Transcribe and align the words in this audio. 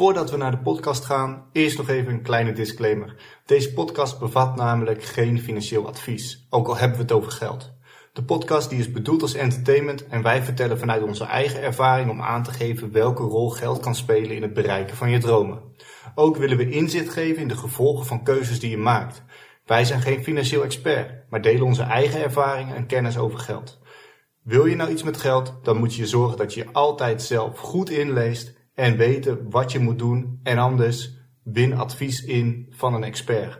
Voordat 0.00 0.30
we 0.30 0.36
naar 0.36 0.50
de 0.50 0.58
podcast 0.58 1.04
gaan, 1.04 1.48
eerst 1.52 1.78
nog 1.78 1.88
even 1.88 2.12
een 2.12 2.22
kleine 2.22 2.52
disclaimer. 2.52 3.14
Deze 3.46 3.72
podcast 3.72 4.18
bevat 4.18 4.56
namelijk 4.56 5.04
geen 5.04 5.40
financieel 5.40 5.86
advies, 5.86 6.46
ook 6.50 6.68
al 6.68 6.76
hebben 6.76 6.96
we 6.96 7.02
het 7.02 7.12
over 7.12 7.32
geld. 7.32 7.72
De 8.12 8.24
podcast 8.24 8.70
die 8.70 8.78
is 8.78 8.92
bedoeld 8.92 9.22
als 9.22 9.34
entertainment 9.34 10.06
en 10.06 10.22
wij 10.22 10.42
vertellen 10.42 10.78
vanuit 10.78 11.02
onze 11.02 11.24
eigen 11.24 11.62
ervaring 11.62 12.10
om 12.10 12.22
aan 12.22 12.42
te 12.42 12.50
geven 12.50 12.92
welke 12.92 13.22
rol 13.22 13.50
geld 13.50 13.80
kan 13.80 13.94
spelen 13.94 14.36
in 14.36 14.42
het 14.42 14.54
bereiken 14.54 14.96
van 14.96 15.10
je 15.10 15.18
dromen. 15.18 15.62
Ook 16.14 16.36
willen 16.36 16.56
we 16.56 16.70
inzicht 16.70 17.12
geven 17.12 17.42
in 17.42 17.48
de 17.48 17.56
gevolgen 17.56 18.06
van 18.06 18.24
keuzes 18.24 18.60
die 18.60 18.70
je 18.70 18.78
maakt. 18.78 19.22
Wij 19.64 19.84
zijn 19.84 20.00
geen 20.00 20.22
financieel 20.22 20.64
expert, 20.64 21.30
maar 21.30 21.42
delen 21.42 21.66
onze 21.66 21.82
eigen 21.82 22.22
ervaringen 22.22 22.76
en 22.76 22.86
kennis 22.86 23.18
over 23.18 23.38
geld. 23.38 23.78
Wil 24.42 24.66
je 24.66 24.76
nou 24.76 24.90
iets 24.90 25.02
met 25.02 25.16
geld, 25.16 25.54
dan 25.62 25.76
moet 25.76 25.94
je 25.94 26.06
zorgen 26.06 26.38
dat 26.38 26.54
je 26.54 26.60
je 26.60 26.72
altijd 26.72 27.22
zelf 27.22 27.58
goed 27.58 27.90
inleest 27.90 28.58
en 28.80 28.96
weten 28.96 29.50
wat 29.50 29.72
je 29.72 29.78
moet 29.78 29.98
doen 29.98 30.40
en 30.42 30.58
anders 30.58 31.18
win 31.42 31.74
advies 31.74 32.24
in 32.24 32.66
van 32.70 32.94
een 32.94 33.04
expert. 33.04 33.54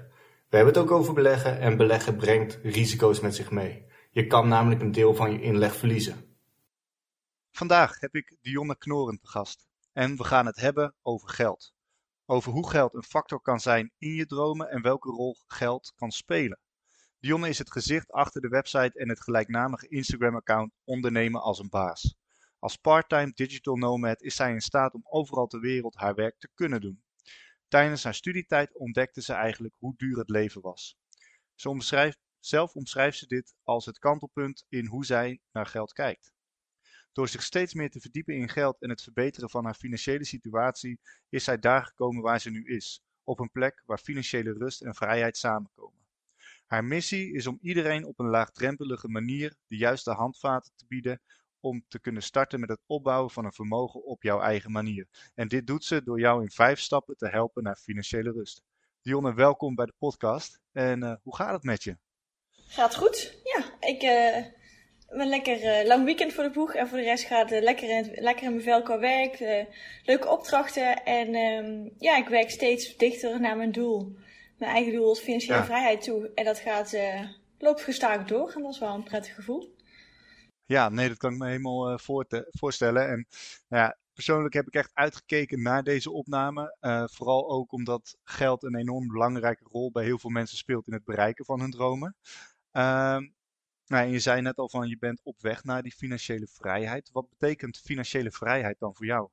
We 0.49 0.57
hebben 0.57 0.75
het 0.75 0.83
ook 0.83 0.91
over 0.91 1.15
beleggen 1.15 1.61
en 1.61 1.77
beleggen 1.77 2.17
brengt 2.17 2.59
risico's 2.63 3.21
met 3.21 3.35
zich 3.35 3.51
mee. 3.51 3.85
Je 4.11 4.27
kan 4.27 4.49
namelijk 4.49 4.81
een 4.81 4.93
deel 4.93 5.15
van 5.15 5.33
je 5.33 5.43
inleg 5.43 5.77
verliezen. 5.77 6.37
Vandaag 7.51 8.01
heb 8.01 8.15
ik 8.15 8.37
Dionne 8.41 8.77
Knoren 8.77 9.19
te 9.19 9.27
gast 9.27 9.69
en 9.93 10.17
we 10.17 10.25
gaan 10.25 10.47
het 10.47 10.61
hebben 10.61 10.95
over 11.03 11.29
geld. 11.29 11.73
Over 12.27 12.53
hoe 12.53 12.71
geld 12.71 12.95
een 12.95 13.05
factor 13.05 13.41
kan 13.41 13.61
zijn 13.61 13.93
in 13.99 14.15
je 14.15 14.27
dromen 14.27 14.71
en 14.71 14.83
welke 14.83 15.11
rol 15.11 15.37
geld 15.47 15.93
kan 15.97 16.11
spelen. 16.11 16.59
Dionne 17.19 17.49
is 17.49 17.59
het 17.59 17.73
gezicht 17.73 18.11
achter 18.11 18.41
de 18.41 18.49
website 18.49 18.99
en 18.99 19.09
het 19.09 19.21
gelijknamige 19.21 19.89
Instagram-account 19.89 20.73
Ondernemen 20.85 21.41
als 21.41 21.59
een 21.59 21.69
baas. 21.69 22.20
Als 22.61 22.77
parttime 22.77 23.33
digital 23.35 23.77
nomad 23.77 24.23
is 24.23 24.35
zij 24.35 24.53
in 24.53 24.61
staat 24.61 24.95
om 24.95 25.03
overal 25.05 25.47
ter 25.47 25.61
wereld 25.61 25.95
haar 25.95 26.15
werk 26.15 26.39
te 26.39 26.49
kunnen 26.55 26.81
doen. 26.81 27.03
Tijdens 27.69 28.05
haar 28.05 28.15
studietijd 28.15 28.75
ontdekte 28.75 29.23
ze 29.23 29.33
eigenlijk 29.33 29.75
hoe 29.79 29.95
duur 29.97 30.19
het 30.19 30.29
leven 30.29 30.61
was. 30.61 30.99
Zelf 32.41 32.75
omschrijft 32.75 33.19
ze 33.19 33.27
dit 33.27 33.55
als 33.63 33.87
het 33.87 33.99
kantelpunt 33.99 34.65
in 34.69 34.87
hoe 34.87 35.05
zij 35.05 35.41
naar 35.53 35.67
geld 35.67 35.93
kijkt. 35.93 36.33
Door 37.13 37.29
zich 37.29 37.43
steeds 37.43 37.75
meer 37.75 37.91
te 37.91 38.01
verdiepen 38.01 38.35
in 38.35 38.49
geld 38.49 38.81
en 38.81 38.91
het 38.91 39.03
verbeteren 39.03 39.51
van 39.51 39.65
haar 39.65 39.75
financiële 39.75 40.25
situatie 40.25 41.01
is 41.29 41.45
zij 41.45 41.59
daar 41.59 41.85
gekomen 41.85 42.23
waar 42.23 42.41
ze 42.41 42.51
nu 42.51 42.65
is, 42.65 43.03
op 43.25 43.39
een 43.41 43.51
plek 43.51 43.83
waar 43.87 43.99
financiële 43.99 44.53
rust 44.53 44.83
en 44.83 44.95
vrijheid 44.95 45.37
samenkomen. 45.37 46.09
Haar 46.67 46.85
missie 46.85 47.33
is 47.33 47.47
om 47.47 47.59
iedereen 47.61 48.05
op 48.05 48.19
een 48.19 48.29
laagdrempelige 48.29 49.09
manier 49.09 49.57
de 49.67 49.77
juiste 49.77 50.11
handvaten 50.11 50.73
te 50.77 50.87
bieden 50.89 51.21
om 51.61 51.85
te 51.89 52.01
kunnen 52.01 52.23
starten 52.23 52.61
met 52.61 52.69
het 52.69 52.81
opbouwen 52.87 53.31
van 53.31 53.45
een 53.45 53.53
vermogen 53.53 54.05
op 54.05 54.23
jouw 54.23 54.41
eigen 54.41 54.71
manier. 54.71 55.07
En 55.35 55.49
dit 55.49 55.67
doet 55.67 55.85
ze 55.85 56.03
door 56.03 56.21
jou 56.21 56.43
in 56.43 56.51
vijf 56.51 56.81
stappen 56.81 57.17
te 57.17 57.29
helpen 57.29 57.63
naar 57.63 57.77
financiële 57.77 58.33
rust. 58.33 58.63
Dionne, 59.03 59.35
welkom 59.35 59.75
bij 59.75 59.87
de 59.87 59.95
podcast. 59.99 60.61
En 60.73 61.03
uh, 61.03 61.15
hoe 61.23 61.37
gaat 61.37 61.53
het 61.53 61.63
met 61.63 61.83
je? 61.83 61.97
Gaat 62.51 62.97
goed. 62.97 63.41
Ja, 63.45 63.89
ik 63.89 64.03
uh, 64.03 64.45
ben 65.17 65.29
lekker 65.29 65.81
uh, 65.81 65.87
lang 65.87 66.05
weekend 66.05 66.33
voor 66.33 66.45
de 66.45 66.51
boeg. 66.51 66.75
En 66.75 66.89
voor 66.89 66.99
de 66.99 67.05
rest 67.05 67.25
gaat 67.25 67.51
het 67.51 67.63
lekker, 67.63 67.89
in, 67.89 68.23
lekker 68.23 68.45
in 68.45 68.51
mijn 68.51 68.63
vel 68.63 68.83
qua 68.83 68.99
werk. 68.99 69.39
leuke 70.05 70.29
opdrachten. 70.29 71.05
En 71.05 71.35
um, 71.35 71.95
ja, 71.99 72.17
ik 72.17 72.29
werk 72.29 72.51
steeds 72.51 72.97
dichter 72.97 73.41
naar 73.41 73.57
mijn 73.57 73.73
doel. 73.73 74.17
Mijn 74.59 74.73
eigen 74.73 74.93
doel 74.93 75.13
is 75.13 75.19
financiële 75.19 75.59
ja. 75.59 75.65
vrijheid 75.65 76.03
toe. 76.03 76.31
En 76.35 76.45
dat 76.45 76.59
gaat 76.59 76.97
loopt 77.59 77.83
gestaag 77.83 78.25
door. 78.25 78.53
En 78.55 78.63
dat 78.63 78.73
is 78.73 78.79
wel 78.79 78.95
een 78.95 79.03
prettig 79.03 79.35
gevoel. 79.35 79.75
Ja, 80.71 80.89
nee, 80.89 81.09
dat 81.09 81.17
kan 81.17 81.33
ik 81.33 81.39
me 81.39 81.47
helemaal 81.47 81.93
uh, 81.93 81.99
voor 81.99 82.27
te, 82.27 82.47
voorstellen. 82.51 83.09
En 83.09 83.27
nou 83.69 83.83
ja, 83.83 83.99
persoonlijk 84.15 84.55
heb 84.55 84.67
ik 84.67 84.75
echt 84.75 84.91
uitgekeken 84.95 85.63
naar 85.63 85.83
deze 85.83 86.11
opname. 86.11 86.77
Uh, 86.81 87.05
vooral 87.07 87.51
ook 87.51 87.73
omdat 87.73 88.17
geld 88.25 88.63
een 88.63 88.77
enorm 88.77 89.07
belangrijke 89.07 89.65
rol 89.71 89.91
bij 89.91 90.05
heel 90.05 90.19
veel 90.19 90.31
mensen 90.31 90.57
speelt 90.57 90.87
in 90.87 90.93
het 90.93 91.05
bereiken 91.05 91.45
van 91.45 91.61
hun 91.61 91.71
dromen. 91.71 92.17
Uh, 92.73 93.19
nou, 93.87 94.11
je 94.11 94.19
zei 94.19 94.41
net 94.41 94.57
al 94.57 94.69
van 94.69 94.89
je 94.89 94.99
bent 94.99 95.21
op 95.23 95.41
weg 95.41 95.65
naar 95.65 95.83
die 95.83 95.93
financiële 95.93 96.47
vrijheid. 96.47 97.11
Wat 97.13 97.29
betekent 97.29 97.79
financiële 97.79 98.31
vrijheid 98.31 98.79
dan 98.79 98.95
voor 98.95 99.07
jou? 99.07 99.29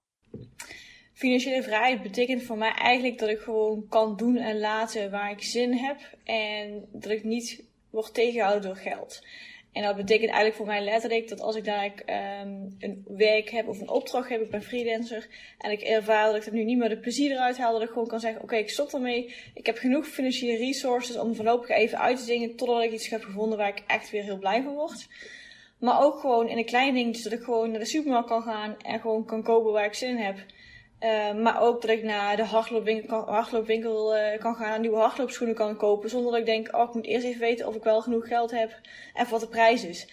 Financiële 1.13 1.63
vrijheid 1.63 2.01
betekent 2.01 2.43
voor 2.43 2.57
mij 2.57 2.73
eigenlijk 2.73 3.19
dat 3.19 3.29
ik 3.29 3.39
gewoon 3.39 3.87
kan 3.87 4.15
doen 4.15 4.37
en 4.37 4.59
laten 4.59 5.11
waar 5.11 5.31
ik 5.31 5.43
zin 5.43 5.73
heb. 5.73 5.99
En 6.23 6.87
dat 6.91 7.11
ik 7.11 7.23
niet 7.23 7.63
word 7.89 8.13
tegengehouden 8.13 8.61
door 8.61 8.77
geld. 8.77 9.21
En 9.77 9.83
dat 9.83 9.95
betekent 9.95 10.29
eigenlijk 10.29 10.55
voor 10.55 10.65
mij 10.65 10.81
letterlijk 10.81 11.29
dat 11.29 11.41
als 11.41 11.55
ik 11.55 11.65
daar 11.65 11.85
um, 11.85 12.75
een 12.79 13.05
werk 13.07 13.49
heb 13.49 13.67
of 13.67 13.79
een 13.79 13.89
opdracht 13.89 14.29
heb, 14.29 14.53
ik 14.53 14.61
freelancer, 14.61 15.27
en 15.57 15.71
ik 15.71 15.81
ervaar 15.81 16.25
dat 16.25 16.35
ik 16.35 16.45
er 16.45 16.53
nu 16.53 16.63
niet 16.63 16.77
meer 16.77 16.89
de 16.89 16.97
plezier 16.97 17.31
eruit 17.31 17.57
haal, 17.57 17.73
dat 17.73 17.81
ik 17.81 17.89
gewoon 17.89 18.07
kan 18.07 18.19
zeggen, 18.19 18.41
oké, 18.41 18.55
ik 18.55 18.69
stop 18.69 18.93
ermee. 18.93 19.33
Ik 19.53 19.65
heb 19.65 19.77
genoeg 19.77 20.07
financiële 20.07 20.57
resources 20.57 21.17
om 21.17 21.35
voorlopig 21.35 21.69
even 21.69 21.99
uit 21.99 22.17
te 22.17 22.23
zingen 22.23 22.55
totdat 22.55 22.83
ik 22.83 22.91
iets 22.91 23.09
heb 23.09 23.23
gevonden 23.23 23.57
waar 23.57 23.67
ik 23.67 23.83
echt 23.87 24.09
weer 24.09 24.23
heel 24.23 24.37
blij 24.37 24.63
van 24.63 24.73
word. 24.73 25.07
Maar 25.79 26.03
ook 26.03 26.19
gewoon 26.19 26.49
in 26.49 26.55
de 26.55 26.63
kleine 26.63 26.93
dingetjes, 26.93 27.23
dat 27.23 27.33
ik 27.33 27.43
gewoon 27.43 27.71
naar 27.71 27.79
de 27.79 27.85
supermarkt 27.85 28.27
kan 28.27 28.41
gaan 28.41 28.75
en 28.81 28.99
gewoon 28.99 29.25
kan 29.25 29.43
kopen 29.43 29.71
waar 29.71 29.85
ik 29.85 29.93
zin 29.93 30.09
in 30.09 30.23
heb. 30.23 30.37
Uh, 30.99 31.33
maar 31.33 31.61
ook 31.61 31.81
dat 31.81 31.89
ik 31.89 32.03
naar 32.03 32.35
de 32.35 32.45
hardloopwinkel 32.45 33.23
kan, 33.23 33.33
hardloopwinkel, 33.33 34.17
uh, 34.17 34.39
kan 34.39 34.55
gaan 34.55 34.73
en 34.73 34.81
nieuwe 34.81 34.97
hardloopschoenen 34.97 35.55
kan 35.55 35.77
kopen. 35.77 36.09
Zonder 36.09 36.31
dat 36.31 36.39
ik 36.39 36.45
denk, 36.45 36.75
oh, 36.75 36.87
ik 36.87 36.93
moet 36.93 37.05
eerst 37.05 37.25
even 37.25 37.39
weten 37.39 37.67
of 37.67 37.75
ik 37.75 37.83
wel 37.83 38.01
genoeg 38.01 38.27
geld 38.27 38.51
heb 38.51 38.79
en 39.13 39.29
wat 39.29 39.39
de 39.39 39.47
prijs 39.47 39.83
is. 39.83 40.07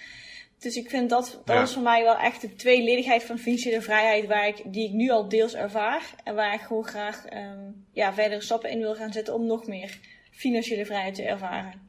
Dus 0.58 0.76
ik 0.76 0.90
vind 0.90 1.10
dat, 1.10 1.40
dat 1.44 1.56
ja. 1.56 1.62
is 1.62 1.72
voor 1.72 1.82
mij 1.82 2.02
wel 2.02 2.16
echt 2.16 2.40
de 2.40 2.54
tweeledigheid 2.54 3.24
van 3.24 3.38
financiële 3.38 3.82
vrijheid 3.82 4.26
waar 4.26 4.48
ik, 4.48 4.62
die 4.72 4.88
ik 4.88 4.92
nu 4.92 5.10
al 5.10 5.28
deels 5.28 5.54
ervaar. 5.54 6.14
En 6.24 6.34
waar 6.34 6.54
ik 6.54 6.60
gewoon 6.60 6.86
graag 6.86 7.32
um, 7.32 7.86
ja, 7.92 8.12
verdere 8.12 8.40
stappen 8.40 8.70
in 8.70 8.78
wil 8.78 8.94
gaan 8.94 9.12
zetten 9.12 9.34
om 9.34 9.46
nog 9.46 9.66
meer 9.66 9.98
financiële 10.30 10.86
vrijheid 10.86 11.14
te 11.14 11.22
ervaren. 11.22 11.82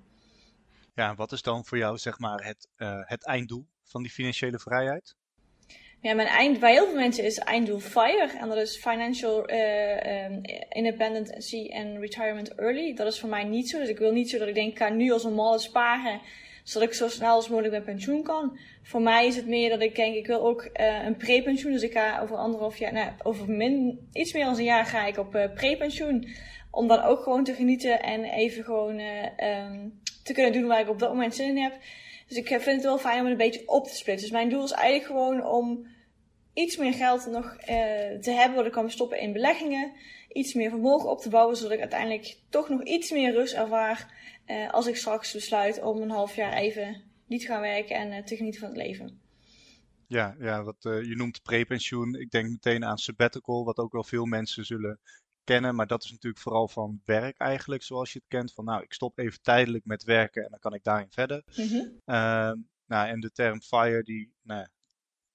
Ja, 0.96 1.16
wat 1.16 1.32
is 1.32 1.42
dan 1.42 1.66
voor 1.66 1.78
jou 1.78 1.98
zeg 1.98 2.20
maar 2.20 2.46
het, 2.46 2.68
uh, 2.78 3.00
het 3.02 3.26
einddoel 3.26 3.66
van 3.84 4.02
die 4.02 4.12
financiële 4.12 4.60
vrijheid? 4.60 5.16
Ja, 6.06 6.14
mijn 6.14 6.28
eind 6.28 6.60
bij 6.60 6.72
heel 6.72 6.86
veel 6.86 6.96
mensen 6.96 7.24
is 7.24 7.38
einddoel 7.38 7.80
FIRE. 7.80 8.30
En 8.40 8.48
dat 8.48 8.58
is 8.58 8.78
Financial 8.78 9.52
uh, 9.52 10.26
um, 10.26 10.42
Independency 10.70 11.70
and 11.74 11.98
Retirement 12.00 12.56
Early. 12.56 12.94
Dat 12.94 13.08
is 13.08 13.20
voor 13.20 13.30
mij 13.30 13.44
niet 13.44 13.70
zo. 13.70 13.80
Dus 13.80 13.90
ik 13.90 13.98
wil 13.98 14.12
niet 14.12 14.30
zo 14.30 14.38
dat 14.38 14.48
ik 14.48 14.54
denk, 14.54 14.72
ik 14.72 14.78
ga 14.78 14.90
nu 14.90 15.12
als 15.12 15.24
een 15.24 15.34
malle 15.34 15.60
sparen. 15.60 16.22
Zodat 16.64 16.88
ik 16.88 16.94
zo 16.94 17.08
snel 17.08 17.36
als 17.36 17.50
mogelijk 17.50 17.74
met 17.74 17.86
pensioen 17.86 18.24
kan. 18.24 18.58
Voor 18.84 19.02
mij 19.02 19.28
is 19.28 19.36
het 19.36 19.48
meer 19.48 19.70
dat 19.70 19.82
ik 19.82 19.96
denk, 19.96 20.16
ik 20.16 20.28
wil 20.28 20.46
ook 20.46 20.70
uh, 20.74 21.06
een 21.06 21.18
prepensioen. 21.18 21.72
Dus 21.72 21.84
ik 21.84 21.92
ga 21.92 22.20
over 22.22 22.36
anderhalf 22.36 22.78
jaar, 22.78 22.94
nou, 22.94 23.12
over 23.24 23.52
min, 23.52 24.08
iets 24.14 24.34
meer 24.34 24.46
dan 24.46 24.58
een 24.58 24.64
jaar 24.64 24.86
ga 24.86 25.06
ik 25.06 25.18
op 25.18 25.36
uh, 25.36 25.54
prepensioen. 25.54 26.28
Om 26.72 26.88
dan 26.88 27.02
ook 27.02 27.24
gewoon 27.24 27.44
te 27.44 27.54
genieten 27.54 28.02
en 28.02 28.24
even 28.24 28.64
gewoon 28.64 29.00
um, 29.00 30.00
te 30.24 30.34
kunnen 30.34 30.54
doen 30.54 30.68
waar 30.68 30.80
ik 30.80 30.90
op 30.90 31.00
dat 31.00 31.10
moment 31.10 31.36
zin 31.36 31.48
in 31.48 31.64
heb. 31.64 31.74
Dus 32.28 32.38
ik 32.38 32.48
vind 32.48 32.66
het 32.66 32.84
wel 32.84 32.98
fijn 32.98 33.20
om 33.20 33.24
het 33.24 33.32
een 33.32 33.50
beetje 33.50 33.68
op 33.68 33.88
te 33.88 33.96
splitsen. 33.96 34.28
Dus 34.28 34.38
mijn 34.38 34.50
doel 34.50 34.64
is 34.64 34.72
eigenlijk 34.72 35.06
gewoon 35.06 35.46
om 35.46 35.94
iets 36.56 36.78
meer 36.78 36.94
geld 36.94 37.26
nog 37.26 37.46
uh, 37.46 37.68
te 38.20 38.32
hebben 38.32 38.56
wat 38.56 38.66
ik 38.66 38.72
kan 38.72 38.92
stoppen 38.92 39.20
in 39.20 39.34
beleggingen. 39.34 39.94
Iets 40.30 40.54
meer 40.54 40.70
vermogen 40.70 41.10
op 41.10 41.22
te 41.22 41.30
bouwen, 41.30 41.56
zodat 41.56 41.72
ik 41.72 41.80
uiteindelijk 41.80 42.38
toch 42.50 42.70
nog 42.70 42.84
iets 42.84 43.12
meer 43.12 43.34
rust 43.34 43.54
ervaar 43.54 44.14
uh, 44.48 44.72
als 44.72 44.88
ik 44.88 44.96
straks 44.96 45.34
besluit 45.34 45.82
om 45.82 46.02
een 46.02 46.10
half 46.10 46.36
jaar 46.36 46.54
even 46.54 47.04
niet 47.28 47.42
te 47.42 47.48
gaan 47.48 47.62
werken 47.62 47.96
en 47.96 48.12
uh, 48.12 48.24
te 48.24 48.36
genieten 48.36 48.60
van 48.60 48.70
het 48.70 48.78
leven. 48.78 49.20
Ja, 50.08 50.36
ja 50.40 50.64
wat 50.64 50.78
je 50.82 51.14
noemt 51.16 51.42
prepensioen. 51.44 52.16
Ik 52.16 52.32
denk 52.32 52.50
meteen 52.50 52.86
aan 52.86 52.98
sabbatical, 52.98 53.66
wat 53.66 53.78
ook 53.78 53.92
wel 53.92 54.04
veel 54.04 54.26
mensen 54.26 54.66
zullen 54.66 55.00
kennen. 55.44 55.76
Maar 55.76 55.88
dat 55.88 56.04
is 56.04 56.12
natuurlijk 56.12 56.42
vooral 56.42 56.68
van 56.68 57.02
werk 57.06 57.38
eigenlijk, 57.38 57.84
zoals 57.84 58.14
je 58.14 58.20
het 58.20 58.28
kent. 58.28 58.54
Van 58.54 58.66
nou, 58.66 58.84
ik 58.84 58.94
stop 58.94 59.20
even 59.20 59.42
tijdelijk 59.42 59.86
met 59.86 60.04
werken 60.04 60.44
en 60.44 60.50
dan 60.50 60.60
kan 60.60 60.74
ik 60.74 60.84
daarin 60.84 61.12
verder. 61.12 61.44
Mm 61.56 61.68
-hmm. 61.68 62.68
nou, 62.86 63.08
en 63.08 63.20
de 63.20 63.32
term 63.32 63.62
FIRE, 63.62 64.04
die 64.04 64.34
nou, 64.42 64.68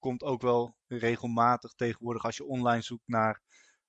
komt 0.01 0.23
ook 0.23 0.41
wel 0.41 0.75
regelmatig 0.87 1.73
tegenwoordig 1.73 2.25
als 2.25 2.37
je 2.37 2.45
online 2.45 2.81
zoekt 2.81 3.07
naar 3.07 3.41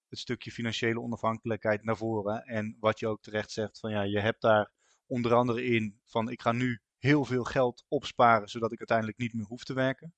het 0.09 0.19
stukje 0.19 0.53
financiële 0.53 1.01
onafhankelijkheid 1.01 1.85
naar 1.85 1.97
voren. 1.97 2.43
En 2.43 2.77
wat 2.81 2.99
je 2.99 3.07
ook 3.07 3.23
terecht 3.23 3.51
zegt, 3.51 3.79
van 3.79 3.91
ja, 3.91 4.03
je 4.03 4.21
hebt 4.21 4.41
daar 4.41 4.73
onder 5.07 5.35
andere 5.35 5.65
in 5.65 6.01
van 6.05 6.31
ik 6.31 6.43
ga 6.43 6.53
nu 6.53 6.81
heel 6.99 7.25
veel 7.25 7.45
geld 7.45 7.85
opsparen, 7.89 8.49
zodat 8.49 8.73
ik 8.73 8.79
uiteindelijk 8.79 9.19
niet 9.19 9.33
meer 9.35 9.47
hoef 9.47 9.65
te 9.65 9.75
werken. 9.75 10.15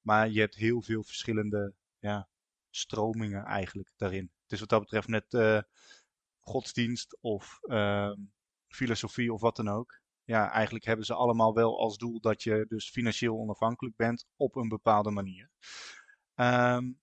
Maar 0.00 0.30
je 0.30 0.40
hebt 0.40 0.54
heel 0.54 0.82
veel 0.82 1.02
verschillende 1.02 1.74
ja, 1.98 2.28
stromingen 2.70 3.44
eigenlijk 3.44 3.92
daarin. 3.96 4.30
Het 4.42 4.52
is 4.52 4.60
wat 4.60 4.68
dat 4.68 4.80
betreft 4.80 5.08
net 5.08 5.32
uh, 5.32 5.60
godsdienst 6.40 7.18
of 7.20 7.58
uh, 7.62 8.12
filosofie 8.68 9.32
of 9.32 9.40
wat 9.40 9.56
dan 9.56 9.68
ook. 9.68 10.00
Ja, 10.30 10.50
eigenlijk 10.50 10.84
hebben 10.84 11.06
ze 11.06 11.14
allemaal 11.14 11.54
wel 11.54 11.78
als 11.78 11.98
doel 11.98 12.20
dat 12.20 12.42
je 12.42 12.64
dus 12.68 12.90
financieel 12.90 13.38
onafhankelijk 13.38 13.96
bent 13.96 14.26
op 14.36 14.56
een 14.56 14.68
bepaalde 14.68 15.10
manier. 15.10 15.50
Um, 16.34 17.00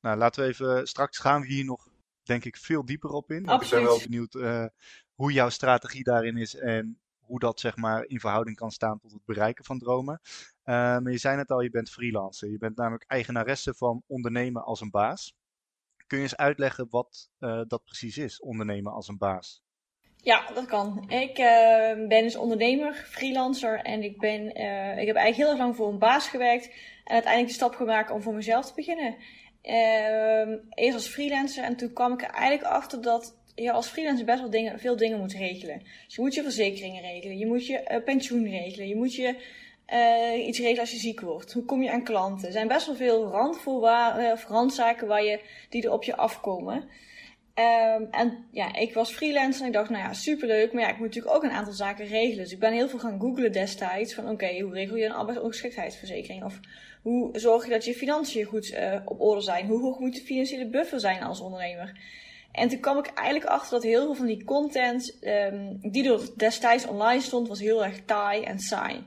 nou, 0.00 0.16
laten 0.16 0.42
we 0.42 0.48
even, 0.48 0.86
straks 0.86 1.18
gaan 1.18 1.40
we 1.40 1.46
hier 1.46 1.64
nog, 1.64 1.88
denk 2.22 2.44
ik, 2.44 2.56
veel 2.56 2.84
dieper 2.84 3.10
op 3.10 3.30
in. 3.30 3.46
Absoluut. 3.46 3.82
Ik 3.82 3.88
ben 3.88 3.98
wel 3.98 3.98
benieuwd 4.08 4.34
uh, 4.34 4.66
hoe 5.14 5.32
jouw 5.32 5.48
strategie 5.48 6.02
daarin 6.02 6.36
is 6.36 6.54
en 6.54 7.00
hoe 7.18 7.38
dat 7.38 7.60
zeg 7.60 7.76
maar 7.76 8.04
in 8.04 8.20
verhouding 8.20 8.56
kan 8.56 8.70
staan 8.70 8.98
tot 8.98 9.12
het 9.12 9.24
bereiken 9.24 9.64
van 9.64 9.78
dromen. 9.78 10.20
Uh, 10.22 10.74
maar 10.74 11.10
je 11.10 11.18
zei 11.18 11.36
net 11.36 11.50
al, 11.50 11.60
je 11.60 11.70
bent 11.70 11.90
freelancer. 11.90 12.50
Je 12.50 12.58
bent 12.58 12.76
namelijk 12.76 13.04
eigenaresse 13.04 13.74
van 13.74 14.02
ondernemen 14.06 14.64
als 14.64 14.80
een 14.80 14.90
baas. 14.90 15.34
Kun 16.06 16.18
je 16.18 16.24
eens 16.24 16.36
uitleggen 16.36 16.86
wat 16.90 17.30
uh, 17.38 17.62
dat 17.66 17.84
precies 17.84 18.18
is, 18.18 18.40
ondernemen 18.40 18.92
als 18.92 19.08
een 19.08 19.18
baas? 19.18 19.62
Ja, 20.22 20.50
dat 20.54 20.66
kan. 20.66 21.04
Ik 21.08 21.38
uh, 21.38 22.08
ben 22.08 22.22
dus 22.22 22.36
ondernemer, 22.36 22.94
freelancer 22.94 23.80
en 23.80 24.02
ik, 24.02 24.18
ben, 24.18 24.40
uh, 24.40 24.98
ik 24.98 25.06
heb 25.06 25.16
eigenlijk 25.16 25.36
heel 25.36 25.48
erg 25.48 25.58
lang 25.58 25.76
voor 25.76 25.88
een 25.88 25.98
baas 25.98 26.28
gewerkt 26.28 26.66
en 27.04 27.12
uiteindelijk 27.12 27.46
de 27.46 27.58
stap 27.58 27.74
gemaakt 27.74 28.10
om 28.10 28.22
voor 28.22 28.34
mezelf 28.34 28.66
te 28.66 28.72
beginnen. 28.74 29.14
Uh, 29.62 30.56
eerst 30.74 30.94
als 30.94 31.08
freelancer 31.08 31.64
en 31.64 31.76
toen 31.76 31.92
kwam 31.92 32.12
ik 32.12 32.22
er 32.22 32.30
eigenlijk 32.30 32.72
achter 32.72 33.02
dat 33.02 33.36
je 33.54 33.72
als 33.72 33.88
freelancer 33.88 34.24
best 34.24 34.40
wel 34.40 34.50
dingen, 34.50 34.78
veel 34.78 34.96
dingen 34.96 35.18
moet 35.18 35.32
regelen. 35.32 35.82
Dus 36.06 36.14
je 36.14 36.20
moet 36.20 36.34
je 36.34 36.42
verzekeringen 36.42 37.02
regelen, 37.02 37.38
je 37.38 37.46
moet 37.46 37.66
je 37.66 38.02
pensioen 38.04 38.48
regelen, 38.48 38.88
je 38.88 38.96
moet 38.96 39.14
je 39.14 39.34
iets 40.46 40.58
regelen 40.58 40.80
als 40.80 40.90
je 40.90 40.96
ziek 40.96 41.20
wordt. 41.20 41.52
Hoe 41.52 41.64
kom 41.64 41.82
je 41.82 41.90
aan 41.90 42.04
klanten? 42.04 42.46
Er 42.46 42.52
zijn 42.52 42.68
best 42.68 42.86
wel 42.86 42.94
veel 42.94 43.24
randvoorwaarden, 43.24 44.38
randzaken 44.48 45.06
waar 45.06 45.24
je, 45.24 45.40
die 45.68 45.82
er 45.82 45.92
op 45.92 46.04
je 46.04 46.16
afkomen. 46.16 46.88
Um, 47.58 48.08
en 48.10 48.44
ja, 48.50 48.74
ik 48.74 48.94
was 48.94 49.12
freelancer 49.12 49.60
en 49.60 49.66
ik 49.66 49.72
dacht, 49.72 49.90
nou 49.90 50.02
ja, 50.02 50.12
superleuk. 50.12 50.72
Maar 50.72 50.82
ja, 50.82 50.88
ik 50.88 50.98
moet 50.98 51.06
natuurlijk 51.06 51.34
ook 51.34 51.42
een 51.42 51.50
aantal 51.50 51.72
zaken 51.72 52.06
regelen. 52.06 52.44
Dus 52.44 52.52
ik 52.52 52.58
ben 52.58 52.72
heel 52.72 52.88
veel 52.88 52.98
gaan 52.98 53.20
googlen 53.20 53.52
destijds. 53.52 54.14
Van 54.14 54.28
oké, 54.28 54.60
hoe 54.60 54.72
regel 54.72 54.96
je 54.96 55.04
een 55.04 55.12
arbeidsongeschiktheidsverzekering? 55.12 56.44
Of 56.44 56.60
hoe 57.02 57.38
zorg 57.38 57.64
je 57.64 57.70
dat 57.70 57.84
je 57.84 57.94
financiën 57.94 58.44
goed 58.44 58.70
uh, 58.70 59.00
op 59.04 59.20
orde 59.20 59.40
zijn? 59.40 59.66
Hoe 59.66 59.80
hoog 59.80 59.98
moet 59.98 60.14
de 60.14 60.20
financiële 60.20 60.68
buffer 60.68 61.00
zijn 61.00 61.22
als 61.22 61.40
ondernemer? 61.40 61.98
En 62.52 62.68
toen 62.68 62.80
kwam 62.80 62.98
ik 62.98 63.06
eigenlijk 63.06 63.50
achter 63.50 63.70
dat 63.70 63.82
heel 63.82 64.04
veel 64.04 64.14
van 64.14 64.26
die 64.26 64.44
content 64.44 65.18
um, 65.20 65.78
die 65.80 66.12
er 66.12 66.20
destijds 66.36 66.86
online 66.86 67.20
stond, 67.20 67.48
was 67.48 67.60
heel 67.60 67.84
erg 67.84 68.04
taai 68.04 68.42
en 68.42 68.58
saai. 68.58 69.06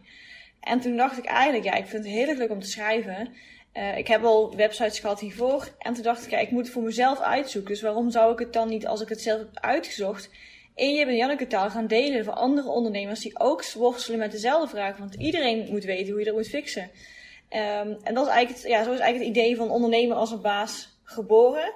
En 0.60 0.80
toen 0.80 0.98
dacht 0.98 1.18
ik 1.18 1.26
eigenlijk, 1.26 1.64
ja, 1.64 1.74
ik 1.74 1.88
vind 1.88 2.04
het 2.04 2.14
heel 2.14 2.28
erg 2.28 2.38
leuk 2.38 2.52
om 2.52 2.60
te 2.60 2.70
schrijven. 2.70 3.34
Uh, 3.74 3.98
ik 3.98 4.08
heb 4.08 4.24
al 4.24 4.56
websites 4.56 5.00
gehad 5.00 5.20
hiervoor. 5.20 5.68
En 5.80 5.94
toen 5.94 6.04
dacht 6.04 6.26
ik, 6.26 6.32
ja, 6.32 6.38
ik 6.38 6.52
moet 6.52 6.64
het 6.64 6.74
voor 6.74 6.84
mezelf 6.84 7.20
uitzoeken. 7.20 7.72
Dus 7.72 7.82
waarom 7.82 8.12
zou 8.12 8.34
ik 8.34 8.40
het 8.40 8.54
dan 8.54 8.70
niet, 8.70 8.88
als 8.88 9.02
ik 9.02 9.10
het 9.10 9.22
zelf 9.22 9.40
heb 9.40 9.50
uitgezocht, 9.54 10.30
in 10.76 10.94
je 10.94 11.16
Janneke 11.16 11.48
taal 11.48 11.70
gaan 11.70 11.88
delen 11.88 12.24
voor 12.24 12.34
andere 12.34 12.70
ondernemers 12.70 13.20
die 13.20 13.40
ook 13.40 13.72
worstelen 13.74 14.20
met 14.20 14.32
dezelfde 14.32 14.68
vraag. 14.68 14.98
Want 14.98 15.16
iedereen 15.16 15.68
moet 15.70 15.84
weten 15.84 16.10
hoe 16.10 16.20
je 16.20 16.26
dat 16.26 16.36
moet 16.36 16.48
fixen. 16.48 16.90
Um, 17.50 17.98
en 18.04 18.14
dat 18.14 18.28
is 18.28 18.32
eigenlijk, 18.32 18.62
het, 18.62 18.72
ja, 18.72 18.84
zo 18.84 18.92
is 18.92 19.00
eigenlijk 19.00 19.36
het 19.36 19.38
idee 19.38 19.56
van 19.56 19.70
ondernemer 19.70 20.16
als 20.18 20.32
een 20.32 20.42
baas 20.42 20.90
geboren. 21.04 21.74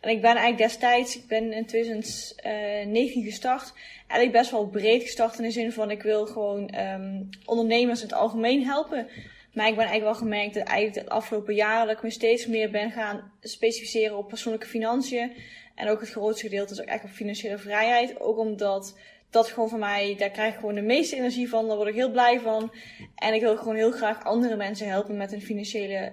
En 0.00 0.10
ik 0.10 0.20
ben 0.20 0.30
eigenlijk 0.30 0.58
destijds, 0.58 1.16
ik 1.16 1.26
ben 1.26 1.52
in 1.52 1.66
2019 1.66 3.24
gestart, 3.24 3.72
eigenlijk 4.06 4.32
best 4.32 4.50
wel 4.50 4.66
breed 4.66 5.02
gestart 5.02 5.38
in 5.38 5.44
de 5.44 5.50
zin 5.50 5.72
van 5.72 5.90
ik 5.90 6.02
wil 6.02 6.26
gewoon 6.26 6.74
um, 6.74 7.28
ondernemers 7.44 8.00
in 8.00 8.06
het 8.06 8.16
algemeen 8.16 8.64
helpen. 8.64 9.08
Maar 9.52 9.68
ik 9.68 9.76
ben 9.76 9.86
eigenlijk 9.86 10.18
wel 10.18 10.28
gemerkt 10.28 10.54
dat 10.54 10.66
eigenlijk 10.66 11.06
het 11.06 11.14
afgelopen 11.14 11.54
jaar 11.54 11.86
dat 11.86 11.96
ik 11.96 12.02
me 12.02 12.10
steeds 12.10 12.46
meer 12.46 12.70
ben 12.70 12.90
gaan 12.90 13.32
specificeren 13.40 14.16
op 14.16 14.28
persoonlijke 14.28 14.66
financiën. 14.66 15.32
En 15.74 15.88
ook 15.88 16.00
het 16.00 16.10
grootste 16.10 16.44
gedeelte 16.44 16.72
is 16.72 16.80
ook 16.80 16.86
echt 16.86 17.04
op 17.04 17.10
financiële 17.10 17.58
vrijheid. 17.58 18.20
Ook 18.20 18.38
omdat 18.38 18.98
dat 19.30 19.48
gewoon 19.48 19.68
voor 19.68 19.78
mij, 19.78 20.14
daar 20.18 20.30
krijg 20.30 20.52
ik 20.52 20.60
gewoon 20.60 20.74
de 20.74 20.80
meeste 20.80 21.16
energie 21.16 21.48
van. 21.48 21.66
Daar 21.66 21.76
word 21.76 21.88
ik 21.88 21.94
heel 21.94 22.10
blij 22.10 22.40
van. 22.40 22.72
En 23.14 23.34
ik 23.34 23.40
wil 23.40 23.56
gewoon 23.56 23.76
heel 23.76 23.90
graag 23.90 24.24
andere 24.24 24.56
mensen 24.56 24.88
helpen 24.88 25.16
met 25.16 25.32
een 25.32 25.42
financiële, 25.42 26.12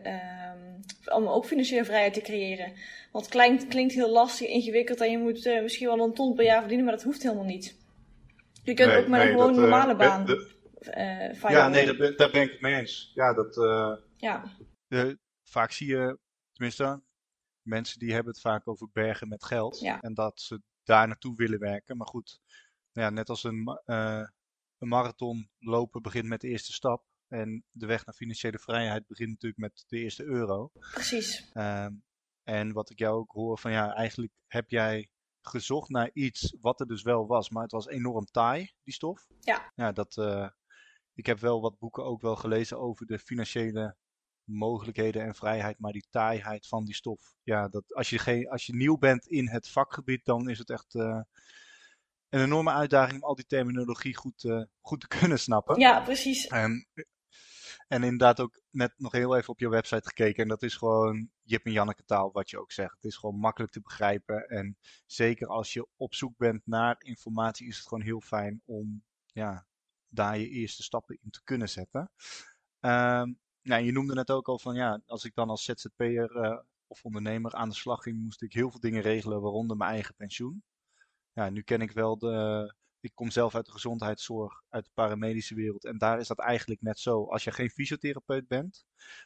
um, 1.06 1.14
om 1.16 1.28
ook 1.28 1.46
financiële 1.46 1.86
vrijheid 1.86 2.14
te 2.14 2.22
creëren. 2.22 2.72
Want 3.12 3.26
het 3.26 3.34
klinkt, 3.34 3.68
klinkt 3.68 3.94
heel 3.94 4.10
lastig, 4.10 4.48
ingewikkeld 4.48 5.02
en 5.02 5.12
je 5.12 5.18
moet 5.18 5.46
uh, 5.46 5.62
misschien 5.62 5.88
wel 5.88 6.00
een 6.00 6.14
ton 6.14 6.36
per 6.36 6.46
jaar 6.46 6.60
verdienen, 6.60 6.86
maar 6.86 6.96
dat 6.96 7.04
hoeft 7.04 7.24
helemaal 7.24 7.44
niet. 7.44 7.76
Je 8.64 8.74
kunt 8.74 8.90
nee, 8.90 8.98
ook 8.98 9.08
met 9.08 9.20
nee, 9.20 9.30
een 9.30 9.36
gewoon 9.38 9.54
dat, 9.54 9.62
normale 9.62 9.96
baan. 9.96 10.26
De, 10.26 10.54
uh, 10.88 11.34
ja, 11.34 11.68
nee, 11.68 11.86
dat 11.86 11.98
ben, 11.98 12.18
daar 12.18 12.32
ben 12.32 12.42
ik 12.42 12.52
het 12.52 12.62
mee 12.62 12.76
eens. 12.76 13.12
Ja, 13.14 13.34
dat, 13.34 13.58
uh, 13.58 13.96
ja. 14.18 14.44
De, 14.88 15.20
vaak 15.44 15.72
zie 15.72 15.88
je, 15.88 16.20
tenminste, 16.52 17.04
mensen 17.62 18.00
die 18.00 18.14
hebben 18.14 18.34
het 18.34 18.42
vaak 18.42 18.68
over 18.68 18.90
bergen 18.92 19.28
met 19.28 19.46
geld. 19.46 19.80
Ja. 19.80 20.02
En 20.02 20.14
dat 20.14 20.42
ze 20.42 20.62
daar 20.84 21.08
naartoe 21.08 21.36
willen 21.36 21.60
werken. 21.60 21.98
Maar 21.98 22.08
goed, 22.08 22.40
ja, 22.92 23.10
net 23.10 23.30
als 23.30 23.44
een, 23.44 23.80
uh, 23.86 24.28
een 24.78 24.88
marathon 24.88 25.50
lopen 25.60 26.02
begint 26.02 26.28
met 26.28 26.42
de 26.42 26.48
eerste 26.48 26.74
stap. 26.74 27.06
En 27.28 27.64
de 27.72 27.86
weg 27.86 28.06
naar 28.06 28.16
financiële 28.16 28.60
vrijheid 28.60 29.08
begint 29.08 29.30
natuurlijk 29.30 29.62
met 29.62 29.84
de 29.88 29.98
eerste 29.98 30.24
euro. 30.24 30.72
Precies. 30.92 31.52
Uh, 31.54 31.88
en 32.44 32.74
wat 32.74 32.90
ik 32.90 33.00
jou 33.00 33.18
ook 33.18 33.32
hoor 33.32 33.60
van 33.60 33.72
ja, 33.72 33.94
eigenlijk 33.94 34.34
heb 34.48 34.70
jij 34.70 35.10
gezocht 35.42 35.90
naar 35.90 36.10
iets 36.14 36.56
wat 36.62 36.80
er 36.80 36.88
dus 36.88 37.02
wel 37.02 37.28
was, 37.28 37.50
maar 37.50 37.64
het 37.64 37.72
was 37.72 37.88
enorm 37.88 38.26
taai, 38.26 38.72
die 38.84 38.94
stof. 38.94 39.28
Ja. 39.40 39.72
Ja, 39.76 39.92
dat, 39.92 40.18
uh, 40.18 40.50
ik 41.16 41.26
heb 41.26 41.40
wel 41.40 41.62
wat 41.62 41.80
boeken 41.80 42.04
ook 42.04 42.22
wel 42.22 42.36
gelezen 42.36 42.80
over 42.80 43.06
de 43.06 43.20
financiële 43.20 43.96
mogelijkheden 44.44 45.24
en 45.24 45.36
vrijheid, 45.36 45.80
maar 45.80 45.92
die 45.92 46.08
taaiheid 46.10 46.68
van 46.68 46.86
die 46.86 46.96
stof. 46.96 47.36
Ja, 47.44 47.68
dat 47.68 47.94
als 47.94 48.10
je, 48.10 48.20
geen, 48.20 48.50
als 48.50 48.66
je 48.66 48.76
nieuw 48.76 48.98
bent 48.98 49.28
in 49.28 49.48
het 49.48 49.70
vakgebied, 49.70 50.26
dan 50.26 50.50
is 50.50 50.58
het 50.58 50.70
echt 50.70 50.94
uh, 50.94 51.22
een 52.30 52.42
enorme 52.42 52.72
uitdaging 52.72 53.22
om 53.22 53.28
al 53.28 53.36
die 53.36 53.46
terminologie 53.46 54.16
goed, 54.16 54.44
uh, 54.44 54.64
goed 54.82 55.00
te 55.00 55.08
kunnen 55.20 55.40
snappen. 55.40 55.80
Ja, 55.80 56.02
precies. 56.02 56.48
En, 56.48 56.88
en 57.88 58.04
inderdaad 58.04 58.40
ook 58.40 58.62
net 58.70 58.94
nog 58.98 59.12
heel 59.12 59.36
even 59.36 59.50
op 59.50 59.60
je 59.60 59.70
website 59.70 60.08
gekeken. 60.08 60.44
En 60.44 60.50
dat 60.50 60.64
is 60.64 60.76
gewoon 60.76 61.30
Jip 61.44 61.66
en 61.66 61.72
Janneke 61.72 62.06
taal, 62.06 62.32
wat 62.32 62.50
je 62.50 62.60
ook 62.60 62.72
zegt. 62.72 62.96
Het 62.96 63.04
is 63.04 63.18
gewoon 63.18 63.40
makkelijk 63.40 63.72
te 63.72 63.82
begrijpen. 63.82 64.48
En 64.48 64.78
zeker 65.06 65.48
als 65.48 65.74
je 65.74 65.88
op 65.96 66.14
zoek 66.14 66.38
bent 66.38 66.62
naar 66.66 66.96
informatie, 67.00 67.68
is 67.68 67.78
het 67.78 67.88
gewoon 67.88 68.04
heel 68.04 68.22
fijn 68.22 68.62
om 68.66 69.04
ja, 69.26 69.66
daar 70.16 70.38
je 70.38 70.50
eerste 70.50 70.84
stappen 70.84 71.18
in 71.22 71.30
te 71.30 71.44
kunnen 71.44 71.70
zetten. 71.70 72.12
Um, 72.80 73.40
nou, 73.62 73.84
je 73.84 73.92
noemde 73.92 74.14
net 74.14 74.32
ook 74.32 74.48
al 74.48 74.60
van 74.60 74.76
ja, 74.76 75.02
als 75.06 75.26
ik 75.26 75.36
dan 75.36 75.50
als 75.50 75.64
ZZP'er 75.64 76.36
uh, 76.36 76.60
of 76.88 77.04
ondernemer 77.04 77.54
aan 77.54 77.70
de 77.70 77.76
slag 77.76 78.04
ging, 78.04 78.24
moest 78.24 78.42
ik 78.42 78.54
heel 78.54 78.72
veel 78.72 78.80
dingen 78.80 79.02
regelen, 79.02 79.42
waaronder 79.42 79.78
mijn 79.78 79.92
eigen 79.92 80.16
pensioen. 80.16 80.64
Ja, 81.34 81.50
nu 81.50 81.62
ken 81.62 81.82
ik 81.82 81.92
wel 81.92 82.18
de. 82.18 82.74
Ik 83.00 83.12
kom 83.16 83.32
zelf 83.32 83.56
uit 83.56 83.66
de 83.66 83.72
gezondheidszorg, 83.72 84.64
uit 84.70 84.86
de 84.86 84.92
paramedische 84.94 85.56
wereld. 85.56 85.86
En 85.86 85.98
daar 85.98 86.20
is 86.20 86.28
dat 86.28 86.40
eigenlijk 86.40 86.82
net 86.82 87.00
zo. 87.00 87.26
Als 87.26 87.44
je 87.44 87.52
geen 87.52 87.70
fysiotherapeut 87.70 88.48
bent, 88.48 88.86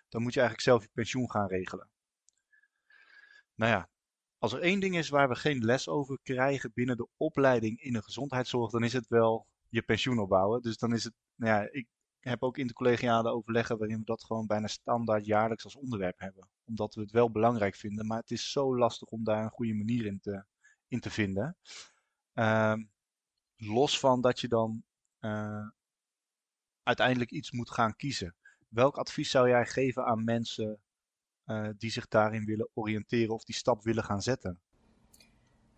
dan 0.09 0.21
moet 0.21 0.33
je 0.33 0.39
eigenlijk 0.39 0.69
zelf 0.69 0.83
je 0.83 0.89
pensioen 0.93 1.31
gaan 1.31 1.47
regelen. 1.47 1.89
Nou 3.55 3.71
ja, 3.71 3.89
als 4.37 4.53
er 4.53 4.61
één 4.61 4.79
ding 4.79 4.97
is 4.97 5.09
waar 5.09 5.29
we 5.29 5.35
geen 5.35 5.65
les 5.65 5.87
over 5.87 6.19
krijgen 6.23 6.71
binnen 6.73 6.97
de 6.97 7.07
opleiding 7.17 7.81
in 7.81 7.93
de 7.93 8.01
gezondheidszorg, 8.01 8.71
dan 8.71 8.83
is 8.83 8.93
het 8.93 9.07
wel 9.07 9.47
je 9.69 9.81
pensioen 9.81 10.19
opbouwen. 10.19 10.61
Dus 10.61 10.77
dan 10.77 10.93
is 10.93 11.03
het, 11.03 11.13
nou 11.35 11.53
ja, 11.53 11.69
ik 11.71 11.87
heb 12.19 12.43
ook 12.43 12.57
intercollegiale 12.57 13.31
overleggen 13.31 13.77
waarin 13.77 13.99
we 13.99 14.05
dat 14.05 14.23
gewoon 14.23 14.47
bijna 14.47 14.67
standaard 14.67 15.25
jaarlijks 15.25 15.63
als 15.63 15.75
onderwerp 15.75 16.19
hebben. 16.19 16.49
Omdat 16.65 16.95
we 16.95 17.01
het 17.01 17.11
wel 17.11 17.31
belangrijk 17.31 17.75
vinden, 17.75 18.07
maar 18.07 18.19
het 18.19 18.31
is 18.31 18.51
zo 18.51 18.77
lastig 18.77 19.07
om 19.07 19.23
daar 19.23 19.43
een 19.43 19.49
goede 19.49 19.73
manier 19.73 20.05
in 20.05 20.19
te, 20.19 20.45
in 20.87 20.99
te 20.99 21.09
vinden. 21.09 21.57
Uh, 22.33 22.75
los 23.55 23.99
van 23.99 24.21
dat 24.21 24.39
je 24.39 24.47
dan 24.47 24.83
uh, 25.19 25.67
uiteindelijk 26.83 27.31
iets 27.31 27.51
moet 27.51 27.71
gaan 27.71 27.95
kiezen. 27.95 28.35
Welk 28.67 28.97
advies 28.97 29.29
zou 29.29 29.49
jij 29.49 29.65
geven 29.65 30.05
aan 30.05 30.23
mensen 30.23 30.81
uh, 31.45 31.69
die 31.77 31.91
zich 31.91 32.07
daarin 32.07 32.45
willen 32.45 32.69
oriënteren 32.73 33.33
of 33.33 33.43
die 33.43 33.55
stap 33.55 33.83
willen 33.83 34.03
gaan 34.03 34.21
zetten? 34.21 34.61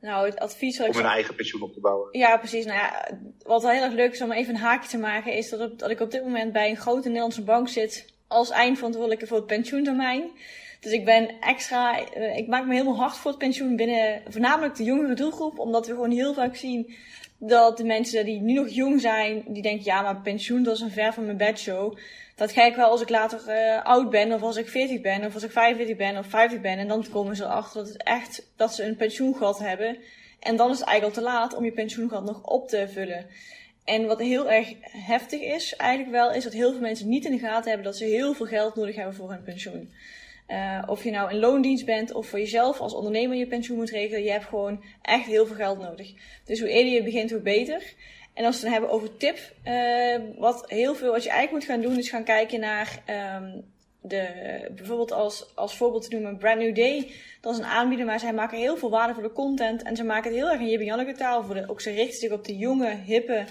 Nou, 0.02 0.26
het 0.26 0.40
advies... 0.40 0.82
Om 0.82 0.96
een 0.96 1.06
eigen 1.06 1.36
pensioen 1.36 1.62
op 1.62 1.74
te 1.74 1.80
bouwen. 1.80 2.18
Ja, 2.18 2.38
precies. 2.38 2.66
Nou 2.66 2.78
ja, 2.78 3.10
wat 3.44 3.62
wel 3.62 3.72
heel 3.72 3.84
erg 3.84 3.94
leuk 3.94 4.12
is 4.12 4.22
om 4.22 4.32
even 4.32 4.54
een 4.54 4.62
haakje 4.62 4.90
te 4.90 4.98
maken, 4.98 5.34
is 5.34 5.50
dat, 5.50 5.60
op, 5.60 5.80
dat 5.80 5.90
ik 5.90 6.00
op 6.00 6.12
dit 6.12 6.24
moment 6.24 6.54
bij 6.54 6.70
een 6.70 6.78
grote 6.78 7.08
Nederlandse 7.08 7.44
bank 7.44 7.70
zit 7.70 8.06
als 8.28 8.50
eindverantwoordelijke 8.50 9.28
voor 9.28 9.38
het 9.38 9.46
pensioentermijn. 9.46 10.32
Dus 10.80 10.92
ik 10.92 11.06
ben 11.06 11.40
extra, 11.40 12.00
uh, 12.18 12.38
ik 12.38 12.48
maak 12.48 12.66
me 12.66 12.74
helemaal 12.74 12.96
hard 12.96 13.18
voor 13.18 13.32
het 13.32 13.40
pensioen 13.40 13.76
binnen 13.76 14.22
voornamelijk 14.28 14.76
de 14.76 14.84
jongere 14.84 15.14
doelgroep, 15.14 15.60
omdat 15.60 15.88
we 15.88 15.94
gewoon 15.94 16.12
heel 16.12 16.34
vaak 16.34 16.56
zien 16.56 16.96
dat 17.44 17.78
de 17.78 17.84
mensen 17.84 18.26
die 18.26 18.42
nu 18.42 18.54
nog 18.54 18.70
jong 18.70 19.02
zijn, 19.02 19.44
die 19.48 19.62
denken, 19.62 19.86
ja, 19.86 20.02
maar 20.02 20.22
pensioen, 20.22 20.64
dat 20.64 20.76
is 20.76 20.82
een 20.82 20.92
ver 20.92 21.14
van 21.14 21.26
mijn 21.26 21.38
bedshow. 21.38 21.98
Dat 22.36 22.52
ga 22.52 22.66
ik 22.66 22.76
wel 22.76 22.90
als 22.90 23.02
ik 23.02 23.10
later 23.10 23.42
uh, 23.48 23.86
oud 23.86 24.10
ben, 24.10 24.32
of 24.32 24.42
als 24.42 24.58
ik 24.58 24.68
40 24.68 25.02
ben, 25.02 25.26
of 25.26 25.34
als 25.34 25.44
ik 25.44 25.52
45 25.52 25.98
ben, 25.98 26.18
of 26.18 26.26
50 26.26 26.62
ben. 26.62 26.78
En 26.78 26.88
dan 26.88 27.06
komen 27.12 27.36
ze 27.36 27.44
erachter 27.44 27.84
dat 27.84 27.94
het 27.94 28.04
echt, 28.04 28.48
dat 28.56 28.76
ze 28.76 28.84
een 28.84 28.96
pensioengat 28.96 29.60
hebben. 29.60 29.98
En 30.40 30.56
dan 30.56 30.72
is 30.72 30.80
het 30.80 30.88
eigenlijk 30.88 31.18
al 31.18 31.24
te 31.24 31.30
laat 31.30 31.56
om 31.56 31.64
je 31.64 31.72
pensioengat 31.72 32.24
nog 32.24 32.44
op 32.44 32.68
te 32.68 32.88
vullen. 32.88 33.26
En 33.84 34.06
wat 34.06 34.20
heel 34.20 34.52
erg 34.52 34.74
heftig 34.82 35.42
is, 35.42 35.76
eigenlijk 35.76 36.12
wel, 36.12 36.34
is 36.34 36.44
dat 36.44 36.54
heel 36.54 36.72
veel 36.72 36.82
mensen 36.82 37.10
niet 37.10 37.26
in 37.26 37.32
de 37.32 37.40
gaten 37.40 37.68
hebben 37.68 37.86
dat 37.86 37.98
ze 37.98 38.06
heel 38.06 38.34
veel 38.34 38.46
geld 38.46 38.76
nodig 38.76 38.96
hebben 38.96 39.16
voor 39.16 39.30
hun 39.30 39.44
pensioen. 39.44 39.94
Uh, 40.48 40.84
of 40.88 41.04
je 41.04 41.12
nou 41.12 41.32
in 41.32 41.40
loondienst 41.40 41.86
bent 41.86 42.14
of 42.14 42.28
voor 42.28 42.40
jezelf 42.40 42.80
als 42.80 42.94
ondernemer 42.94 43.38
je 43.38 43.48
pensioen 43.48 43.78
moet 43.78 43.90
regelen, 43.90 44.24
je 44.24 44.32
hebt 44.32 44.46
gewoon 44.46 44.84
echt 45.02 45.26
heel 45.26 45.46
veel 45.46 45.56
geld 45.56 45.80
nodig. 45.80 46.14
Dus 46.46 46.60
hoe 46.60 46.70
eerder 46.70 46.94
je 46.94 47.04
begint, 47.04 47.32
hoe 47.32 47.40
beter. 47.40 47.94
En 48.34 48.46
als 48.46 48.56
we 48.60 48.64
het 48.64 48.72
hebben 48.72 48.92
over 48.92 49.18
tip, 49.18 49.38
uh, 49.66 50.16
wat 50.38 50.64
heel 50.68 50.96
veel 50.96 51.12
wat 51.12 51.24
je 51.24 51.30
eigenlijk 51.30 51.66
moet 51.66 51.76
gaan 51.76 51.82
doen, 51.82 51.98
is 51.98 52.10
gaan 52.10 52.24
kijken 52.24 52.60
naar 52.60 53.04
um, 53.36 53.64
de, 54.02 54.28
bijvoorbeeld 54.76 55.12
als, 55.12 55.56
als 55.56 55.76
voorbeeld 55.76 56.04
te 56.04 56.16
noemen 56.16 56.38
Brand 56.38 56.60
New 56.60 56.76
Day. 56.76 57.12
Dat 57.42 57.54
is 57.54 57.60
een 57.60 57.66
aanbieder, 57.66 58.06
maar 58.06 58.20
zij 58.20 58.34
maken 58.34 58.58
heel 58.58 58.78
veel 58.78 58.90
waardevolle 58.90 59.32
content. 59.32 59.84
En 59.84 59.96
ze 59.96 60.04
maken 60.04 60.32
het 60.32 60.40
heel 60.40 60.50
erg 60.50 60.60
in 60.60 60.70
Jibbe 60.70 60.86
Janneke 60.86 61.14
taal. 61.14 61.44
Voor 61.44 61.56
de, 61.56 61.70
ook 61.70 61.82
ze 61.82 61.92
richten 61.92 62.20
zich 62.20 62.32
op 62.32 62.46
de 62.46 62.58
jonge, 62.58 62.96
hippe 63.06 63.46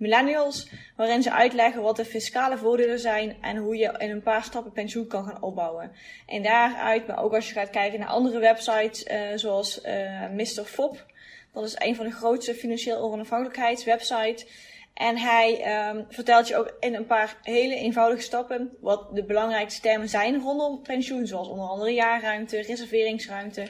millennials. 0.00 0.68
Waarin 0.96 1.22
ze 1.22 1.32
uitleggen 1.32 1.82
wat 1.82 1.96
de 1.96 2.04
fiscale 2.04 2.58
voordelen 2.58 2.98
zijn. 2.98 3.36
En 3.40 3.56
hoe 3.56 3.76
je 3.76 3.94
in 3.98 4.10
een 4.10 4.22
paar 4.22 4.44
stappen 4.44 4.72
pensioen 4.72 5.06
kan 5.06 5.24
gaan 5.24 5.42
opbouwen. 5.42 5.92
En 6.26 6.42
daaruit, 6.42 7.06
maar 7.06 7.22
ook 7.22 7.34
als 7.34 7.48
je 7.48 7.54
gaat 7.54 7.70
kijken 7.70 7.98
naar 7.98 8.08
andere 8.08 8.38
websites. 8.38 9.04
Uh, 9.04 9.18
zoals 9.34 9.84
uh, 9.84 10.28
Mr. 10.30 10.64
Fop. 10.64 11.06
Dat 11.52 11.64
is 11.64 11.76
een 11.78 11.96
van 11.96 12.06
de 12.06 12.12
grootste 12.12 12.54
financieel 12.54 13.12
onafhankelijkheidswebsites. 13.12 14.46
En 14.94 15.18
hij 15.18 15.78
um, 15.88 16.06
vertelt 16.08 16.48
je 16.48 16.56
ook 16.56 16.76
in 16.80 16.94
een 16.94 17.06
paar 17.06 17.36
hele 17.42 17.74
eenvoudige 17.74 18.22
stappen 18.22 18.76
wat 18.80 19.14
de 19.14 19.24
belangrijkste 19.24 19.80
termen 19.80 20.08
zijn 20.08 20.40
rondom 20.40 20.82
pensioen. 20.82 21.26
Zoals 21.26 21.48
onder 21.48 21.68
andere 21.68 21.90
jaarruimte, 21.92 22.60
reserveringsruimte 22.60 23.66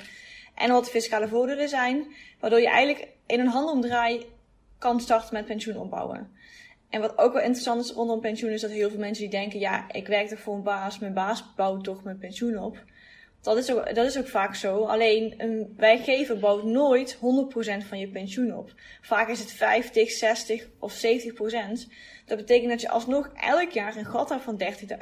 en 0.55 0.71
wat 0.71 0.85
de 0.85 0.91
fiscale 0.91 1.29
voordelen 1.29 1.69
zijn. 1.69 2.07
Waardoor 2.41 2.61
je 2.61 2.69
eigenlijk 2.69 3.09
in 3.27 3.41
een 3.41 3.47
handomdraai 3.47 4.27
kan 4.81 5.01
starten 5.01 5.35
met 5.35 5.45
pensioen 5.45 5.77
opbouwen. 5.77 6.31
En 6.89 7.01
wat 7.01 7.19
ook 7.19 7.33
wel 7.33 7.43
interessant 7.43 7.85
is 7.85 7.91
rondom 7.91 8.21
pensioen 8.21 8.51
is 8.51 8.61
dat 8.61 8.71
heel 8.71 8.91
veel 8.91 8.99
mensen 8.99 9.23
die 9.23 9.41
denken, 9.41 9.59
ja, 9.59 9.93
ik 9.93 10.07
werk 10.07 10.29
toch 10.29 10.41
voor 10.41 10.55
een 10.55 10.63
baas, 10.63 10.99
mijn 10.99 11.15
baas 11.15 11.55
bouwt 11.55 11.85
toch 11.85 12.03
mijn 12.05 12.19
pensioen 12.19 12.59
op. 12.59 12.85
Dat 13.41 13.57
is 13.57 13.73
ook, 13.73 13.95
dat 13.95 14.07
is 14.07 14.19
ook 14.19 14.29
vaak 14.29 14.55
zo. 14.55 14.85
Alleen 14.85 15.35
een 15.37 15.75
werkgever 15.77 16.39
bouwt 16.39 16.65
nooit 16.65 17.17
100% 17.17 17.19
van 17.89 17.99
je 17.99 18.09
pensioen 18.09 18.57
op. 18.57 18.75
Vaak 19.01 19.29
is 19.29 19.39
het 19.39 19.53
50, 19.53 20.11
60 20.11 20.69
of 20.79 20.95
70%. 20.95 20.99
Dat 22.27 22.39
betekent 22.39 22.71
dat 22.71 22.81
je 22.81 22.89
alsnog 22.89 23.31
elk 23.35 23.71
jaar 23.71 23.97
een 23.97 24.05
gat 24.05 24.29
hebt 24.29 24.43
van 24.43 24.57
30, 24.57 24.89
30%. 24.89 24.93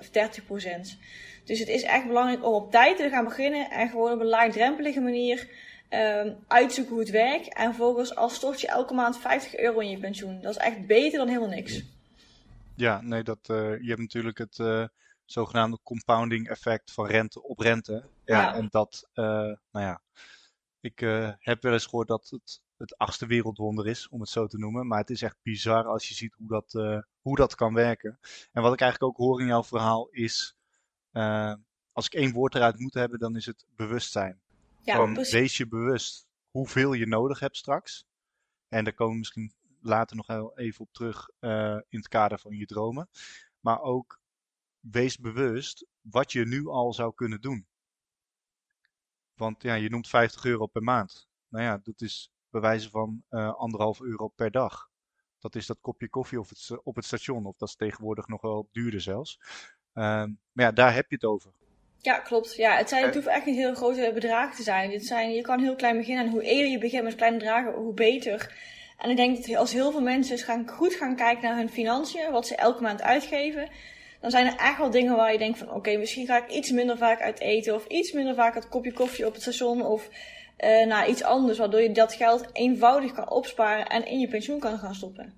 Dus 1.44 1.58
het 1.58 1.68
is 1.68 1.82
echt 1.82 2.06
belangrijk 2.06 2.44
om 2.44 2.54
op 2.54 2.70
tijd 2.70 2.96
te 2.96 3.08
gaan 3.08 3.24
beginnen 3.24 3.70
en 3.70 3.88
gewoon 3.88 4.12
op 4.12 4.20
een 4.20 4.26
laagdrempelige 4.26 5.00
manier 5.00 5.48
um, 5.90 6.36
uitzoeken 6.46 6.92
hoe 6.92 7.02
het 7.02 7.10
werkt. 7.10 7.54
En 7.54 7.74
vervolgens 7.74 8.14
al 8.14 8.28
stort 8.28 8.60
je 8.60 8.68
elke 8.68 8.94
maand 8.94 9.18
50 9.18 9.56
euro 9.56 9.78
in 9.78 9.90
je 9.90 9.98
pensioen. 9.98 10.40
Dat 10.40 10.50
is 10.50 10.56
echt 10.56 10.86
beter 10.86 11.18
dan 11.18 11.28
helemaal 11.28 11.48
niks. 11.48 11.82
Ja, 12.74 13.00
nee, 13.00 13.22
dat, 13.22 13.48
uh, 13.50 13.56
je 13.56 13.88
hebt 13.88 14.00
natuurlijk 14.00 14.38
het. 14.38 14.58
Uh 14.58 14.84
zogenaamde 15.30 15.78
compounding 15.82 16.48
effect 16.48 16.92
van 16.92 17.06
rente 17.06 17.42
op 17.42 17.58
rente. 17.58 18.04
Ja, 18.24 18.54
en 18.54 18.66
dat, 18.70 19.08
uh, 19.14 19.24
nou 19.24 19.58
ja, 19.72 20.00
ik 20.80 20.98
heb 21.38 21.62
wel 21.62 21.72
eens 21.72 21.86
gehoord 21.86 22.08
dat 22.08 22.28
het 22.28 22.62
het 22.76 22.98
achtste 22.98 23.26
wereldwonder 23.26 23.86
is, 23.86 24.08
om 24.08 24.20
het 24.20 24.28
zo 24.28 24.46
te 24.46 24.58
noemen. 24.58 24.86
Maar 24.86 24.98
het 24.98 25.10
is 25.10 25.22
echt 25.22 25.36
bizar 25.42 25.86
als 25.86 26.08
je 26.08 26.14
ziet 26.14 26.34
hoe 26.34 26.48
dat, 26.48 27.02
hoe 27.20 27.36
dat 27.36 27.54
kan 27.54 27.74
werken. 27.74 28.18
En 28.52 28.62
wat 28.62 28.72
ik 28.72 28.80
eigenlijk 28.80 29.12
ook 29.12 29.26
hoor 29.26 29.40
in 29.40 29.46
jouw 29.46 29.64
verhaal 29.64 30.08
is, 30.10 30.56
als 31.92 32.06
ik 32.06 32.14
één 32.14 32.32
woord 32.32 32.54
eruit 32.54 32.78
moet 32.78 32.94
hebben, 32.94 33.18
dan 33.18 33.36
is 33.36 33.46
het 33.46 33.66
bewustzijn. 33.76 34.40
Ja, 34.88 34.96
Van, 34.96 35.14
wees 35.14 35.56
je 35.56 35.68
bewust 35.68 36.28
hoeveel 36.50 36.92
je 36.92 37.06
nodig 37.06 37.38
hebt 37.38 37.56
straks. 37.56 38.06
En 38.68 38.84
daar 38.84 38.94
komen 38.94 39.12
we 39.12 39.18
misschien 39.18 39.52
later 39.80 40.16
nog 40.16 40.56
even 40.56 40.80
op 40.80 40.92
terug 40.92 41.28
in 41.88 41.98
het 41.98 42.08
kader 42.08 42.38
van 42.38 42.56
je 42.56 42.66
dromen. 42.66 43.08
Maar 43.60 43.80
ook 43.80 44.20
wees 44.80 45.18
bewust 45.18 45.86
wat 46.00 46.32
je 46.32 46.46
nu 46.46 46.66
al 46.66 46.92
zou 46.92 47.14
kunnen 47.14 47.40
doen. 47.40 47.66
Want 49.34 49.62
ja, 49.62 49.74
je 49.74 49.90
noemt 49.90 50.08
50 50.08 50.44
euro 50.44 50.66
per 50.66 50.82
maand. 50.82 51.28
Nou 51.48 51.64
ja, 51.64 51.78
dat 51.82 52.00
is 52.00 52.32
bij 52.50 52.60
wijze 52.60 52.90
van 52.90 53.22
uh, 53.30 53.54
anderhalf 53.54 54.00
euro 54.00 54.28
per 54.28 54.50
dag. 54.50 54.90
Dat 55.38 55.54
is 55.54 55.66
dat 55.66 55.80
kopje 55.80 56.08
koffie 56.08 56.40
op 56.40 56.48
het, 56.48 56.82
op 56.82 56.96
het 56.96 57.04
station. 57.04 57.46
Of 57.46 57.56
dat 57.56 57.68
is 57.68 57.76
tegenwoordig 57.76 58.26
nog 58.26 58.40
wel 58.40 58.68
duurder 58.72 59.00
zelfs. 59.00 59.38
Uh, 59.94 60.04
maar 60.52 60.64
ja, 60.64 60.72
daar 60.72 60.94
heb 60.94 61.08
je 61.08 61.14
het 61.14 61.24
over. 61.24 61.52
Ja, 62.00 62.18
klopt. 62.18 62.56
Ja, 62.56 62.76
het, 62.76 62.88
zijn, 62.88 63.04
het 63.04 63.14
hoeft 63.14 63.26
echt 63.26 63.46
niet 63.46 63.56
heel 63.56 63.74
grote 63.74 64.10
bedragen 64.14 64.56
te 64.56 64.62
zijn. 64.62 64.90
Het 64.90 65.06
zijn. 65.06 65.32
Je 65.32 65.40
kan 65.40 65.60
heel 65.60 65.76
klein 65.76 65.96
beginnen. 65.96 66.24
En 66.24 66.30
hoe 66.30 66.42
eerder 66.42 66.70
je 66.70 66.78
begint 66.78 67.02
met 67.02 67.14
kleine 67.14 67.38
bedragen, 67.38 67.72
hoe 67.72 67.94
beter. 67.94 68.54
En 68.98 69.10
ik 69.10 69.16
denk 69.16 69.46
dat 69.46 69.56
als 69.56 69.72
heel 69.72 69.90
veel 69.90 70.00
mensen 70.00 70.38
gaan, 70.38 70.68
goed 70.68 70.94
gaan 70.94 71.16
kijken 71.16 71.42
naar 71.42 71.56
hun 71.56 71.70
financiën, 71.70 72.30
wat 72.30 72.46
ze 72.46 72.56
elke 72.56 72.82
maand 72.82 73.02
uitgeven, 73.02 73.68
dan 74.20 74.30
zijn 74.30 74.46
er 74.46 74.56
echt 74.56 74.78
wel 74.78 74.90
dingen 74.90 75.16
waar 75.16 75.32
je 75.32 75.38
denkt 75.38 75.58
van 75.58 75.70
oké, 75.70 75.96
misschien 75.96 76.26
ga 76.26 76.44
ik 76.44 76.50
iets 76.50 76.70
minder 76.70 76.96
vaak 76.96 77.20
uit 77.20 77.40
eten 77.40 77.74
of 77.74 77.86
iets 77.86 78.12
minder 78.12 78.34
vaak 78.34 78.54
het 78.54 78.68
kopje 78.68 78.92
koffie 78.92 79.26
op 79.26 79.32
het 79.32 79.42
station 79.42 79.82
of 79.82 80.08
uh, 80.08 80.86
naar 80.86 81.08
iets 81.08 81.22
anders, 81.22 81.58
waardoor 81.58 81.80
je 81.80 81.92
dat 81.92 82.14
geld 82.14 82.48
eenvoudig 82.52 83.12
kan 83.12 83.30
opsparen 83.30 83.86
en 83.86 84.06
in 84.06 84.18
je 84.18 84.28
pensioen 84.28 84.60
kan 84.60 84.78
gaan 84.78 84.94
stoppen. 84.94 85.34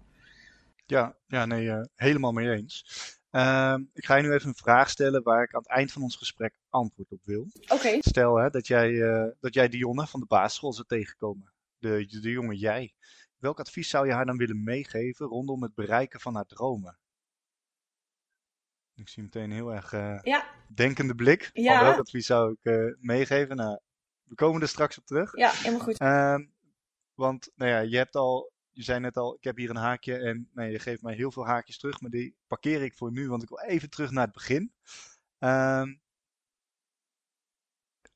Ja, 0.86 1.16
ja 1.26 1.46
nee, 1.46 1.64
uh, 1.64 1.80
helemaal 1.94 2.32
mee 2.32 2.50
eens. 2.50 2.84
Uh, 3.30 3.76
ik 3.92 4.04
ga 4.04 4.16
je 4.16 4.22
nu 4.22 4.32
even 4.32 4.48
een 4.48 4.54
vraag 4.54 4.90
stellen 4.90 5.22
waar 5.22 5.42
ik 5.42 5.54
aan 5.54 5.60
het 5.60 5.70
eind 5.70 5.92
van 5.92 6.02
ons 6.02 6.16
gesprek 6.16 6.54
antwoord 6.68 7.10
op 7.10 7.20
wil. 7.24 7.46
Oké. 7.68 7.96
Stel 8.00 8.36
hè, 8.36 8.50
dat, 8.50 8.66
jij, 8.66 8.90
uh, 8.90 9.26
dat 9.40 9.54
jij 9.54 9.68
Dionne 9.68 10.06
van 10.06 10.20
de 10.20 10.26
basisschool 10.26 10.72
zou 10.72 10.86
tegenkomen. 10.86 11.52
De, 11.78 12.06
de 12.06 12.30
jonge 12.30 12.56
jij. 12.56 12.94
Welk 13.38 13.58
advies 13.58 13.88
zou 13.88 14.06
je 14.06 14.12
haar 14.12 14.26
dan 14.26 14.36
willen 14.36 14.62
meegeven 14.64 15.26
rondom 15.26 15.62
het 15.62 15.74
bereiken 15.74 16.20
van 16.20 16.34
haar 16.34 16.46
dromen? 16.46 16.98
Ik 18.94 19.08
zie 19.08 19.22
meteen 19.22 19.42
een 19.42 19.52
heel 19.52 19.74
erg 19.74 19.92
uh, 19.92 20.18
ja. 20.22 20.46
denkende 20.74 21.14
blik. 21.14 21.50
Ja. 21.52 21.76
Van 21.76 21.84
welk 21.84 21.98
advies 21.98 22.26
zou 22.26 22.52
ik 22.52 22.72
uh, 22.72 22.94
meegeven? 22.98 23.56
Nou, 23.56 23.78
we 24.22 24.34
komen 24.34 24.60
er 24.60 24.68
straks 24.68 24.98
op 24.98 25.06
terug. 25.06 25.36
Ja, 25.36 25.50
helemaal 25.50 25.80
goed. 25.80 26.00
Uh, 26.00 26.38
want, 27.14 27.50
nou 27.54 27.70
ja, 27.70 27.78
je 27.78 27.96
hebt 27.96 28.14
al, 28.14 28.52
je 28.72 28.82
zei 28.82 29.00
net 29.00 29.16
al, 29.16 29.34
ik 29.34 29.44
heb 29.44 29.56
hier 29.56 29.70
een 29.70 29.76
haakje 29.76 30.16
en 30.16 30.50
nee, 30.52 30.70
je 30.70 30.78
geeft 30.78 31.02
mij 31.02 31.14
heel 31.14 31.32
veel 31.32 31.46
haakjes 31.46 31.78
terug, 31.78 32.00
maar 32.00 32.10
die 32.10 32.36
parkeer 32.46 32.82
ik 32.82 32.96
voor 32.96 33.12
nu, 33.12 33.28
want 33.28 33.42
ik 33.42 33.48
wil 33.48 33.60
even 33.60 33.90
terug 33.90 34.10
naar 34.10 34.24
het 34.24 34.34
begin. 34.34 34.72
Ehm, 35.38 35.94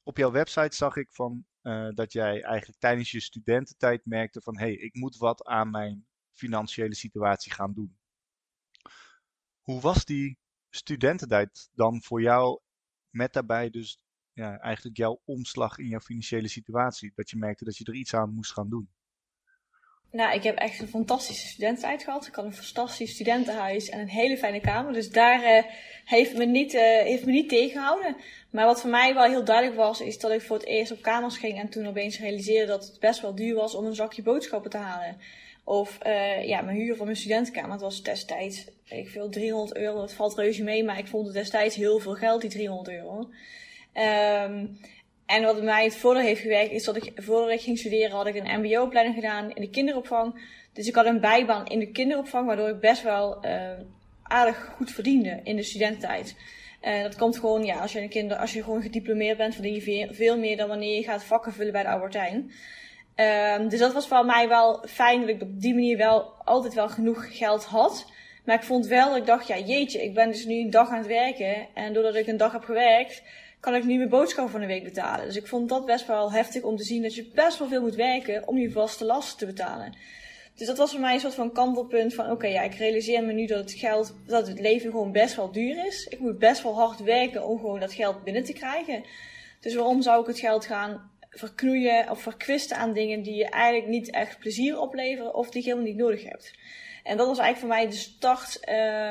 op 0.02 0.16
jouw 0.16 0.30
website 0.30 0.76
zag 0.76 0.96
ik 0.96 1.12
van 1.12 1.46
uh, 1.62 1.88
dat 1.94 2.12
jij 2.12 2.42
eigenlijk 2.42 2.80
tijdens 2.80 3.10
je 3.10 3.20
studententijd 3.20 4.04
merkte 4.04 4.40
van, 4.40 4.58
hé, 4.58 4.64
hey, 4.64 4.74
ik 4.74 4.94
moet 4.94 5.16
wat 5.16 5.44
aan 5.44 5.70
mijn 5.70 6.06
financiële 6.32 6.94
situatie 6.94 7.52
gaan 7.52 7.72
doen. 7.72 7.98
Hoe 9.60 9.80
was 9.80 10.04
die 10.04 10.38
studententijd 10.70 11.68
dan 11.72 12.02
voor 12.02 12.22
jou 12.22 12.60
met 13.10 13.32
daarbij 13.32 13.70
dus 13.70 13.98
ja, 14.32 14.58
eigenlijk 14.58 14.96
jouw 14.96 15.20
omslag 15.24 15.78
in 15.78 15.88
jouw 15.88 16.00
financiële 16.00 16.48
situatie? 16.48 17.12
Dat 17.14 17.30
je 17.30 17.36
merkte 17.36 17.64
dat 17.64 17.76
je 17.76 17.84
er 17.84 17.94
iets 17.94 18.14
aan 18.14 18.34
moest 18.34 18.52
gaan 18.52 18.68
doen? 18.68 18.88
Nou, 20.14 20.34
ik 20.34 20.42
heb 20.42 20.56
echt 20.56 20.80
een 20.80 20.88
fantastische 20.88 21.46
studententijd 21.46 22.02
gehad. 22.02 22.26
Ik 22.26 22.34
had 22.34 22.44
een 22.44 22.54
fantastisch 22.54 23.10
studentenhuis 23.10 23.88
en 23.88 24.00
een 24.00 24.08
hele 24.08 24.36
fijne 24.36 24.60
kamer. 24.60 24.92
Dus 24.92 25.10
daar 25.10 25.42
uh, 25.42 25.62
heeft, 26.04 26.36
me 26.36 26.44
niet, 26.44 26.74
uh, 26.74 26.80
heeft 26.80 27.24
me 27.24 27.32
niet 27.32 27.48
tegengehouden. 27.48 28.16
Maar 28.50 28.66
wat 28.66 28.80
voor 28.80 28.90
mij 28.90 29.14
wel 29.14 29.24
heel 29.24 29.44
duidelijk 29.44 29.76
was, 29.76 30.00
is 30.00 30.18
dat 30.18 30.30
ik 30.30 30.40
voor 30.40 30.56
het 30.56 30.66
eerst 30.66 30.92
op 30.92 31.02
kamers 31.02 31.36
ging 31.36 31.58
en 31.58 31.68
toen 31.68 31.86
opeens 31.86 32.18
realiseerde 32.18 32.66
dat 32.66 32.86
het 32.86 33.00
best 33.00 33.20
wel 33.20 33.34
duur 33.34 33.54
was 33.54 33.74
om 33.74 33.84
een 33.84 33.94
zakje 33.94 34.22
boodschappen 34.22 34.70
te 34.70 34.76
halen. 34.76 35.16
Of 35.64 35.98
uh, 36.06 36.44
ja, 36.46 36.60
mijn 36.60 36.76
huur 36.76 36.96
van 36.96 37.04
mijn 37.04 37.18
studentenkamer. 37.18 37.72
Het 37.72 37.80
was 37.80 38.02
destijds, 38.02 38.64
ik 38.84 39.08
veel, 39.08 39.28
300 39.28 39.76
euro. 39.76 40.00
Het 40.02 40.12
valt 40.12 40.38
reuze 40.38 40.62
mee, 40.62 40.84
maar 40.84 40.98
ik 40.98 41.06
vond 41.06 41.26
het 41.26 41.34
destijds 41.34 41.76
heel 41.76 41.98
veel 41.98 42.14
geld, 42.14 42.40
die 42.40 42.50
300 42.50 42.88
euro. 42.88 43.28
Um, 44.48 44.78
en 45.26 45.42
wat 45.42 45.62
mij 45.62 45.84
het 45.84 45.96
voordeel 45.96 46.22
heeft 46.22 46.40
gewerkt, 46.40 46.72
is 46.72 46.84
dat 46.84 46.96
ik 46.96 47.12
voordat 47.14 47.50
ik 47.50 47.60
ging 47.60 47.78
studeren, 47.78 48.10
had 48.10 48.26
ik 48.26 48.34
een 48.34 48.60
MBO-opleiding 48.60 49.14
gedaan 49.16 49.50
in 49.54 49.62
de 49.62 49.70
kinderopvang. 49.70 50.40
Dus 50.72 50.86
ik 50.86 50.94
had 50.94 51.06
een 51.06 51.20
bijbaan 51.20 51.66
in 51.66 51.78
de 51.78 51.90
kinderopvang, 51.90 52.46
waardoor 52.46 52.68
ik 52.68 52.80
best 52.80 53.02
wel 53.02 53.44
uh, 53.44 53.70
aardig 54.22 54.72
goed 54.76 54.90
verdiende 54.90 55.40
in 55.42 55.56
de 55.56 55.62
studententijd. 55.62 56.36
Uh, 56.82 57.02
dat 57.02 57.16
komt 57.16 57.38
gewoon, 57.38 57.64
ja, 57.64 57.78
als 57.78 57.92
je, 57.92 58.00
een 58.00 58.08
kinder, 58.08 58.36
als 58.36 58.52
je 58.52 58.62
gewoon 58.62 58.82
gediplomeerd 58.82 59.36
bent, 59.36 59.54
verdien 59.54 59.74
je 59.74 60.08
veel, 60.10 60.38
meer 60.38 60.56
dan 60.56 60.68
wanneer 60.68 60.96
je 60.96 61.02
gaat 61.02 61.24
vakken 61.24 61.52
vullen 61.52 61.72
bij 61.72 61.82
de 61.82 61.88
Albertijn. 61.88 62.52
Um, 63.16 63.68
dus 63.68 63.78
dat 63.78 63.92
was 63.92 64.06
voor 64.06 64.24
mij 64.24 64.48
wel 64.48 64.84
fijn 64.88 65.20
dat 65.20 65.28
ik 65.28 65.42
op 65.42 65.60
die 65.60 65.74
manier 65.74 65.96
wel 65.96 66.32
altijd 66.44 66.74
wel 66.74 66.88
genoeg 66.88 67.36
geld 67.36 67.64
had. 67.64 68.12
Maar 68.44 68.56
ik 68.56 68.62
vond 68.62 68.86
wel 68.86 69.08
dat 69.08 69.16
ik 69.16 69.26
dacht, 69.26 69.46
ja 69.46 69.58
jeetje, 69.58 70.02
ik 70.02 70.14
ben 70.14 70.28
dus 70.28 70.44
nu 70.44 70.60
een 70.60 70.70
dag 70.70 70.88
aan 70.88 70.98
het 70.98 71.06
werken. 71.06 71.66
En 71.74 71.92
doordat 71.92 72.14
ik 72.14 72.26
een 72.26 72.36
dag 72.36 72.52
heb 72.52 72.64
gewerkt, 72.64 73.22
kan 73.64 73.74
ik 73.74 73.84
nu 73.84 73.96
mijn 73.96 74.08
boodschap 74.08 74.50
van 74.50 74.60
de 74.60 74.66
week 74.66 74.84
betalen. 74.84 75.26
Dus 75.26 75.36
ik 75.36 75.46
vond 75.46 75.68
dat 75.68 75.86
best 75.86 76.06
wel 76.06 76.32
heftig 76.32 76.62
om 76.62 76.76
te 76.76 76.84
zien 76.84 77.02
dat 77.02 77.14
je 77.14 77.30
best 77.34 77.58
wel 77.58 77.68
veel 77.68 77.80
moet 77.80 77.94
werken 77.94 78.48
om 78.48 78.58
je 78.58 78.70
vaste 78.70 79.04
lasten 79.04 79.38
te 79.38 79.46
betalen. 79.46 79.94
Dus 80.54 80.66
dat 80.66 80.78
was 80.78 80.90
voor 80.90 81.00
mij 81.00 81.14
een 81.14 81.20
soort 81.20 81.34
van 81.34 81.52
kantelpunt 81.52 82.14
van, 82.14 82.30
oké, 82.30 82.46
ja, 82.46 82.62
ik 82.62 82.74
realiseer 82.74 83.24
me 83.24 83.32
nu 83.32 83.46
dat 83.46 83.58
het 83.58 83.72
geld, 83.72 84.14
dat 84.26 84.46
het 84.46 84.60
leven 84.60 84.90
gewoon 84.90 85.12
best 85.12 85.36
wel 85.36 85.52
duur 85.52 85.86
is. 85.86 86.06
Ik 86.06 86.18
moet 86.18 86.38
best 86.38 86.62
wel 86.62 86.74
hard 86.74 87.00
werken 87.00 87.46
om 87.46 87.58
gewoon 87.58 87.80
dat 87.80 87.92
geld 87.92 88.24
binnen 88.24 88.44
te 88.44 88.52
krijgen. 88.52 89.04
Dus 89.60 89.74
waarom 89.74 90.02
zou 90.02 90.20
ik 90.20 90.26
het 90.26 90.38
geld 90.38 90.66
gaan 90.66 91.10
verknoeien 91.30 92.10
of 92.10 92.22
verkwisten 92.22 92.76
aan 92.76 92.92
dingen 92.92 93.22
die 93.22 93.34
je 93.34 93.48
eigenlijk 93.48 93.88
niet 93.88 94.10
echt 94.10 94.38
plezier 94.38 94.78
opleveren 94.78 95.34
of 95.34 95.50
die 95.50 95.62
je 95.62 95.68
helemaal 95.68 95.90
niet 95.90 96.00
nodig 96.00 96.24
hebt. 96.24 96.54
En 97.04 97.16
dat 97.16 97.26
was 97.26 97.38
eigenlijk 97.38 97.58
voor 97.58 97.82
mij 97.82 97.86
de 97.86 98.02
start, 98.02 98.60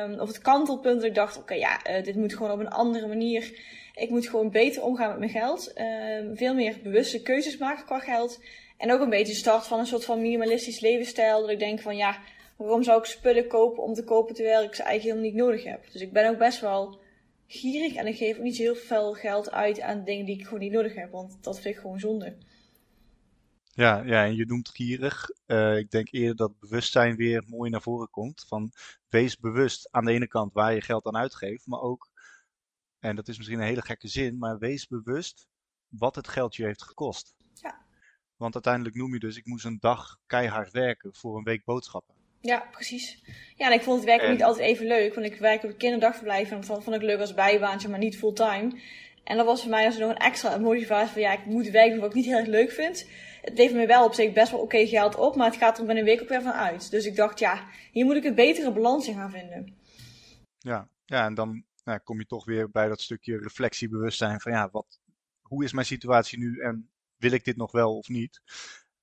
um, 0.08 0.20
of 0.20 0.28
het 0.28 0.42
kantelpunt 0.42 0.96
dat 0.96 1.10
ik 1.10 1.16
dacht, 1.16 1.38
oké 1.38 1.54
ja, 1.54 1.90
uh, 1.90 2.04
dit 2.04 2.16
moet 2.16 2.34
gewoon 2.34 2.52
op 2.52 2.60
een 2.60 2.70
andere 2.70 3.08
manier. 3.08 3.52
Ik 3.94 4.10
moet 4.10 4.28
gewoon 4.28 4.52
beter 4.52 4.84
omgaan 4.84 5.10
met 5.10 5.20
mijn 5.20 5.32
geld. 5.32 5.72
Uh, 5.76 6.36
veel 6.38 6.54
meer 6.54 6.80
bewuste 6.84 7.22
keuzes 7.22 7.58
maken 7.58 7.86
qua 7.86 8.00
geld. 8.00 8.40
En 8.78 8.92
ook 8.92 9.02
een 9.02 9.10
beetje 9.10 9.34
start 9.34 9.68
van 9.68 9.80
een 9.80 9.86
soort 9.86 10.06
van 10.06 10.22
minimalistisch 10.22 10.80
levensstijl. 10.80 11.42
Dat 11.42 11.50
ik 11.50 11.60
denk 11.60 11.82
van 11.82 11.98
ja, 11.98 12.22
waarom 12.58 12.84
zou 12.84 13.00
ik 13.00 13.06
spullen 13.06 13.48
kopen 13.48 13.84
om 13.84 13.94
te 13.94 14.04
kopen 14.04 14.36
terwijl 14.36 14.64
ik 14.64 14.76
ze 14.76 14.84
eigenlijk 14.84 15.04
helemaal 15.04 15.32
niet 15.32 15.48
nodig 15.48 15.64
heb? 15.64 15.92
Dus 15.92 16.02
ik 16.02 16.14
ben 16.14 16.30
ook 16.30 16.38
best 16.38 16.60
wel 16.60 17.02
gierig 17.48 17.96
en 17.96 18.08
ik 18.08 18.18
geef 18.18 18.38
ook 18.38 18.44
niet 18.44 18.58
heel 18.58 18.76
veel 18.76 19.14
geld 19.14 19.52
uit 19.52 19.82
aan 19.82 20.04
dingen 20.04 20.26
die 20.26 20.40
ik 20.40 20.44
gewoon 20.44 20.60
niet 20.60 20.72
nodig 20.72 20.96
heb, 20.96 21.12
want 21.12 21.38
dat 21.44 21.60
vind 21.60 21.76
ik 21.76 21.82
gewoon 21.82 22.00
zonde. 22.00 22.38
Ja, 23.76 24.04
ja, 24.06 24.26
en 24.26 24.36
je 24.36 24.46
noemt 24.46 24.70
gierig. 24.70 25.30
Uh, 25.48 25.78
ik 25.78 25.92
denk 25.92 26.12
eerder 26.12 26.36
dat 26.36 26.60
bewustzijn 26.60 27.16
weer 27.16 27.44
mooi 27.48 27.70
naar 27.70 27.82
voren 27.82 28.10
komt. 28.10 28.46
Van 28.48 28.72
wees 29.10 29.38
bewust 29.38 29.88
aan 29.92 30.06
de 30.06 30.12
ene 30.12 30.28
kant 30.28 30.54
waar 30.54 30.74
je 30.74 30.82
geld 30.82 31.06
aan 31.06 31.18
uitgeeft, 31.18 31.68
maar 31.68 31.82
ook, 31.82 32.10
en 33.04 33.16
dat 33.16 33.28
is 33.28 33.38
misschien 33.38 33.60
een 33.60 33.66
hele 33.66 33.82
gekke 33.82 34.08
zin, 34.08 34.38
maar 34.38 34.58
wees 34.58 34.88
bewust 34.88 35.48
wat 35.88 36.16
het 36.16 36.28
geld 36.28 36.56
je 36.56 36.66
heeft 36.66 36.84
gekost. 36.84 37.34
Ja. 37.54 37.86
Want 38.36 38.54
uiteindelijk 38.54 38.96
noem 38.96 39.14
je 39.14 39.20
dus, 39.20 39.38
ik 39.38 39.46
moest 39.46 39.66
een 39.66 39.80
dag 39.80 40.20
keihard 40.26 40.72
werken 40.72 41.16
voor 41.16 41.38
een 41.38 41.44
week 41.44 41.64
boodschappen. 41.64 42.16
Ja, 42.42 42.68
precies. 42.72 43.24
Ja, 43.56 43.68
en 43.68 43.74
ik 43.74 43.82
vond 43.82 43.98
het 43.98 44.06
werk 44.06 44.30
niet 44.30 44.44
altijd 44.44 44.68
even 44.68 44.86
leuk, 44.86 45.14
want 45.14 45.26
ik 45.26 45.40
werk 45.40 45.64
op 45.64 45.70
een 45.70 45.78
kinderdagverblijf 45.78 46.52
en 46.52 46.62
dat 46.62 46.84
vond 46.84 46.96
ik 46.96 47.02
leuk 47.02 47.20
als 47.20 47.34
bijbaantje, 47.34 47.90
maar 47.90 48.00
niet 48.00 48.18
fulltime. 48.18 48.82
En 49.24 49.38
dat 49.38 49.46
was 49.46 49.62
voor 49.62 49.70
mij 49.70 49.86
als 49.86 49.98
nog 49.98 50.10
een 50.10 50.18
extra 50.18 50.58
motivatie 50.58 51.14
van 51.14 51.22
ja, 51.22 51.32
ik 51.32 51.46
moet 51.46 51.70
werken 51.70 52.00
wat 52.00 52.10
ik 52.10 52.16
niet 52.16 52.26
heel 52.26 52.38
erg 52.38 52.48
leuk 52.48 52.72
vind. 52.72 53.10
Het 53.42 53.58
levert 53.58 53.80
me 53.80 53.88
wel 53.88 54.06
op 54.06 54.14
zich 54.14 54.34
best 54.34 54.52
wel 54.52 54.60
oké 54.60 54.86
geld 54.86 55.16
op, 55.16 55.36
maar 55.36 55.48
het 55.48 55.58
gaat 55.58 55.78
er 55.78 55.86
binnen 55.86 56.04
een 56.04 56.10
week 56.10 56.22
ook 56.22 56.30
weer 56.30 56.42
van 56.42 56.52
uit. 56.52 56.92
Dus 56.92 57.06
ik 57.06 57.16
dacht, 57.16 57.40
ja, 57.40 57.68
hier 57.92 58.06
moet 58.06 58.16
ik 58.16 58.24
een 58.24 58.36
betere 58.36 58.72
balans 58.72 59.08
in 59.08 59.16
gaan 59.16 59.32
vinden. 59.32 59.76
Ja, 60.60 60.88
ja 61.06 61.26
en 61.26 61.34
dan 61.34 61.64
nou, 61.84 62.00
kom 62.00 62.20
je 62.20 62.26
toch 62.26 62.46
weer 62.46 62.70
bij 62.70 62.88
dat 62.88 63.02
stukje 63.02 63.38
reflectiebewustzijn 63.38 64.40
van 64.40 64.52
ja, 64.52 64.70
wat, 64.72 65.00
hoe 65.42 65.64
is 65.64 65.74
mijn 65.74 65.86
situatie 65.86 66.38
nu 66.38 66.60
en 66.60 66.90
wil 67.18 67.32
ik 67.32 67.46
dit 67.46 67.58
nog 67.58 67.72
wel 67.72 67.98
of 67.98 68.08
niet? 68.08 68.42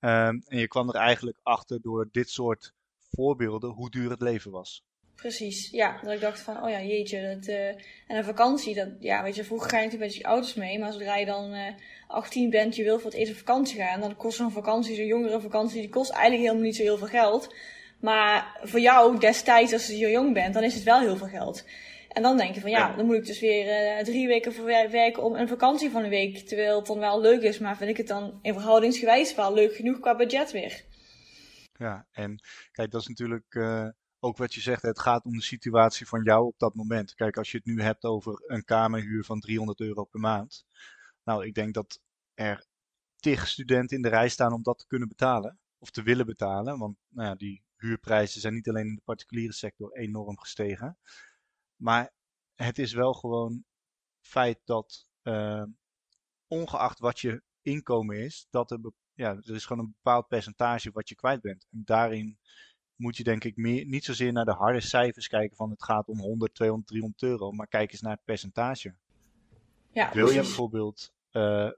Um, 0.01 0.43
en 0.47 0.59
je 0.59 0.69
kwam 0.69 0.89
er 0.89 0.95
eigenlijk 0.95 1.39
achter 1.43 1.81
door 1.81 2.09
dit 2.13 2.31
soort 2.31 2.73
voorbeelden 2.99 3.71
hoe 3.71 3.91
duur 3.91 4.11
het 4.11 4.21
leven 4.21 4.51
was. 4.51 4.85
Precies, 5.15 5.71
ja. 5.71 6.01
Dat 6.03 6.13
ik 6.13 6.21
dacht 6.21 6.41
van, 6.41 6.63
oh 6.63 6.71
ja, 6.71 6.83
jeetje. 6.83 7.35
Dat, 7.35 7.49
uh, 7.49 7.69
en 7.69 8.17
een 8.17 8.25
vakantie, 8.25 8.75
dat, 8.75 8.89
ja, 8.99 9.23
weet 9.23 9.35
je, 9.35 9.45
vroeger 9.45 9.71
ga 9.71 9.77
je 9.79 9.85
natuurlijk 9.85 10.13
met 10.13 10.21
je 10.21 10.29
ouders 10.29 10.55
mee. 10.55 10.79
Maar 10.79 10.93
zodra 10.93 11.17
je 11.17 11.27
dan 11.27 11.53
uh, 11.53 11.67
eh, 11.67 11.75
18 12.07 12.51
bent, 12.51 12.77
je 12.77 12.85
wil 12.85 12.99
voor 12.99 13.11
het 13.11 13.19
eerst 13.19 13.33
op 13.33 13.39
vakantie 13.39 13.77
gaan. 13.77 14.01
Dan 14.01 14.17
kost 14.17 14.37
zo'n 14.37 14.51
vakantie, 14.51 14.95
zo'n 14.95 15.07
jongere 15.07 15.41
vakantie, 15.41 15.81
die 15.81 15.91
kost 15.91 16.11
eigenlijk 16.11 16.43
helemaal 16.43 16.65
niet 16.65 16.77
zo 16.77 16.83
heel 16.83 16.99
veel 16.99 17.07
geld. 17.07 17.55
Maar 18.01 18.61
voor 18.63 18.81
jou 18.81 19.19
destijds, 19.19 19.73
als 19.73 19.87
je 19.87 20.11
jong 20.11 20.35
bent, 20.35 20.55
dan 20.55 20.63
is 20.63 20.75
het 20.75 20.83
wel 20.83 21.01
heel 21.01 21.17
veel 21.17 21.27
geld. 21.27 21.65
En 22.11 22.23
dan 22.23 22.37
denk 22.37 22.55
je 22.55 22.61
van, 22.61 22.71
ja, 22.71 22.97
dan 22.97 23.07
moet 23.07 23.17
ik 23.17 23.27
dus 23.27 23.41
weer 23.41 23.99
uh, 23.99 24.05
drie 24.05 24.27
weken 24.27 24.53
voor 24.53 24.65
werken 24.65 25.23
om 25.23 25.35
een 25.35 25.49
vakantie 25.49 25.91
van 25.91 26.03
een 26.03 26.11
week. 26.11 26.39
Terwijl 26.39 26.77
het 26.77 26.87
dan 26.87 26.99
wel 26.99 27.21
leuk 27.21 27.43
is, 27.43 27.59
maar 27.59 27.77
vind 27.77 27.91
ik 27.91 27.97
het 27.97 28.09
dan 28.09 28.39
in 28.43 28.53
verhoudingsgewijs 28.53 29.35
wel 29.35 29.55
leuk 29.55 29.75
genoeg 29.75 30.01
qua 30.01 30.17
budget 30.17 30.53
weer. 30.53 30.85
Ja, 31.73 32.07
en 32.13 32.41
kijk, 32.73 32.91
dat 32.91 33.01
is 33.01 33.07
natuurlijk 33.07 33.55
uh, 33.55 33.89
ook 34.19 34.37
wat 34.37 34.55
je 34.55 34.61
zegt. 34.61 34.83
Het 34.83 35.01
gaat 35.01 35.25
om 35.25 35.33
de 35.33 35.43
situatie 35.43 36.07
van 36.07 36.23
jou 36.23 36.47
op 36.47 36.59
dat 36.59 36.75
moment. 36.75 37.15
Kijk, 37.15 37.37
als 37.37 37.51
je 37.51 37.57
het 37.57 37.67
nu 37.67 37.83
hebt 37.83 38.05
over 38.05 38.43
een 38.47 38.65
kamerhuur 38.65 39.25
van 39.25 39.41
300 39.41 39.81
euro 39.81 40.05
per 40.05 40.21
maand. 40.21 40.65
Nou, 41.25 41.47
ik 41.47 41.55
denk 41.55 41.75
dat 41.75 42.01
er 42.35 42.67
tig 43.17 43.49
studenten 43.49 43.97
in 43.97 44.03
de 44.03 44.09
rij 44.09 44.29
staan 44.29 44.53
om 44.53 44.63
dat 44.63 44.79
te 44.79 44.87
kunnen 44.87 45.09
betalen. 45.09 45.59
Of 45.79 45.91
te 45.91 46.03
willen 46.03 46.27
betalen. 46.27 46.79
Want 46.79 46.97
nou 47.09 47.29
ja, 47.29 47.35
die 47.35 47.63
huurprijzen 47.77 48.41
zijn 48.41 48.55
niet 48.55 48.69
alleen 48.69 48.87
in 48.87 48.95
de 48.95 49.03
particuliere 49.05 49.53
sector 49.53 49.93
enorm 49.93 50.39
gestegen. 50.39 50.99
Maar 51.81 52.13
het 52.55 52.79
is 52.79 52.93
wel 52.93 53.13
gewoon 53.13 53.65
feit 54.21 54.61
dat, 54.65 55.09
uh, 55.23 55.65
ongeacht 56.47 56.99
wat 56.99 57.21
je 57.21 57.43
inkomen 57.63 58.17
is, 58.17 58.47
dat 58.51 58.71
er 58.71 58.81
ja, 59.15 59.31
er 59.31 59.55
is 59.55 59.67
gewoon 59.67 59.85
een 59.85 59.95
bepaald 60.03 60.29
percentage 60.29 60.91
wat 60.91 61.09
je 61.09 61.15
kwijt 61.15 61.41
bent. 61.41 61.67
En 61.71 61.83
daarin 61.85 62.39
moet 62.97 63.17
je 63.17 63.25
denk 63.25 63.45
ik 63.45 63.57
meer, 63.57 63.87
niet 63.87 64.05
zozeer 64.05 64.33
naar 64.33 64.45
de 64.45 64.53
harde 64.53 64.81
cijfers 64.81 65.29
kijken 65.29 65.57
van 65.57 65.71
het 65.71 65.83
gaat 65.83 66.09
om 66.09 66.19
100, 66.19 66.55
200, 66.55 66.89
300 66.89 67.23
euro, 67.23 67.53
maar 67.53 67.67
kijk 67.67 67.93
eens 67.93 68.01
naar 68.01 68.13
het 68.13 68.25
percentage. 68.25 68.95
Ja, 69.93 70.13
Wil 70.13 70.29
je 70.29 70.41
bijvoorbeeld 70.41 71.13
uh, 71.33 71.67
eh, 71.67 71.73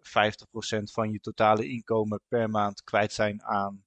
50% 0.80 0.82
van 0.82 1.10
je 1.10 1.20
totale 1.20 1.68
inkomen 1.68 2.20
per 2.28 2.50
maand 2.50 2.82
kwijt 2.82 3.12
zijn 3.12 3.42
aan 3.42 3.84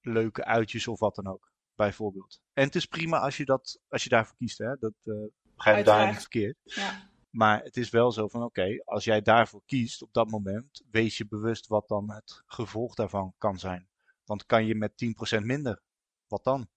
leuke 0.00 0.44
uitjes 0.44 0.88
of 0.88 0.98
wat 0.98 1.14
dan 1.14 1.26
ook, 1.26 1.52
bijvoorbeeld. 1.76 2.40
En 2.52 2.64
het 2.64 2.74
is 2.74 2.86
prima 2.86 3.18
als 3.18 3.36
je, 3.36 3.44
dat, 3.44 3.80
als 3.88 4.02
je 4.02 4.08
daarvoor 4.08 4.36
kiest, 4.36 4.58
hè? 4.58 4.76
dat 4.78 4.94
uh, 5.04 5.14
begrijp 5.54 5.76
je 5.78 5.84
daar 5.84 6.06
niet 6.06 6.20
verkeerd. 6.20 6.56
Ja. 6.64 7.10
Maar 7.30 7.62
het 7.62 7.76
is 7.76 7.90
wel 7.90 8.12
zo 8.12 8.28
van 8.28 8.42
oké, 8.42 8.82
als 8.84 9.04
jij 9.04 9.22
daarvoor 9.22 9.62
kiest 9.66 10.02
op 10.02 10.12
dat 10.12 10.30
moment, 10.30 10.82
wees 10.90 11.18
je 11.18 11.26
bewust 11.26 11.66
wat 11.66 11.88
dan 11.88 12.10
het 12.10 12.42
gevolg 12.46 12.94
daarvan 12.94 13.34
kan 13.38 13.58
zijn. 13.58 13.88
Want 14.24 14.46
kan 14.46 14.66
je 14.66 14.74
met 14.74 14.92
10% 15.38 15.40
minder, 15.40 15.82
wat 16.26 16.44
dan? 16.44 16.68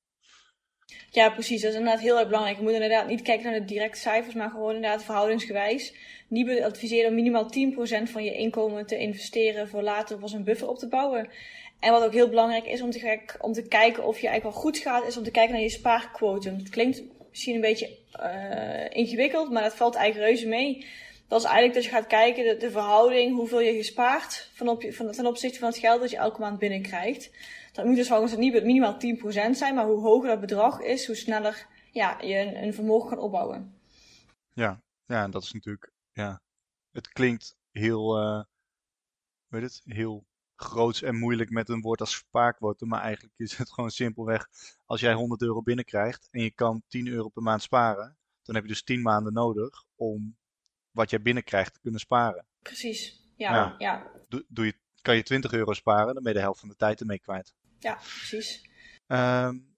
Ja, 1.09 1.29
precies. 1.29 1.61
Dat 1.61 1.71
is 1.71 1.77
inderdaad 1.77 2.01
heel 2.01 2.17
erg 2.17 2.27
belangrijk. 2.27 2.57
Je 2.57 2.63
moet 2.63 2.73
inderdaad 2.73 3.07
niet 3.07 3.21
kijken 3.21 3.51
naar 3.51 3.59
de 3.59 3.65
directe 3.65 3.99
cijfers, 3.99 4.35
maar 4.35 4.49
gewoon 4.49 4.75
inderdaad 4.75 5.03
verhoudingsgewijs. 5.03 5.95
Nibud 6.29 6.61
adviseert 6.61 7.09
om 7.09 7.15
minimaal 7.15 7.49
10% 8.07 8.11
van 8.11 8.23
je 8.23 8.33
inkomen 8.33 8.85
te 8.85 8.97
investeren 8.97 9.67
voor 9.67 9.81
later 9.81 10.17
pas 10.17 10.33
een 10.33 10.43
buffer 10.43 10.67
op 10.67 10.77
te 10.77 10.87
bouwen. 10.87 11.29
En 11.79 11.91
wat 11.91 12.03
ook 12.03 12.13
heel 12.13 12.29
belangrijk 12.29 12.65
is 12.65 12.81
om 12.81 12.91
te, 12.91 13.19
om 13.39 13.53
te 13.53 13.67
kijken 13.67 14.05
of 14.05 14.19
je 14.19 14.27
eigenlijk 14.27 14.55
wel 14.55 14.63
goed 14.63 14.77
gaat, 14.77 15.07
is 15.07 15.17
om 15.17 15.23
te 15.23 15.31
kijken 15.31 15.53
naar 15.53 15.63
je 15.63 15.69
spaarquotum. 15.69 16.55
Het 16.55 16.69
klinkt 16.69 17.03
misschien 17.29 17.55
een 17.55 17.61
beetje 17.61 17.97
uh, 18.19 18.97
ingewikkeld, 18.97 19.51
maar 19.51 19.63
dat 19.63 19.75
valt 19.75 19.95
eigenlijk 19.95 20.29
reuze 20.29 20.47
mee. 20.47 20.85
Dat 21.27 21.39
is 21.39 21.45
eigenlijk 21.45 21.73
dat 21.73 21.83
je 21.83 21.89
gaat 21.89 22.07
kijken, 22.07 22.43
de, 22.43 22.57
de 22.57 22.71
verhouding, 22.71 23.35
hoeveel 23.35 23.59
je 23.59 23.73
gespaard 23.73 24.49
van 24.53 24.67
op, 24.67 24.93
van, 24.93 25.11
ten 25.11 25.25
opzichte 25.25 25.59
van 25.59 25.67
het 25.67 25.77
geld 25.77 26.01
dat 26.01 26.09
je 26.09 26.17
elke 26.17 26.39
maand 26.39 26.59
binnenkrijgt. 26.59 27.31
Dat 27.73 27.85
moet 27.85 27.95
dus 27.95 28.07
volgens 28.07 28.31
het 28.31 28.39
niet 28.39 28.63
minimaal 28.63 28.97
10% 29.51 29.51
zijn, 29.51 29.75
maar 29.75 29.85
hoe 29.85 30.01
hoger 30.01 30.29
dat 30.29 30.39
bedrag 30.39 30.81
is, 30.81 31.05
hoe 31.05 31.15
sneller 31.15 31.67
ja, 31.91 32.21
je 32.21 32.35
een, 32.35 32.63
een 32.63 32.73
vermogen 32.73 33.09
kan 33.09 33.19
opbouwen. 33.19 33.79
Ja, 34.53 34.81
ja, 35.05 35.27
dat 35.27 35.43
is 35.43 35.51
natuurlijk, 35.51 35.91
ja, 36.11 36.41
het 36.91 37.07
klinkt 37.07 37.55
heel, 37.71 38.21
uh, 38.21 38.43
weet 39.47 39.61
het, 39.61 39.81
heel 39.85 40.25
groots 40.57 41.01
en 41.01 41.15
moeilijk 41.15 41.49
met 41.49 41.69
een 41.69 41.81
woord 41.81 41.99
als 41.99 42.15
spaarquotum. 42.15 42.87
Maar 42.87 43.01
eigenlijk 43.01 43.33
is 43.37 43.57
het 43.57 43.71
gewoon 43.71 43.89
simpelweg, 43.89 44.47
als 44.85 44.99
jij 44.99 45.13
100 45.13 45.41
euro 45.41 45.61
binnenkrijgt 45.61 46.27
en 46.31 46.41
je 46.41 46.51
kan 46.51 46.83
10 46.87 47.07
euro 47.07 47.29
per 47.29 47.43
maand 47.43 47.61
sparen, 47.61 48.17
dan 48.43 48.55
heb 48.55 48.63
je 48.63 48.69
dus 48.69 48.83
10 48.83 49.01
maanden 49.01 49.33
nodig 49.33 49.83
om 49.95 50.37
wat 50.91 51.09
jij 51.09 51.21
binnenkrijgt 51.21 51.73
te 51.73 51.79
kunnen 51.79 51.99
sparen. 51.99 52.45
Precies, 52.61 53.29
ja. 53.35 53.75
ja. 53.77 54.11
Doe, 54.27 54.45
doe 54.47 54.65
je, 54.65 54.73
kan 55.01 55.15
je 55.15 55.23
20 55.23 55.51
euro 55.51 55.73
sparen, 55.73 56.13
dan 56.13 56.23
ben 56.23 56.31
je 56.31 56.37
de 56.37 56.43
helft 56.43 56.59
van 56.59 56.69
de 56.69 56.75
tijd 56.75 56.99
ermee 56.99 57.19
kwijt. 57.19 57.53
Ja, 57.79 57.93
precies. 57.93 58.69
Um, 59.07 59.75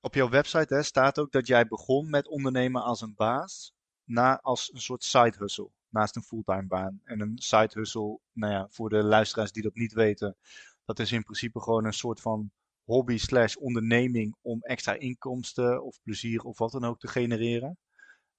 op 0.00 0.14
jouw 0.14 0.28
website 0.28 0.74
hè, 0.74 0.82
staat 0.82 1.18
ook 1.18 1.32
dat 1.32 1.46
jij 1.46 1.66
begon 1.66 2.10
met 2.10 2.28
ondernemen 2.28 2.82
als 2.82 3.00
een 3.00 3.14
baas, 3.14 3.74
na 4.04 4.40
als 4.40 4.72
een 4.72 4.80
soort 4.80 5.04
side 5.04 5.34
hustle 5.38 5.70
naast 5.94 6.16
een 6.16 6.22
fulltime 6.22 6.66
baan. 6.66 7.00
En 7.04 7.20
een 7.20 7.38
side 7.38 7.70
hustle, 7.72 8.18
nou 8.32 8.52
ja, 8.52 8.66
voor 8.70 8.88
de 8.88 9.02
luisteraars 9.02 9.52
die 9.52 9.62
dat 9.62 9.74
niet 9.74 9.92
weten, 9.92 10.36
dat 10.84 10.98
is 10.98 11.12
in 11.12 11.22
principe 11.22 11.60
gewoon 11.60 11.84
een 11.84 11.92
soort 11.92 12.20
van 12.20 12.50
hobby 12.84 13.18
slash 13.18 13.54
onderneming 13.54 14.36
om 14.42 14.60
extra 14.60 14.92
inkomsten 14.92 15.84
of 15.84 16.00
plezier 16.02 16.42
of 16.42 16.58
wat 16.58 16.72
dan 16.72 16.84
ook 16.84 16.98
te 17.00 17.08
genereren. 17.08 17.78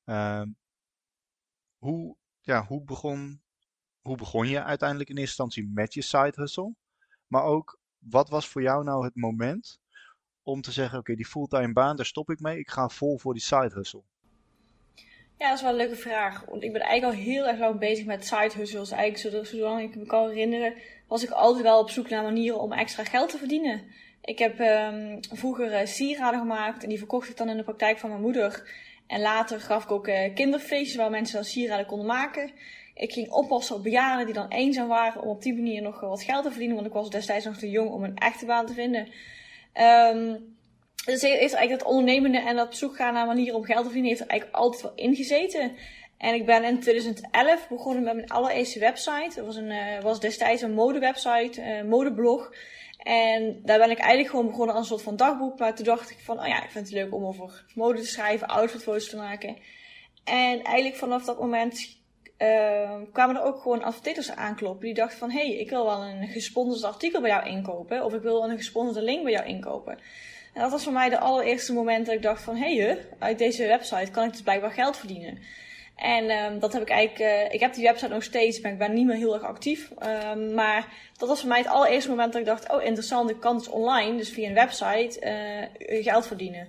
Uh, 0.05 0.43
hoe, 1.77 2.15
ja, 2.41 2.65
hoe, 2.65 2.83
begon, 2.83 3.41
hoe 4.01 4.17
begon 4.17 4.47
je 4.47 4.63
uiteindelijk 4.63 5.09
in 5.09 5.17
eerste 5.17 5.43
instantie 5.43 5.71
met 5.73 5.93
je 5.93 6.01
side 6.01 6.33
hustle? 6.35 6.75
Maar 7.27 7.43
ook, 7.43 7.79
wat 7.97 8.29
was 8.29 8.47
voor 8.47 8.61
jou 8.61 8.83
nou 8.83 9.03
het 9.05 9.15
moment 9.15 9.79
om 10.41 10.61
te 10.61 10.71
zeggen, 10.71 10.99
oké, 10.99 11.15
die 11.15 11.25
fulltime 11.25 11.73
baan, 11.73 11.95
daar 11.95 12.05
stop 12.05 12.29
ik 12.29 12.39
mee. 12.39 12.59
Ik 12.59 12.69
ga 12.69 12.89
vol 12.89 13.19
voor 13.19 13.33
die 13.33 13.41
side 13.43 13.71
hustle. 13.73 14.03
Ja, 15.37 15.47
dat 15.47 15.57
is 15.57 15.61
wel 15.61 15.71
een 15.71 15.77
leuke 15.77 15.95
vraag. 15.95 16.45
Want 16.49 16.63
ik 16.63 16.71
ben 16.73 16.81
eigenlijk 16.81 17.17
al 17.17 17.23
heel 17.25 17.47
erg 17.47 17.59
lang 17.59 17.79
bezig 17.79 18.05
met 18.05 18.25
side 18.25 18.51
hustles. 18.55 18.91
Eigenlijk 18.91 19.45
zolang 19.45 19.81
ik 19.81 19.95
me 19.95 20.05
kan 20.05 20.29
herinneren, 20.29 20.73
was 21.07 21.23
ik 21.23 21.29
altijd 21.29 21.63
wel 21.63 21.79
op 21.79 21.89
zoek 21.89 22.09
naar 22.09 22.23
manieren 22.23 22.59
om 22.59 22.73
extra 22.73 23.03
geld 23.03 23.29
te 23.29 23.37
verdienen. 23.37 23.81
Ik 24.21 24.39
heb 24.39 24.59
um, 24.59 25.19
vroeger 25.31 25.71
uh, 25.71 25.85
sieraden 25.85 26.39
gemaakt 26.39 26.83
en 26.83 26.89
die 26.89 26.97
verkocht 26.97 27.29
ik 27.29 27.37
dan 27.37 27.49
in 27.49 27.57
de 27.57 27.63
praktijk 27.63 27.97
van 27.97 28.09
mijn 28.09 28.21
moeder. 28.21 28.73
En 29.07 29.21
later 29.21 29.59
gaf 29.59 29.83
ik 29.83 29.91
ook 29.91 30.07
uh, 30.07 30.33
kinderfeestjes 30.33 30.95
waar 30.95 31.09
mensen 31.09 31.35
dan 31.35 31.43
sieraden 31.43 31.85
konden 31.85 32.07
maken. 32.07 32.51
Ik 32.93 33.13
ging 33.13 33.31
oppassen 33.31 33.75
op 33.75 33.83
bejaarden 33.83 34.25
die 34.25 34.35
dan 34.35 34.47
eenzaam 34.47 34.87
waren 34.87 35.21
om 35.21 35.29
op 35.29 35.41
die 35.41 35.53
manier 35.53 35.81
nog 35.81 35.99
wat 35.99 36.23
geld 36.23 36.43
te 36.43 36.49
verdienen. 36.49 36.75
Want 36.75 36.87
ik 36.87 36.93
was 36.93 37.09
destijds 37.09 37.45
nog 37.45 37.57
te 37.57 37.69
jong 37.69 37.89
om 37.89 38.03
een 38.03 38.17
echte 38.17 38.45
baan 38.45 38.65
te 38.65 38.73
vinden. 38.73 39.07
Um, 40.13 40.54
dus 41.05 41.21
heeft 41.21 41.53
eigenlijk 41.53 41.79
dat 41.79 41.83
ondernemende 41.89 42.39
en 42.39 42.55
dat 42.55 42.75
zoek 42.75 42.95
gaan 42.95 43.13
naar 43.13 43.25
manieren 43.25 43.55
om 43.55 43.63
geld 43.63 43.77
te 43.77 43.83
verdienen, 43.83 44.09
heeft 44.09 44.21
er 44.21 44.29
eigenlijk 44.29 44.59
altijd 44.59 44.81
wel 44.81 44.93
ingezeten. 44.95 45.75
En 46.17 46.33
ik 46.33 46.45
ben 46.45 46.63
in 46.63 46.79
2011 46.79 47.67
begonnen 47.67 48.03
met 48.03 48.15
mijn 48.15 48.29
allereerste 48.29 48.79
website. 48.79 49.31
Dat 49.35 49.45
was, 49.45 49.55
een, 49.55 49.71
uh, 49.71 50.01
was 50.01 50.19
destijds 50.19 50.61
een 50.61 50.73
modewebsite, 50.73 51.61
uh, 51.61 51.81
modeblog. 51.89 52.53
En 52.97 53.61
daar 53.63 53.79
ben 53.79 53.89
ik 53.89 53.97
eigenlijk 53.97 54.29
gewoon 54.29 54.47
begonnen 54.47 54.75
als 54.75 54.83
een 54.83 54.89
soort 54.89 55.01
van 55.01 55.15
dagboek. 55.15 55.59
Maar 55.59 55.75
toen 55.75 55.85
dacht 55.85 56.09
ik 56.09 56.17
van, 56.19 56.39
oh 56.39 56.47
ja, 56.47 56.63
ik 56.63 56.69
vind 56.69 56.85
het 56.85 56.95
leuk 56.95 57.13
om 57.13 57.25
over 57.25 57.65
mode 57.75 57.99
te 57.99 58.07
schrijven, 58.07 58.47
outfitfoto's 58.47 59.09
te 59.09 59.15
maken. 59.15 59.57
En 60.23 60.61
eigenlijk 60.63 60.95
vanaf 60.95 61.25
dat 61.25 61.39
moment 61.39 61.97
uh, 62.37 62.95
kwamen 63.11 63.35
er 63.35 63.43
ook 63.43 63.61
gewoon 63.61 63.83
adverteerders 63.83 64.31
aankloppen 64.31 64.85
die 64.85 64.93
dachten 64.93 65.17
van... 65.17 65.31
hé, 65.31 65.47
hey, 65.47 65.55
ik 65.55 65.69
wil 65.69 65.85
wel 65.85 66.01
een 66.01 66.27
gesponsord 66.27 66.83
artikel 66.83 67.21
bij 67.21 67.29
jou 67.29 67.47
inkopen. 67.47 68.03
Of 68.03 68.13
ik 68.13 68.21
wil 68.21 68.43
een 68.43 68.57
gesponsorde 68.57 69.01
link 69.01 69.23
bij 69.23 69.31
jou 69.31 69.45
inkopen. 69.45 69.99
En 70.55 70.61
dat 70.61 70.71
was 70.71 70.83
voor 70.83 70.93
mij 70.93 71.09
de 71.09 71.19
allereerste 71.19 71.73
moment 71.73 72.05
dat 72.05 72.15
ik 72.15 72.21
dacht 72.21 72.43
van... 72.43 72.55
hé, 72.55 72.75
hey, 72.75 72.97
uit 73.19 73.37
deze 73.37 73.67
website 73.67 74.11
kan 74.11 74.23
ik 74.23 74.31
dus 74.31 74.41
blijkbaar 74.41 74.71
geld 74.71 74.97
verdienen. 74.97 75.39
En 75.95 76.29
um, 76.29 76.59
dat 76.59 76.73
heb 76.73 76.81
ik 76.81 76.89
eigenlijk, 76.89 77.31
uh, 77.31 77.53
ik 77.53 77.59
heb 77.59 77.73
die 77.73 77.83
website 77.83 78.13
nog 78.13 78.23
steeds, 78.23 78.61
maar 78.61 78.71
ik 78.71 78.77
ben 78.77 78.93
niet 78.93 79.05
meer 79.05 79.15
heel 79.15 79.33
erg 79.33 79.43
actief. 79.43 79.91
Um, 80.31 80.53
maar 80.53 80.87
dat 81.17 81.29
was 81.29 81.39
voor 81.39 81.49
mij 81.49 81.57
het 81.57 81.67
allereerste 81.67 82.09
moment 82.09 82.31
dat 82.31 82.41
ik 82.41 82.47
dacht, 82.47 82.71
oh 82.71 82.83
interessant, 82.83 83.29
ik 83.29 83.39
kan 83.39 83.57
dus 83.57 83.69
online, 83.69 84.17
dus 84.17 84.29
via 84.29 84.47
een 84.47 84.53
website, 84.53 85.19
uh, 85.87 86.03
geld 86.03 86.27
verdienen. 86.27 86.67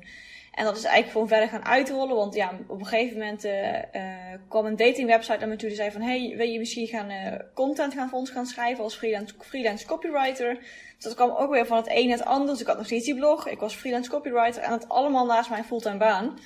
En 0.53 0.64
dat 0.64 0.77
is 0.77 0.85
eigenlijk 0.85 1.12
gewoon 1.12 1.29
verder 1.29 1.49
gaan 1.49 1.64
uitrollen, 1.64 2.16
want 2.16 2.35
ja, 2.35 2.53
op 2.66 2.81
een 2.81 2.87
gegeven 2.87 3.18
moment 3.18 3.44
uh, 3.44 3.53
kwam 4.49 4.66
een 4.66 4.77
datingwebsite 4.77 5.38
naar 5.38 5.49
me 5.49 5.57
toe 5.57 5.68
die 5.68 5.77
zei 5.77 5.90
van, 5.90 6.01
hey, 6.01 6.35
wil 6.37 6.49
je 6.49 6.59
misschien 6.59 6.87
gaan 6.87 7.40
content 7.55 7.94
gaan 7.94 8.09
voor 8.09 8.18
ons 8.18 8.31
gaan 8.31 8.46
schrijven 8.46 8.85
als 8.85 8.96
freelance, 8.96 9.35
freelance 9.38 9.87
copywriter? 9.87 10.59
Dus 10.97 11.05
dat 11.05 11.15
kwam 11.15 11.31
ook 11.31 11.51
weer 11.51 11.67
van 11.67 11.77
het 11.77 11.91
een 11.91 12.11
het 12.11 12.25
ander, 12.25 12.49
dus 12.49 12.61
ik 12.61 12.67
had 12.67 12.77
nog 12.77 12.87
steeds 12.87 13.05
die 13.05 13.15
blog, 13.15 13.49
ik 13.49 13.59
was 13.59 13.75
freelance 13.75 14.11
copywriter 14.11 14.63
en 14.63 14.73
het 14.73 14.89
allemaal 14.89 15.27
naast 15.27 15.51
mijn 15.51 15.65
fulltime 15.65 15.97
baan. 15.97 16.39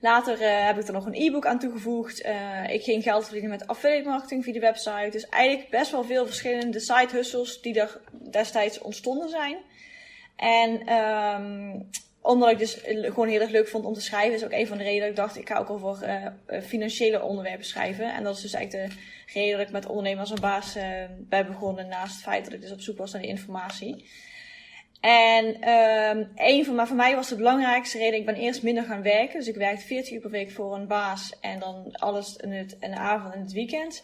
Later 0.00 0.40
uh, 0.40 0.66
heb 0.66 0.78
ik 0.78 0.86
er 0.86 0.92
nog 0.92 1.06
een 1.06 1.14
e-book 1.14 1.46
aan 1.46 1.58
toegevoegd. 1.58 2.24
Uh, 2.24 2.70
ik 2.70 2.82
ging 2.82 3.02
geld 3.02 3.24
verdienen 3.24 3.50
met 3.50 3.66
affiliate 3.66 4.08
marketing 4.08 4.44
via 4.44 4.52
de 4.52 4.60
website. 4.60 5.08
Dus 5.10 5.28
eigenlijk 5.28 5.70
best 5.70 5.90
wel 5.90 6.04
veel 6.04 6.26
verschillende 6.26 6.80
side 6.80 7.08
hustles 7.10 7.60
die 7.60 7.80
er 7.80 8.00
destijds 8.30 8.78
ontstonden 8.78 9.28
zijn. 9.28 9.56
En 10.36 10.92
um, 10.92 11.88
omdat 12.20 12.50
ik 12.50 12.58
dus 12.58 12.80
gewoon 12.84 13.28
heel 13.28 13.40
erg 13.40 13.50
leuk 13.50 13.68
vond 13.68 13.84
om 13.84 13.94
te 13.94 14.00
schrijven, 14.00 14.34
is 14.34 14.44
ook 14.44 14.52
een 14.52 14.66
van 14.66 14.78
de 14.78 14.84
redenen 14.84 15.00
dat 15.00 15.10
ik 15.10 15.16
dacht, 15.16 15.36
ik 15.36 15.48
ga 15.48 15.58
ook 15.58 15.70
over 15.70 16.08
uh, 16.08 16.60
financiële 16.62 17.22
onderwerpen 17.22 17.64
schrijven. 17.64 18.14
En 18.14 18.24
dat 18.24 18.36
is 18.36 18.42
dus 18.42 18.52
eigenlijk 18.52 18.88
de 18.88 19.00
reden 19.32 19.58
dat 19.58 19.66
ik 19.66 19.72
met 19.72 19.86
ondernemers 19.86 20.30
en 20.30 20.40
baas 20.40 20.76
ben 21.18 21.46
begonnen, 21.46 21.88
naast 21.88 22.14
het 22.14 22.22
feit 22.22 22.44
dat 22.44 22.52
ik 22.52 22.60
dus 22.60 22.72
op 22.72 22.80
zoek 22.80 22.98
was 22.98 23.12
naar 23.12 23.22
de 23.22 23.28
informatie. 23.28 24.04
En 25.00 25.68
um, 25.68 26.30
een 26.34 26.64
van, 26.64 26.74
maar 26.74 26.86
voor 26.86 26.96
mij 26.96 27.14
was 27.14 27.28
de 27.28 27.36
belangrijkste 27.36 27.98
reden, 27.98 28.18
ik 28.18 28.26
ben 28.26 28.34
eerst 28.34 28.62
minder 28.62 28.84
gaan 28.84 29.02
werken. 29.02 29.38
Dus 29.38 29.48
ik 29.48 29.54
werkte 29.54 29.86
40 29.86 30.12
uur 30.12 30.20
per 30.20 30.30
week 30.30 30.50
voor 30.50 30.74
een 30.74 30.86
baas 30.86 31.32
en 31.40 31.58
dan 31.58 31.92
alles 31.92 32.36
in, 32.36 32.52
het, 32.52 32.76
in 32.80 32.90
de 32.90 32.96
avond 32.96 33.34
en 33.34 33.40
het 33.40 33.52
weekend. 33.52 34.02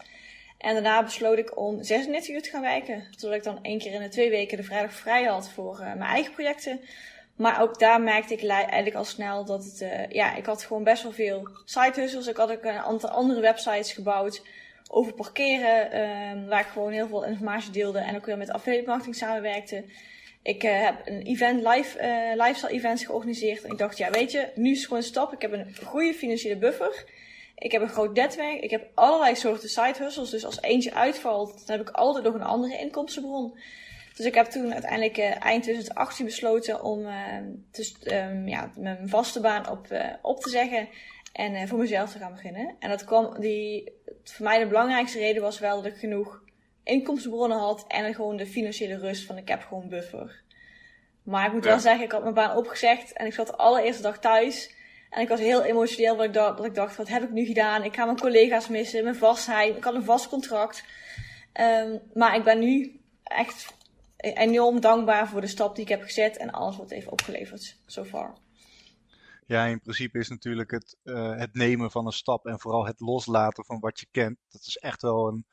En 0.57 0.73
daarna 0.73 1.03
besloot 1.03 1.37
ik 1.37 1.57
om 1.57 1.83
36 1.83 2.35
uur 2.35 2.41
te 2.41 2.49
gaan 2.49 2.61
werken. 2.61 3.03
Zodat 3.17 3.35
ik 3.35 3.43
dan 3.43 3.59
één 3.61 3.79
keer 3.79 3.93
in 3.93 4.01
de 4.01 4.09
twee 4.09 4.29
weken 4.29 4.57
de 4.57 4.63
vrijdag 4.63 4.93
vrij 4.93 5.23
had 5.23 5.49
voor 5.49 5.73
uh, 5.79 5.85
mijn 5.85 6.01
eigen 6.01 6.33
projecten. 6.33 6.79
Maar 7.35 7.61
ook 7.61 7.79
daar 7.79 8.01
merkte 8.01 8.33
ik 8.33 8.49
eigenlijk 8.49 8.95
al 8.95 9.03
snel 9.03 9.45
dat 9.45 9.63
het, 9.63 9.81
uh, 9.81 10.07
ja, 10.09 10.35
ik 10.35 10.45
had 10.45 10.63
gewoon 10.63 10.83
best 10.83 11.03
wel 11.03 11.11
veel 11.11 11.49
side 11.65 12.01
hustles. 12.01 12.27
Ik 12.27 12.37
had 12.37 12.51
ook 12.51 12.63
een 12.63 12.77
aantal 12.77 13.09
andere 13.09 13.41
websites 13.41 13.91
gebouwd 13.91 14.41
over 14.89 15.13
parkeren, 15.13 15.99
um, 15.99 16.47
waar 16.47 16.59
ik 16.59 16.67
gewoon 16.67 16.91
heel 16.91 17.07
veel 17.07 17.25
informatie 17.25 17.71
deelde 17.71 17.99
en 17.99 18.15
ook 18.15 18.25
weer 18.25 18.37
met 18.37 18.51
affiliate 18.51 19.13
samenwerkte. 19.13 19.83
Ik 20.45 20.63
uh, 20.63 20.83
heb 20.83 21.01
een 21.05 21.21
event, 21.21 21.67
live, 21.67 21.99
uh, 21.99 22.45
lifestyle 22.45 22.71
events 22.73 23.05
georganiseerd. 23.05 23.63
En 23.63 23.71
ik 23.71 23.77
dacht, 23.77 23.97
ja, 23.97 24.09
weet 24.09 24.31
je, 24.31 24.49
nu 24.55 24.71
is 24.71 24.77
het 24.77 24.87
gewoon 24.87 25.01
een 25.01 25.07
stap. 25.07 25.33
Ik 25.33 25.41
heb 25.41 25.51
een 25.51 25.75
goede 25.83 26.13
financiële 26.13 26.57
buffer. 26.57 27.03
Ik 27.55 27.71
heb 27.71 27.81
een 27.81 27.89
groot 27.89 28.15
netwerk. 28.15 28.61
Ik 28.61 28.69
heb 28.69 28.89
allerlei 28.93 29.35
soorten 29.35 29.69
side 29.69 29.95
hustles. 29.97 30.29
Dus 30.29 30.45
als 30.45 30.61
eentje 30.61 30.93
uitvalt, 30.93 31.67
dan 31.67 31.77
heb 31.77 31.87
ik 31.87 31.95
altijd 31.95 32.23
nog 32.23 32.33
een 32.33 32.43
andere 32.43 32.77
inkomstenbron. 32.77 33.57
Dus 34.15 34.25
ik 34.25 34.35
heb 34.35 34.45
toen 34.45 34.73
uiteindelijk 34.73 35.17
uh, 35.17 35.45
eind 35.45 35.63
2018 35.63 36.25
besloten 36.25 36.83
om 36.83 37.07
dus, 37.71 37.95
ja, 38.45 38.71
mijn 38.75 39.09
vaste 39.09 39.39
baan 39.39 39.69
op, 39.69 39.87
op 40.21 40.39
te 40.39 40.49
zeggen. 40.49 40.87
En 41.35 41.67
voor 41.67 41.79
mezelf 41.79 42.11
te 42.11 42.17
gaan 42.17 42.33
beginnen. 42.33 42.75
En 42.79 42.89
dat 42.89 43.03
kwam, 43.03 43.39
die, 43.39 43.91
voor 44.23 44.45
mij 44.45 44.59
de 44.59 44.67
belangrijkste 44.67 45.19
reden 45.19 45.41
was 45.41 45.59
wel 45.59 45.81
dat 45.81 45.91
ik 45.91 45.97
genoeg 45.97 46.43
inkomstenbronnen 46.83 47.57
had 47.57 47.85
en 47.87 48.13
gewoon 48.13 48.37
de 48.37 48.45
financiële 48.45 48.97
rust 48.97 49.25
van 49.25 49.37
ik 49.37 49.47
heb 49.47 49.61
gewoon 49.61 49.89
buffer. 49.89 50.41
Maar 51.23 51.45
ik 51.45 51.53
moet 51.53 51.63
ja. 51.63 51.69
wel 51.69 51.79
zeggen, 51.79 52.05
ik 52.05 52.11
had 52.11 52.21
mijn 52.21 52.33
baan 52.33 52.57
opgezegd 52.57 53.13
en 53.13 53.25
ik 53.25 53.33
zat 53.33 53.47
de 53.47 53.55
allereerste 53.55 54.01
dag 54.01 54.19
thuis. 54.19 54.75
En 55.09 55.21
ik 55.21 55.27
was 55.27 55.39
heel 55.39 55.63
emotioneel, 55.63 56.15
dat 56.15 56.25
ik, 56.25 56.33
dacht, 56.33 56.57
dat 56.57 56.65
ik 56.65 56.75
dacht, 56.75 56.95
wat 56.95 57.07
heb 57.07 57.23
ik 57.23 57.31
nu 57.31 57.45
gedaan? 57.45 57.83
Ik 57.83 57.95
ga 57.95 58.05
mijn 58.05 58.19
collega's 58.19 58.67
missen, 58.67 59.03
mijn 59.03 59.15
vastheid. 59.15 59.75
Ik 59.75 59.83
had 59.83 59.93
een 59.93 60.03
vast 60.03 60.29
contract. 60.29 60.83
Um, 61.61 62.01
maar 62.13 62.35
ik 62.35 62.43
ben 62.43 62.59
nu 62.59 62.99
echt 63.23 63.73
enorm 64.17 64.79
dankbaar 64.79 65.27
voor 65.27 65.41
de 65.41 65.47
stap 65.47 65.75
die 65.75 65.83
ik 65.83 65.89
heb 65.89 66.03
gezet 66.03 66.37
en 66.37 66.51
alles 66.51 66.77
wat 66.77 66.89
heeft 66.89 67.09
opgeleverd, 67.09 67.77
so 67.85 68.03
far. 68.03 68.33
Ja, 69.45 69.65
in 69.65 69.79
principe 69.79 70.19
is 70.19 70.29
natuurlijk 70.29 70.71
het, 70.71 70.97
uh, 71.03 71.35
het 71.37 71.53
nemen 71.53 71.91
van 71.91 72.05
een 72.05 72.11
stap 72.11 72.45
en 72.45 72.59
vooral 72.59 72.85
het 72.85 72.99
loslaten 72.99 73.65
van 73.65 73.79
wat 73.79 73.99
je 73.99 74.07
kent. 74.11 74.37
Dat 74.49 74.61
is 74.61 74.75
echt 74.75 75.01
wel 75.01 75.27
een, 75.27 75.45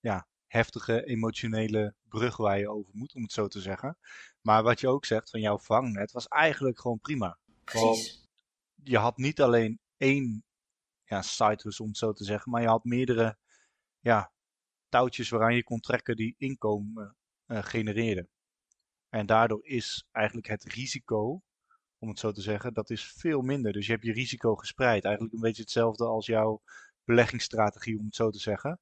ja, 0.00 0.28
heftige 0.46 1.04
emotionele 1.04 1.94
brug 2.08 2.36
waar 2.36 2.58
je 2.58 2.70
over 2.70 2.90
moet, 2.94 3.14
om 3.14 3.22
het 3.22 3.32
zo 3.32 3.46
te 3.46 3.60
zeggen. 3.60 3.98
Maar 4.40 4.62
wat 4.62 4.80
je 4.80 4.88
ook 4.88 5.04
zegt 5.04 5.30
van 5.30 5.40
jouw 5.40 5.58
vangnet 5.58 6.12
was 6.12 6.28
eigenlijk 6.28 6.80
gewoon 6.80 7.00
prima. 7.00 7.38
Precies. 7.64 8.28
je 8.74 8.98
had 8.98 9.16
niet 9.16 9.40
alleen 9.40 9.80
één 9.96 10.44
ja, 11.04 11.22
site 11.22 11.62
hustle, 11.62 11.84
om 11.84 11.90
het 11.90 11.98
zo 11.98 12.12
te 12.12 12.24
zeggen, 12.24 12.50
maar 12.50 12.62
je 12.62 12.68
had 12.68 12.84
meerdere 12.84 13.38
ja, 14.00 14.32
touwtjes 14.88 15.28
waaraan 15.28 15.54
je 15.54 15.64
kon 15.64 15.80
trekken 15.80 16.16
die 16.16 16.34
inkomen 16.38 17.16
uh, 17.46 17.62
genereerden. 17.62 18.28
En 19.08 19.26
daardoor 19.26 19.66
is 19.66 20.06
eigenlijk 20.10 20.46
het 20.46 20.64
risico, 20.64 21.42
om 22.00 22.08
het 22.08 22.18
zo 22.18 22.32
te 22.32 22.40
zeggen, 22.40 22.74
dat 22.74 22.90
is 22.90 23.04
veel 23.04 23.40
minder. 23.40 23.72
Dus 23.72 23.86
je 23.86 23.92
hebt 23.92 24.04
je 24.04 24.12
risico 24.12 24.54
gespreid. 24.54 25.04
Eigenlijk 25.04 25.34
een 25.34 25.40
beetje 25.40 25.62
hetzelfde 25.62 26.04
als 26.04 26.26
jouw 26.26 26.62
beleggingsstrategie, 27.04 27.98
om 27.98 28.04
het 28.04 28.14
zo 28.14 28.30
te 28.30 28.38
zeggen 28.38 28.80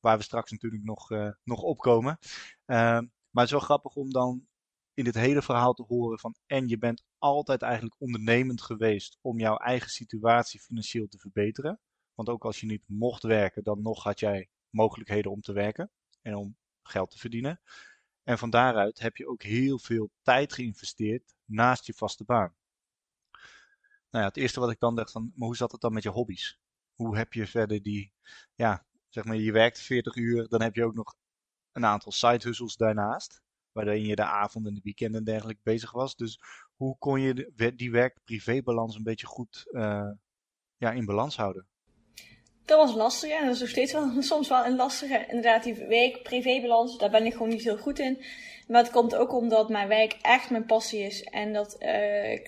waar 0.00 0.16
we 0.16 0.22
straks 0.22 0.50
natuurlijk 0.50 0.84
nog, 0.84 1.10
uh, 1.10 1.30
nog 1.44 1.62
opkomen. 1.62 2.18
Uh, 2.66 2.76
maar 3.30 3.44
het 3.44 3.44
is 3.44 3.50
wel 3.50 3.60
grappig 3.60 3.94
om 3.94 4.10
dan 4.10 4.46
in 4.94 5.04
dit 5.04 5.14
hele 5.14 5.42
verhaal 5.42 5.72
te 5.72 5.82
horen 5.82 6.18
van 6.18 6.34
en 6.46 6.68
je 6.68 6.78
bent 6.78 7.04
altijd 7.18 7.62
eigenlijk 7.62 7.94
ondernemend 7.98 8.62
geweest 8.62 9.18
om 9.20 9.38
jouw 9.38 9.56
eigen 9.56 9.90
situatie 9.90 10.60
financieel 10.60 11.08
te 11.08 11.18
verbeteren. 11.18 11.80
Want 12.14 12.28
ook 12.28 12.44
als 12.44 12.60
je 12.60 12.66
niet 12.66 12.84
mocht 12.86 13.22
werken, 13.22 13.62
dan 13.62 13.82
nog 13.82 14.02
had 14.02 14.20
jij 14.20 14.48
mogelijkheden 14.70 15.30
om 15.30 15.40
te 15.40 15.52
werken 15.52 15.90
en 16.22 16.34
om 16.34 16.56
geld 16.82 17.10
te 17.10 17.18
verdienen. 17.18 17.60
En 18.22 18.38
van 18.38 18.50
daaruit 18.50 18.98
heb 18.98 19.16
je 19.16 19.28
ook 19.28 19.42
heel 19.42 19.78
veel 19.78 20.10
tijd 20.22 20.52
geïnvesteerd 20.52 21.34
naast 21.44 21.86
je 21.86 21.94
vaste 21.94 22.24
baan. 22.24 22.54
Nou 24.10 24.24
ja, 24.24 24.30
het 24.30 24.36
eerste 24.36 24.60
wat 24.60 24.70
ik 24.70 24.80
dan 24.80 24.96
dacht 24.96 25.12
van, 25.12 25.32
maar 25.34 25.46
hoe 25.46 25.56
zat 25.56 25.72
het 25.72 25.80
dan 25.80 25.92
met 25.92 26.02
je 26.02 26.08
hobby's? 26.08 26.58
Hoe 26.94 27.16
heb 27.16 27.32
je 27.32 27.46
verder 27.46 27.82
die, 27.82 28.12
ja, 28.54 28.86
zeg 29.08 29.24
maar, 29.24 29.36
je 29.36 29.52
werkt 29.52 29.78
40 29.78 30.16
uur, 30.16 30.48
dan 30.48 30.62
heb 30.62 30.74
je 30.74 30.84
ook 30.84 30.94
nog 30.94 31.14
een 31.72 31.84
aantal 31.84 32.12
side 32.12 32.48
hustles 32.48 32.76
daarnaast. 32.76 33.42
Waarin 33.72 34.04
je 34.04 34.16
de 34.16 34.24
avond 34.24 34.66
en 34.66 34.74
de 34.74 34.80
weekend 34.82 35.14
en 35.14 35.24
dergelijke 35.24 35.60
bezig 35.62 35.92
was. 35.92 36.16
Dus 36.16 36.40
hoe 36.76 36.98
kon 36.98 37.20
je 37.20 37.52
die 37.76 37.90
werk-privé-balans 37.90 38.94
een 38.96 39.02
beetje 39.02 39.26
goed 39.26 39.66
uh, 39.70 40.10
ja, 40.76 40.92
in 40.92 41.04
balans 41.04 41.36
houden? 41.36 41.69
Dat 42.70 42.78
was 42.78 42.94
lastig, 42.94 43.30
ja. 43.30 43.44
Dat 43.44 43.54
is 43.54 43.60
nog 43.60 43.68
steeds 43.68 43.92
wel, 43.92 44.10
soms 44.22 44.48
wel 44.48 44.64
een 44.64 44.76
lastige. 44.76 45.24
Inderdaad, 45.28 45.62
die 45.62 45.74
werk-privé-balans, 45.74 46.98
daar 46.98 47.10
ben 47.10 47.26
ik 47.26 47.32
gewoon 47.32 47.48
niet 47.48 47.64
heel 47.64 47.76
goed 47.76 47.98
in. 47.98 48.22
Maar 48.66 48.82
het 48.82 48.92
komt 48.92 49.14
ook 49.14 49.32
omdat 49.32 49.68
mijn 49.68 49.88
werk 49.88 50.16
echt 50.22 50.50
mijn 50.50 50.66
passie 50.66 51.02
is. 51.02 51.22
En 51.22 51.52
dat 51.52 51.76
uh, 51.80 51.88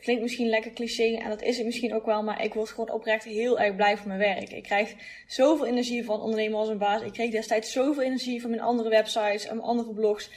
klinkt 0.00 0.22
misschien 0.22 0.48
lekker 0.48 0.72
cliché 0.72 1.16
en 1.16 1.28
dat 1.28 1.42
is 1.42 1.56
het 1.56 1.66
misschien 1.66 1.94
ook 1.94 2.06
wel. 2.06 2.22
Maar 2.22 2.44
ik 2.44 2.54
word 2.54 2.68
gewoon 2.68 2.90
oprecht 2.90 3.24
heel 3.24 3.61
erg 3.61 3.76
blij 3.76 3.96
van 3.96 4.06
mijn 4.06 4.18
werk. 4.18 4.50
Ik 4.50 4.62
krijg 4.62 4.94
zoveel 5.26 5.66
energie 5.66 6.04
van 6.04 6.20
ondernemen 6.20 6.58
als 6.58 6.68
een 6.68 6.78
baas. 6.78 7.02
Ik 7.02 7.12
kreeg 7.12 7.30
destijds 7.30 7.72
zoveel 7.72 8.02
energie 8.02 8.40
van 8.40 8.50
mijn 8.50 8.62
andere 8.62 8.88
websites 8.88 9.46
en 9.46 9.56
mijn 9.56 9.68
andere 9.68 9.92
blogs. 9.92 10.30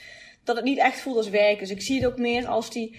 Dat 0.44 0.56
het 0.56 0.64
niet 0.64 0.78
echt 0.78 1.00
voelt 1.00 1.16
als 1.16 1.30
werk. 1.30 1.58
Dus 1.58 1.70
ik 1.70 1.82
zie 1.82 1.96
het 1.96 2.06
ook 2.06 2.18
meer 2.18 2.46
als 2.46 2.70
die 2.70 2.96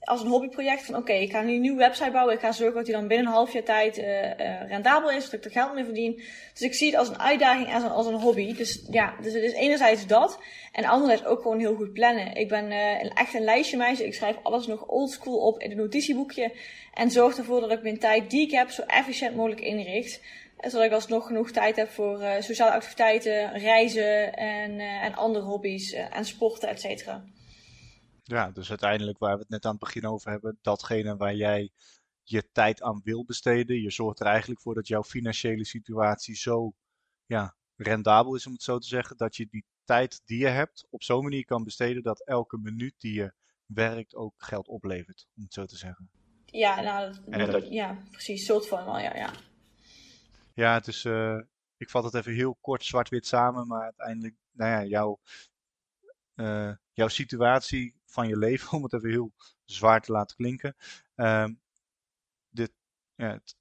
als 0.00 0.20
een 0.20 0.28
hobbyproject 0.28 0.84
van 0.84 0.96
oké, 0.96 1.12
ik 1.12 1.30
ga 1.30 1.42
nu 1.42 1.54
een 1.54 1.60
nieuwe 1.60 1.78
website 1.78 2.10
bouwen. 2.10 2.34
Ik 2.34 2.40
ga 2.40 2.52
zorgen 2.52 2.76
dat 2.76 2.84
die 2.84 2.94
dan 2.94 3.08
binnen 3.08 3.26
een 3.26 3.32
half 3.32 3.52
jaar 3.52 3.62
tijd 3.62 3.98
uh, 3.98 4.68
rendabel 4.68 5.10
is, 5.10 5.24
dat 5.24 5.32
ik 5.32 5.44
er 5.44 5.50
geld 5.50 5.74
mee 5.74 5.84
verdien. 5.84 6.22
Dus 6.52 6.60
ik 6.60 6.74
zie 6.74 6.86
het 6.86 6.96
als 6.96 7.08
een 7.08 7.20
uitdaging 7.20 7.68
en 7.68 7.90
als 7.90 8.06
een 8.06 8.20
hobby. 8.20 8.54
Dus 8.54 8.86
ja, 8.90 9.14
dus 9.22 9.32
het 9.32 9.42
is 9.42 9.52
enerzijds 9.52 10.06
dat. 10.06 10.38
En 10.72 10.84
anderzijds 10.84 11.24
ook 11.24 11.42
gewoon 11.42 11.58
heel 11.58 11.74
goed 11.74 11.92
plannen. 11.92 12.34
Ik 12.34 12.48
ben 12.48 12.70
uh, 12.70 13.18
echt 13.18 13.34
een 13.34 13.44
lijstje 13.44 13.76
meisje. 13.76 14.06
Ik 14.06 14.14
schrijf 14.14 14.36
alles 14.42 14.66
nog 14.66 14.86
oldschool 14.86 15.38
op 15.38 15.60
in 15.60 15.70
een 15.70 15.76
notitieboekje. 15.76 16.52
En 16.94 17.10
zorg 17.10 17.36
ervoor 17.36 17.60
dat 17.60 17.72
ik 17.72 17.82
mijn 17.82 17.98
tijd 17.98 18.30
die 18.30 18.42
ik 18.42 18.50
heb 18.50 18.70
zo 18.70 18.82
efficiënt 18.82 19.36
mogelijk 19.36 19.60
inricht. 19.60 20.20
Zodat 20.60 20.86
ik 20.86 20.92
alsnog 20.92 21.26
genoeg 21.26 21.50
tijd 21.50 21.76
heb 21.76 21.88
voor 21.90 22.22
sociale 22.40 22.72
activiteiten, 22.72 23.58
reizen 23.58 24.34
en, 24.34 24.80
en 24.80 25.14
andere 25.14 25.44
hobby's 25.44 25.92
en 25.92 26.24
sporten, 26.24 26.68
et 26.68 26.80
cetera. 26.80 27.24
Ja, 28.30 28.50
dus 28.50 28.68
uiteindelijk 28.68 29.18
waar 29.18 29.34
we 29.34 29.40
het 29.40 29.48
net 29.48 29.64
aan 29.64 29.70
het 29.70 29.80
begin 29.80 30.06
over 30.06 30.30
hebben, 30.30 30.58
datgene 30.62 31.16
waar 31.16 31.34
jij 31.34 31.70
je 32.22 32.50
tijd 32.52 32.82
aan 32.82 33.00
wil 33.04 33.24
besteden. 33.24 33.82
Je 33.82 33.90
zorgt 33.90 34.20
er 34.20 34.26
eigenlijk 34.26 34.60
voor 34.60 34.74
dat 34.74 34.88
jouw 34.88 35.02
financiële 35.02 35.64
situatie 35.64 36.36
zo 36.36 36.72
ja, 37.26 37.56
rendabel 37.76 38.34
is, 38.34 38.46
om 38.46 38.52
het 38.52 38.62
zo 38.62 38.78
te 38.78 38.86
zeggen, 38.86 39.16
dat 39.16 39.36
je 39.36 39.46
die 39.50 39.64
tijd 39.84 40.22
die 40.24 40.38
je 40.38 40.46
hebt 40.46 40.86
op 40.90 41.02
zo'n 41.02 41.22
manier 41.22 41.44
kan 41.44 41.64
besteden 41.64 42.02
dat 42.02 42.26
elke 42.26 42.58
minuut 42.58 42.94
die 42.98 43.14
je 43.14 43.32
werkt 43.66 44.14
ook 44.14 44.34
geld 44.36 44.68
oplevert, 44.68 45.26
om 45.36 45.42
het 45.42 45.52
zo 45.52 45.64
te 45.64 45.76
zeggen. 45.76 46.10
Ja, 46.44 46.80
nou, 46.80 47.50
dat, 47.50 47.68
ja, 47.68 48.02
precies, 48.10 48.46
soort 48.46 48.68
van 48.68 48.84
wel, 48.84 48.98
ja, 48.98 49.16
ja. 49.16 49.32
Ja, 50.54 50.74
het 50.74 50.86
is, 50.86 51.04
uh, 51.04 51.40
ik 51.76 51.90
vat 51.90 52.04
het 52.04 52.14
even 52.14 52.32
heel 52.32 52.58
kort 52.60 52.84
zwart-wit 52.84 53.26
samen, 53.26 53.66
maar 53.66 53.82
uiteindelijk, 53.82 54.36
nou 54.50 54.70
ja, 54.70 54.84
jouw, 54.84 55.20
uh, 56.34 56.74
jouw 56.92 57.08
situatie 57.08 57.98
van 58.10 58.28
je 58.28 58.38
leven, 58.38 58.72
om 58.76 58.82
het 58.82 58.92
even 58.92 59.10
heel 59.10 59.32
zwaar 59.64 60.00
te 60.00 60.12
laten 60.12 60.36
klinken. 60.36 60.76
Uh, 61.16 61.48
dit, 62.48 62.72
ja, 63.14 63.32
het 63.32 63.56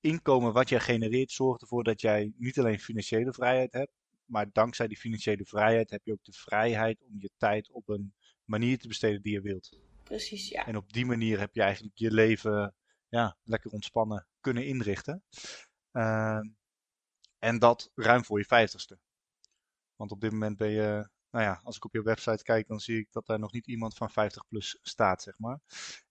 inkomen 0.00 0.52
wat 0.52 0.68
jij 0.68 0.80
genereert 0.80 1.30
zorgt 1.30 1.62
ervoor 1.62 1.84
dat 1.84 2.00
jij 2.00 2.32
niet 2.36 2.58
alleen 2.58 2.80
financiële 2.80 3.32
vrijheid 3.32 3.72
hebt, 3.72 3.92
maar 4.24 4.52
dankzij 4.52 4.88
die 4.88 4.96
financiële 4.96 5.44
vrijheid 5.44 5.90
heb 5.90 6.00
je 6.04 6.12
ook 6.12 6.24
de 6.24 6.32
vrijheid 6.32 7.02
om 7.02 7.16
je 7.18 7.30
tijd 7.36 7.70
op 7.70 7.88
een 7.88 8.14
manier 8.44 8.78
te 8.78 8.88
besteden 8.88 9.22
die 9.22 9.32
je 9.32 9.40
wilt. 9.40 9.80
Precies, 10.02 10.48
ja. 10.48 10.66
En 10.66 10.76
op 10.76 10.92
die 10.92 11.06
manier 11.06 11.38
heb 11.38 11.54
je 11.54 11.62
eigenlijk 11.62 11.98
je 11.98 12.10
leven 12.10 12.74
ja, 13.08 13.36
lekker 13.42 13.70
ontspannen 13.70 14.26
kunnen 14.40 14.66
inrichten. 14.66 15.22
Uh, 15.92 16.40
en 17.38 17.58
dat 17.58 17.90
ruim 17.94 18.24
voor 18.24 18.38
je 18.38 18.44
vijftigste. 18.44 18.98
Want 19.96 20.10
op 20.10 20.20
dit 20.20 20.32
moment 20.32 20.56
ben 20.56 20.70
je, 20.70 21.08
nou 21.32 21.44
ja, 21.44 21.60
als 21.64 21.76
ik 21.76 21.84
op 21.84 21.92
je 21.92 22.02
website 22.02 22.42
kijk, 22.42 22.66
dan 22.66 22.80
zie 22.80 22.98
ik 22.98 23.08
dat 23.10 23.26
daar 23.26 23.38
nog 23.38 23.52
niet 23.52 23.66
iemand 23.66 23.94
van 23.94 24.10
50 24.10 24.46
plus 24.48 24.78
staat, 24.82 25.22
zeg 25.22 25.38
maar. 25.38 25.58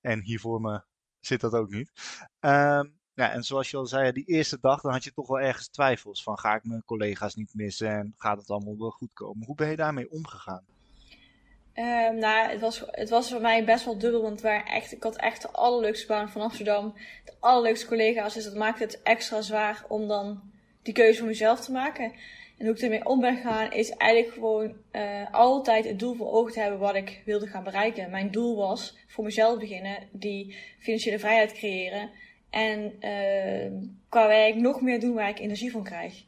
En 0.01 0.21
hier 0.21 0.39
voor 0.39 0.61
me 0.61 0.81
zit 1.19 1.41
dat 1.41 1.53
ook 1.53 1.69
niet. 1.69 1.91
Uh, 2.41 2.81
ja, 3.13 3.31
en 3.31 3.43
zoals 3.43 3.71
je 3.71 3.77
al 3.77 3.85
zei, 3.85 4.11
die 4.11 4.25
eerste 4.25 4.57
dag, 4.59 4.81
dan 4.81 4.91
had 4.91 5.03
je 5.03 5.13
toch 5.13 5.27
wel 5.27 5.39
ergens 5.39 5.67
twijfels 5.67 6.23
van 6.23 6.39
ga 6.39 6.55
ik 6.55 6.63
mijn 6.63 6.83
collega's 6.85 7.35
niet 7.35 7.53
missen 7.53 7.89
en 7.89 8.13
gaat 8.17 8.37
het 8.37 8.49
allemaal 8.49 8.77
wel 8.77 8.89
goed 8.89 9.13
komen. 9.13 9.45
Hoe 9.45 9.55
ben 9.55 9.69
je 9.69 9.75
daarmee 9.75 10.11
omgegaan? 10.11 10.65
Um, 11.75 12.17
nou, 12.17 12.49
het 12.49 12.61
was, 12.61 12.83
het 12.85 13.09
was 13.09 13.29
voor 13.29 13.41
mij 13.41 13.65
best 13.65 13.85
wel 13.85 13.97
dubbel, 13.97 14.21
want 14.21 14.41
waar 14.41 14.65
echt, 14.65 14.91
ik 14.91 15.03
had 15.03 15.15
echt 15.15 15.41
de 15.41 15.51
allerleukste 15.51 16.07
baan 16.07 16.29
van 16.29 16.41
Amsterdam, 16.41 16.93
de 17.25 17.33
allerleukste 17.39 17.87
collega's, 17.87 18.33
dus 18.33 18.43
dat 18.43 18.55
maakte 18.55 18.83
het 18.83 19.01
extra 19.01 19.41
zwaar 19.41 19.85
om 19.87 20.07
dan 20.07 20.41
die 20.81 20.93
keuze 20.93 21.17
voor 21.17 21.27
mezelf 21.27 21.59
te 21.59 21.71
maken. 21.71 22.13
En 22.61 22.67
hoe 22.67 22.75
ik 22.75 22.81
ermee 22.81 23.05
om 23.05 23.19
ben 23.19 23.35
gegaan, 23.35 23.71
is 23.71 23.89
eigenlijk 23.89 24.33
gewoon 24.33 24.75
uh, 24.91 25.33
altijd 25.33 25.85
het 25.85 25.99
doel 25.99 26.15
voor 26.15 26.31
ogen 26.31 26.53
te 26.53 26.59
hebben 26.59 26.79
wat 26.79 26.95
ik 26.95 27.21
wilde 27.25 27.47
gaan 27.47 27.63
bereiken. 27.63 28.11
Mijn 28.11 28.31
doel 28.31 28.55
was 28.55 28.97
voor 29.07 29.23
mezelf 29.23 29.59
beginnen, 29.59 30.09
die 30.11 30.55
financiële 30.79 31.19
vrijheid 31.19 31.53
creëren. 31.53 32.11
En 32.49 32.79
uh, 32.99 33.89
qua 34.09 34.27
werk 34.27 34.55
nog 34.55 34.81
meer 34.81 34.99
doen 34.99 35.13
waar 35.13 35.29
ik 35.29 35.39
energie 35.39 35.71
van 35.71 35.83
krijg. 35.83 36.23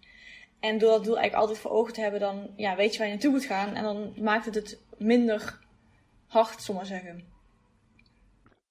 En 0.60 0.78
door 0.78 0.90
dat 0.90 1.04
doel 1.04 1.18
eigenlijk 1.18 1.46
altijd 1.46 1.60
voor 1.60 1.72
ogen 1.72 1.94
te 1.94 2.02
hebben, 2.02 2.20
dan 2.20 2.54
ja, 2.56 2.76
weet 2.76 2.92
je 2.92 2.98
waar 2.98 3.08
je 3.08 3.14
naartoe 3.14 3.32
moet 3.32 3.46
gaan. 3.46 3.76
En 3.76 3.84
dan 3.84 4.14
maakt 4.24 4.46
het 4.46 4.56
het 4.56 4.82
minder 4.98 5.60
hard, 6.26 6.62
zal 6.62 6.76
maar 6.76 6.86
zeggen. 6.86 7.24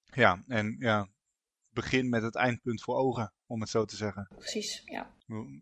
Ja, 0.04 0.42
en 0.48 0.76
ja, 0.78 1.08
begin 1.68 2.08
met 2.08 2.22
het 2.22 2.36
eindpunt 2.36 2.82
voor 2.82 2.96
ogen, 2.96 3.32
om 3.46 3.60
het 3.60 3.70
zo 3.70 3.84
te 3.84 3.96
zeggen. 3.96 4.28
Precies, 4.36 4.82
ja. 4.84 5.10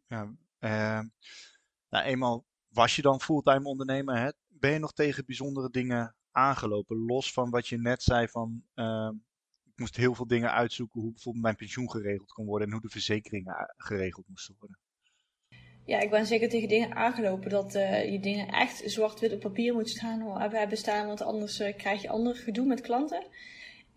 ja 0.09 0.35
uh, 0.61 1.01
nou, 1.90 2.05
eenmaal 2.05 2.44
was 2.68 2.96
je 2.96 3.03
dan 3.03 3.20
fulltime 3.20 3.68
ondernemer, 3.68 4.18
hè? 4.18 4.31
ben 4.48 4.72
je 4.72 4.79
nog 4.79 4.92
tegen 4.92 5.26
bijzondere 5.26 5.70
dingen 5.70 6.14
aangelopen? 6.31 7.05
Los 7.05 7.33
van 7.33 7.50
wat 7.50 7.68
je 7.68 7.79
net 7.79 8.03
zei 8.03 8.29
van, 8.29 8.62
uh, 8.74 9.11
ik 9.64 9.79
moest 9.79 9.96
heel 9.96 10.14
veel 10.14 10.26
dingen 10.26 10.53
uitzoeken 10.53 11.00
hoe 11.00 11.12
bijvoorbeeld 11.12 11.44
mijn 11.44 11.57
pensioen 11.57 11.90
geregeld 11.90 12.33
kon 12.33 12.46
worden 12.46 12.66
en 12.66 12.72
hoe 12.72 12.83
de 12.83 12.88
verzekeringen 12.88 13.74
geregeld 13.76 14.29
moesten 14.29 14.57
worden. 14.59 14.79
Ja, 15.85 16.00
ik 16.00 16.11
ben 16.11 16.26
zeker 16.26 16.48
tegen 16.48 16.68
dingen 16.68 16.94
aangelopen 16.94 17.50
dat 17.50 17.74
uh, 17.74 18.12
je 18.12 18.20
dingen 18.20 18.48
echt 18.48 18.83
zwart-wit 18.85 19.33
op 19.33 19.40
papier 19.40 19.74
moet 19.74 19.88
staan, 19.88 20.40
hebben 20.53 20.79
staan, 20.79 21.07
want 21.07 21.22
anders 21.22 21.61
uh, 21.61 21.76
krijg 21.76 22.03
je 22.03 22.09
ander 22.09 22.37
gedoe 22.37 22.66
met 22.66 22.81
klanten. 22.81 23.26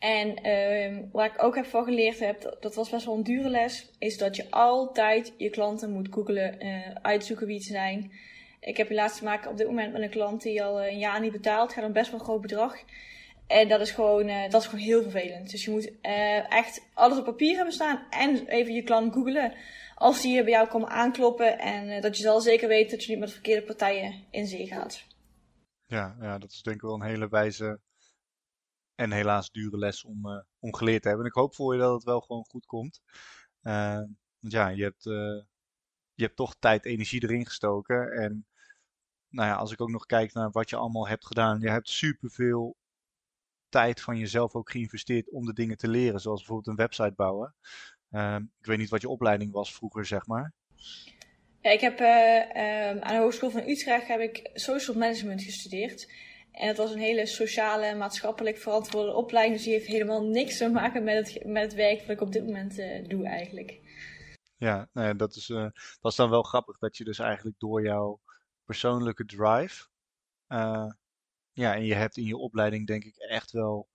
En 0.04 0.46
uh, 0.46 1.04
waar 1.12 1.26
ik 1.26 1.44
ook 1.44 1.56
heb 1.56 1.66
van 1.66 1.84
geleerd 1.84 2.20
heb, 2.20 2.58
dat 2.60 2.76
was 2.76 2.90
best 2.90 3.06
wel 3.06 3.16
een 3.16 3.24
dure 3.24 3.50
les, 3.50 3.90
is 3.98 4.18
dat 4.18 4.36
je 4.36 4.52
altijd 4.52 5.34
je 5.38 5.50
klanten 5.50 5.92
moet 5.92 6.08
googelen, 6.12 6.66
uh, 6.66 6.90
uitzoeken 7.02 7.48
wie 7.48 7.56
het 7.56 7.66
zijn. 7.66 8.12
Ik 8.60 8.78
heb 8.78 8.90
helaas 8.90 9.18
te 9.18 9.24
maken 9.24 9.52
op 9.52 9.58
dit 9.58 9.68
moment 9.68 9.94
met 9.94 10.02
een 10.02 10.10
klant 10.10 10.42
die 10.42 10.64
al 10.64 10.84
een 10.84 10.98
jaar 10.98 11.20
niet 11.20 11.32
betaalt, 11.32 11.74
gaat 11.74 11.84
een 11.84 11.94
best 11.94 12.12
wel 12.12 12.20
een 12.20 12.26
groot 12.26 12.42
bedrag. 12.42 12.76
En 13.48 13.68
dat 13.68 13.82
is 13.82 13.92
gewoon, 13.92 14.30
uh, 14.30 14.50
dat 14.50 14.62
is 14.62 14.68
gewoon 14.68 14.86
heel 14.86 15.02
vervelend. 15.02 15.52
Dus 15.52 15.66
je 15.66 15.72
moet 15.72 15.92
echt 16.50 16.88
alles 16.94 17.18
op 17.18 17.26
papier 17.26 17.56
hebben 17.56 17.74
staan 17.74 18.06
en 18.10 18.48
even 18.48 18.74
je 18.74 18.84
klant 18.84 19.14
googelen 19.14 19.54
als 19.96 20.22
die 20.22 20.44
bij 20.44 20.52
jou 20.52 20.68
komen 20.68 20.90
aankloppen. 20.90 21.60
En 21.60 22.02
dat 22.02 22.18
je 22.18 22.24
zal 22.24 22.42
zeker 22.42 22.68
weet 22.68 22.92
dat 22.92 23.04
je 23.04 23.12
niet 23.12 23.20
met 23.20 23.32
verkeerde 23.32 23.66
partijen 23.66 24.24
in 24.32 24.48
zee 24.48 24.68
gaat. 24.68 25.04
Ja, 25.86 26.16
ja, 26.22 26.38
dat 26.38 26.52
is 26.52 26.62
denk 26.62 26.76
ik 26.76 26.82
wel 26.82 26.94
een 26.94 27.08
hele 27.08 27.28
wijze 27.30 27.80
en 28.96 29.12
helaas 29.12 29.52
dure 29.52 29.78
les 29.78 30.04
om, 30.04 30.28
uh, 30.28 30.42
om 30.60 30.76
geleerd 30.76 31.02
te 31.02 31.08
hebben. 31.08 31.26
En 31.26 31.32
ik 31.32 31.38
hoop 31.38 31.56
voor 31.56 31.74
je 31.74 31.80
dat 31.80 31.94
het 31.94 32.04
wel 32.04 32.22
gewoon 32.22 32.46
goed 32.46 32.66
komt. 32.66 33.02
Uh, 33.62 34.02
want 34.40 34.54
ja, 34.54 34.68
je 34.68 34.84
hebt, 34.84 35.04
je 36.14 36.24
hebt 36.24 36.36
toch 36.36 36.56
tijd, 36.60 36.86
energie 36.86 37.24
erin 37.24 37.46
gestoken. 37.46 38.12
En 38.12 38.48
nou 39.30 39.48
ja, 39.50 39.56
als 39.56 39.72
ik 39.72 39.82
ook 39.82 39.90
nog 39.90 40.06
kijk 40.06 40.34
naar 40.34 40.52
wat 40.52 40.70
je 40.70 40.76
allemaal 40.76 41.08
hebt 41.08 41.26
gedaan. 41.26 41.60
Je 41.60 41.70
hebt 41.70 41.90
superveel 41.90 42.76
tijd 43.70 44.02
van 44.02 44.18
jezelf 44.18 44.56
ook 44.56 44.72
geïnvesteerd 44.72 45.30
om 45.30 45.46
de 45.46 45.54
dingen 45.54 45.78
te 45.78 45.88
leren. 45.88 46.20
Zoals 46.20 46.40
bijvoorbeeld 46.40 46.68
een 46.68 46.86
website 46.86 47.14
bouwen. 47.16 47.56
Ik 48.60 48.66
weet 48.66 48.78
niet 48.78 48.90
wat 48.90 49.02
je 49.02 49.10
opleiding 49.10 49.52
was 49.52 49.76
vroeger, 49.76 50.06
zeg 50.06 50.28
maar. 50.28 50.54
Ja, 51.62 51.70
ik 51.70 51.80
heb 51.80 52.00
um, 52.00 53.02
aan 53.02 53.14
de 53.14 53.22
Hogeschool 53.22 53.50
van 53.50 53.68
Utrecht 53.68 54.08
heb 54.08 54.20
ik 54.20 54.50
social 54.54 54.98
management 54.98 55.44
gestudeerd. 55.44 56.12
En 56.54 56.68
het 56.68 56.78
was 56.78 56.92
een 56.92 57.00
hele 57.00 57.26
sociale, 57.26 57.96
maatschappelijk 57.96 58.58
verantwoorde 58.58 59.14
opleiding. 59.14 59.56
Dus 59.56 59.66
die 59.66 59.74
heeft 59.74 59.88
helemaal 59.88 60.24
niks 60.24 60.58
te 60.58 60.70
maken 60.70 61.04
met 61.04 61.16
het, 61.16 61.46
met 61.46 61.64
het 61.64 61.74
werk 61.74 62.00
wat 62.00 62.10
ik 62.10 62.22
op 62.22 62.32
dit 62.32 62.46
moment 62.46 62.80
uh, 62.80 63.08
doe 63.08 63.28
eigenlijk. 63.28 63.80
Ja, 64.58 64.90
nou 64.94 65.16
dat, 65.16 65.36
is, 65.36 65.50
uh, 65.50 65.70
dat 66.00 66.12
is 66.12 66.16
dan 66.16 66.30
wel 66.30 66.44
grappig 66.44 66.78
dat 66.78 66.98
je 66.98 67.04
dus 67.04 67.20
eigenlijk 67.20 67.60
door 67.60 67.84
jouw 67.84 68.22
persoonlijke 68.66 69.26
drive... 69.26 69.88
ja, 71.54 71.76
en 71.76 71.86
je 71.86 71.94
hebt 71.94 72.18
in 72.18 72.26
je 72.26 72.38
opleiding 72.38 72.88
denk 72.88 73.04
ik 73.04 73.16
echt 73.16 73.52
wel 73.52 73.88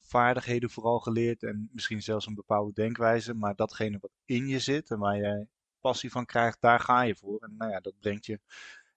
vaardigheden 0.00 0.70
vooral 0.70 0.98
geleerd 0.98 1.42
en 1.42 1.68
misschien 1.72 2.02
zelfs 2.02 2.26
een 2.26 2.34
bepaalde 2.34 2.72
denkwijze, 2.72 3.34
maar 3.34 3.54
datgene 3.54 3.98
wat 4.00 4.10
in 4.24 4.46
je 4.46 4.58
zit 4.58 4.90
en 4.90 4.98
waar 4.98 5.16
jij 5.16 5.46
passie 5.80 6.10
van 6.10 6.24
krijgt, 6.24 6.60
daar 6.60 6.80
ga 6.80 7.02
je 7.02 7.14
voor. 7.14 7.40
En 7.40 7.54
nou 7.56 7.70
ja, 7.70 7.80
dat 7.80 7.98
brengt 8.00 8.26
je 8.26 8.40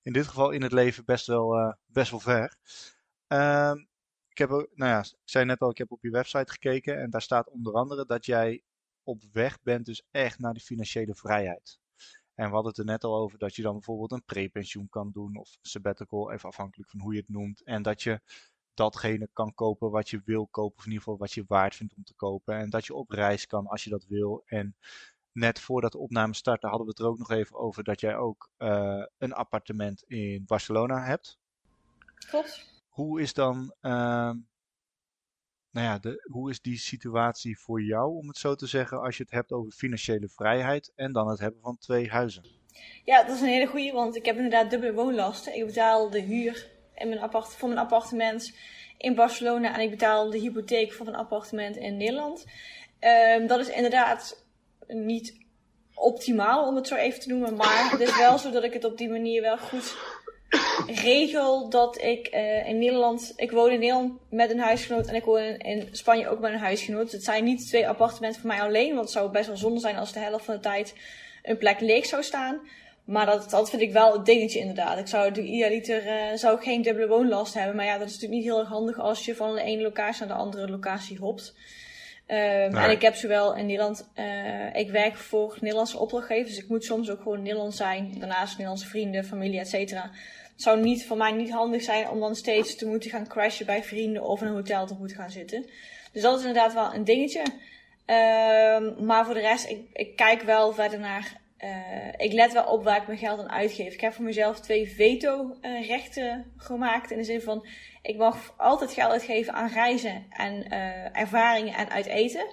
in 0.02 0.14
dit 0.14 0.28
geval 0.28 0.52
in 0.52 0.62
het 0.62 0.72
leven 0.72 1.06
best 1.06 1.28
wel, 1.28 1.76
best 1.86 2.12
wel 2.12 2.20
ver. 2.20 2.56
Uh, 3.30 3.74
ik 4.30 4.38
heb 4.38 4.50
nou 4.50 4.68
ja, 4.92 5.00
ik 5.00 5.16
zei 5.24 5.46
net 5.46 5.60
al, 5.60 5.70
ik 5.70 5.78
heb 5.78 5.92
op 5.92 6.04
je 6.04 6.10
website 6.10 6.52
gekeken 6.52 7.00
en 7.00 7.10
daar 7.10 7.22
staat 7.22 7.50
onder 7.50 7.74
andere 7.74 8.06
dat 8.06 8.26
jij 8.26 8.64
op 9.04 9.24
weg 9.32 9.62
bent 9.62 9.86
dus 9.86 10.04
echt 10.12 10.40
naar 10.40 10.54
de 10.54 10.60
financiële 10.60 11.16
vrijheid. 11.16 11.80
En 12.36 12.46
we 12.46 12.54
hadden 12.54 12.72
het 12.72 12.80
er 12.80 12.86
net 12.86 13.04
al 13.04 13.16
over 13.16 13.40
dat 13.40 13.56
je 13.56 13.62
dan 13.62 13.74
bijvoorbeeld 13.74 14.12
een 14.12 14.26
prepensioen 14.26 14.90
kan 14.90 15.12
doen 15.12 15.36
of 15.36 15.58
sabbatical, 15.62 16.32
even 16.32 16.50
afhankelijk 16.50 16.90
van 16.90 17.00
hoe 17.00 17.14
je 17.14 17.20
het 17.20 17.30
noemt. 17.30 17.64
En 17.64 17.82
dat 17.82 18.04
je 18.04 18.22
datgene 18.74 19.30
kan 19.34 19.54
kopen 19.54 19.92
wat 19.92 20.10
je 20.10 20.22
wil 20.26 20.48
kopen, 20.48 20.78
of 20.78 20.86
in 20.86 20.92
ieder 20.92 21.04
geval 21.04 21.20
wat 21.20 21.34
je 21.34 21.44
waard 21.48 21.76
vindt 21.76 21.94
om 21.96 22.04
te 22.04 22.14
kopen. 22.14 22.56
En 22.56 22.70
dat 22.70 22.86
je 22.86 22.94
op 22.94 23.10
reis 23.10 23.46
kan 23.46 23.68
als 23.68 23.84
je 23.84 23.90
dat 23.90 24.06
wil. 24.06 24.44
En 24.46 24.76
net 25.32 25.60
voordat 25.60 25.92
de 25.92 25.98
opname 25.98 26.34
startte 26.34 26.68
hadden 26.68 26.86
we 26.86 26.92
het 26.92 27.02
er 27.02 27.08
ook 27.08 27.18
nog 27.18 27.32
even 27.32 27.58
over 27.58 27.84
dat 27.84 28.00
jij 28.00 28.18
ook 28.18 28.50
uh, 28.58 29.06
een 29.18 29.34
appartement 29.34 30.04
in 30.04 30.46
Barcelona 30.46 31.04
hebt. 31.04 31.40
Klopt. 32.16 32.79
Hoe 33.00 33.22
is 33.22 33.34
dan, 33.34 33.74
uh, 33.82 33.92
nou 35.72 35.86
ja, 35.88 35.98
de, 35.98 36.28
hoe 36.32 36.50
is 36.50 36.62
die 36.62 36.78
situatie 36.78 37.60
voor 37.60 37.82
jou, 37.82 38.16
om 38.16 38.28
het 38.28 38.38
zo 38.38 38.56
te 38.56 38.68
zeggen, 38.68 39.02
als 39.02 39.18
je 39.18 39.24
het 39.24 39.32
hebt 39.32 39.52
over 39.52 39.72
financiële 39.72 40.30
vrijheid 40.30 40.92
en 40.96 41.12
dan 41.12 41.28
het 41.28 41.40
hebben 41.40 41.62
van 41.62 41.78
twee 41.78 42.10
huizen? 42.10 42.46
Ja, 43.04 43.24
dat 43.24 43.36
is 43.36 43.42
een 43.42 43.48
hele 43.48 43.66
goede, 43.66 43.92
want 43.92 44.16
ik 44.16 44.26
heb 44.26 44.36
inderdaad 44.36 44.70
dubbele 44.70 44.94
woonlasten. 44.94 45.56
Ik 45.56 45.66
betaal 45.66 46.10
de 46.10 46.22
huur 46.22 46.70
in 46.96 47.10
mijn 47.10 47.32
voor 47.32 47.68
mijn 47.68 47.80
appartement 47.80 48.56
in 48.98 49.16
Barcelona 49.16 49.74
en 49.74 49.82
ik 49.82 49.90
betaal 49.90 50.30
de 50.30 50.40
hypotheek 50.40 50.94
voor 50.94 51.08
een 51.08 51.16
appartement 51.16 51.76
in 51.76 51.98
Nederland. 51.98 52.46
Um, 53.38 53.48
dat 53.48 53.60
is 53.60 53.70
inderdaad 53.70 54.46
niet 54.88 55.46
optimaal 55.94 56.68
om 56.68 56.76
het 56.76 56.88
zo 56.88 56.96
even 56.96 57.20
te 57.20 57.30
noemen, 57.30 57.56
maar 57.56 57.92
het 57.92 58.00
is 58.00 58.18
wel 58.18 58.38
zo 58.38 58.52
dat 58.52 58.64
ik 58.64 58.74
het 58.74 58.84
op 58.84 58.98
die 58.98 59.10
manier 59.10 59.42
wel 59.42 59.58
goed 59.58 59.98
regel 60.88 61.70
dat 61.70 62.02
ik 62.02 62.36
uh, 62.36 62.68
in 62.68 62.78
Nederland, 62.78 63.34
ik 63.36 63.52
woon 63.52 63.72
in 63.72 63.80
Nederland 63.80 64.14
met 64.30 64.52
een 64.52 64.60
huisgenoot 64.60 65.08
en 65.08 65.16
ik 65.16 65.24
woon 65.24 65.42
in, 65.42 65.88
Spanje 65.92 66.28
ook 66.28 66.40
met 66.40 66.52
een 66.52 66.60
huisgenoot. 66.60 67.12
Het 67.12 67.24
zijn 67.24 67.44
niet 67.44 67.68
twee 67.68 67.88
appartementen 67.88 68.42
voor 68.42 68.50
mij 68.50 68.62
alleen, 68.62 68.90
want 68.90 69.02
het 69.02 69.12
zou 69.12 69.32
best 69.32 69.48
wel 69.48 69.58
zonde 69.58 69.80
zijn 69.80 69.98
als 69.98 70.14
de 70.14 70.20
helft 70.20 70.46
van 70.46 70.56
de 70.56 70.62
tijd 70.62 70.96
een 71.44 71.58
plek 71.58 71.80
leeg 71.80 72.06
zou 72.06 72.24
staan. 72.24 72.60
Maar 73.04 73.26
dat, 73.26 73.50
dat 73.50 73.70
vind 73.70 73.82
ik 73.82 73.92
wel 73.92 74.14
het 74.14 74.26
dingetje 74.26 74.60
inderdaad. 74.60 74.98
Ik 74.98 75.08
zou 75.08 75.32
idealiter 75.32 76.06
uh, 76.06 76.14
zou 76.36 76.56
ik 76.56 76.64
geen 76.64 76.82
dubbele 76.82 77.08
woonlast 77.08 77.54
hebben. 77.54 77.76
Maar 77.76 77.86
ja, 77.86 77.98
dat 77.98 78.08
is 78.08 78.14
natuurlijk 78.14 78.42
niet 78.42 78.50
heel 78.52 78.60
erg 78.60 78.70
handig 78.70 79.00
als 79.00 79.26
je 79.26 79.36
van 79.36 79.56
de 79.56 79.62
ene 79.62 79.82
locatie 79.82 80.26
naar 80.26 80.38
de 80.38 80.44
andere 80.44 80.70
locatie 80.70 81.18
hopt. 81.18 81.56
Nee. 82.28 82.70
En 82.70 82.92
ik 82.92 83.02
heb 83.02 83.16
zowel 83.16 83.56
in 83.56 83.66
Nederland, 83.66 84.10
uh, 84.16 84.76
ik 84.76 84.90
werk 84.90 85.16
voor 85.16 85.58
Nederlandse 85.60 86.00
opdrachtgevers. 86.00 86.56
Dus 86.56 86.64
ik 86.64 86.70
moet 86.70 86.84
soms 86.84 87.10
ook 87.10 87.22
gewoon 87.22 87.42
Nederlands 87.42 87.78
zijn. 87.78 88.16
Daarnaast 88.20 88.52
Nederlandse 88.52 88.88
vrienden, 88.88 89.26
familie, 89.26 89.60
et 89.60 89.68
cetera. 89.68 90.12
Zou 90.60 90.82
niet, 90.82 91.06
voor 91.06 91.18
mij 91.18 91.32
niet 91.32 91.52
handig 91.52 91.82
zijn 91.82 92.10
om 92.10 92.20
dan 92.20 92.36
steeds 92.36 92.76
te 92.76 92.88
moeten 92.88 93.10
gaan 93.10 93.28
crashen 93.28 93.66
bij 93.66 93.84
vrienden 93.84 94.24
of 94.24 94.42
in 94.42 94.48
een 94.48 94.54
hotel 94.54 94.88
te 94.88 94.96
moeten 95.00 95.18
gaan 95.18 95.32
zitten. 95.32 95.66
Dus 96.12 96.22
dat 96.22 96.40
is 96.40 96.46
inderdaad 96.46 96.74
wel 96.74 96.94
een 96.94 97.04
dingetje. 97.04 97.40
Um, 97.40 99.06
maar 99.06 99.26
voor 99.26 99.34
de 99.34 99.40
rest, 99.40 99.70
ik, 99.70 99.82
ik 99.94 100.16
kijk 100.16 100.42
wel 100.42 100.74
verder 100.74 101.00
naar 101.00 101.38
ik 102.18 102.34
let 102.34 102.54
wel 102.54 102.64
op 102.64 102.84
waar 102.84 102.98
ik 102.98 103.08
mijn 103.08 103.20
geld 103.20 103.40
aan 103.40 103.52
uitgeef. 103.52 103.94
Ik 103.94 104.02
heb 104.02 104.14
voor 104.14 104.26
mezelf 104.26 104.60
twee 104.60 104.90
veto-rechten 104.90 106.54
gemaakt. 106.58 107.12
In 107.12 107.18
de 107.18 107.24
zin 107.24 107.42
van, 107.42 107.66
ik 108.02 108.18
mag 108.18 108.54
altijd 108.58 108.94
geld 108.94 109.12
uitgeven 109.12 109.54
aan 109.54 109.70
reizen 109.70 110.26
en 110.30 110.72
ervaringen 111.14 111.74
en 111.74 111.90
uit 111.90 112.06
eten 112.06 112.46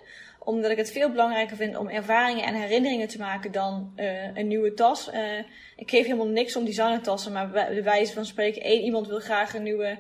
omdat 0.46 0.70
ik 0.70 0.76
het 0.76 0.92
veel 0.92 1.10
belangrijker 1.10 1.56
vind 1.56 1.76
om 1.76 1.88
ervaringen 1.88 2.44
en 2.44 2.54
herinneringen 2.54 3.08
te 3.08 3.18
maken 3.18 3.52
dan 3.52 3.92
uh, 3.96 4.36
een 4.36 4.46
nieuwe 4.46 4.74
tas. 4.74 5.10
Uh, 5.14 5.38
ik 5.76 5.90
geef 5.90 6.04
helemaal 6.04 6.26
niks 6.26 6.56
om 6.56 6.64
designertassen, 6.64 7.32
maar 7.32 7.50
bij 7.50 7.82
wijze 7.82 8.12
van 8.12 8.26
spreken, 8.26 8.62
één 8.62 8.82
iemand 8.82 9.06
wil 9.06 9.20
graag 9.20 9.54
een 9.54 9.62
nieuwe 9.62 9.98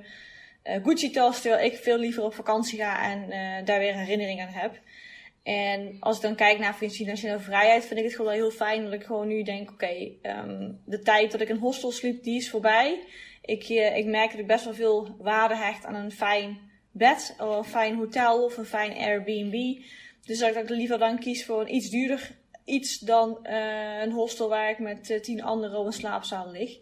uh, 0.64 0.74
Gucci-tas, 0.84 1.40
terwijl 1.40 1.64
ik 1.64 1.76
veel 1.76 1.98
liever 1.98 2.24
op 2.24 2.34
vakantie 2.34 2.78
ga 2.78 3.12
en 3.12 3.28
daar 3.64 3.78
weer 3.78 3.94
herinneringen 3.94 4.46
aan 4.46 4.52
heb. 4.52 4.80
En 5.42 5.96
als 6.00 6.16
ik 6.16 6.22
dan 6.22 6.34
kijk 6.34 6.58
naar 6.58 6.74
financiële 6.74 7.38
vrijheid, 7.38 7.84
vind 7.86 7.98
ik 7.98 8.04
het 8.04 8.14
gewoon 8.14 8.32
heel 8.32 8.50
fijn 8.50 8.84
dat 8.84 8.92
ik 8.92 9.04
gewoon 9.04 9.28
nu 9.28 9.42
denk, 9.42 9.70
oké, 9.70 10.10
um, 10.22 10.80
de 10.84 11.00
tijd 11.02 11.32
dat 11.32 11.40
ik 11.40 11.48
in 11.48 11.56
hostel 11.56 11.90
sliep, 11.90 12.22
die 12.22 12.36
is 12.36 12.50
voorbij. 12.50 13.00
Ik, 13.42 13.68
ik 13.68 14.06
merk 14.06 14.30
dat 14.30 14.40
ik 14.40 14.46
best 14.46 14.64
wel 14.64 14.74
veel 14.74 15.16
waarde 15.18 15.56
hecht 15.56 15.84
aan 15.84 15.94
een 15.94 16.10
fijn 16.10 16.58
bed, 16.92 17.34
of 17.38 17.56
een 17.56 17.64
fijn 17.64 17.96
hotel 17.96 18.44
of 18.44 18.56
een 18.56 18.64
fijn 18.64 18.96
Airbnb. 18.96 19.82
Dus 20.26 20.38
dat 20.38 20.56
ik 20.56 20.68
liever 20.68 20.98
dan 20.98 21.18
kies 21.18 21.44
voor 21.44 21.60
een 21.60 21.74
iets 21.74 21.90
duurder 21.90 22.36
iets 22.66 22.98
dan 22.98 23.38
uh, 23.42 24.00
een 24.02 24.12
hostel 24.12 24.48
waar 24.48 24.70
ik 24.70 24.78
met 24.78 25.10
uh, 25.10 25.20
tien 25.20 25.42
anderen 25.42 25.78
op 25.78 25.86
een 25.86 25.92
slaapzaal 25.92 26.50
lig. 26.50 26.78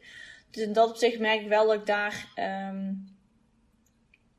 Dus 0.50 0.62
in 0.62 0.72
dat 0.72 0.90
opzicht 0.90 1.18
merk 1.18 1.40
ik 1.40 1.48
wel 1.48 1.66
dat 1.66 1.74
ik 1.74 1.86
daar, 1.86 2.28
um, 2.70 3.16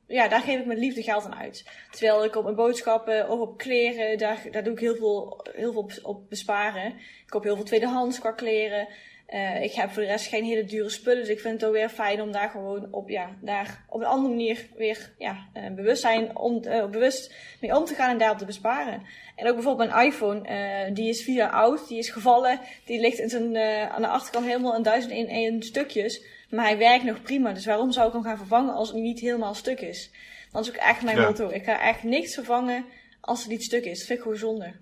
ja, 0.07 0.27
daar 0.27 0.41
geef 0.41 0.59
ik 0.59 0.65
mijn 0.65 0.79
liefde 0.79 1.03
geld 1.03 1.25
aan 1.25 1.35
uit. 1.35 1.65
Terwijl 1.91 2.23
ik 2.23 2.35
op 2.35 2.43
mijn 2.43 2.55
boodschappen 2.55 3.29
of 3.29 3.39
op 3.39 3.57
kleren, 3.57 4.17
daar, 4.17 4.47
daar 4.51 4.63
doe 4.63 4.73
ik 4.73 4.79
heel 4.79 4.95
veel, 4.95 5.45
heel 5.55 5.71
veel 5.71 5.81
op, 5.81 5.91
op 6.01 6.29
besparen. 6.29 6.87
Ik 6.95 7.27
koop 7.27 7.43
heel 7.43 7.55
veel 7.55 7.65
tweedehands 7.65 8.19
qua 8.19 8.31
kleren. 8.31 8.87
Uh, 9.29 9.63
ik 9.63 9.73
heb 9.73 9.91
voor 9.91 10.01
de 10.01 10.07
rest 10.07 10.27
geen 10.27 10.43
hele 10.43 10.65
dure 10.65 10.89
spullen. 10.89 11.19
Dus 11.19 11.29
ik 11.29 11.39
vind 11.39 11.53
het 11.53 11.69
ook 11.69 11.75
weer 11.75 11.89
fijn 11.89 12.21
om 12.21 12.31
daar 12.31 12.49
gewoon 12.49 12.87
op, 12.91 13.09
ja, 13.09 13.29
daar 13.41 13.85
op 13.89 13.99
een 13.99 14.05
andere 14.05 14.29
manier 14.29 14.67
weer 14.75 15.11
ja, 15.17 15.47
uh, 15.57 15.69
bewust, 15.71 16.01
zijn, 16.01 16.37
om, 16.37 16.61
uh, 16.65 16.85
bewust 16.85 17.33
mee 17.61 17.75
om 17.75 17.85
te 17.85 17.93
gaan 17.93 18.09
en 18.09 18.17
daarop 18.17 18.37
te 18.37 18.45
besparen. 18.45 19.01
En 19.35 19.47
ook 19.47 19.53
bijvoorbeeld 19.53 19.89
mijn 19.89 20.05
iPhone, 20.05 20.91
die 20.93 21.09
is 21.09 21.23
vier 21.23 21.35
jaar 21.35 21.49
oud, 21.49 21.87
die 21.87 21.97
is 21.97 22.09
gevallen. 22.09 22.59
Die 22.85 22.99
ligt 22.99 23.19
in 23.19 23.29
zijn, 23.29 23.57
aan 23.91 24.01
de 24.01 24.07
achterkant 24.07 24.45
helemaal 24.45 24.75
in 24.75 24.83
duizend 24.83 25.13
in 25.13 25.27
één 25.27 25.63
stukjes. 25.63 26.23
Maar 26.49 26.65
hij 26.65 26.77
werkt 26.77 27.03
nog 27.03 27.21
prima. 27.21 27.53
Dus 27.53 27.65
waarom 27.65 27.91
zou 27.91 28.07
ik 28.07 28.13
hem 28.13 28.23
gaan 28.23 28.37
vervangen 28.37 28.73
als 28.73 28.91
hij 28.91 29.01
niet 29.01 29.19
helemaal 29.19 29.53
stuk 29.53 29.79
is? 29.79 30.11
Dat 30.51 30.63
is 30.63 30.69
ook 30.69 30.75
echt 30.75 31.03
mijn 31.03 31.17
ja. 31.17 31.25
motto. 31.25 31.49
Ik 31.49 31.63
ga 31.63 31.81
echt 31.81 32.03
niks 32.03 32.33
vervangen 32.33 32.85
als 33.21 33.39
het 33.39 33.49
niet 33.49 33.63
stuk 33.63 33.85
is. 33.85 33.97
Dat 33.97 34.07
vind 34.07 34.19
ik 34.19 34.23
gewoon 34.23 34.37
zonde. 34.37 34.73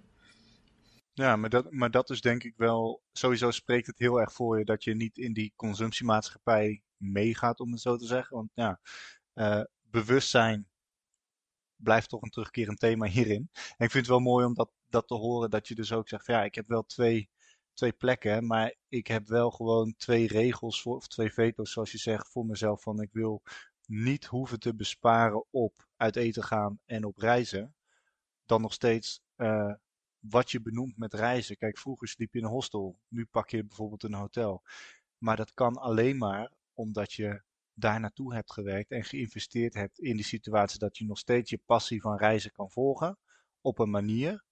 Ja, 1.13 1.36
maar 1.36 1.49
dat, 1.49 1.71
maar 1.71 1.91
dat 1.91 2.10
is 2.10 2.21
denk 2.21 2.43
ik 2.43 2.54
wel, 2.58 3.02
sowieso 3.12 3.52
spreekt 3.52 3.88
het 3.88 3.99
heel 3.99 4.19
erg 4.19 4.34
voor 4.34 4.60
je 4.60 4.65
dat 4.65 4.84
je 4.84 4.95
niet 4.95 5.17
in 5.17 5.34
die 5.34 5.54
consumptiemaatschappij 5.56 6.84
meegaat, 6.97 7.60
om 7.60 7.71
het 7.71 7.82
zo 7.82 7.97
te 7.97 8.06
zeggen. 8.06 8.36
Want 8.36 8.52
ja, 8.54 8.80
uh, 9.34 9.63
bewustzijn 9.82 10.67
blijft 11.76 12.10
toch 12.10 12.21
een 12.21 12.30
terugkerend 12.30 12.80
thema 12.80 13.06
hierin. 13.06 13.49
En 13.54 13.86
ik 13.86 13.91
vind 13.91 13.93
het 13.93 14.08
wel 14.08 14.19
mooi 14.19 14.45
om 14.45 14.54
dat, 14.54 14.71
dat 14.89 15.08
te 15.08 15.13
horen, 15.13 15.49
dat 15.49 15.67
je 15.67 15.76
dus 15.76 15.91
ook 15.91 16.08
zegt, 16.08 16.26
ja, 16.26 16.43
ik 16.43 16.56
heb 16.56 16.67
wel 16.67 16.84
twee, 16.84 17.30
twee 17.73 17.91
plekken, 17.91 18.47
maar 18.47 18.76
ik 18.88 19.08
heb 19.08 19.28
wel 19.28 19.52
gewoon 19.52 19.93
twee 19.97 20.28
regels, 20.28 20.82
voor, 20.82 20.95
of 20.95 21.08
twee 21.08 21.34
veto's, 21.34 21.71
zoals 21.71 21.91
je 21.91 21.97
zegt, 21.97 22.32
voor 22.32 22.45
mezelf. 22.45 22.82
Van 22.82 23.02
ik 23.02 23.12
wil 23.12 23.41
niet 23.86 24.26
hoeven 24.26 24.60
te 24.60 24.76
besparen 24.76 25.45
op 25.49 25.88
uit 25.97 26.15
eten 26.15 26.43
gaan 26.43 26.80
en 26.86 27.06
op 27.06 27.17
reizen. 27.17 27.76
Dan 28.45 28.62
nog 28.62 28.73
steeds 28.73 29.21
uh, 29.38 29.73
wat 30.29 30.51
je 30.51 30.62
benoemt 30.62 30.97
met 30.97 31.13
reizen. 31.13 31.57
Kijk, 31.57 31.77
vroeger 31.77 32.07
sliep 32.07 32.33
je 32.33 32.39
in 32.39 32.45
een 32.45 32.51
hostel, 32.51 32.99
nu 33.07 33.25
pak 33.25 33.49
je 33.49 33.65
bijvoorbeeld 33.65 34.03
een 34.03 34.13
hotel. 34.13 34.63
Maar 35.17 35.36
dat 35.36 35.53
kan 35.53 35.77
alleen 35.77 36.17
maar 36.17 36.51
omdat 36.73 37.13
je 37.13 37.43
daar 37.73 37.99
naartoe 37.99 38.33
hebt 38.33 38.51
gewerkt 38.51 38.91
en 38.91 39.03
geïnvesteerd 39.03 39.73
hebt 39.73 39.99
in 39.99 40.15
die 40.15 40.25
situatie 40.25 40.79
dat 40.79 40.97
je 40.97 41.05
nog 41.05 41.17
steeds 41.17 41.49
je 41.49 41.62
passie 41.65 42.01
van 42.01 42.17
reizen 42.17 42.51
kan 42.51 42.71
volgen 42.71 43.17
op 43.62 43.79
een 43.79 43.89
manier 43.89 44.43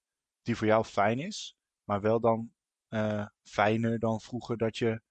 die 0.41 0.55
voor 0.55 0.67
jou 0.67 0.83
fijn 0.83 1.19
is, 1.19 1.55
maar 1.83 2.01
wel 2.01 2.19
dan 2.19 2.53
uh, 2.89 3.27
fijner 3.43 3.99
dan 3.99 4.21
vroeger 4.21 4.57
dat 4.57 4.77
je 4.77 5.01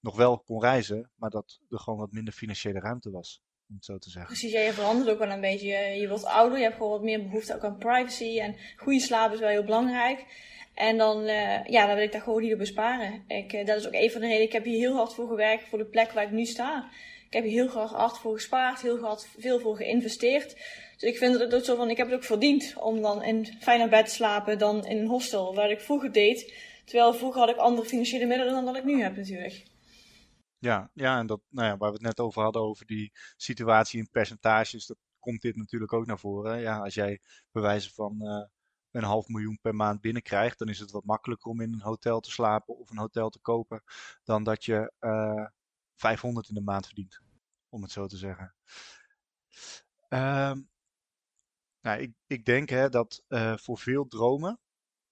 nog 0.00 0.16
wel 0.16 0.40
kon 0.40 0.60
reizen, 0.60 1.10
maar 1.14 1.30
dat 1.30 1.60
er 1.68 1.78
gewoon 1.78 1.98
wat 1.98 2.12
minder 2.12 2.34
financiële 2.34 2.80
ruimte 2.80 3.10
was 3.10 3.42
om 3.70 3.76
zo 3.80 3.98
te 3.98 4.10
zeggen. 4.10 4.32
Precies, 4.32 4.52
ja, 4.52 4.60
je 4.60 4.72
verandert 4.72 5.10
ook 5.10 5.18
wel 5.18 5.30
een 5.30 5.40
beetje. 5.40 5.68
Je 6.00 6.08
wordt 6.08 6.24
ouder, 6.24 6.58
je 6.58 6.64
hebt 6.64 6.76
gewoon 6.76 6.90
wat 6.90 7.02
meer 7.02 7.22
behoefte 7.22 7.54
ook 7.54 7.64
aan 7.64 7.78
privacy. 7.78 8.38
En 8.40 8.56
goede 8.76 9.00
slaap 9.00 9.32
is 9.32 9.40
wel 9.40 9.48
heel 9.48 9.64
belangrijk. 9.64 10.24
En 10.74 10.96
dan, 10.96 11.22
uh, 11.22 11.64
ja, 11.64 11.86
dan 11.86 11.94
wil 11.94 12.04
ik 12.04 12.12
daar 12.12 12.20
gewoon 12.20 12.42
niet 12.42 12.52
op 12.52 12.58
besparen. 12.58 13.24
Ik, 13.26 13.52
uh, 13.52 13.66
dat 13.66 13.76
is 13.76 13.86
ook 13.86 13.92
een 13.92 14.10
van 14.10 14.20
de 14.20 14.26
redenen. 14.26 14.46
Ik 14.46 14.52
heb 14.52 14.64
hier 14.64 14.78
heel 14.78 14.96
hard 14.96 15.14
voor 15.14 15.28
gewerkt 15.28 15.68
voor 15.68 15.78
de 15.78 15.84
plek 15.84 16.12
waar 16.12 16.24
ik 16.24 16.30
nu 16.30 16.44
sta. 16.44 16.88
Ik 17.26 17.32
heb 17.32 17.44
hier 17.44 17.52
heel 17.52 17.86
hard 17.86 18.18
voor 18.18 18.34
gespaard, 18.34 18.80
heel 18.80 18.98
hard 18.98 19.28
veel 19.38 19.60
voor 19.60 19.76
geïnvesteerd. 19.76 20.56
Dus 20.98 21.10
ik 21.10 21.18
vind 21.18 21.38
het 21.38 21.64
zo 21.64 21.76
van, 21.76 21.90
ik 21.90 21.96
heb 21.96 22.06
het 22.06 22.16
ook 22.16 22.24
verdiend 22.24 22.74
om 22.76 23.02
dan 23.02 23.22
in 23.22 23.46
fijner 23.60 23.88
bed 23.88 24.06
te 24.06 24.14
slapen 24.14 24.58
dan 24.58 24.86
in 24.86 24.98
een 24.98 25.06
hostel, 25.06 25.54
waar 25.54 25.70
ik 25.70 25.80
vroeger 25.80 26.12
deed. 26.12 26.52
Terwijl 26.84 27.14
vroeger 27.14 27.40
had 27.40 27.50
ik 27.50 27.56
andere 27.56 27.88
financiële 27.88 28.26
middelen 28.26 28.52
dan 28.52 28.64
dat 28.64 28.76
ik 28.76 28.84
nu 28.84 29.02
heb 29.02 29.16
natuurlijk. 29.16 29.62
Ja, 30.58 30.90
ja, 30.94 31.18
en 31.18 31.26
dat, 31.26 31.40
nou 31.48 31.66
ja, 31.66 31.76
waar 31.76 31.88
we 31.88 31.94
het 31.94 32.04
net 32.04 32.20
over 32.20 32.42
hadden, 32.42 32.62
over 32.62 32.86
die 32.86 33.12
situatie 33.36 33.98
in 33.98 34.10
percentages, 34.10 34.86
dat 34.86 34.98
komt 35.18 35.40
dit 35.40 35.56
natuurlijk 35.56 35.92
ook 35.92 36.06
naar 36.06 36.18
voren. 36.18 36.60
Ja, 36.60 36.78
als 36.78 36.94
jij 36.94 37.20
bewijzen 37.50 37.92
van 37.92 38.16
uh, 38.22 38.44
een 38.90 39.02
half 39.02 39.28
miljoen 39.28 39.58
per 39.60 39.74
maand 39.74 40.00
binnenkrijgt, 40.00 40.58
dan 40.58 40.68
is 40.68 40.78
het 40.78 40.90
wat 40.90 41.04
makkelijker 41.04 41.50
om 41.50 41.60
in 41.60 41.72
een 41.72 41.82
hotel 41.82 42.20
te 42.20 42.30
slapen 42.30 42.78
of 42.78 42.90
een 42.90 42.98
hotel 42.98 43.30
te 43.30 43.38
kopen, 43.38 43.82
dan 44.24 44.44
dat 44.44 44.64
je 44.64 44.92
uh, 45.00 45.38
eh, 45.38 45.46
500 45.94 46.48
in 46.48 46.54
de 46.54 46.60
maand 46.60 46.86
verdient, 46.86 47.20
om 47.68 47.82
het 47.82 47.92
zo 47.92 48.06
te 48.06 48.16
zeggen. 48.16 48.54
Um, 50.08 50.68
nou, 51.80 52.00
ik, 52.00 52.14
ik 52.26 52.44
denk 52.44 52.68
hè, 52.68 52.88
dat 52.88 53.24
uh, 53.28 53.56
voor 53.56 53.78
veel 53.78 54.06
dromen 54.06 54.60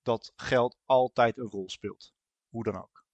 dat 0.03 0.33
geld 0.37 0.77
altijd 0.85 1.39
een 1.39 1.51
rol 1.51 1.71
speelt. 1.71 2.15
Hoe 2.49 2.65
dan 2.65 2.77
ook. 2.77 3.05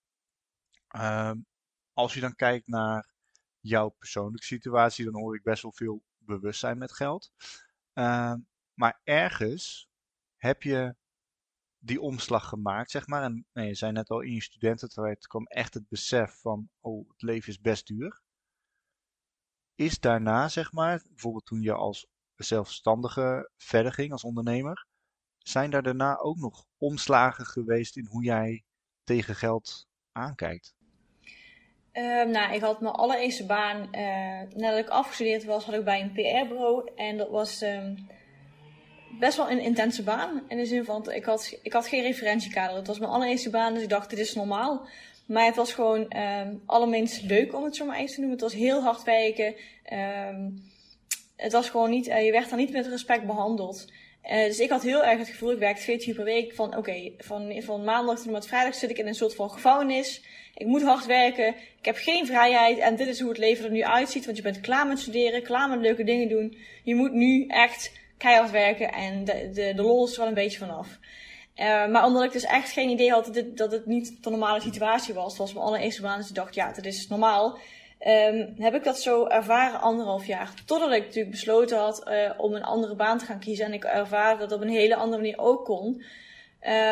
Um, 0.96 1.46
als 1.92 2.14
je 2.14 2.20
dan 2.20 2.34
kijkt 2.34 2.66
naar 2.66 3.10
jouw 3.60 3.88
persoonlijke 3.88 4.46
situatie, 4.46 5.04
dan 5.04 5.14
hoor 5.14 5.36
ik 5.36 5.42
best 5.42 5.62
wel 5.62 5.72
veel 5.72 6.02
bewustzijn 6.18 6.78
met 6.78 6.92
geld. 6.92 7.32
Uh, 7.94 8.34
maar 8.74 9.00
ergens 9.04 9.88
heb 10.36 10.62
je 10.62 10.96
die 11.78 12.00
omslag 12.00 12.48
gemaakt, 12.48 12.90
zeg 12.90 13.06
maar. 13.06 13.22
En 13.22 13.46
nee, 13.52 13.66
je 13.66 13.74
zei 13.74 13.92
net 13.92 14.10
al 14.10 14.20
in 14.20 14.32
je 14.32 14.42
studententijd 14.42 15.26
kwam 15.26 15.46
echt 15.46 15.74
het 15.74 15.88
besef 15.88 16.40
van, 16.40 16.70
oh, 16.80 17.08
het 17.08 17.22
leven 17.22 17.48
is 17.48 17.60
best 17.60 17.86
duur. 17.86 18.22
Is 19.74 20.00
daarna, 20.00 20.48
zeg 20.48 20.72
maar, 20.72 21.02
bijvoorbeeld 21.08 21.46
toen 21.46 21.62
je 21.62 21.72
als 21.72 22.06
zelfstandige 22.34 23.50
verder 23.56 23.92
ging 23.92 24.12
als 24.12 24.24
ondernemer, 24.24 24.86
zijn 25.38 25.70
daar 25.70 25.82
daarna 25.82 26.16
ook 26.16 26.36
nog 26.36 26.66
omslagen 26.78 27.46
geweest 27.46 27.96
in 27.96 28.06
hoe 28.06 28.24
jij 28.24 28.64
tegen 29.04 29.34
geld 29.34 29.88
aankijkt? 30.12 30.74
Uh, 31.92 32.22
nou, 32.22 32.54
ik 32.54 32.60
had 32.60 32.80
mijn 32.80 32.94
allereerste 32.94 33.46
baan, 33.46 33.88
uh, 33.92 34.56
nadat 34.56 34.78
ik 34.78 34.88
afgestudeerd 34.88 35.44
was, 35.44 35.64
had 35.64 35.74
ik 35.74 35.84
bij 35.84 36.00
een 36.00 36.12
PR-bureau. 36.12 36.90
En 36.96 37.16
dat 37.16 37.30
was 37.30 37.62
um, 37.62 38.06
best 39.18 39.36
wel 39.36 39.50
een 39.50 39.60
intense 39.60 40.02
baan. 40.02 40.42
In 40.48 40.56
de 40.56 40.66
zin 40.66 40.84
van, 40.84 41.12
ik 41.12 41.24
had, 41.24 41.58
ik 41.62 41.72
had 41.72 41.86
geen 41.86 42.02
referentiekader. 42.02 42.76
Het 42.76 42.86
was 42.86 42.98
mijn 42.98 43.10
allereerste 43.10 43.50
baan, 43.50 43.74
dus 43.74 43.82
ik 43.82 43.88
dacht, 43.88 44.10
dit 44.10 44.18
is 44.18 44.34
normaal. 44.34 44.86
Maar 45.26 45.44
het 45.44 45.56
was 45.56 45.72
gewoon 45.72 46.16
um, 46.16 46.62
allerminst 46.66 47.22
leuk, 47.22 47.54
om 47.54 47.64
het 47.64 47.76
zo 47.76 47.86
maar 47.86 47.96
even 47.96 48.14
te 48.14 48.20
noemen. 48.20 48.38
Het 48.38 48.50
was 48.50 48.60
heel 48.60 48.82
hard 48.82 49.02
werken. 49.02 49.54
Het 51.36 51.52
was 51.52 51.70
gewoon 51.70 51.90
niet, 51.90 52.08
uh, 52.08 52.24
je 52.24 52.32
werd 52.32 52.48
daar 52.48 52.58
niet 52.58 52.72
met 52.72 52.86
respect 52.86 53.26
behandeld. 53.26 53.92
Uh, 54.24 54.44
dus 54.44 54.58
ik 54.58 54.70
had 54.70 54.82
heel 54.82 55.04
erg 55.04 55.18
het 55.18 55.28
gevoel, 55.28 55.52
ik 55.52 55.58
werkte 55.58 55.82
14 55.82 56.08
uur 56.08 56.14
per 56.14 56.24
week. 56.24 56.54
Van 56.54 56.76
oké, 56.76 57.12
van, 57.18 57.62
van 57.62 57.84
maandag 57.84 58.16
tot 58.16 58.26
en 58.26 58.32
met 58.32 58.46
vrijdag 58.46 58.74
zit 58.74 58.90
ik 58.90 58.98
in 58.98 59.06
een 59.06 59.14
soort 59.14 59.34
van 59.34 59.50
gevangenis. 59.50 60.22
Ik 60.54 60.66
moet 60.66 60.82
hard 60.82 61.06
werken. 61.06 61.48
Ik 61.78 61.84
heb 61.84 61.96
geen 61.96 62.26
vrijheid. 62.26 62.78
En 62.78 62.96
dit 62.96 63.06
is 63.06 63.20
hoe 63.20 63.28
het 63.28 63.38
leven 63.38 63.64
er 63.64 63.70
nu 63.70 63.84
uitziet. 63.84 64.24
Want 64.24 64.36
je 64.36 64.42
bent 64.42 64.60
klaar 64.60 64.86
met 64.86 64.98
studeren, 64.98 65.42
klaar 65.42 65.68
met 65.68 65.80
leuke 65.80 66.04
dingen 66.04 66.28
doen. 66.28 66.56
Je 66.82 66.94
moet 66.94 67.12
nu 67.12 67.46
echt 67.46 67.92
keihard 68.18 68.50
werken. 68.50 68.92
En 68.92 69.24
de, 69.24 69.50
de, 69.52 69.72
de 69.74 69.82
lol 69.82 70.06
is 70.06 70.12
er 70.12 70.18
wel 70.18 70.28
een 70.28 70.34
beetje 70.34 70.58
vanaf. 70.58 70.98
Uh, 71.56 71.88
maar 71.88 72.04
omdat 72.04 72.24
ik 72.24 72.32
dus 72.32 72.44
echt 72.44 72.72
geen 72.72 72.88
idee 72.88 73.10
had 73.10 73.24
dat, 73.24 73.34
dit, 73.34 73.56
dat 73.56 73.72
het 73.72 73.86
niet 73.86 74.24
de 74.24 74.30
normale 74.30 74.60
situatie 74.60 75.14
was. 75.14 75.36
Was 75.36 75.52
mijn 75.52 75.66
allereerste 75.66 76.02
baan. 76.02 76.18
Dus 76.18 76.28
ik 76.28 76.34
dacht, 76.34 76.54
ja, 76.54 76.72
dat 76.72 76.84
is 76.84 77.08
normaal. 77.08 77.58
Um, 78.06 78.54
heb 78.58 78.74
ik 78.74 78.84
dat 78.84 79.00
zo 79.00 79.26
ervaren 79.26 79.80
anderhalf 79.80 80.26
jaar. 80.26 80.54
Totdat 80.66 80.92
ik 80.92 81.04
natuurlijk 81.04 81.30
besloten 81.30 81.78
had 81.78 82.08
uh, 82.08 82.30
om 82.36 82.54
een 82.54 82.62
andere 82.62 82.94
baan 82.94 83.18
te 83.18 83.24
gaan 83.24 83.38
kiezen. 83.38 83.66
En 83.66 83.72
ik 83.72 83.84
ervaarde 83.84 84.40
dat 84.40 84.52
op 84.52 84.60
een 84.60 84.68
hele 84.68 84.96
andere 84.96 85.22
manier 85.22 85.38
ook 85.38 85.64
kon. 85.64 86.02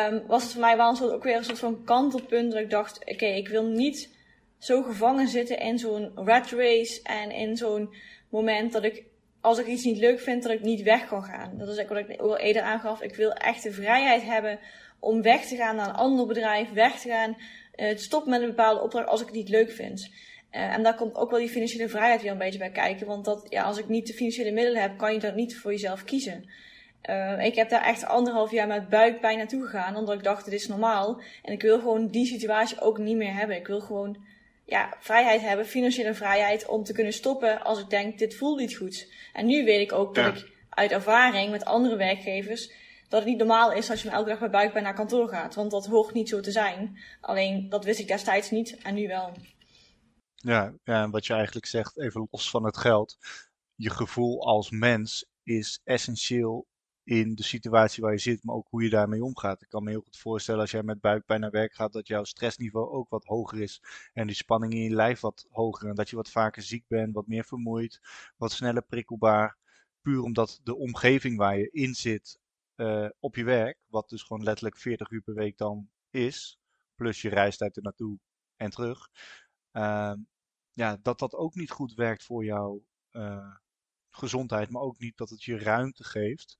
Um, 0.05 0.23
was 0.27 0.43
het 0.43 0.51
voor 0.51 0.61
mij 0.61 0.77
wel 0.77 0.89
een 0.89 0.95
soort, 0.95 1.11
ook 1.11 1.23
weer 1.23 1.35
een 1.35 1.43
soort 1.43 1.59
van 1.59 1.83
kantelpunt. 1.83 2.51
Dat 2.51 2.61
ik 2.61 2.69
dacht, 2.69 2.99
oké, 3.05 3.25
ik 3.25 3.47
wil 3.47 3.63
niet 3.63 4.09
zo 4.57 4.81
gevangen 4.81 5.27
zitten 5.27 5.59
in 5.59 5.79
zo'n 5.79 6.11
rat 6.15 6.49
race. 6.49 6.99
En 7.03 7.31
in 7.31 7.57
zo'n 7.57 7.93
moment 8.29 8.71
dat 8.71 8.83
ik, 8.83 9.03
als 9.41 9.59
ik 9.59 9.65
iets 9.65 9.83
niet 9.83 9.97
leuk 9.97 10.19
vind, 10.19 10.43
dat 10.43 10.51
ik 10.51 10.61
niet 10.61 10.81
weg 10.81 11.07
kan 11.07 11.23
gaan. 11.23 11.57
Dat 11.57 11.67
is 11.67 11.79
ook 11.79 11.89
wat 11.89 11.97
ik 11.97 12.19
al 12.19 12.37
eerder 12.37 12.61
aangaf. 12.61 13.01
Ik 13.01 13.15
wil 13.15 13.33
echt 13.33 13.63
de 13.63 13.71
vrijheid 13.71 14.23
hebben 14.23 14.59
om 14.99 15.21
weg 15.21 15.45
te 15.45 15.55
gaan 15.55 15.75
naar 15.75 15.87
een 15.87 15.95
ander 15.95 16.27
bedrijf. 16.27 16.71
Weg 16.71 16.99
te 16.99 17.09
gaan 17.09 17.37
uh, 17.75 17.97
stop 17.97 18.25
met 18.25 18.41
een 18.41 18.47
bepaalde 18.47 18.81
opdracht 18.81 19.07
als 19.07 19.21
ik 19.21 19.27
het 19.27 19.35
niet 19.35 19.49
leuk 19.49 19.71
vind. 19.71 20.09
Uh, 20.51 20.73
en 20.73 20.83
daar 20.83 20.95
komt 20.95 21.15
ook 21.15 21.29
wel 21.29 21.39
die 21.39 21.49
financiële 21.49 21.89
vrijheid 21.89 22.21
weer 22.21 22.31
een 22.31 22.37
beetje 22.37 22.59
bij 22.59 22.71
kijken. 22.71 23.07
Want 23.07 23.25
dat, 23.25 23.45
ja, 23.49 23.63
als 23.63 23.77
ik 23.77 23.87
niet 23.87 24.07
de 24.07 24.13
financiële 24.13 24.51
middelen 24.51 24.81
heb, 24.81 24.97
kan 24.97 25.13
je 25.13 25.19
dat 25.19 25.35
niet 25.35 25.57
voor 25.57 25.71
jezelf 25.71 26.03
kiezen. 26.03 26.49
Uh, 27.09 27.45
ik 27.45 27.55
heb 27.55 27.69
daar 27.69 27.83
echt 27.83 28.05
anderhalf 28.05 28.51
jaar 28.51 28.67
met 28.67 28.89
buikpijn 28.89 29.37
naartoe 29.37 29.63
gegaan, 29.63 29.95
omdat 29.95 30.15
ik 30.15 30.23
dacht, 30.23 30.45
dit 30.45 30.53
is 30.53 30.67
normaal. 30.67 31.21
En 31.43 31.53
ik 31.53 31.61
wil 31.61 31.79
gewoon 31.79 32.07
die 32.07 32.25
situatie 32.25 32.81
ook 32.81 32.97
niet 32.97 33.17
meer 33.17 33.33
hebben. 33.33 33.55
Ik 33.55 33.67
wil 33.67 33.81
gewoon 33.81 34.17
ja, 34.65 34.93
vrijheid 34.99 35.41
hebben, 35.41 35.65
financiële 35.65 36.13
vrijheid, 36.13 36.67
om 36.67 36.83
te 36.83 36.93
kunnen 36.93 37.13
stoppen 37.13 37.63
als 37.63 37.79
ik 37.79 37.89
denk, 37.89 38.19
dit 38.19 38.35
voelt 38.35 38.59
niet 38.59 38.75
goed. 38.75 39.11
En 39.33 39.45
nu 39.45 39.63
weet 39.63 39.81
ik 39.81 39.91
ook 39.91 40.15
dat 40.15 40.37
ik 40.37 40.49
uit 40.69 40.91
ervaring 40.91 41.51
met 41.51 41.65
andere 41.65 41.95
werkgevers, 41.95 42.71
dat 43.09 43.19
het 43.19 43.29
niet 43.29 43.37
normaal 43.37 43.71
is 43.71 43.89
als 43.89 44.01
je 44.01 44.09
elke 44.09 44.29
dag 44.29 44.39
met 44.39 44.51
buikpijn 44.51 44.83
naar 44.83 44.93
kantoor 44.93 45.27
gaat. 45.27 45.55
Want 45.55 45.71
dat 45.71 45.85
hoort 45.85 46.13
niet 46.13 46.29
zo 46.29 46.39
te 46.39 46.51
zijn. 46.51 46.97
Alleen, 47.21 47.69
dat 47.69 47.85
wist 47.85 47.99
ik 47.99 48.07
destijds 48.07 48.51
niet 48.51 48.77
en 48.83 48.93
nu 48.93 49.07
wel. 49.07 49.31
Ja, 50.41 50.73
wat 51.09 51.25
je 51.25 51.33
eigenlijk 51.33 51.65
zegt, 51.65 51.99
even 51.99 52.27
los 52.31 52.49
van 52.49 52.65
het 52.65 52.77
geld. 52.77 53.17
Je 53.75 53.89
gevoel 53.89 54.45
als 54.45 54.69
mens 54.69 55.25
is 55.43 55.81
essentieel 55.83 56.67
in 57.03 57.35
de 57.35 57.43
situatie 57.43 58.03
waar 58.03 58.11
je 58.11 58.17
zit, 58.17 58.43
maar 58.43 58.55
ook 58.55 58.67
hoe 58.69 58.83
je 58.83 58.89
daarmee 58.89 59.23
omgaat. 59.23 59.61
Ik 59.61 59.69
kan 59.69 59.83
me 59.83 59.89
heel 59.89 60.01
goed 60.01 60.17
voorstellen 60.17 60.61
als 60.61 60.71
jij 60.71 60.83
met 60.83 61.01
buikpijn 61.01 61.39
naar 61.39 61.51
werk 61.51 61.73
gaat, 61.73 61.93
dat 61.93 62.07
jouw 62.07 62.23
stressniveau 62.23 62.91
ook 62.91 63.09
wat 63.09 63.25
hoger 63.25 63.61
is. 63.61 63.83
En 64.13 64.27
die 64.27 64.35
spanning 64.35 64.73
in 64.73 64.81
je 64.81 64.95
lijf 64.95 65.19
wat 65.19 65.47
hoger. 65.49 65.89
En 65.89 65.95
dat 65.95 66.09
je 66.09 66.15
wat 66.15 66.29
vaker 66.29 66.61
ziek 66.61 66.87
bent, 66.87 67.13
wat 67.13 67.27
meer 67.27 67.43
vermoeid, 67.43 67.99
wat 68.37 68.51
sneller 68.51 68.83
prikkelbaar. 68.83 69.57
Puur 70.01 70.21
omdat 70.21 70.59
de 70.63 70.75
omgeving 70.75 71.37
waar 71.37 71.57
je 71.57 71.69
in 71.71 71.93
zit 71.93 72.39
uh, 72.75 73.09
op 73.19 73.35
je 73.35 73.43
werk, 73.43 73.77
wat 73.87 74.09
dus 74.09 74.23
gewoon 74.23 74.43
letterlijk 74.43 74.77
40 74.77 75.09
uur 75.09 75.21
per 75.21 75.33
week 75.33 75.57
dan 75.57 75.89
is, 76.09 76.59
plus 76.95 77.21
je 77.21 77.29
reistijd 77.29 77.75
er 77.75 77.83
naartoe 77.83 78.19
en 78.55 78.69
terug, 78.69 79.09
ja, 80.73 80.97
dat 81.01 81.19
dat 81.19 81.35
ook 81.35 81.55
niet 81.55 81.71
goed 81.71 81.93
werkt 81.93 82.23
voor 82.23 82.45
jouw 82.45 82.83
uh, 83.11 83.55
gezondheid, 84.09 84.69
maar 84.69 84.81
ook 84.81 84.99
niet 84.99 85.17
dat 85.17 85.29
het 85.29 85.43
je 85.43 85.57
ruimte 85.57 86.03
geeft 86.03 86.57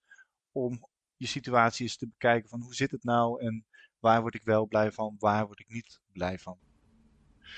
om 0.51 0.87
je 1.15 1.27
situatie 1.27 1.83
eens 1.83 1.97
te 1.97 2.07
bekijken 2.07 2.49
van 2.49 2.61
hoe 2.61 2.75
zit 2.75 2.91
het 2.91 3.03
nou 3.03 3.41
en 3.41 3.65
waar 3.99 4.21
word 4.21 4.35
ik 4.35 4.43
wel 4.43 4.65
blij 4.65 4.91
van, 4.91 5.15
waar 5.19 5.45
word 5.45 5.59
ik 5.59 5.69
niet 5.69 6.01
blij 6.11 6.39
van. 6.39 6.57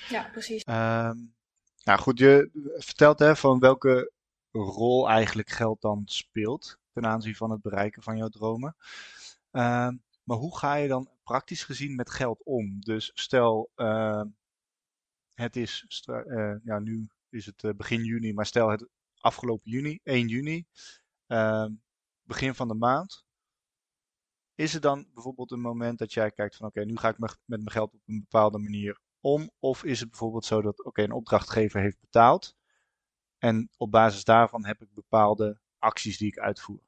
Ja, 0.10 0.30
precies. 0.32 0.68
Um, 0.68 1.36
nou 1.84 2.00
goed, 2.00 2.20
je 2.20 2.50
vertelt 2.78 3.20
hè, 3.20 3.36
van 3.36 3.60
welke 3.60 4.12
rol 4.52 5.10
eigenlijk 5.10 5.50
geld 5.50 5.82
dan 5.82 6.02
speelt 6.06 6.80
ten 6.92 7.06
aanzien 7.06 7.36
van 7.36 7.52
het 7.52 7.62
bereiken 7.62 8.04
van 8.04 8.18
jouw 8.18 8.30
dromen. 8.30 8.76
Um, 9.52 10.04
maar 10.24 10.38
hoe 10.38 10.58
ga 10.58 10.76
je 10.76 10.88
dan 10.88 11.10
praktisch 11.24 11.64
gezien 11.64 11.96
met 11.96 12.10
geld 12.10 12.44
om? 12.44 12.80
Dus 12.80 13.12
stel, 13.14 13.70
uh, 13.76 14.24
het 15.34 15.56
is, 15.56 16.06
uh, 16.10 16.56
ja, 16.64 16.80
nu 16.80 17.10
is 17.30 17.46
het 17.46 17.64
uh, 17.64 17.72
begin 17.74 18.04
juni, 18.04 18.34
maar 18.34 18.46
stel 18.46 18.70
het 18.70 18.88
afgelopen 19.20 19.72
juni, 19.72 20.00
1 20.04 20.28
juni, 20.28 20.66
begin 22.24 22.56
van 22.56 22.68
de 22.68 22.74
maand. 22.74 23.26
Is 24.56 24.74
er 24.74 24.82
dan 24.82 25.08
bijvoorbeeld 25.14 25.52
een 25.52 25.62
moment 25.62 26.00
dat 26.00 26.14
jij 26.14 26.32
kijkt 26.32 26.56
van 26.56 26.68
oké, 26.68 26.86
nu 26.86 26.98
ga 26.98 27.10
ik 27.10 27.18
met 27.18 27.38
mijn 27.46 27.72
geld 27.72 27.94
op 27.94 28.02
een 28.06 28.20
bepaalde 28.20 28.58
manier 28.58 29.00
om? 29.20 29.52
Of 29.60 29.84
is 29.84 30.00
het 30.00 30.10
bijvoorbeeld 30.10 30.46
zo 30.46 30.62
dat 30.62 30.84
oké, 30.84 31.04
een 31.04 31.12
opdrachtgever 31.12 31.82
heeft 31.82 32.00
betaald 32.00 32.56
en 33.38 33.70
op 33.78 33.92
basis 33.92 34.24
daarvan 34.24 34.66
heb 34.66 34.82
ik 34.82 34.94
bepaalde 34.94 35.60
acties 35.80 36.18
die 36.18 36.28
ik 36.28 36.40
uitvoer? 36.40 36.82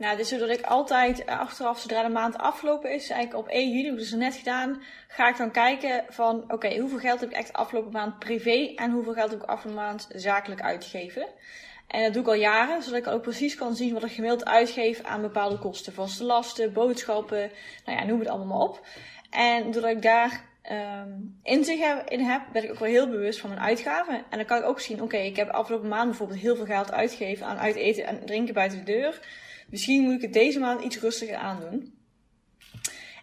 Nou, 0.00 0.12
het 0.12 0.20
is 0.20 0.28
zo 0.28 0.38
dat 0.38 0.48
ik 0.48 0.62
altijd 0.62 1.26
achteraf, 1.26 1.78
zodra 1.78 2.02
de 2.02 2.08
maand 2.08 2.38
afgelopen 2.38 2.94
is, 2.94 3.10
eigenlijk 3.10 3.46
op 3.46 3.52
1 3.52 3.70
juli, 3.70 4.00
is 4.00 4.12
net 4.12 4.34
gedaan, 4.34 4.82
ga 5.08 5.28
ik 5.28 5.36
dan 5.36 5.50
kijken 5.50 6.04
van, 6.08 6.44
oké, 6.48 6.78
hoeveel 6.78 6.98
geld 6.98 7.20
heb 7.20 7.30
ik 7.30 7.36
echt 7.36 7.52
afgelopen 7.52 7.92
maand 7.92 8.18
privé 8.18 8.72
en 8.76 8.90
hoeveel 8.90 9.12
geld 9.12 9.30
heb 9.30 9.42
ik 9.42 9.48
afgelopen 9.48 9.82
maand 9.82 10.08
zakelijk 10.12 10.62
uitgegeven. 10.62 11.26
En 11.86 12.02
dat 12.02 12.12
doe 12.12 12.22
ik 12.22 12.28
al 12.28 12.34
jaren, 12.34 12.82
zodat 12.82 12.98
ik 12.98 13.06
ook 13.06 13.22
precies 13.22 13.54
kan 13.54 13.76
zien 13.76 13.92
wat 13.92 14.04
ik 14.04 14.12
gemiddeld 14.12 14.44
uitgeef 14.44 15.02
aan 15.02 15.20
bepaalde 15.20 15.58
kosten. 15.58 15.92
Vaste 15.92 16.24
lasten, 16.24 16.72
boodschappen, 16.72 17.50
nou 17.84 17.98
ja, 17.98 18.04
noem 18.04 18.18
het 18.18 18.28
allemaal 18.28 18.58
maar 18.58 18.68
op. 18.68 18.86
En 19.30 19.70
doordat 19.70 19.90
ik 19.90 20.02
daar 20.02 20.44
um, 20.70 21.38
inzicht 21.42 22.10
in 22.10 22.20
heb, 22.20 22.42
ben 22.52 22.64
ik 22.64 22.70
ook 22.70 22.78
wel 22.78 22.88
heel 22.88 23.08
bewust 23.08 23.40
van 23.40 23.50
mijn 23.50 23.62
uitgaven. 23.62 24.14
En 24.14 24.36
dan 24.38 24.46
kan 24.46 24.58
ik 24.58 24.64
ook 24.64 24.80
zien, 24.80 25.02
oké, 25.02 25.16
ik 25.16 25.36
heb 25.36 25.48
afgelopen 25.48 25.88
maand 25.88 26.08
bijvoorbeeld 26.08 26.40
heel 26.40 26.56
veel 26.56 26.64
geld 26.64 26.92
uitgegeven 26.92 27.46
aan 27.46 27.58
uiteten 27.58 28.06
en 28.06 28.26
drinken 28.26 28.54
buiten 28.54 28.78
de 28.78 28.92
deur. 28.92 29.20
Misschien 29.70 30.02
moet 30.02 30.14
ik 30.14 30.22
het 30.22 30.32
deze 30.32 30.58
maand 30.58 30.82
iets 30.82 31.00
rustiger 31.00 31.36
aandoen. 31.36 31.98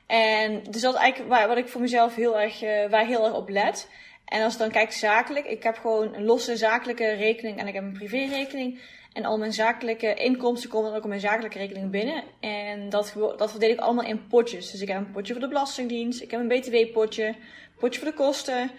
En 0.07 0.63
dus 0.69 0.81
dat 0.81 0.93
is 0.93 0.99
eigenlijk 0.99 1.29
waar, 1.29 1.47
wat 1.47 1.57
ik 1.57 1.67
voor 1.67 1.81
mezelf 1.81 2.15
heel 2.15 2.39
erg, 2.39 2.63
uh, 2.63 2.89
waar 2.89 3.05
heel 3.05 3.25
erg 3.25 3.35
op 3.35 3.49
let. 3.49 3.89
En 4.25 4.43
als 4.43 4.53
ik 4.53 4.59
dan 4.59 4.71
kijk 4.71 4.91
zakelijk, 4.91 5.45
ik 5.45 5.63
heb 5.63 5.77
gewoon 5.77 6.13
een 6.13 6.23
losse 6.23 6.57
zakelijke 6.57 7.11
rekening 7.11 7.59
en 7.59 7.67
ik 7.67 7.73
heb 7.73 7.83
een 7.83 7.93
privérekening. 7.93 8.79
En 9.13 9.25
al 9.25 9.37
mijn 9.37 9.53
zakelijke 9.53 10.13
inkomsten 10.13 10.69
komen 10.69 10.87
dan 10.87 10.97
ook 10.97 11.03
op 11.03 11.09
mijn 11.09 11.21
zakelijke 11.21 11.57
rekening 11.57 11.91
binnen. 11.91 12.23
En 12.39 12.89
dat, 12.89 13.13
dat 13.37 13.51
verdeel 13.51 13.69
ik 13.69 13.79
allemaal 13.79 14.05
in 14.05 14.27
potjes. 14.27 14.71
Dus 14.71 14.81
ik 14.81 14.87
heb 14.87 14.97
een 14.97 15.11
potje 15.11 15.33
voor 15.33 15.41
de 15.41 15.47
Belastingdienst, 15.47 16.21
ik 16.21 16.31
heb 16.31 16.39
een 16.39 16.47
BTW-potje, 16.47 17.35
potje 17.79 17.99
voor 17.99 18.09
de 18.09 18.15
kosten, 18.15 18.71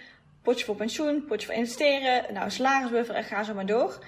potje 0.42 0.64
voor 0.64 0.76
pensioen, 0.76 1.24
potje 1.24 1.46
voor 1.46 1.56
investeren, 1.56 2.34
nou, 2.34 2.50
salarisbuffer 2.50 3.14
en 3.14 3.24
ga 3.24 3.42
zo 3.42 3.54
maar 3.54 3.66
door. 3.66 3.98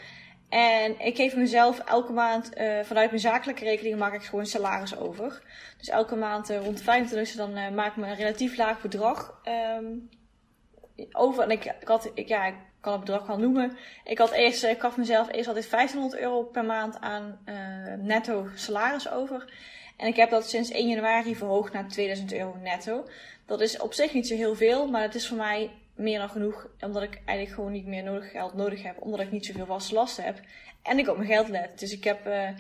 En 0.51 1.01
ik 1.01 1.17
geef 1.17 1.37
mezelf 1.37 1.79
elke 1.79 2.13
maand 2.13 2.51
uh, 2.59 2.81
vanuit 2.83 3.11
mijn 3.11 3.23
zakelijke 3.23 3.65
rekening 3.65 3.99
maak 3.99 4.15
ik 4.15 4.23
gewoon 4.23 4.47
salaris 4.47 4.97
over. 4.97 5.43
Dus 5.79 5.89
elke 5.89 6.17
maand 6.17 6.51
uh, 6.51 6.65
rond 6.65 6.77
de 6.77 6.83
25 6.83 7.37
dan 7.37 7.59
uh, 7.59 7.71
maak 7.71 7.91
ik 7.91 7.97
me 7.97 8.07
een 8.07 8.15
relatief 8.15 8.57
laag 8.57 8.81
bedrag 8.81 9.41
um, 9.79 10.09
over. 11.13 11.43
En 11.43 11.51
ik, 11.51 11.65
ik 11.65 11.89
had, 11.89 12.11
ik, 12.15 12.29
ja, 12.29 12.47
ik 12.47 12.55
kan 12.81 12.93
het 12.93 13.01
bedrag 13.01 13.27
wel 13.27 13.39
noemen. 13.39 13.77
Ik 14.05 14.19
had 14.19 14.31
eerst, 14.31 14.65
ik 14.65 14.81
gaf 14.81 14.97
mezelf 14.97 15.33
eerst 15.33 15.49
altijd 15.49 15.71
1500 15.71 16.23
euro 16.23 16.43
per 16.43 16.65
maand 16.65 17.01
aan 17.01 17.39
netto 17.99 18.49
salaris 18.55 19.11
over. 19.11 19.53
En 19.97 20.07
ik 20.07 20.17
heb 20.17 20.31
dat 20.31 20.49
sinds 20.49 20.71
1 20.71 20.89
januari 20.89 21.37
verhoogd 21.37 21.73
naar 21.73 21.89
2000 21.89 22.33
euro 22.33 22.57
netto. 22.63 23.09
Dat 23.47 23.61
is 23.61 23.79
op 23.79 23.93
zich 23.93 24.13
niet 24.13 24.27
zo 24.29 24.35
heel 24.35 24.55
veel, 24.55 24.87
maar 24.87 25.03
het 25.03 25.15
is 25.15 25.29
voor 25.29 25.37
mij 25.37 25.71
meer 26.01 26.19
dan 26.19 26.31
genoeg. 26.31 26.69
Omdat 26.81 27.03
ik 27.03 27.15
eigenlijk 27.15 27.51
gewoon 27.55 27.73
niet 27.73 27.87
meer 27.87 28.03
nodig 28.03 28.31
geld 28.31 28.55
nodig 28.55 28.83
heb. 28.83 29.03
Omdat 29.03 29.21
ik 29.21 29.31
niet 29.31 29.47
zoveel 29.47 29.67
vaste 29.67 29.95
lasten 29.95 30.25
heb. 30.25 30.41
En 30.83 30.99
ik 30.99 31.09
op 31.09 31.17
mijn 31.17 31.29
geld 31.29 31.49
let. 31.49 31.79
Dus 31.79 31.93
ik 31.93 32.05
heb, 32.05 32.27
uh, 32.27 32.51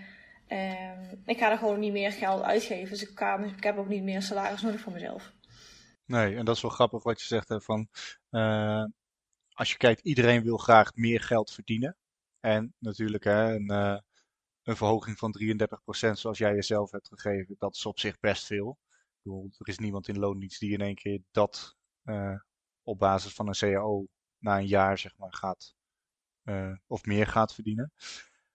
uh, 0.48 1.12
ik 1.24 1.38
ga 1.38 1.50
er 1.50 1.58
gewoon 1.58 1.80
niet 1.80 1.92
meer 1.92 2.12
geld 2.12 2.42
uitgeven. 2.42 2.90
Dus 2.90 3.02
ik, 3.02 3.20
ik 3.56 3.62
heb 3.62 3.76
ook 3.76 3.88
niet 3.88 4.02
meer 4.02 4.22
salaris 4.22 4.62
nodig 4.62 4.80
voor 4.80 4.92
mezelf. 4.92 5.32
Nee, 6.04 6.36
en 6.36 6.44
dat 6.44 6.56
is 6.56 6.62
wel 6.62 6.70
grappig 6.70 7.02
wat 7.02 7.20
je 7.20 7.26
zegt. 7.26 7.48
Hè, 7.48 7.60
van, 7.60 7.88
uh, 8.30 8.84
als 9.52 9.70
je 9.70 9.76
kijkt, 9.76 10.00
iedereen 10.00 10.42
wil 10.42 10.56
graag 10.56 10.94
meer 10.94 11.20
geld 11.20 11.50
verdienen. 11.50 11.96
En 12.40 12.74
natuurlijk 12.78 13.24
hè, 13.24 13.54
een, 13.54 13.72
uh, 13.72 13.98
een 14.62 14.76
verhoging 14.76 15.18
van 15.18 15.32
33% 15.32 16.18
zoals 16.18 16.38
jij 16.38 16.54
jezelf 16.54 16.90
hebt 16.90 17.08
gegeven, 17.08 17.56
dat 17.58 17.74
is 17.74 17.86
op 17.86 17.98
zich 17.98 18.20
best 18.20 18.46
veel. 18.46 18.78
Ik 18.90 19.22
bedoel, 19.22 19.50
er 19.58 19.68
is 19.68 19.78
niemand 19.78 20.08
in 20.08 20.18
loondienst 20.18 20.60
die 20.60 20.72
in 20.72 20.80
één 20.80 20.94
keer 20.94 21.20
dat 21.30 21.76
op 22.90 22.98
basis 22.98 23.32
van 23.32 23.48
een 23.48 23.54
CAO 23.54 24.06
na 24.38 24.58
een 24.58 24.66
jaar 24.66 24.98
zeg 24.98 25.16
maar 25.16 25.34
gaat 25.34 25.74
of 26.86 27.04
meer 27.04 27.26
gaat 27.26 27.54
verdienen. 27.54 27.92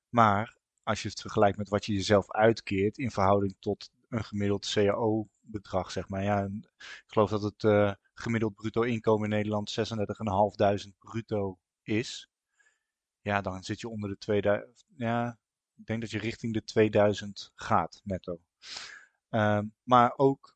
Maar 0.10 0.58
als 0.84 1.02
je 1.02 1.10
het 1.10 1.22
vergelijkt 1.22 1.58
met 1.58 1.70
wat 1.70 1.86
je 1.86 1.94
jezelf 1.94 2.32
uitkeert 2.32 2.98
in 2.98 3.12
verhouding 3.12 3.56
tot 3.60 3.92
een 4.10 4.24
gemiddeld 4.24 4.72
CAO-bedrag, 4.74 5.92
zeg 5.92 6.10
maar. 6.10 6.24
Ja, 6.24 6.44
ik 6.78 7.04
geloof 7.08 7.30
dat 7.30 7.42
het 7.42 7.64
uh, 7.64 7.92
gemiddeld 8.14 8.56
bruto 8.56 8.82
inkomen 8.82 9.24
in 9.24 9.36
Nederland 9.36 9.78
36.500 10.86 10.98
bruto 10.98 11.60
is. 11.84 12.30
Ja, 13.22 13.42
dan 13.42 13.64
zit 13.64 13.80
je 13.80 13.90
onder 13.90 14.10
de 14.10 14.18
2000. 14.18 14.86
Ja, 14.98 15.38
ik 15.76 15.86
denk 15.86 16.02
dat 16.02 16.12
je 16.12 16.20
richting 16.20 16.54
de 16.54 16.64
2000 16.64 17.52
gaat 17.56 18.02
netto. 18.04 18.40
Uh, 19.30 19.60
maar 19.84 20.14
ook, 20.16 20.55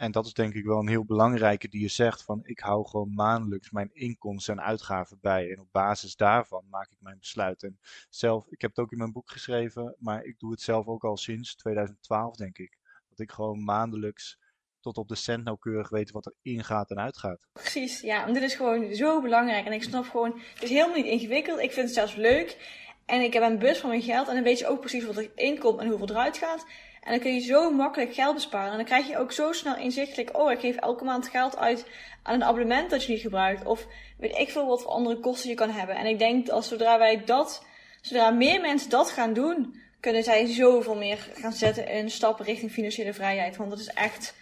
en 0.00 0.12
dat 0.12 0.26
is 0.26 0.32
denk 0.32 0.54
ik 0.54 0.64
wel 0.64 0.78
een 0.78 0.88
heel 0.88 1.04
belangrijke 1.04 1.68
die 1.68 1.80
je 1.80 1.88
zegt, 1.88 2.22
van 2.22 2.40
ik 2.42 2.58
hou 2.58 2.86
gewoon 2.86 3.14
maandelijks 3.14 3.70
mijn 3.70 3.90
inkomsten 3.92 4.58
en 4.58 4.64
uitgaven 4.64 5.18
bij. 5.20 5.50
En 5.50 5.60
op 5.60 5.68
basis 5.70 6.16
daarvan 6.16 6.64
maak 6.70 6.90
ik 6.90 6.96
mijn 7.00 7.18
besluit. 7.18 7.62
En 7.62 7.78
zelf, 8.08 8.46
ik 8.48 8.60
heb 8.60 8.70
het 8.70 8.78
ook 8.78 8.92
in 8.92 8.98
mijn 8.98 9.12
boek 9.12 9.30
geschreven, 9.30 9.96
maar 9.98 10.24
ik 10.24 10.38
doe 10.38 10.50
het 10.50 10.60
zelf 10.60 10.86
ook 10.86 11.04
al 11.04 11.16
sinds 11.16 11.56
2012, 11.56 12.36
denk 12.36 12.58
ik. 12.58 12.78
Dat 13.08 13.18
ik 13.18 13.32
gewoon 13.32 13.64
maandelijks 13.64 14.38
tot 14.80 14.98
op 14.98 15.08
de 15.08 15.14
cent 15.14 15.44
nauwkeurig 15.44 15.88
weet 15.88 16.10
wat 16.10 16.26
er 16.26 16.34
ingaat 16.42 16.90
en 16.90 16.98
uitgaat. 16.98 17.48
Precies, 17.52 18.00
ja. 18.00 18.26
En 18.26 18.32
dit 18.32 18.42
is 18.42 18.54
gewoon 18.54 18.94
zo 18.94 19.20
belangrijk. 19.20 19.66
En 19.66 19.72
ik 19.72 19.82
snap 19.82 20.04
gewoon, 20.04 20.40
het 20.54 20.62
is 20.62 20.70
helemaal 20.70 20.96
niet 20.96 21.06
ingewikkeld. 21.06 21.58
Ik 21.58 21.72
vind 21.72 21.86
het 21.86 21.94
zelfs 21.94 22.14
leuk. 22.14 22.78
En 23.06 23.20
ik 23.20 23.32
heb 23.32 23.42
een 23.42 23.58
bus 23.58 23.78
van 23.78 23.88
mijn 23.88 24.02
geld. 24.02 24.28
En 24.28 24.34
dan 24.34 24.44
weet 24.44 24.58
je 24.58 24.68
ook 24.68 24.80
precies 24.80 25.04
wat 25.04 25.16
er 25.16 25.30
inkomt 25.34 25.80
en 25.80 25.88
hoeveel 25.88 26.10
eruit 26.10 26.38
gaat. 26.38 26.66
En 27.00 27.10
dan 27.10 27.20
kun 27.20 27.34
je 27.34 27.40
zo 27.40 27.70
makkelijk 27.70 28.14
geld 28.14 28.34
besparen. 28.34 28.70
En 28.70 28.76
dan 28.76 28.84
krijg 28.84 29.08
je 29.08 29.18
ook 29.18 29.32
zo 29.32 29.52
snel 29.52 29.76
inzichtelijk, 29.76 30.38
oh, 30.38 30.50
ik 30.52 30.60
geef 30.60 30.76
elke 30.76 31.04
maand 31.04 31.28
geld 31.28 31.56
uit 31.56 31.86
aan 32.22 32.34
een 32.34 32.44
abonnement 32.44 32.90
dat 32.90 33.04
je 33.04 33.12
niet 33.12 33.20
gebruikt. 33.20 33.64
Of 33.64 33.86
weet 34.18 34.36
ik 34.36 34.50
veel 34.50 34.66
wat 34.66 34.82
voor 34.82 34.90
andere 34.90 35.20
kosten 35.20 35.48
je 35.48 35.54
kan 35.54 35.70
hebben. 35.70 35.96
En 35.96 36.06
ik 36.06 36.18
denk 36.18 36.46
dat 36.46 36.64
zodra 36.64 36.98
wij 36.98 37.24
dat, 37.24 37.64
zodra 38.00 38.30
meer 38.30 38.60
mensen 38.60 38.90
dat 38.90 39.10
gaan 39.10 39.32
doen, 39.32 39.80
kunnen 40.00 40.24
zij 40.24 40.46
zoveel 40.46 40.96
meer 40.96 41.28
gaan 41.34 41.52
zetten 41.52 41.88
in 41.88 42.10
stappen 42.10 42.44
richting 42.44 42.70
financiële 42.70 43.14
vrijheid. 43.14 43.56
Want 43.56 43.70
dat 43.70 43.78
is 43.78 43.88
echt, 43.88 44.34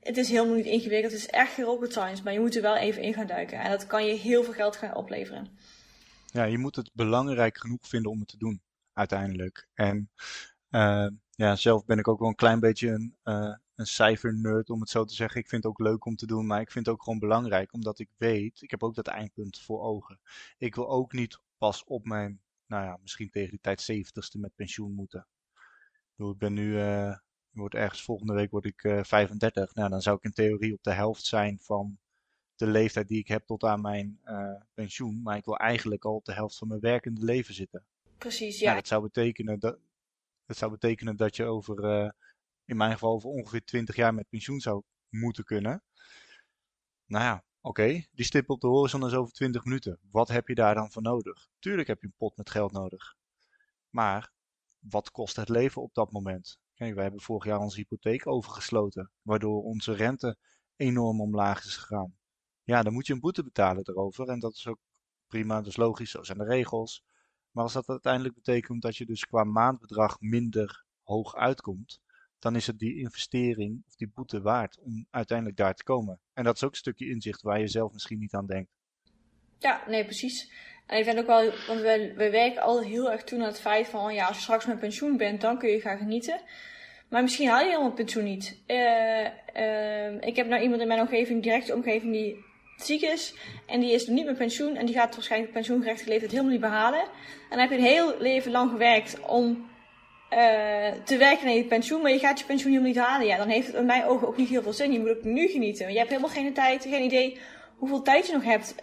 het 0.00 0.16
is 0.16 0.28
helemaal 0.28 0.56
niet 0.56 0.66
ingewikkeld. 0.66 1.12
Het 1.12 1.20
is 1.20 1.28
echt 1.28 1.52
geen 1.52 1.64
rocket 1.64 1.92
science, 1.92 2.22
maar 2.22 2.32
je 2.32 2.40
moet 2.40 2.56
er 2.56 2.62
wel 2.62 2.76
even 2.76 3.02
in 3.02 3.14
gaan 3.14 3.26
duiken. 3.26 3.58
En 3.58 3.70
dat 3.70 3.86
kan 3.86 4.06
je 4.06 4.14
heel 4.14 4.44
veel 4.44 4.52
geld 4.52 4.76
gaan 4.76 4.94
opleveren. 4.94 5.48
Ja, 6.32 6.44
je 6.44 6.58
moet 6.58 6.76
het 6.76 6.90
belangrijk 6.92 7.58
genoeg 7.58 7.88
vinden 7.88 8.10
om 8.10 8.18
het 8.18 8.28
te 8.28 8.38
doen, 8.38 8.60
uiteindelijk. 8.92 9.68
En 9.74 10.10
uh, 10.70 11.06
ja, 11.36 11.56
zelf 11.56 11.84
ben 11.84 11.98
ik 11.98 12.08
ook 12.08 12.18
wel 12.18 12.28
een 12.28 12.34
klein 12.34 12.60
beetje 12.60 12.88
een, 12.88 13.16
uh, 13.24 13.54
een 13.74 13.86
cijfernerd, 13.86 14.70
om 14.70 14.80
het 14.80 14.90
zo 14.90 15.04
te 15.04 15.14
zeggen. 15.14 15.40
Ik 15.40 15.48
vind 15.48 15.62
het 15.62 15.72
ook 15.72 15.80
leuk 15.80 16.04
om 16.04 16.16
te 16.16 16.26
doen, 16.26 16.46
maar 16.46 16.60
ik 16.60 16.70
vind 16.70 16.86
het 16.86 16.94
ook 16.94 17.02
gewoon 17.02 17.18
belangrijk, 17.18 17.72
omdat 17.72 17.98
ik 17.98 18.08
weet, 18.16 18.62
ik 18.62 18.70
heb 18.70 18.82
ook 18.82 18.94
dat 18.94 19.06
eindpunt 19.06 19.60
voor 19.60 19.80
ogen. 19.80 20.20
Ik 20.58 20.74
wil 20.74 20.88
ook 20.90 21.12
niet 21.12 21.40
pas 21.58 21.84
op 21.84 22.04
mijn, 22.04 22.40
nou 22.66 22.84
ja, 22.84 22.98
misschien 23.02 23.30
tegen 23.30 23.50
die 23.50 23.60
tijd 23.60 23.80
zeventigste 23.80 24.38
met 24.38 24.54
pensioen 24.54 24.94
moeten. 24.94 25.26
Ik 26.16 26.38
ben 26.38 26.52
nu, 26.52 26.74
uh, 26.74 27.16
wordt 27.50 27.74
ergens 27.74 28.02
volgende 28.02 28.34
week 28.34 28.50
word 28.50 28.64
ik 28.64 28.84
uh, 28.84 29.02
35. 29.02 29.74
Nou, 29.74 29.90
dan 29.90 30.02
zou 30.02 30.16
ik 30.16 30.24
in 30.24 30.32
theorie 30.32 30.74
op 30.74 30.82
de 30.82 30.92
helft 30.92 31.24
zijn 31.24 31.58
van 31.60 31.98
de 32.54 32.66
leeftijd 32.66 33.08
die 33.08 33.18
ik 33.18 33.28
heb 33.28 33.46
tot 33.46 33.64
aan 33.64 33.80
mijn 33.80 34.20
uh, 34.24 34.60
pensioen. 34.74 35.22
Maar 35.22 35.36
ik 35.36 35.44
wil 35.44 35.56
eigenlijk 35.56 36.04
al 36.04 36.14
op 36.14 36.24
de 36.24 36.32
helft 36.32 36.58
van 36.58 36.68
mijn 36.68 36.80
werkende 36.80 37.24
leven 37.24 37.54
zitten. 37.54 37.84
Precies, 38.18 38.58
ja. 38.58 38.64
Nou, 38.64 38.76
dat 38.76 38.86
zou 38.86 39.02
betekenen 39.02 39.58
dat, 39.58 39.78
dat 40.46 40.56
zou 40.56 40.70
betekenen 40.70 41.16
dat 41.16 41.36
je 41.36 41.44
over, 41.44 41.84
uh, 41.84 42.10
in 42.64 42.76
mijn 42.76 42.92
geval, 42.92 43.12
over 43.12 43.28
ongeveer 43.28 43.64
20 43.64 43.96
jaar 43.96 44.14
met 44.14 44.28
pensioen 44.28 44.60
zou 44.60 44.82
moeten 45.08 45.44
kunnen. 45.44 45.82
Nou 47.06 47.24
ja, 47.24 47.44
oké. 47.60 48.04
Die 48.12 48.24
stip 48.24 48.50
op 48.50 48.60
de 48.60 48.66
horizon 48.66 49.06
is 49.06 49.14
over 49.14 49.32
20 49.32 49.64
minuten. 49.64 49.98
Wat 50.10 50.28
heb 50.28 50.48
je 50.48 50.54
daar 50.54 50.74
dan 50.74 50.92
voor 50.92 51.02
nodig? 51.02 51.48
Tuurlijk 51.58 51.88
heb 51.88 52.00
je 52.00 52.06
een 52.06 52.14
pot 52.16 52.36
met 52.36 52.50
geld 52.50 52.72
nodig. 52.72 53.16
Maar 53.90 54.32
wat 54.78 55.10
kost 55.10 55.36
het 55.36 55.48
leven 55.48 55.82
op 55.82 55.94
dat 55.94 56.12
moment? 56.12 56.58
Kijk, 56.74 56.94
wij 56.94 57.02
hebben 57.02 57.22
vorig 57.22 57.44
jaar 57.44 57.58
onze 57.58 57.76
hypotheek 57.76 58.26
overgesloten, 58.26 59.10
waardoor 59.22 59.62
onze 59.62 59.92
rente 59.92 60.36
enorm 60.76 61.20
omlaag 61.20 61.64
is 61.64 61.76
gegaan. 61.76 62.16
Ja, 62.62 62.82
dan 62.82 62.92
moet 62.92 63.06
je 63.06 63.12
een 63.12 63.20
boete 63.20 63.42
betalen 63.42 63.88
erover 63.88 64.28
en 64.28 64.38
dat 64.38 64.54
is 64.54 64.66
ook 64.66 64.78
prima, 65.26 65.56
dat 65.56 65.66
is 65.66 65.76
logisch, 65.76 66.10
zo 66.10 66.22
zijn 66.22 66.38
de 66.38 66.44
regels. 66.44 67.04
Maar 67.56 67.64
als 67.64 67.74
dat 67.74 67.88
uiteindelijk 67.88 68.34
betekent 68.34 68.82
dat 68.82 68.96
je 68.96 69.04
dus 69.06 69.26
qua 69.26 69.44
maandbedrag 69.44 70.20
minder 70.20 70.84
hoog 71.02 71.34
uitkomt, 71.34 72.00
dan 72.38 72.56
is 72.56 72.66
het 72.66 72.78
die 72.78 72.98
investering 72.98 73.82
of 73.86 73.94
die 73.94 74.10
boete 74.14 74.40
waard 74.40 74.78
om 74.80 75.06
uiteindelijk 75.10 75.56
daar 75.56 75.74
te 75.74 75.84
komen. 75.84 76.20
En 76.32 76.44
dat 76.44 76.54
is 76.54 76.64
ook 76.64 76.70
een 76.70 76.76
stukje 76.76 77.08
inzicht 77.08 77.42
waar 77.42 77.60
je 77.60 77.68
zelf 77.68 77.92
misschien 77.92 78.18
niet 78.18 78.34
aan 78.34 78.46
denkt. 78.46 78.70
Ja, 79.58 79.82
nee, 79.88 80.04
precies. 80.04 80.52
En 80.86 80.98
ik 80.98 81.04
vind 81.04 81.18
ook 81.18 81.26
wel, 81.26 81.44
want 81.66 81.80
we, 81.80 82.12
we 82.16 82.30
werken 82.30 82.62
al 82.62 82.82
heel 82.82 83.10
erg 83.10 83.24
toe 83.24 83.38
naar 83.38 83.46
het 83.46 83.60
feit 83.60 83.88
van, 83.88 84.14
ja, 84.14 84.26
als 84.26 84.36
je 84.36 84.42
straks 84.42 84.66
met 84.66 84.78
pensioen 84.78 85.16
bent, 85.16 85.40
dan 85.40 85.58
kun 85.58 85.70
je 85.70 85.80
gaan 85.80 85.98
genieten. 85.98 86.40
Maar 87.08 87.22
misschien 87.22 87.48
haal 87.48 87.60
je 87.60 87.70
helemaal 87.70 87.92
pensioen 87.92 88.24
niet. 88.24 88.62
Uh, 88.66 89.26
uh, 89.56 90.20
ik 90.20 90.36
heb 90.36 90.46
nou 90.46 90.62
iemand 90.62 90.80
in 90.80 90.88
mijn 90.88 91.00
omgeving, 91.00 91.42
directe 91.42 91.74
omgeving, 91.74 92.12
die 92.12 92.44
ziek 92.76 93.02
is. 93.02 93.34
En 93.66 93.80
die 93.80 93.92
is 93.92 94.06
niet 94.06 94.26
met 94.26 94.36
pensioen. 94.36 94.76
En 94.76 94.86
die 94.86 94.94
gaat 94.94 95.14
waarschijnlijk 95.14 95.52
pensioengerechte 95.52 96.08
leeftijd 96.08 96.30
helemaal 96.30 96.52
niet 96.52 96.60
behalen. 96.60 97.00
En 97.00 97.50
dan 97.50 97.58
heb 97.58 97.70
je 97.70 97.76
een 97.76 97.82
heel 97.82 98.14
leven 98.18 98.50
lang 98.50 98.70
gewerkt 98.70 99.20
om 99.20 99.68
uh, 100.30 100.38
te 101.04 101.16
werken 101.16 101.44
naar 101.44 101.54
je 101.54 101.64
pensioen. 101.64 102.02
Maar 102.02 102.10
je 102.10 102.18
gaat 102.18 102.38
je 102.38 102.44
pensioen 102.44 102.72
helemaal 102.72 102.92
niet 102.92 103.02
halen. 103.02 103.26
Ja, 103.26 103.36
dan 103.36 103.48
heeft 103.48 103.66
het 103.66 103.76
in 103.76 103.86
mijn 103.86 104.04
ogen 104.04 104.28
ook 104.28 104.36
niet 104.36 104.48
heel 104.48 104.62
veel 104.62 104.72
zin. 104.72 104.92
Je 104.92 104.98
moet 104.98 105.10
ook 105.10 105.24
nu 105.24 105.48
genieten. 105.48 105.92
Je 105.92 105.98
hebt 105.98 106.10
helemaal 106.10 106.30
geen 106.30 106.52
tijd, 106.52 106.86
geen 106.88 107.04
idee 107.04 107.38
hoeveel 107.76 108.02
tijd 108.02 108.26
je 108.26 108.32
nog 108.32 108.44
hebt. 108.44 108.74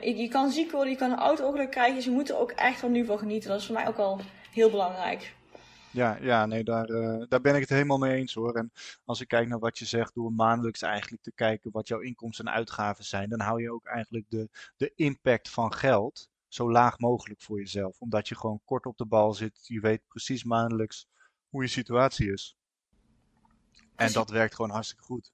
Je, 0.00 0.16
je, 0.16 0.28
kan 0.28 0.50
ziek 0.50 0.70
worden, 0.70 0.90
je 0.90 0.98
kan 0.98 1.10
een 1.10 1.18
auto-ongeluk 1.18 1.70
krijgen. 1.70 1.94
Dus 1.94 2.04
je 2.04 2.10
moet 2.10 2.28
er 2.28 2.38
ook 2.38 2.50
echt 2.50 2.78
van 2.78 2.92
nu 2.92 3.04
van 3.04 3.18
genieten. 3.18 3.50
Dat 3.50 3.60
is 3.60 3.66
voor 3.66 3.74
mij 3.74 3.88
ook 3.88 3.98
al 3.98 4.20
heel 4.52 4.70
belangrijk. 4.70 5.32
Ja, 5.94 6.18
ja 6.20 6.46
nee, 6.46 6.64
daar, 6.64 6.90
uh, 6.90 7.24
daar 7.28 7.40
ben 7.40 7.54
ik 7.54 7.60
het 7.60 7.68
helemaal 7.68 7.98
mee 7.98 8.16
eens 8.16 8.34
hoor. 8.34 8.54
En 8.54 8.72
als 9.04 9.20
ik 9.20 9.28
kijk 9.28 9.48
naar 9.48 9.58
wat 9.58 9.78
je 9.78 9.84
zegt, 9.84 10.14
door 10.14 10.32
maandelijks 10.32 10.82
eigenlijk 10.82 11.22
te 11.22 11.32
kijken 11.32 11.70
wat 11.70 11.88
jouw 11.88 12.00
inkomsten 12.00 12.46
en 12.46 12.52
uitgaven 12.52 13.04
zijn, 13.04 13.28
dan 13.28 13.40
hou 13.40 13.62
je 13.62 13.72
ook 13.72 13.84
eigenlijk 13.86 14.24
de, 14.28 14.48
de 14.76 14.92
impact 14.94 15.50
van 15.50 15.72
geld 15.72 16.28
zo 16.48 16.70
laag 16.70 16.98
mogelijk 16.98 17.42
voor 17.42 17.58
jezelf. 17.58 18.00
Omdat 18.00 18.28
je 18.28 18.36
gewoon 18.36 18.60
kort 18.64 18.86
op 18.86 18.96
de 18.96 19.06
bal 19.06 19.34
zit. 19.34 19.66
Je 19.66 19.80
weet 19.80 20.06
precies 20.08 20.44
maandelijks 20.44 21.08
hoe 21.48 21.62
je 21.62 21.68
situatie 21.68 22.32
is. 22.32 22.56
En 23.96 24.12
dat 24.12 24.30
werkt 24.30 24.54
gewoon 24.54 24.70
hartstikke 24.70 25.04
goed. 25.04 25.32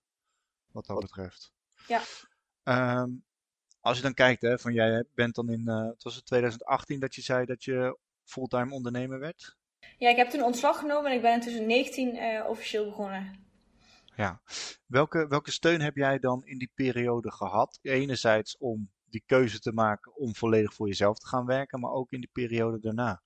Wat 0.70 0.86
dat 0.86 1.00
betreft. 1.00 1.52
Ja. 1.86 2.02
Um, 3.00 3.24
als 3.80 3.96
je 3.96 4.02
dan 4.02 4.14
kijkt, 4.14 4.42
hè, 4.42 4.58
van 4.58 4.72
jij 4.72 5.04
bent 5.14 5.34
dan 5.34 5.50
in, 5.50 5.61
uh, 5.68 5.86
het 5.86 6.02
was 6.02 6.14
het 6.14 6.26
2018 6.26 7.00
dat 7.00 7.14
je 7.14 7.22
zei 7.22 7.44
dat 7.44 7.64
je 7.64 7.98
fulltime 8.24 8.74
ondernemer 8.74 9.18
werd? 9.18 9.58
Ja, 9.98 10.08
ik 10.10 10.16
heb 10.16 10.28
toen 10.28 10.42
ontslag 10.42 10.78
genomen 10.78 11.10
en 11.10 11.16
ik 11.16 11.22
ben 11.22 11.32
in 11.32 11.40
2019 11.40 12.16
uh, 12.16 12.48
officieel 12.48 12.84
begonnen. 12.84 13.48
Ja, 14.16 14.40
welke, 14.86 15.26
welke 15.28 15.50
steun 15.50 15.80
heb 15.80 15.96
jij 15.96 16.18
dan 16.18 16.42
in 16.44 16.58
die 16.58 16.70
periode 16.74 17.30
gehad? 17.30 17.78
Enerzijds 17.82 18.56
om 18.58 18.90
die 19.10 19.22
keuze 19.26 19.60
te 19.60 19.72
maken 19.72 20.16
om 20.16 20.34
volledig 20.34 20.74
voor 20.74 20.86
jezelf 20.86 21.18
te 21.18 21.26
gaan 21.26 21.46
werken, 21.46 21.80
maar 21.80 21.92
ook 21.92 22.12
in 22.12 22.20
die 22.20 22.30
periode 22.32 22.80
daarna? 22.80 23.22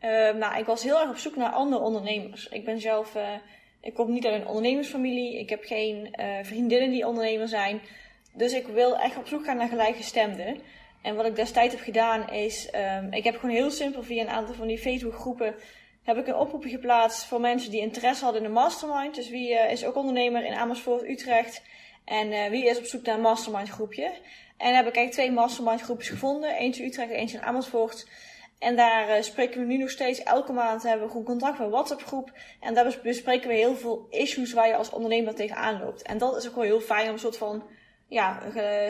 Uh, 0.00 0.34
nou, 0.34 0.58
ik 0.58 0.66
was 0.66 0.82
heel 0.82 1.00
erg 1.00 1.10
op 1.10 1.16
zoek 1.16 1.36
naar 1.36 1.50
andere 1.52 1.82
ondernemers. 1.82 2.48
Ik 2.48 2.64
ben 2.64 2.80
zelf, 2.80 3.14
uh, 3.14 3.34
ik 3.80 3.94
kom 3.94 4.12
niet 4.12 4.26
uit 4.26 4.40
een 4.40 4.46
ondernemersfamilie. 4.46 5.38
Ik 5.38 5.48
heb 5.48 5.64
geen 5.64 6.14
uh, 6.20 6.38
vriendinnen 6.42 6.90
die 6.90 7.06
ondernemer 7.06 7.48
zijn. 7.48 7.80
Dus 8.34 8.52
ik 8.52 8.66
wil 8.66 8.98
echt 8.98 9.16
op 9.16 9.26
zoek 9.26 9.44
gaan 9.44 9.56
naar 9.56 9.68
gelijkgestemden. 9.68 10.60
En 11.02 11.14
wat 11.16 11.26
ik 11.26 11.36
destijds 11.36 11.74
heb 11.74 11.82
gedaan 11.84 12.30
is, 12.30 12.70
um, 12.74 13.12
ik 13.12 13.24
heb 13.24 13.34
gewoon 13.34 13.54
heel 13.54 13.70
simpel 13.70 14.02
via 14.02 14.22
een 14.22 14.28
aantal 14.28 14.54
van 14.54 14.66
die 14.66 14.78
Facebookgroepen 14.78 15.54
heb 16.02 16.16
ik 16.16 16.26
een 16.26 16.36
oproepje 16.36 16.68
geplaatst 16.68 17.24
voor 17.24 17.40
mensen 17.40 17.70
die 17.70 17.80
interesse 17.80 18.24
hadden 18.24 18.42
in 18.42 18.48
een 18.48 18.54
mastermind. 18.54 19.14
Dus 19.14 19.28
wie 19.28 19.50
uh, 19.50 19.70
is 19.70 19.84
ook 19.84 19.96
ondernemer 19.96 20.44
in 20.44 20.54
Amersfoort, 20.54 21.08
Utrecht 21.08 21.62
en 22.04 22.32
uh, 22.32 22.46
wie 22.46 22.66
is 22.66 22.78
op 22.78 22.84
zoek 22.84 23.04
naar 23.04 23.14
een 23.14 23.20
mastermind 23.20 23.68
groepje. 23.68 24.12
En 24.56 24.76
heb 24.76 24.86
ik 24.86 24.96
eigenlijk 24.96 25.12
twee 25.12 25.30
mastermind 25.32 25.80
groepjes 25.80 26.08
gevonden, 26.08 26.54
eentje 26.54 26.82
in 26.82 26.88
Utrecht 26.88 27.10
en 27.10 27.16
eentje 27.16 27.36
in 27.36 27.44
Amersfoort. 27.44 28.08
En 28.58 28.76
daar 28.76 29.08
uh, 29.08 29.22
spreken 29.22 29.60
we 29.60 29.66
nu 29.66 29.76
nog 29.76 29.90
steeds, 29.90 30.22
elke 30.22 30.52
maand 30.52 30.82
hebben 30.82 31.02
we 31.02 31.10
gewoon 31.10 31.26
contact 31.26 31.58
met 31.58 31.66
een 31.66 31.72
WhatsApp 31.72 32.02
groep. 32.02 32.32
En 32.60 32.74
daar 32.74 32.98
bespreken 33.02 33.48
we 33.48 33.54
heel 33.54 33.76
veel 33.76 34.06
issues 34.10 34.52
waar 34.52 34.66
je 34.66 34.76
als 34.76 34.90
ondernemer 34.90 35.34
tegenaan 35.34 35.80
loopt. 35.80 36.02
En 36.02 36.18
dat 36.18 36.36
is 36.36 36.48
ook 36.48 36.54
wel 36.54 36.64
heel 36.64 36.80
fijn 36.80 37.06
om 37.06 37.12
een 37.12 37.18
soort 37.18 37.36
van 37.36 37.62
ja, 38.08 38.40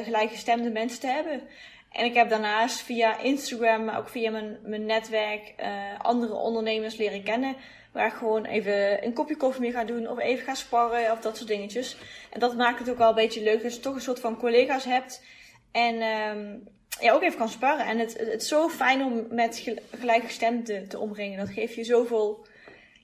gelijkgestemde 0.04 0.70
mensen 0.70 1.00
te 1.00 1.06
hebben. 1.06 1.42
En 1.90 2.04
ik 2.04 2.14
heb 2.14 2.28
daarnaast 2.28 2.80
via 2.80 3.18
Instagram, 3.18 3.84
maar 3.84 3.98
ook 3.98 4.08
via 4.08 4.30
mijn, 4.30 4.58
mijn 4.62 4.86
netwerk, 4.86 5.54
uh, 5.60 5.66
andere 5.98 6.34
ondernemers 6.34 6.96
leren 6.96 7.22
kennen. 7.22 7.56
Waar 7.92 8.06
ik 8.06 8.12
gewoon 8.12 8.44
even 8.44 9.04
een 9.04 9.12
kopje 9.12 9.36
koffie 9.36 9.60
mee 9.60 9.72
ga 9.72 9.84
doen 9.84 10.08
of 10.08 10.18
even 10.18 10.44
ga 10.44 10.54
sparren 10.54 11.12
of 11.12 11.20
dat 11.20 11.36
soort 11.36 11.48
dingetjes. 11.48 11.96
En 12.30 12.40
dat 12.40 12.56
maakt 12.56 12.78
het 12.78 12.90
ook 12.90 12.98
wel 12.98 13.08
een 13.08 13.14
beetje 13.14 13.42
leuk 13.42 13.62
dat 13.62 13.74
je 13.74 13.80
toch 13.80 13.94
een 13.94 14.00
soort 14.00 14.20
van 14.20 14.36
collega's 14.36 14.84
hebt. 14.84 15.24
En 15.72 16.02
um, 16.02 16.68
ja, 17.00 17.12
ook 17.12 17.22
even 17.22 17.38
kan 17.38 17.48
sparren. 17.48 17.86
En 17.86 17.98
het, 17.98 18.18
het, 18.18 18.42
is 18.42 18.48
zo 18.48 18.68
fijn 18.68 19.02
om 19.02 19.26
met 19.30 19.70
gelijkgestemden 19.90 20.88
te 20.88 20.98
omringen. 20.98 21.38
Dat 21.38 21.54
geeft 21.54 21.74
je 21.74 21.84
zoveel 21.84 22.46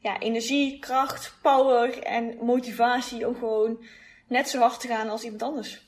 ja, 0.00 0.18
energie, 0.18 0.78
kracht, 0.78 1.36
power 1.42 2.02
en 2.02 2.36
motivatie 2.40 3.28
om 3.28 3.34
gewoon 3.34 3.84
net 4.28 4.48
zo 4.48 4.60
hard 4.60 4.80
te 4.80 4.88
gaan 4.88 5.08
als 5.08 5.22
iemand 5.22 5.42
anders. 5.42 5.84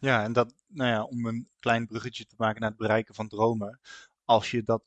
Ja, 0.00 0.22
en 0.24 0.32
dat, 0.32 0.54
nou 0.72 0.90
ja, 0.90 1.02
om 1.02 1.26
een 1.26 1.48
klein 1.58 1.86
bruggetje 1.86 2.26
te 2.26 2.34
maken 2.38 2.60
naar 2.60 2.68
het 2.68 2.78
bereiken 2.78 3.14
van 3.14 3.28
dromen. 3.28 3.80
Als 4.24 4.50
je 4.50 4.62
dat, 4.62 4.82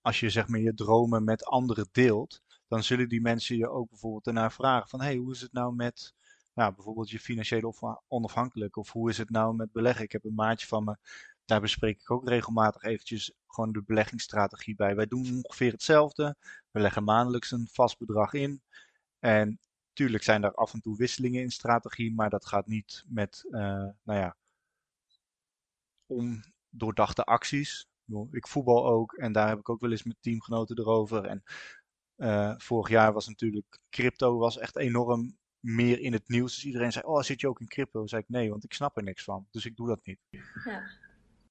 als 0.00 0.20
je 0.20 0.30
zeg 0.30 0.48
maar 0.48 0.60
je 0.60 0.74
dromen 0.74 1.24
met 1.24 1.44
anderen 1.44 1.88
deelt, 1.92 2.42
dan 2.68 2.82
zullen 2.82 3.08
die 3.08 3.20
mensen 3.20 3.56
je 3.56 3.68
ook 3.68 3.88
bijvoorbeeld 3.88 4.26
ernaar 4.26 4.52
vragen 4.52 4.88
van, 4.88 5.00
hey, 5.00 5.16
hoe 5.16 5.32
is 5.32 5.40
het 5.40 5.52
nou 5.52 5.74
met, 5.74 6.14
nou, 6.54 6.74
bijvoorbeeld 6.74 7.10
je 7.10 7.20
financiële 7.20 7.98
onafhankelijk, 8.08 8.76
of 8.76 8.92
hoe 8.92 9.10
is 9.10 9.18
het 9.18 9.30
nou 9.30 9.54
met 9.54 9.72
beleggen? 9.72 10.04
Ik 10.04 10.12
heb 10.12 10.24
een 10.24 10.34
maatje 10.34 10.66
van 10.66 10.84
me, 10.84 10.96
daar 11.44 11.60
bespreek 11.60 12.00
ik 12.00 12.10
ook 12.10 12.28
regelmatig 12.28 12.82
eventjes 12.82 13.32
gewoon 13.46 13.72
de 13.72 13.82
beleggingsstrategie 13.82 14.74
bij. 14.74 14.94
Wij 14.94 15.06
doen 15.06 15.40
ongeveer 15.42 15.72
hetzelfde. 15.72 16.36
We 16.70 16.80
leggen 16.80 17.04
maandelijks 17.04 17.50
een 17.50 17.68
vast 17.72 17.98
bedrag 17.98 18.32
in. 18.32 18.62
En 19.18 19.58
tuurlijk 19.92 20.22
zijn 20.22 20.44
er 20.44 20.54
af 20.54 20.72
en 20.72 20.80
toe 20.80 20.96
wisselingen 20.96 21.42
in 21.42 21.50
strategie, 21.50 22.14
maar 22.14 22.30
dat 22.30 22.46
gaat 22.46 22.66
niet 22.66 23.04
met, 23.08 23.44
uh, 23.50 23.60
nou 24.02 24.18
ja, 24.20 24.36
ondoordachte 26.06 27.24
acties. 27.24 27.88
Ik 28.30 28.46
voetbal 28.46 28.86
ook 28.86 29.12
en 29.12 29.32
daar 29.32 29.48
heb 29.48 29.58
ik 29.58 29.68
ook 29.68 29.80
wel 29.80 29.90
eens 29.90 30.04
met 30.04 30.16
teamgenoten 30.20 30.78
erover. 30.78 31.24
En 31.24 31.42
uh, 32.16 32.54
vorig 32.56 32.88
jaar 32.88 33.12
was 33.12 33.28
natuurlijk 33.28 33.78
crypto 33.90 34.38
was 34.38 34.58
echt 34.58 34.76
enorm 34.76 35.36
meer 35.60 36.00
in 36.00 36.12
het 36.12 36.28
nieuws. 36.28 36.54
Dus 36.54 36.64
iedereen 36.64 36.92
zei, 36.92 37.04
oh 37.04 37.22
zit 37.22 37.40
je 37.40 37.48
ook 37.48 37.60
in 37.60 37.68
crypto? 37.68 37.98
Dan 37.98 38.08
zei 38.08 38.22
ik 38.22 38.28
nee, 38.28 38.50
want 38.50 38.64
ik 38.64 38.72
snap 38.72 38.96
er 38.96 39.02
niks 39.02 39.24
van. 39.24 39.46
Dus 39.50 39.64
ik 39.64 39.76
doe 39.76 39.88
dat 39.88 40.06
niet. 40.06 40.18
Ja. 40.64 40.82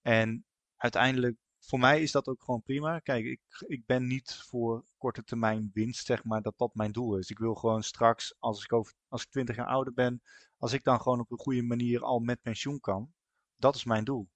En 0.02 0.46
uiteindelijk, 0.76 1.38
voor 1.60 1.80
mij 1.80 2.02
is 2.02 2.12
dat 2.12 2.28
ook 2.28 2.44
gewoon 2.44 2.64
prima. 2.64 3.00
Kijk, 3.00 3.26
ik, 3.26 3.42
ik 3.68 3.86
ben 3.86 4.08
niet 4.08 4.34
voor 4.50 4.86
korte 4.98 5.24
termijn 5.24 5.70
winst, 5.74 6.06
zeg 6.06 6.24
maar, 6.24 6.42
dat 6.42 6.58
dat 6.58 6.76
mijn 6.76 6.92
doel 6.92 7.18
is. 7.18 7.30
Ik 7.30 7.38
wil 7.38 7.56
gewoon 7.56 7.84
straks, 7.84 8.36
als 8.40 8.64
ik, 8.64 8.74
over, 8.74 8.94
als 9.08 9.24
ik 9.24 9.30
20 9.30 9.56
jaar 9.56 9.68
ouder 9.68 9.94
ben, 9.94 10.22
als 10.58 10.74
ik 10.74 10.84
dan 10.84 11.02
gewoon 11.02 11.20
op 11.20 11.32
een 11.32 11.38
goede 11.38 11.64
manier 11.64 12.04
al 12.04 12.20
met 12.20 12.42
pensioen 12.42 12.80
kan, 12.80 13.14
dat 13.56 13.76
is 13.76 13.84
mijn 13.84 14.04
doel. 14.04 14.30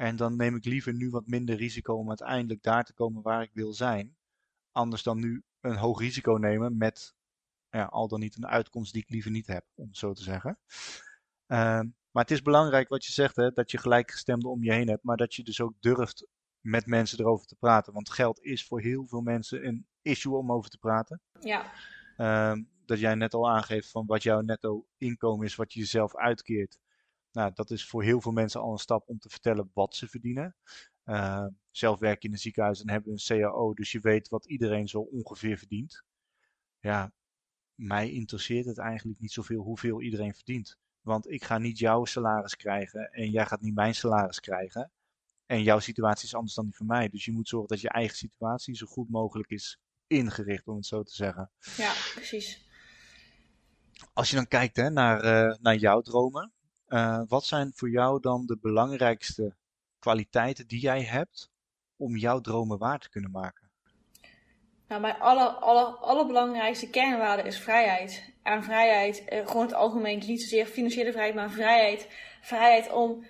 En 0.00 0.16
dan 0.16 0.36
neem 0.36 0.56
ik 0.56 0.64
liever 0.64 0.94
nu 0.94 1.10
wat 1.10 1.26
minder 1.26 1.56
risico 1.56 1.94
om 1.94 2.08
uiteindelijk 2.08 2.62
daar 2.62 2.84
te 2.84 2.92
komen 2.92 3.22
waar 3.22 3.42
ik 3.42 3.50
wil 3.52 3.72
zijn. 3.72 4.16
Anders 4.72 5.02
dan 5.02 5.18
nu 5.18 5.42
een 5.60 5.76
hoog 5.76 6.00
risico 6.00 6.32
nemen 6.32 6.76
met 6.76 7.14
ja, 7.70 7.84
al 7.84 8.08
dan 8.08 8.20
niet 8.20 8.36
een 8.36 8.46
uitkomst 8.46 8.92
die 8.92 9.02
ik 9.02 9.10
liever 9.10 9.30
niet 9.30 9.46
heb, 9.46 9.64
om 9.74 9.86
het 9.86 9.96
zo 9.96 10.12
te 10.12 10.22
zeggen. 10.22 10.58
Ehm, 11.46 11.88
maar 12.10 12.22
het 12.22 12.30
is 12.30 12.42
belangrijk 12.42 12.88
wat 12.88 13.04
je 13.04 13.12
zegt, 13.12 13.36
hè, 13.36 13.50
dat 13.50 13.70
je 13.70 13.78
gelijkgestemden 13.78 14.50
om 14.50 14.62
je 14.64 14.72
heen 14.72 14.88
hebt, 14.88 15.02
maar 15.02 15.16
dat 15.16 15.34
je 15.34 15.42
dus 15.42 15.60
ook 15.60 15.74
durft 15.80 16.26
met 16.60 16.86
mensen 16.86 17.18
erover 17.18 17.46
te 17.46 17.56
praten. 17.56 17.92
Want 17.92 18.10
geld 18.10 18.40
is 18.40 18.66
voor 18.66 18.80
heel 18.80 19.06
veel 19.06 19.20
mensen 19.20 19.66
een 19.66 19.86
issue 20.02 20.36
om 20.36 20.52
over 20.52 20.70
te 20.70 20.78
praten. 20.78 21.20
Ja. 21.40 21.72
Ehm, 22.16 22.62
dat 22.84 22.98
jij 22.98 23.14
net 23.14 23.34
al 23.34 23.50
aangeeft 23.50 23.90
van 23.90 24.06
wat 24.06 24.22
jouw 24.22 24.40
netto 24.40 24.86
inkomen 24.96 25.46
is, 25.46 25.56
wat 25.56 25.72
je 25.72 25.80
jezelf 25.80 26.16
uitkeert. 26.16 26.78
Nou, 27.32 27.52
dat 27.54 27.70
is 27.70 27.86
voor 27.86 28.02
heel 28.02 28.20
veel 28.20 28.32
mensen 28.32 28.60
al 28.60 28.72
een 28.72 28.78
stap 28.78 29.08
om 29.08 29.18
te 29.18 29.28
vertellen 29.28 29.70
wat 29.74 29.94
ze 29.94 30.08
verdienen. 30.08 30.56
Uh, 31.04 31.46
zelf 31.70 31.98
werk 31.98 32.22
je 32.22 32.28
in 32.28 32.34
een 32.34 32.40
ziekenhuis 32.40 32.80
en 32.80 32.90
hebben 32.90 33.12
een 33.12 33.40
CAO, 33.40 33.74
dus 33.74 33.92
je 33.92 34.00
weet 34.00 34.28
wat 34.28 34.46
iedereen 34.46 34.88
zo 34.88 35.00
ongeveer 35.00 35.58
verdient. 35.58 36.04
Ja, 36.80 37.12
mij 37.74 38.10
interesseert 38.10 38.66
het 38.66 38.78
eigenlijk 38.78 39.20
niet 39.20 39.32
zoveel 39.32 39.62
hoeveel 39.62 40.02
iedereen 40.02 40.34
verdient. 40.34 40.78
Want 41.00 41.30
ik 41.30 41.44
ga 41.44 41.58
niet 41.58 41.78
jouw 41.78 42.04
salaris 42.04 42.56
krijgen 42.56 43.12
en 43.12 43.30
jij 43.30 43.46
gaat 43.46 43.60
niet 43.60 43.74
mijn 43.74 43.94
salaris 43.94 44.40
krijgen. 44.40 44.92
En 45.46 45.62
jouw 45.62 45.78
situatie 45.78 46.26
is 46.26 46.34
anders 46.34 46.54
dan 46.54 46.64
die 46.64 46.76
van 46.76 46.86
mij. 46.86 47.08
Dus 47.08 47.24
je 47.24 47.32
moet 47.32 47.48
zorgen 47.48 47.68
dat 47.68 47.80
je 47.80 47.88
eigen 47.88 48.16
situatie 48.16 48.76
zo 48.76 48.86
goed 48.86 49.10
mogelijk 49.10 49.50
is 49.50 49.80
ingericht, 50.06 50.68
om 50.68 50.76
het 50.76 50.86
zo 50.86 51.02
te 51.02 51.14
zeggen. 51.14 51.50
Ja, 51.76 51.92
precies. 52.14 52.68
Als 54.12 54.30
je 54.30 54.36
dan 54.36 54.48
kijkt 54.48 54.76
hè, 54.76 54.90
naar, 54.90 55.24
uh, 55.24 55.56
naar 55.60 55.76
jouw 55.76 56.00
dromen, 56.00 56.52
uh, 56.90 57.22
wat 57.28 57.44
zijn 57.44 57.72
voor 57.74 57.90
jou 57.90 58.20
dan 58.20 58.46
de 58.46 58.58
belangrijkste 58.60 59.54
kwaliteiten 59.98 60.66
die 60.66 60.80
jij 60.80 61.02
hebt 61.02 61.50
om 61.96 62.16
jouw 62.16 62.40
dromen 62.40 62.78
waar 62.78 62.98
te 62.98 63.08
kunnen 63.08 63.30
maken? 63.30 63.70
Nou, 64.88 65.00
mijn 65.00 65.18
aller, 65.18 65.46
aller, 65.46 65.84
allerbelangrijkste 65.84 66.90
kernwaarde 66.90 67.42
is 67.42 67.58
vrijheid. 67.58 68.32
En 68.42 68.62
vrijheid, 68.62 69.24
eh, 69.24 69.46
gewoon 69.46 69.62
het 69.62 69.74
algemeen, 69.74 70.22
niet 70.26 70.42
zozeer 70.42 70.66
financiële 70.66 71.12
vrijheid, 71.12 71.34
maar 71.34 71.50
vrijheid. 71.50 72.08
Vrijheid 72.40 72.92
om 72.92 73.24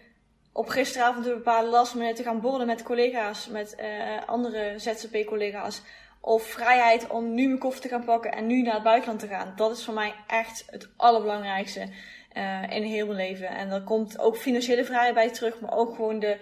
op 0.53 0.69
gisteravond 0.69 1.27
een 1.27 1.35
bepaalde 1.35 1.69
last 1.69 1.93
te 1.93 2.23
gaan 2.23 2.41
borrelen 2.41 2.67
met 2.67 2.83
collega's, 2.83 3.49
met 3.49 3.77
uh, 3.81 4.27
andere 4.27 4.75
ZZP-collega's. 4.79 5.83
Of 6.21 6.43
vrijheid 6.43 7.09
om 7.09 7.35
nu 7.35 7.47
mijn 7.47 7.59
koffer 7.59 7.81
te 7.83 7.89
gaan 7.89 8.05
pakken 8.05 8.33
en 8.33 8.47
nu 8.47 8.63
naar 8.63 8.75
het 8.75 8.83
buitenland 8.83 9.21
te 9.21 9.27
gaan. 9.27 9.53
Dat 9.57 9.77
is 9.77 9.85
voor 9.85 9.95
mij 9.95 10.15
echt 10.27 10.65
het 10.67 10.89
allerbelangrijkste 10.97 11.89
uh, 12.37 12.63
in 12.71 12.83
heel 12.83 13.07
mijn 13.07 13.19
leven. 13.19 13.49
En 13.49 13.69
daar 13.69 13.83
komt 13.83 14.19
ook 14.19 14.37
financiële 14.37 14.85
vrijheid 14.85 15.15
bij 15.15 15.31
terug, 15.31 15.61
maar 15.61 15.77
ook 15.77 15.95
gewoon 15.95 16.19
de 16.19 16.37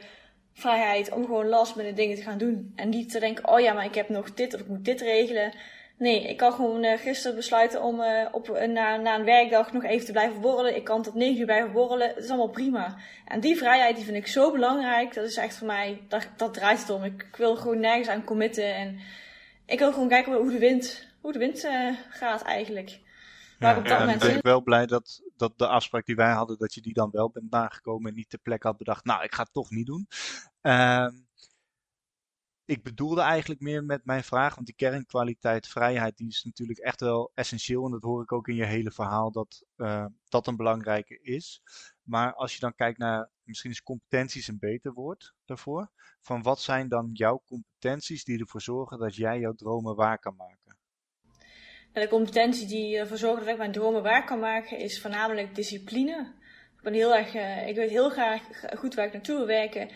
vrijheid 0.53 1.13
om 1.13 1.25
gewoon 1.25 1.49
last 1.49 1.77
met 1.77 1.87
de 1.87 1.93
dingen 1.93 2.17
te 2.17 2.23
gaan 2.23 2.39
doen. 2.39 2.73
En 2.77 2.89
niet 2.89 3.11
te 3.11 3.21
denken, 3.21 3.49
oh 3.49 3.61
ja, 3.61 3.73
maar 3.73 3.85
ik 3.85 3.95
heb 3.95 4.09
nog 4.09 4.35
dit 4.35 4.55
of 4.55 4.61
ik 4.61 4.69
moet 4.69 4.85
dit 4.85 5.01
regelen. 5.01 5.53
Nee, 5.99 6.29
ik 6.29 6.37
kan 6.37 6.53
gewoon 6.53 6.85
uh, 6.85 6.99
gisteren 6.99 7.37
besluiten 7.37 7.83
om 7.83 8.01
uh, 8.01 8.27
op, 8.33 8.49
uh, 8.49 8.63
na, 8.63 8.97
na 8.97 9.19
een 9.19 9.25
werkdag 9.25 9.73
nog 9.73 9.85
even 9.85 10.07
te 10.07 10.13
blijven 10.13 10.41
borrelen. 10.41 10.77
Ik 10.77 10.85
kan 10.85 11.03
tot 11.03 11.15
9 11.15 11.39
uur 11.39 11.45
blijven 11.45 11.73
borrelen. 11.73 12.09
Het 12.09 12.25
is 12.25 12.29
allemaal 12.29 12.49
prima. 12.49 12.97
En 13.25 13.41
die 13.41 13.57
vrijheid 13.57 13.97
die 13.97 14.05
vind 14.05 14.17
ik 14.17 14.27
zo 14.27 14.53
belangrijk. 14.53 15.15
Dat 15.15 15.25
is 15.25 15.37
echt 15.37 15.57
voor 15.57 15.67
mij, 15.67 16.01
dat, 16.09 16.29
dat 16.37 16.55
draait 16.55 16.81
het 16.81 16.91
om. 16.91 17.05
Ik, 17.05 17.23
ik 17.23 17.37
wil 17.37 17.57
gewoon 17.57 17.81
nergens 17.81 18.09
aan 18.09 18.25
committen. 18.25 18.75
En 18.75 18.99
ik 19.67 19.79
wil 19.79 19.93
gewoon 19.93 20.09
kijken 20.09 20.35
hoe 20.35 20.51
de 20.51 20.59
wind, 20.59 21.07
hoe 21.21 21.33
de 21.33 21.39
wind 21.39 21.69
gaat 22.09 22.43
eigenlijk. 22.43 22.99
Ja, 23.59 23.77
op 23.77 23.89
dat 23.89 23.99
moment 23.99 24.21
ben 24.21 24.37
ik 24.37 24.43
wel 24.43 24.63
blij 24.63 24.87
dat, 24.87 25.23
dat 25.39 25.59
de 25.59 25.67
afspraak 25.67 26.07
die 26.07 26.17
wij 26.17 26.33
hadden, 26.33 26.59
dat 26.59 26.75
je 26.75 26.81
die 26.81 26.93
dan 26.93 27.11
wel 27.11 27.31
bent 27.31 27.51
nagekomen 27.51 28.11
en 28.11 28.17
niet 28.17 28.31
ter 28.31 28.39
plekke 28.39 28.67
had 28.67 28.77
bedacht, 28.77 29.05
nou, 29.05 29.23
ik 29.23 29.35
ga 29.35 29.43
het 29.43 29.53
toch 29.53 29.71
niet 29.71 29.87
doen. 29.87 30.09
Uh, 30.63 31.09
ik 32.65 32.83
bedoelde 32.83 33.21
eigenlijk 33.21 33.61
meer 33.61 33.85
met 33.85 34.05
mijn 34.05 34.25
vraag, 34.25 34.55
want 34.55 34.67
die 34.67 34.75
kernkwaliteit, 34.75 35.69
vrijheid, 35.69 36.17
die 36.17 36.29
is 36.29 36.45
natuurlijk 36.45 36.79
echt 36.79 37.01
wel 37.01 37.31
essentieel. 37.35 37.85
En 37.85 37.91
dat 37.91 38.03
hoor 38.03 38.23
ik 38.23 38.33
ook 38.33 38.49
in 38.49 38.55
je 38.55 38.65
hele 38.65 38.91
verhaal, 38.91 39.31
dat 39.31 39.65
uh, 39.77 40.07
dat 40.29 40.47
een 40.47 40.57
belangrijke 40.57 41.21
is. 41.21 41.63
Maar 42.03 42.35
als 42.35 42.55
je 42.55 42.61
dan 42.61 42.75
kijkt 42.75 42.99
naar, 42.99 43.31
misschien 43.43 43.71
is 43.71 43.83
competenties 43.83 44.49
een 44.49 44.59
beter 44.59 44.93
woord 44.93 45.35
daarvoor. 45.45 45.91
Van 46.21 46.43
wat 46.43 46.61
zijn 46.61 46.89
dan 46.89 47.11
jouw 47.13 47.43
competenties 47.47 48.25
die 48.25 48.39
ervoor 48.39 48.63
zorgen 48.63 48.99
dat 48.99 49.15
jij 49.15 49.39
jouw 49.39 49.55
dromen 49.55 49.97
waar 49.97 50.19
kan 50.19 50.37
maken? 50.37 50.78
De 51.93 52.09
competentie 52.09 52.67
die 52.67 52.99
ervoor 52.99 53.17
zorgt 53.17 53.41
dat 53.41 53.49
ik 53.49 53.57
mijn 53.57 53.73
dromen 53.73 54.03
waar 54.03 54.25
kan 54.25 54.39
maken, 54.39 54.79
is 54.79 55.01
voornamelijk 55.01 55.55
discipline. 55.55 56.33
Ik 56.77 56.83
ben 56.83 56.93
heel 56.93 57.17
erg, 57.17 57.35
uh, 57.35 57.69
ik 57.69 57.77
weet 57.77 57.91
heel 57.91 58.11
graag 58.11 58.43
goed 58.77 58.95
waar 58.95 59.07
ik 59.07 59.13
naartoe 59.13 59.37
wil 59.37 59.47
werken. 59.47 59.89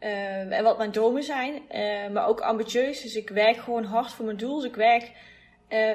Uh, 0.00 0.52
en 0.52 0.64
wat 0.64 0.78
mijn 0.78 0.90
dromen 0.90 1.22
zijn, 1.22 1.52
uh, 1.54 2.08
maar 2.12 2.26
ook 2.26 2.40
ambitieus. 2.40 3.02
Dus 3.02 3.16
ik 3.16 3.28
werk 3.30 3.56
gewoon 3.56 3.84
hard 3.84 4.12
voor 4.12 4.24
mijn 4.24 4.36
doel. 4.36 4.56
Dus 4.56 4.64
ik 4.64 4.76
werk, 4.76 5.02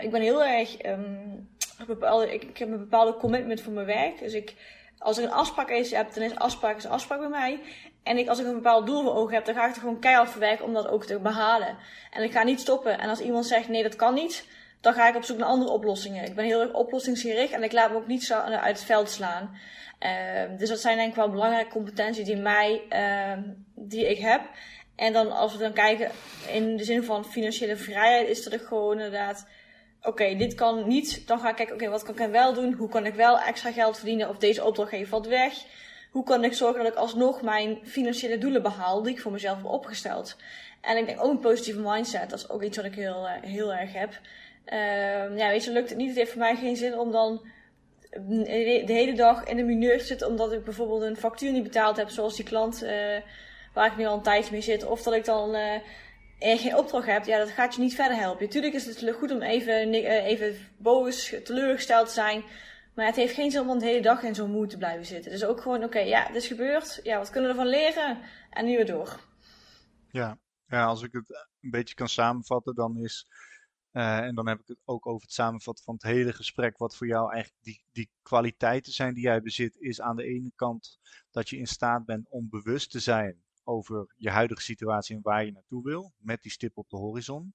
ik 0.02 0.12
ben 0.12 0.22
heel 0.22 0.44
erg, 0.44 0.86
um, 0.86 1.50
bepaalde, 1.88 2.34
ik, 2.34 2.44
ik, 2.44 2.58
heb 2.58 2.70
een 2.70 2.78
bepaalde 2.78 3.18
commitment 3.18 3.62
voor 3.62 3.74
mijn 3.74 3.86
werk. 3.86 4.20
Dus 4.20 4.34
ik, 4.34 4.56
als 4.98 5.18
er 5.18 5.24
een 5.24 5.32
afspraak 5.32 5.70
is, 5.70 5.92
heb, 5.92 6.14
dan 6.14 6.24
is 6.24 6.36
afspraak 6.36 6.78
is 6.78 6.86
afspraak 6.86 7.20
bij 7.20 7.30
mij. 7.30 7.60
En 8.04 8.18
ik, 8.18 8.28
als 8.28 8.40
ik 8.40 8.46
een 8.46 8.54
bepaald 8.54 8.86
doel 8.86 9.04
voor 9.04 9.16
ogen 9.16 9.34
heb, 9.34 9.46
dan 9.46 9.56
ga 9.56 9.68
ik 9.68 9.76
er 9.76 9.82
gewoon 9.82 10.00
keihard 10.00 10.30
voor 10.30 10.40
werken 10.40 10.66
om 10.66 10.74
dat 10.74 10.88
ook 10.88 11.06
te 11.06 11.20
behalen. 11.20 11.78
En 12.12 12.24
ik 12.24 12.32
ga 12.32 12.44
niet 12.44 12.60
stoppen. 12.60 13.00
En 13.00 13.10
als 13.10 13.20
iemand 13.20 13.46
zegt 13.46 13.68
nee, 13.68 13.84
dat 13.84 13.96
kan 13.96 14.14
niet, 14.14 14.48
dan 14.84 14.94
ga 14.94 15.08
ik 15.08 15.16
op 15.16 15.24
zoek 15.24 15.38
naar 15.38 15.48
andere 15.48 15.72
oplossingen. 15.72 16.26
Ik 16.26 16.36
ben 16.36 16.46
heel 16.46 16.62
erg 16.62 16.74
oplossingsgericht 16.74 17.54
en 17.54 17.64
ik 17.64 17.72
laat 17.72 17.92
me 17.92 17.98
ook 17.98 18.08
niet 18.08 18.24
zo 18.24 18.36
uit 18.36 18.78
het 18.78 18.86
veld 18.86 19.10
slaan. 19.10 19.58
Uh, 20.00 20.58
dus 20.58 20.70
dat 20.70 20.80
zijn 20.80 20.98
denk 20.98 21.10
ik 21.10 21.16
wel 21.16 21.30
belangrijke 21.30 21.72
competenties 21.72 22.26
die, 22.26 22.36
mij, 22.36 22.82
uh, 22.90 23.44
die 23.76 24.10
ik 24.10 24.18
heb. 24.18 24.42
En 24.96 25.14
dan 25.14 25.32
als 25.32 25.52
we 25.52 25.58
dan 25.58 25.74
kijken 25.74 26.12
in 26.52 26.78
de 26.78 26.84
zin 26.84 27.04
van 27.04 27.26
financiële 27.26 27.76
vrijheid, 27.76 28.28
is 28.28 28.44
dat 28.44 28.54
ik 28.54 28.62
gewoon 28.62 28.92
inderdaad, 28.92 29.48
oké, 30.02 30.36
dit 30.36 30.56
kan 30.56 30.88
niet. 30.88 31.28
Dan 31.28 31.40
ga 31.40 31.50
ik 31.50 31.56
kijken, 31.56 31.76
oké, 31.76 31.90
wat 31.90 32.04
kan 32.04 32.20
ik 32.20 32.32
wel 32.32 32.54
doen? 32.54 32.74
Hoe 32.74 32.90
kan 32.90 33.06
ik 33.06 33.14
wel 33.14 33.40
extra 33.40 33.72
geld 33.72 33.98
verdienen? 33.98 34.30
Of 34.30 34.38
deze 34.38 34.64
opdrachtgever 34.64 35.08
valt 35.08 35.28
weg? 35.28 35.54
Hoe 36.12 36.24
kan 36.24 36.44
ik 36.44 36.54
zorgen 36.54 36.84
dat 36.84 36.92
ik 36.92 36.98
alsnog 36.98 37.42
mijn 37.42 37.80
financiële 37.84 38.38
doelen 38.38 38.62
behaal 38.62 39.04
die 39.04 39.14
ik 39.14 39.22
voor 39.22 39.32
mezelf 39.32 39.58
heb 39.58 39.66
opgesteld? 39.66 40.36
En 40.82 40.98
ik 40.98 41.06
denk 41.06 41.24
ook 41.24 41.32
een 41.32 41.40
positieve 41.40 41.80
mindset, 41.80 42.30
dat 42.30 42.40
is 42.40 42.50
ook 42.50 42.64
iets 42.64 42.78
wat 42.78 42.86
ik 42.86 42.96
heel, 42.96 43.26
uh, 43.26 43.32
heel 43.42 43.74
erg 43.74 43.94
heb. 43.94 44.20
Uh, 44.66 45.38
ja, 45.38 45.50
weet 45.50 45.64
je, 45.64 45.72
lukt 45.72 45.90
het 45.90 45.98
niet. 45.98 46.08
Het 46.08 46.18
heeft 46.18 46.32
voor 46.32 46.40
mij 46.40 46.56
geen 46.56 46.76
zin 46.76 46.98
om 46.98 47.12
dan 47.12 47.48
de 48.28 48.84
hele 48.86 49.14
dag 49.14 49.44
in 49.44 49.58
de 49.58 49.64
mineur 49.64 49.98
te 49.98 50.04
zitten 50.04 50.28
omdat 50.28 50.52
ik 50.52 50.64
bijvoorbeeld 50.64 51.02
een 51.02 51.18
factuur 51.18 51.52
niet 51.52 51.64
betaald 51.64 51.98
heb, 51.98 52.10
zoals 52.10 52.36
die 52.36 52.46
klant 52.46 52.84
uh, 52.84 52.90
waar 53.74 53.92
ik 53.92 53.98
nu 53.98 54.06
al 54.06 54.16
een 54.16 54.22
tijdje 54.22 54.52
mee 54.52 54.62
zit. 54.62 54.86
Of 54.86 55.04
dat 55.04 55.14
ik 55.14 55.26
dan 55.26 55.56
uh, 55.56 55.80
geen 56.40 56.78
opdracht 56.78 57.08
heb. 57.08 57.26
Ja, 57.26 57.38
dat 57.38 57.50
gaat 57.50 57.76
je 57.76 57.82
niet 57.82 57.96
verder 57.96 58.18
helpen. 58.18 58.50
Tuurlijk 58.50 58.74
is 58.74 58.86
het 58.86 59.16
goed 59.16 59.32
om 59.32 59.42
even, 59.42 59.94
even 59.94 60.56
boos, 60.78 61.36
teleurgesteld 61.44 62.08
te 62.08 62.14
zijn. 62.14 62.44
Maar 62.96 63.06
het 63.06 63.16
heeft 63.16 63.34
geen 63.34 63.52
zin 63.52 63.70
om 63.70 63.80
de 63.80 63.86
hele 63.86 64.02
dag 64.02 64.24
in 64.24 64.36
zo'n 64.36 64.52
moed 64.52 64.70
te 64.70 64.78
blijven 64.78 65.06
zitten. 65.06 65.32
Dus 65.32 65.46
ook 65.46 65.62
gewoon, 65.62 65.84
oké, 65.84 66.00
ja, 66.00 66.24
het 66.24 66.36
is 66.36 66.48
gebeurd. 66.48 67.00
Ja, 67.04 67.18
wat 67.18 67.30
kunnen 67.30 67.50
we 67.50 67.56
ervan 67.58 67.72
leren? 67.72 68.18
En 68.50 68.66
nu 68.66 68.76
weer 68.76 68.86
door. 68.86 69.20
Ja, 70.12 70.38
ja 70.68 70.86
als 70.86 71.04
ik 71.04 71.12
het 71.12 71.48
een 71.62 71.70
beetje 71.70 71.96
kan 71.96 72.10
samenvatten, 72.10 72.76
dan 72.76 72.98
is 72.98 73.28
uh, 73.94 74.18
en 74.18 74.36
dan 74.36 74.48
heb 74.48 74.60
ik 74.60 74.68
het 74.68 74.80
ook 74.86 75.08
over 75.08 75.22
het 75.22 75.34
samenvatten 75.34 75.84
van 75.84 75.94
het 75.94 76.04
hele 76.04 76.34
gesprek. 76.34 76.78
Wat 76.78 76.96
voor 76.96 77.08
jou 77.08 77.32
eigenlijk 77.34 77.64
die, 77.64 77.84
die 77.92 78.10
kwaliteiten 78.22 78.94
zijn 78.94 79.14
die 79.14 79.24
jij 79.24 79.42
bezit. 79.42 79.78
Is 79.78 80.02
aan 80.02 80.16
de 80.16 80.24
ene 80.24 80.52
kant 80.56 81.00
dat 81.32 81.50
je 81.50 81.58
in 81.58 81.68
staat 81.68 82.06
bent 82.06 82.30
om 82.30 82.50
bewust 82.50 82.92
te 82.92 83.00
zijn 83.00 83.44
over 83.64 84.14
je 84.16 84.30
huidige 84.30 84.62
situatie 84.62 85.16
en 85.16 85.22
waar 85.22 85.46
je 85.46 85.52
naartoe 85.52 85.84
wil. 85.84 86.14
Met 86.18 86.42
die 86.42 86.52
stip 86.52 86.78
op 86.78 86.90
de 86.90 86.98
horizon. 86.98 87.54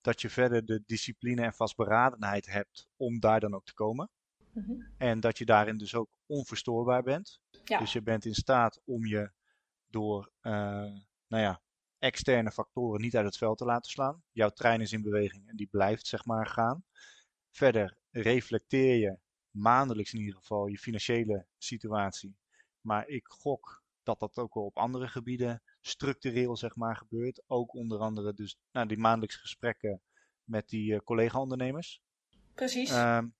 Dat 0.00 0.20
je 0.20 0.30
verder 0.30 0.64
de 0.64 0.82
discipline 0.86 1.42
en 1.42 1.54
vastberadenheid 1.54 2.46
hebt 2.46 2.88
om 2.96 3.20
daar 3.20 3.40
dan 3.40 3.54
ook 3.54 3.64
te 3.64 3.74
komen. 3.74 4.10
Mm 4.52 4.64
-hmm. 4.64 4.94
En 4.98 5.20
dat 5.20 5.38
je 5.38 5.44
daarin 5.44 5.76
dus 5.76 5.94
ook 5.94 6.08
onverstoorbaar 6.26 7.02
bent. 7.02 7.40
Ja. 7.64 7.78
Dus 7.78 7.92
je 7.92 8.02
bent 8.02 8.24
in 8.24 8.34
staat 8.34 8.80
om 8.84 9.06
je 9.06 9.30
door, 9.86 10.32
uh, 10.42 10.52
nou 11.26 11.42
ja, 11.42 11.60
externe 12.00 12.50
factoren 12.50 13.00
niet 13.00 13.16
uit 13.16 13.26
het 13.26 13.36
veld 13.36 13.58
te 13.58 13.64
laten 13.64 13.90
slaan. 13.90 14.22
Jouw 14.32 14.50
trein 14.50 14.80
is 14.80 14.92
in 14.92 15.02
beweging 15.02 15.48
en 15.48 15.56
die 15.56 15.66
blijft 15.66 16.06
zeg 16.06 16.24
maar 16.24 16.46
gaan. 16.46 16.84
Verder 17.50 17.98
reflecteer 18.10 18.96
je 18.96 19.18
maandelijks 19.50 20.12
in 20.12 20.20
ieder 20.20 20.34
geval 20.34 20.66
je 20.66 20.78
financiële 20.78 21.46
situatie. 21.58 22.36
Maar 22.80 23.08
ik 23.08 23.26
gok 23.26 23.82
dat 24.02 24.20
dat 24.20 24.36
ook 24.36 24.54
wel 24.54 24.64
op 24.64 24.76
andere 24.76 25.08
gebieden 25.08 25.62
structureel 25.80 26.56
zeg 26.56 26.76
maar 26.76 26.96
gebeurt. 26.96 27.42
Ook 27.46 27.74
onder 27.74 27.98
andere 27.98 28.34
dus 28.34 28.58
nou, 28.72 28.86
die 28.86 28.98
maandelijkse 28.98 29.38
gesprekken 29.38 30.02
met 30.44 30.68
die 30.68 30.92
uh, 30.92 30.98
collega-ondernemers. 30.98 32.02
Precies. 32.54 32.90
Um, 32.90 33.34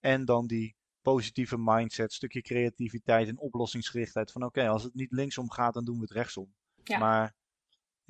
en 0.00 0.24
dan 0.24 0.46
die 0.46 0.76
positieve 1.02 1.58
mindset, 1.58 2.12
stukje 2.12 2.42
creativiteit 2.42 3.28
en 3.28 3.38
oplossingsgerichtheid. 3.38 4.32
Van 4.32 4.44
oké, 4.44 4.58
okay, 4.58 4.70
als 4.72 4.82
het 4.82 4.94
niet 4.94 5.12
linksom 5.12 5.50
gaat, 5.50 5.74
dan 5.74 5.84
doen 5.84 5.96
we 5.96 6.02
het 6.02 6.10
rechtsom. 6.10 6.54
Ja. 6.84 6.98
Maar 6.98 7.34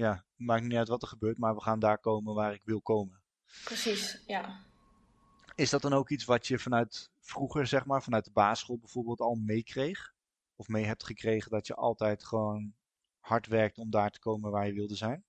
ja, 0.01 0.25
maakt 0.37 0.63
niet 0.63 0.77
uit 0.77 0.89
wat 0.89 1.03
er 1.03 1.09
gebeurt, 1.09 1.39
maar 1.39 1.55
we 1.55 1.61
gaan 1.61 1.79
daar 1.79 1.99
komen 1.99 2.35
waar 2.35 2.55
ik 2.55 2.63
wil 2.65 2.81
komen. 2.81 3.23
Precies, 3.65 4.23
ja. 4.27 4.65
Is 5.55 5.71
dat 5.71 5.83
dan 5.83 5.93
ook 5.93 6.11
iets 6.11 6.25
wat 6.25 6.47
je 6.47 6.59
vanuit 6.59 7.11
vroeger, 7.21 7.67
zeg 7.67 7.85
maar, 7.85 8.03
vanuit 8.03 8.25
de 8.25 8.31
basisschool 8.31 8.79
bijvoorbeeld 8.79 9.21
al 9.21 9.35
meekreeg? 9.35 10.13
Of 10.57 10.69
mee 10.69 10.85
hebt 10.85 11.05
gekregen 11.05 11.51
dat 11.51 11.67
je 11.67 11.75
altijd 11.75 12.25
gewoon 12.25 12.75
hard 13.19 13.47
werkt 13.47 13.79
om 13.79 13.91
daar 13.91 14.11
te 14.11 14.19
komen 14.19 14.51
waar 14.51 14.67
je 14.67 14.73
wilde 14.73 14.97
zijn? 14.97 15.25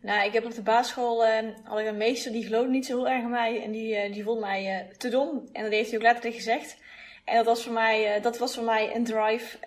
Nou, 0.00 0.26
ik 0.26 0.32
heb 0.32 0.44
op 0.44 0.54
de 0.54 0.62
basisschool 0.62 1.26
uh, 1.26 1.54
had 1.64 1.78
ik 1.78 1.86
een 1.86 1.96
meester 1.96 2.32
die 2.32 2.44
geloofde 2.44 2.70
niet 2.70 2.86
zo 2.86 2.96
heel 2.96 3.08
erg 3.08 3.22
in 3.22 3.30
mij. 3.30 3.62
En 3.62 3.70
die, 3.70 4.06
uh, 4.06 4.12
die 4.12 4.24
vond 4.24 4.40
mij 4.40 4.86
uh, 4.86 4.96
te 4.96 5.08
dom. 5.08 5.48
En 5.52 5.62
dat 5.62 5.72
heeft 5.72 5.88
hij 5.88 5.98
ook 5.98 6.04
letterlijk 6.04 6.36
gezegd. 6.36 6.78
En 7.24 7.36
dat 7.36 7.44
was 7.44 7.64
voor 7.64 7.72
mij, 7.72 8.20
dat 8.20 8.38
was 8.38 8.54
voor 8.54 8.64
mij 8.64 8.94
een 8.94 9.04
drive. 9.04 9.58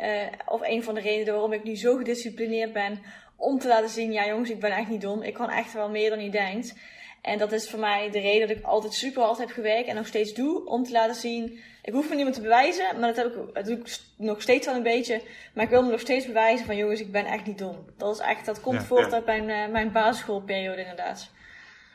of 0.45 0.61
een 0.61 0.83
van 0.83 0.95
de 0.95 1.01
redenen 1.01 1.33
waarom 1.33 1.53
ik 1.53 1.63
nu 1.63 1.75
zo 1.75 1.97
gedisciplineerd 1.97 2.73
ben. 2.73 3.01
Om 3.39 3.59
te 3.59 3.67
laten 3.67 3.89
zien, 3.89 4.11
ja 4.11 4.27
jongens, 4.27 4.49
ik 4.49 4.59
ben 4.59 4.71
echt 4.71 4.89
niet 4.89 5.01
dom. 5.01 5.21
Ik 5.21 5.33
kan 5.33 5.49
echt 5.49 5.73
wel 5.73 5.89
meer 5.89 6.09
dan 6.09 6.23
je 6.23 6.29
denkt. 6.29 6.75
En 7.21 7.37
dat 7.37 7.51
is 7.51 7.69
voor 7.69 7.79
mij 7.79 8.11
de 8.11 8.19
reden 8.19 8.47
dat 8.47 8.57
ik 8.57 8.63
altijd 8.63 8.93
super 8.93 9.23
hard 9.23 9.37
heb 9.37 9.49
gewerkt 9.49 9.87
en 9.87 9.95
nog 9.95 10.07
steeds 10.07 10.33
doe. 10.33 10.65
Om 10.65 10.83
te 10.83 10.91
laten 10.91 11.15
zien, 11.15 11.59
ik 11.81 11.93
hoef 11.93 12.09
me 12.09 12.15
niemand 12.15 12.35
te 12.35 12.41
bewijzen, 12.41 12.99
maar 12.99 13.13
dat, 13.13 13.15
heb 13.15 13.35
ik, 13.35 13.53
dat 13.53 13.65
doe 13.65 13.77
ik 13.77 13.99
nog 14.17 14.41
steeds 14.41 14.65
wel 14.65 14.75
een 14.75 14.83
beetje. 14.83 15.21
Maar 15.53 15.63
ik 15.63 15.69
wil 15.69 15.83
me 15.83 15.91
nog 15.91 15.99
steeds 15.99 16.25
bewijzen 16.25 16.65
van 16.65 16.77
jongens, 16.77 16.99
ik 16.99 17.11
ben 17.11 17.25
echt 17.25 17.45
niet 17.45 17.57
dom. 17.57 17.85
Dat, 17.97 18.15
is 18.15 18.21
echt, 18.21 18.45
dat 18.45 18.61
komt 18.61 18.83
voort 18.83 19.13
uit 19.13 19.25
mijn, 19.25 19.49
uh, 19.49 19.71
mijn 19.71 19.91
basisschoolperiode 19.91 20.81
inderdaad. 20.81 21.31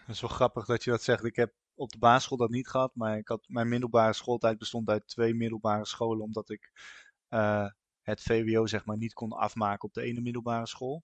Dat 0.06 0.14
is 0.14 0.20
wel 0.20 0.30
grappig 0.30 0.64
dat 0.64 0.84
je 0.84 0.90
dat 0.90 1.02
zegt. 1.02 1.24
Ik 1.24 1.36
heb 1.36 1.52
op 1.74 1.90
de 1.90 1.98
basisschool 1.98 2.38
dat 2.38 2.50
niet 2.50 2.68
gehad, 2.68 2.90
maar 2.94 3.18
ik 3.18 3.28
had, 3.28 3.44
mijn 3.46 3.68
middelbare 3.68 4.12
schooltijd 4.12 4.58
bestond 4.58 4.88
uit 4.88 5.06
twee 5.06 5.34
middelbare 5.34 5.86
scholen, 5.86 6.24
omdat 6.24 6.50
ik 6.50 6.70
uh, 7.30 7.66
het 8.02 8.22
VWO 8.22 8.66
zeg 8.66 8.84
maar 8.84 8.96
niet 8.96 9.12
kon 9.12 9.32
afmaken 9.32 9.88
op 9.88 9.94
de 9.94 10.02
ene 10.02 10.20
middelbare 10.20 10.66
school. 10.66 11.02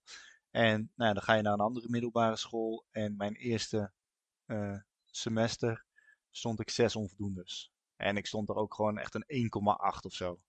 En 0.50 0.92
nou, 0.94 1.14
dan 1.14 1.22
ga 1.22 1.34
je 1.34 1.42
naar 1.42 1.52
een 1.52 1.60
andere 1.60 1.88
middelbare 1.88 2.36
school. 2.36 2.84
En 2.90 3.16
mijn 3.16 3.34
eerste 3.34 3.92
uh, 4.46 4.76
semester 5.04 5.84
stond 6.30 6.60
ik 6.60 6.70
zes 6.70 6.96
onvoldoendes. 6.96 7.72
En 7.96 8.16
ik 8.16 8.26
stond 8.26 8.48
er 8.48 8.54
ook 8.54 8.74
gewoon 8.74 8.98
echt 8.98 9.14
een 9.14 9.50
1,8 9.96 10.00
of 10.00 10.12
zo. 10.12 10.40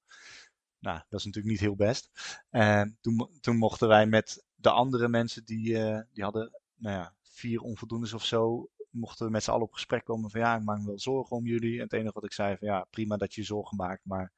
Nou, 0.80 1.02
dat 1.10 1.20
is 1.20 1.26
natuurlijk 1.26 1.54
niet 1.54 1.64
heel 1.64 1.76
best. 1.76 2.12
En 2.50 2.98
toen, 3.02 3.38
toen 3.42 3.58
mochten 3.58 3.88
wij 3.88 4.06
met 4.06 4.46
de 4.56 4.70
andere 4.70 5.08
mensen 5.08 5.46
die, 5.46 5.70
uh, 5.70 6.00
die 6.14 6.24
hadden 6.24 6.62
nou 6.76 6.96
ja, 6.98 7.14
vier 7.22 7.62
onvoldoendes 7.62 8.14
of 8.14 8.26
zo, 8.26 8.70
mochten 8.90 9.26
we 9.26 9.32
met 9.32 9.44
z'n 9.44 9.52
allen 9.52 9.66
op 9.66 9.74
gesprek 9.74 10.06
komen 10.06 10.30
van 10.30 10.40
ja, 10.40 10.56
ik 10.56 10.64
maak 10.64 10.80
me 10.80 10.86
wel 10.86 11.00
zorgen 11.00 11.36
om 11.36 11.46
jullie. 11.46 11.78
En 11.78 11.84
het 11.84 11.94
enige 11.94 12.14
wat 12.14 12.24
ik 12.24 12.34
zei 12.34 12.58
van 12.58 12.68
ja, 12.68 12.88
prima 12.90 13.18
dat 13.18 13.34
je 13.34 13.42
je 13.42 13.48
zorgen 13.48 13.78
maakt, 13.78 14.06
maar 14.06 14.32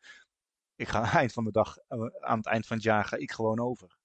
ik 0.75 0.87
ga 0.87 0.97
aan 0.97 1.05
het 1.05 1.13
eind 1.15 1.33
van 1.33 1.43
de 1.43 1.51
dag, 1.51 1.77
uh, 1.89 2.05
aan 2.19 2.37
het 2.37 2.47
eind 2.47 2.65
van 2.67 2.75
het 2.75 2.85
jaar 2.85 3.05
ga 3.05 3.17
ik 3.17 3.31
gewoon 3.31 3.59
over. 3.59 3.97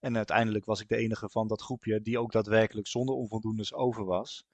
En 0.00 0.16
uiteindelijk 0.16 0.64
was 0.64 0.80
ik 0.80 0.88
de 0.88 0.96
enige 0.96 1.28
van 1.28 1.48
dat 1.48 1.62
groepje 1.62 2.00
die 2.00 2.18
ook 2.18 2.32
daadwerkelijk 2.32 2.86
zonder 2.86 3.14
onvoldoendes 3.14 3.74
over 3.74 4.04
was. 4.04 4.44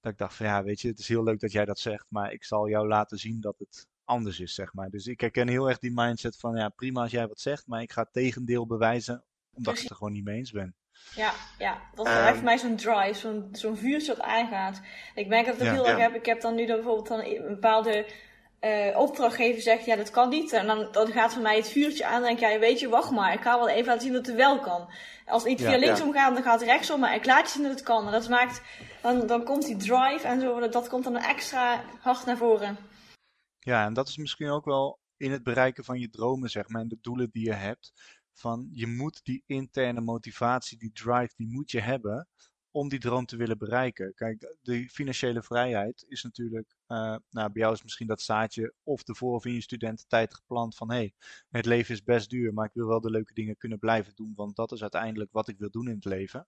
Dat 0.00 0.12
ik 0.12 0.18
dacht 0.18 0.34
van 0.34 0.46
ja, 0.46 0.62
weet 0.62 0.80
je, 0.80 0.88
het 0.88 0.98
is 0.98 1.08
heel 1.08 1.22
leuk 1.22 1.40
dat 1.40 1.52
jij 1.52 1.64
dat 1.64 1.78
zegt, 1.78 2.06
maar 2.08 2.32
ik 2.32 2.44
zal 2.44 2.68
jou 2.68 2.88
laten 2.88 3.18
zien 3.18 3.40
dat 3.40 3.58
het 3.58 3.88
anders 4.04 4.40
is, 4.40 4.54
zeg 4.54 4.72
maar. 4.72 4.90
Dus 4.90 5.06
ik 5.06 5.20
herken 5.20 5.48
heel 5.48 5.68
erg 5.68 5.78
die 5.78 5.92
mindset 5.94 6.38
van 6.38 6.56
ja, 6.56 6.68
prima 6.68 7.02
als 7.02 7.10
jij 7.10 7.28
wat 7.28 7.40
zegt, 7.40 7.66
maar 7.66 7.82
ik 7.82 7.92
ga 7.92 8.02
het 8.02 8.12
tegendeel 8.12 8.66
bewijzen, 8.66 9.24
omdat 9.52 9.74
ik 9.74 9.80
het 9.80 9.90
er 9.90 9.96
gewoon 9.96 10.12
niet 10.12 10.24
mee 10.24 10.36
eens 10.36 10.50
ben. 10.50 10.74
Ja, 11.14 11.32
ja, 11.58 11.80
dat 11.94 12.06
is 12.06 12.12
um, 12.12 12.34
voor 12.34 12.44
mij 12.44 12.58
zo'n 12.58 12.76
drive, 12.76 13.14
zo'n 13.14 13.48
zo'n 13.52 13.76
vuurtje 13.76 14.14
dat 14.14 14.24
aangaat. 14.24 14.80
Ik 15.14 15.28
merk 15.28 15.46
dat 15.46 15.54
ik 15.54 15.62
ja, 15.62 15.72
heel 15.72 15.88
erg 15.88 15.98
heb. 15.98 16.14
Ik 16.14 16.26
heb 16.26 16.40
dan 16.40 16.54
nu 16.54 16.66
dan 16.66 16.76
bijvoorbeeld 16.76 17.08
dan 17.08 17.24
een 17.24 17.46
bepaalde 17.46 18.06
uh, 18.64 18.98
opdrachtgever 18.98 19.62
zegt, 19.62 19.84
ja, 19.84 19.96
dat 19.96 20.10
kan 20.10 20.28
niet. 20.28 20.52
En 20.52 20.66
dan, 20.66 20.88
dan 20.92 21.12
gaat 21.12 21.32
voor 21.32 21.42
mij 21.42 21.56
het 21.56 21.68
vuurtje 21.68 22.06
aan 22.06 22.14
en 22.14 22.22
denk 22.22 22.38
jij, 22.38 22.52
ja, 22.52 22.58
weet 22.58 22.80
je, 22.80 22.88
wacht 22.88 23.10
maar. 23.10 23.32
Ik 23.32 23.40
ga 23.40 23.58
wel 23.58 23.68
even 23.68 23.86
laten 23.86 24.02
zien 24.02 24.12
dat 24.12 24.26
het 24.26 24.36
wel 24.36 24.60
kan. 24.60 24.90
Als 25.26 25.42
het 25.42 25.50
niet 25.50 25.60
via 25.60 25.78
linksom 25.78 26.12
gaat, 26.12 26.34
dan 26.34 26.42
gaat 26.42 26.60
het 26.60 26.68
rechtsom. 26.68 27.00
Maar 27.00 27.14
ik 27.14 27.26
laat 27.26 27.46
je 27.46 27.52
zien 27.52 27.62
dat 27.62 27.72
het 27.72 27.82
kan. 27.82 28.06
En 28.06 28.12
dat 28.12 28.28
maakt, 28.28 28.62
dan, 29.02 29.26
dan 29.26 29.44
komt 29.44 29.66
die 29.66 29.76
drive 29.76 30.26
en 30.26 30.40
zo, 30.40 30.60
dat, 30.60 30.72
dat 30.72 30.88
komt 30.88 31.04
dan 31.04 31.16
extra 31.16 31.84
hard 32.00 32.26
naar 32.26 32.36
voren. 32.36 32.76
Ja, 33.58 33.84
en 33.84 33.92
dat 33.92 34.08
is 34.08 34.16
misschien 34.16 34.50
ook 34.50 34.64
wel 34.64 35.00
in 35.16 35.32
het 35.32 35.42
bereiken 35.42 35.84
van 35.84 35.98
je 35.98 36.10
dromen, 36.10 36.50
zeg 36.50 36.68
maar, 36.68 36.82
en 36.82 36.88
de 36.88 36.98
doelen 37.00 37.30
die 37.30 37.44
je 37.44 37.52
hebt. 37.52 37.92
Van, 38.32 38.68
je 38.70 38.86
moet 38.86 39.20
die 39.24 39.42
interne 39.46 40.00
motivatie, 40.00 40.78
die 40.78 40.92
drive, 40.92 41.32
die 41.36 41.48
moet 41.48 41.70
je 41.70 41.80
hebben 41.80 42.28
om 42.72 42.88
die 42.88 42.98
droom 42.98 43.26
te 43.26 43.36
willen 43.36 43.58
bereiken. 43.58 44.14
Kijk, 44.14 44.56
de 44.62 44.88
financiële 44.88 45.42
vrijheid 45.42 46.04
is 46.08 46.22
natuurlijk, 46.22 46.74
uh, 46.88 47.16
nou, 47.30 47.52
bij 47.52 47.62
jou 47.62 47.72
is 47.72 47.82
misschien 47.82 48.06
dat 48.06 48.22
zaadje 48.22 48.74
of 48.82 49.02
tevoren 49.02 49.36
of 49.36 49.44
in 49.44 49.52
je 49.52 49.60
studententijd 49.60 50.34
geplant 50.34 50.76
van, 50.76 50.90
hé, 50.90 50.96
hey, 50.96 51.12
het 51.50 51.66
leven 51.66 51.94
is 51.94 52.02
best 52.02 52.30
duur, 52.30 52.52
maar 52.52 52.66
ik 52.66 52.74
wil 52.74 52.86
wel 52.86 53.00
de 53.00 53.10
leuke 53.10 53.34
dingen 53.34 53.56
kunnen 53.56 53.78
blijven 53.78 54.14
doen, 54.14 54.32
want 54.34 54.56
dat 54.56 54.72
is 54.72 54.82
uiteindelijk 54.82 55.32
wat 55.32 55.48
ik 55.48 55.58
wil 55.58 55.70
doen 55.70 55.88
in 55.88 55.94
het 55.94 56.04
leven. 56.04 56.46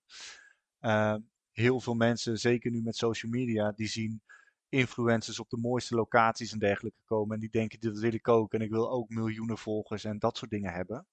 Uh, 0.80 1.16
heel 1.52 1.80
veel 1.80 1.94
mensen, 1.94 2.38
zeker 2.38 2.70
nu 2.70 2.82
met 2.82 2.96
social 2.96 3.32
media, 3.32 3.72
die 3.72 3.88
zien 3.88 4.22
influencers 4.68 5.40
op 5.40 5.50
de 5.50 5.56
mooiste 5.56 5.94
locaties 5.94 6.52
en 6.52 6.58
dergelijke 6.58 7.00
komen 7.04 7.34
en 7.34 7.40
die 7.40 7.50
denken, 7.50 7.80
dit 7.80 7.98
wil 7.98 8.12
ik 8.12 8.28
ook 8.28 8.54
en 8.54 8.60
ik 8.60 8.70
wil 8.70 8.90
ook 8.90 9.08
miljoenen 9.08 9.58
volgers 9.58 10.04
en 10.04 10.18
dat 10.18 10.36
soort 10.36 10.50
dingen 10.50 10.72
hebben. 10.72 11.06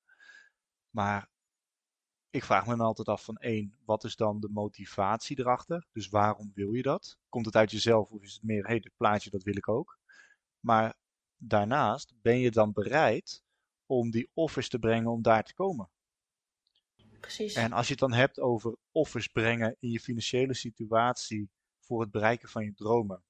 Maar 0.90 1.30
ik 2.32 2.44
vraag 2.44 2.66
me 2.66 2.76
dan 2.76 2.86
altijd 2.86 3.08
af 3.08 3.24
van 3.24 3.38
één, 3.38 3.76
wat 3.86 4.04
is 4.04 4.16
dan 4.16 4.40
de 4.40 4.50
motivatie 4.50 5.40
erachter? 5.40 5.88
Dus 5.92 6.10
waarom 6.10 6.52
wil 6.54 6.74
je 6.74 6.82
dat? 6.82 7.18
Komt 7.30 7.46
het 7.46 7.56
uit 7.56 7.72
jezelf 7.72 8.10
of 8.10 8.22
is 8.22 8.34
het 8.34 8.44
meer, 8.44 8.62
hé, 8.62 8.70
hey, 8.70 8.80
dit 8.80 8.96
plaatje, 8.98 9.30
dat 9.30 9.44
wil 9.44 9.58
ik 9.58 9.68
ook? 9.68 10.00
Maar 10.60 10.96
daarnaast, 11.38 12.14
ben 12.22 12.40
je 12.40 12.52
dan 12.52 12.72
bereid 12.72 13.44
om 13.86 14.12
die 14.12 14.30
offers 14.34 14.70
te 14.70 14.80
brengen 14.80 15.12
om 15.12 15.22
daar 15.22 15.44
te 15.44 15.54
komen? 15.54 15.90
Precies. 17.20 17.54
En 17.54 17.72
als 17.72 17.86
je 17.86 17.92
het 17.92 18.02
dan 18.02 18.14
hebt 18.14 18.40
over 18.40 18.78
offers 18.92 19.28
brengen 19.28 19.76
in 19.80 19.90
je 19.90 20.00
financiële 20.00 20.54
situatie 20.54 21.50
voor 21.80 22.02
het 22.02 22.12
bereiken 22.12 22.50
van 22.50 22.64
je 22.64 22.74
dromen. 22.74 23.24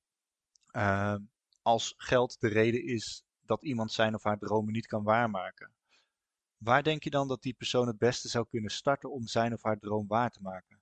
Uh, 0.71 1.15
als 1.61 1.93
geld 1.97 2.39
de 2.39 2.47
reden 2.47 2.83
is 2.85 3.23
dat 3.45 3.63
iemand 3.63 3.91
zijn 3.91 4.15
of 4.15 4.23
haar 4.23 4.37
dromen 4.37 4.73
niet 4.73 4.87
kan 4.87 5.03
waarmaken 5.03 5.73
Waar 6.63 6.83
denk 6.83 7.03
je 7.03 7.09
dan 7.09 7.27
dat 7.27 7.41
die 7.41 7.53
persoon 7.53 7.87
het 7.87 7.97
beste 7.97 8.27
zou 8.27 8.45
kunnen 8.49 8.71
starten 8.71 9.11
om 9.11 9.27
zijn 9.27 9.53
of 9.53 9.63
haar 9.63 9.79
droom 9.79 10.07
waar 10.07 10.31
te 10.31 10.39
maken? 10.41 10.79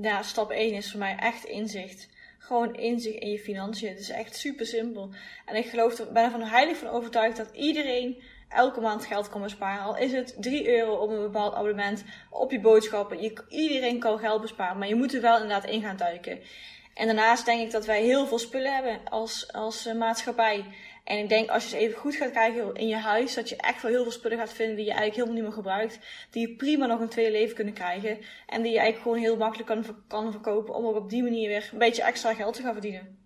Ja, 0.00 0.22
stap 0.22 0.50
1 0.50 0.74
is 0.74 0.90
voor 0.90 0.98
mij 0.98 1.16
echt 1.16 1.44
inzicht. 1.44 2.08
Gewoon 2.38 2.74
inzicht 2.74 3.18
in 3.18 3.30
je 3.30 3.38
financiën. 3.38 3.88
Het 3.88 3.98
is 3.98 4.10
echt 4.10 4.36
super 4.36 4.66
simpel. 4.66 5.14
En 5.44 5.56
ik 5.56 5.66
geloof 5.66 5.98
er, 5.98 6.12
ben 6.12 6.24
er 6.24 6.30
van 6.30 6.42
heilig 6.42 6.76
van 6.76 6.88
overtuigd 6.88 7.36
dat 7.36 7.50
iedereen 7.52 8.22
elke 8.48 8.80
maand 8.80 9.06
geld 9.06 9.28
kan 9.28 9.42
besparen. 9.42 9.84
Al 9.84 9.96
is 9.96 10.12
het 10.12 10.36
3 10.40 10.68
euro 10.78 10.94
op 10.94 11.10
een 11.10 11.22
bepaald 11.22 11.54
abonnement 11.54 12.04
op 12.30 12.50
je 12.50 12.60
boodschappen. 12.60 13.22
Je, 13.22 13.44
iedereen 13.48 13.98
kan 13.98 14.18
geld 14.18 14.40
besparen, 14.40 14.78
maar 14.78 14.88
je 14.88 14.94
moet 14.94 15.14
er 15.14 15.20
wel 15.20 15.34
inderdaad 15.34 15.70
in 15.70 15.82
gaan 15.82 15.96
duiken. 15.96 16.40
En 16.94 17.06
daarnaast 17.06 17.44
denk 17.44 17.60
ik 17.60 17.70
dat 17.70 17.86
wij 17.86 18.02
heel 18.02 18.26
veel 18.26 18.38
spullen 18.38 18.74
hebben 18.74 19.00
als, 19.04 19.52
als 19.52 19.86
uh, 19.86 19.94
maatschappij. 19.94 20.64
En 21.06 21.18
ik 21.18 21.28
denk 21.28 21.50
als 21.50 21.70
je 21.70 21.76
eens 21.76 21.84
even 21.84 21.98
goed 21.98 22.14
gaat 22.14 22.30
kijken 22.30 22.74
in 22.74 22.88
je 22.88 22.96
huis, 22.96 23.34
dat 23.34 23.48
je 23.48 23.56
echt 23.56 23.82
wel 23.82 23.90
heel 23.90 24.02
veel 24.02 24.12
spullen 24.12 24.38
gaat 24.38 24.52
vinden 24.52 24.76
die 24.76 24.84
je 24.84 24.90
eigenlijk 24.90 25.20
helemaal 25.20 25.42
niet 25.42 25.44
meer 25.44 25.62
gebruikt. 25.62 25.98
Die 26.30 26.48
je 26.48 26.56
prima 26.56 26.86
nog 26.86 27.00
een 27.00 27.08
tweede 27.08 27.30
leven 27.30 27.54
kunnen 27.54 27.74
krijgen. 27.74 28.18
En 28.46 28.62
die 28.62 28.72
je 28.72 28.78
eigenlijk 28.78 29.02
gewoon 29.02 29.18
heel 29.18 29.36
makkelijk 29.36 29.68
kan, 29.68 30.04
kan 30.06 30.32
verkopen 30.32 30.74
om 30.74 30.86
ook 30.86 30.94
op 30.94 31.10
die 31.10 31.22
manier 31.22 31.48
weer 31.48 31.68
een 31.72 31.78
beetje 31.78 32.02
extra 32.02 32.34
geld 32.34 32.54
te 32.54 32.62
gaan 32.62 32.72
verdienen. 32.72 33.18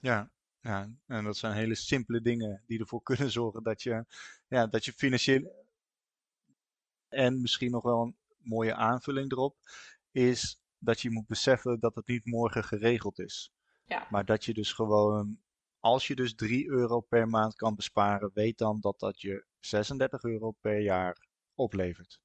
Ja, 0.00 0.30
ja, 0.60 0.90
en 1.06 1.24
dat 1.24 1.36
zijn 1.36 1.54
hele 1.54 1.74
simpele 1.74 2.20
dingen 2.20 2.62
die 2.66 2.78
ervoor 2.78 3.02
kunnen 3.12 3.30
zorgen 3.30 3.62
dat 3.62 3.82
je, 3.82 4.04
ja, 4.48 4.66
dat 4.66 4.84
je 4.84 4.92
financieel. 4.92 5.66
En 7.08 7.40
misschien 7.40 7.70
nog 7.70 7.82
wel 7.82 8.02
een 8.02 8.16
mooie 8.38 8.74
aanvulling 8.74 9.32
erop, 9.32 9.56
is 10.10 10.60
dat 10.78 11.00
je 11.00 11.10
moet 11.10 11.26
beseffen 11.26 11.80
dat 11.80 11.94
het 11.94 12.06
niet 12.06 12.24
morgen 12.24 12.64
geregeld 12.64 13.18
is. 13.18 13.52
Ja. 13.86 14.06
Maar 14.10 14.24
dat 14.24 14.44
je 14.44 14.54
dus 14.54 14.72
gewoon 14.72 15.42
als 15.84 16.06
je 16.06 16.14
dus 16.14 16.34
3 16.34 16.68
euro 16.68 17.00
per 17.00 17.28
maand 17.28 17.54
kan 17.54 17.74
besparen, 17.74 18.30
weet 18.34 18.58
dan 18.58 18.80
dat 18.80 19.00
dat 19.00 19.20
je 19.20 19.44
36 19.60 20.22
euro 20.22 20.50
per 20.50 20.80
jaar 20.80 21.26
oplevert. 21.54 22.20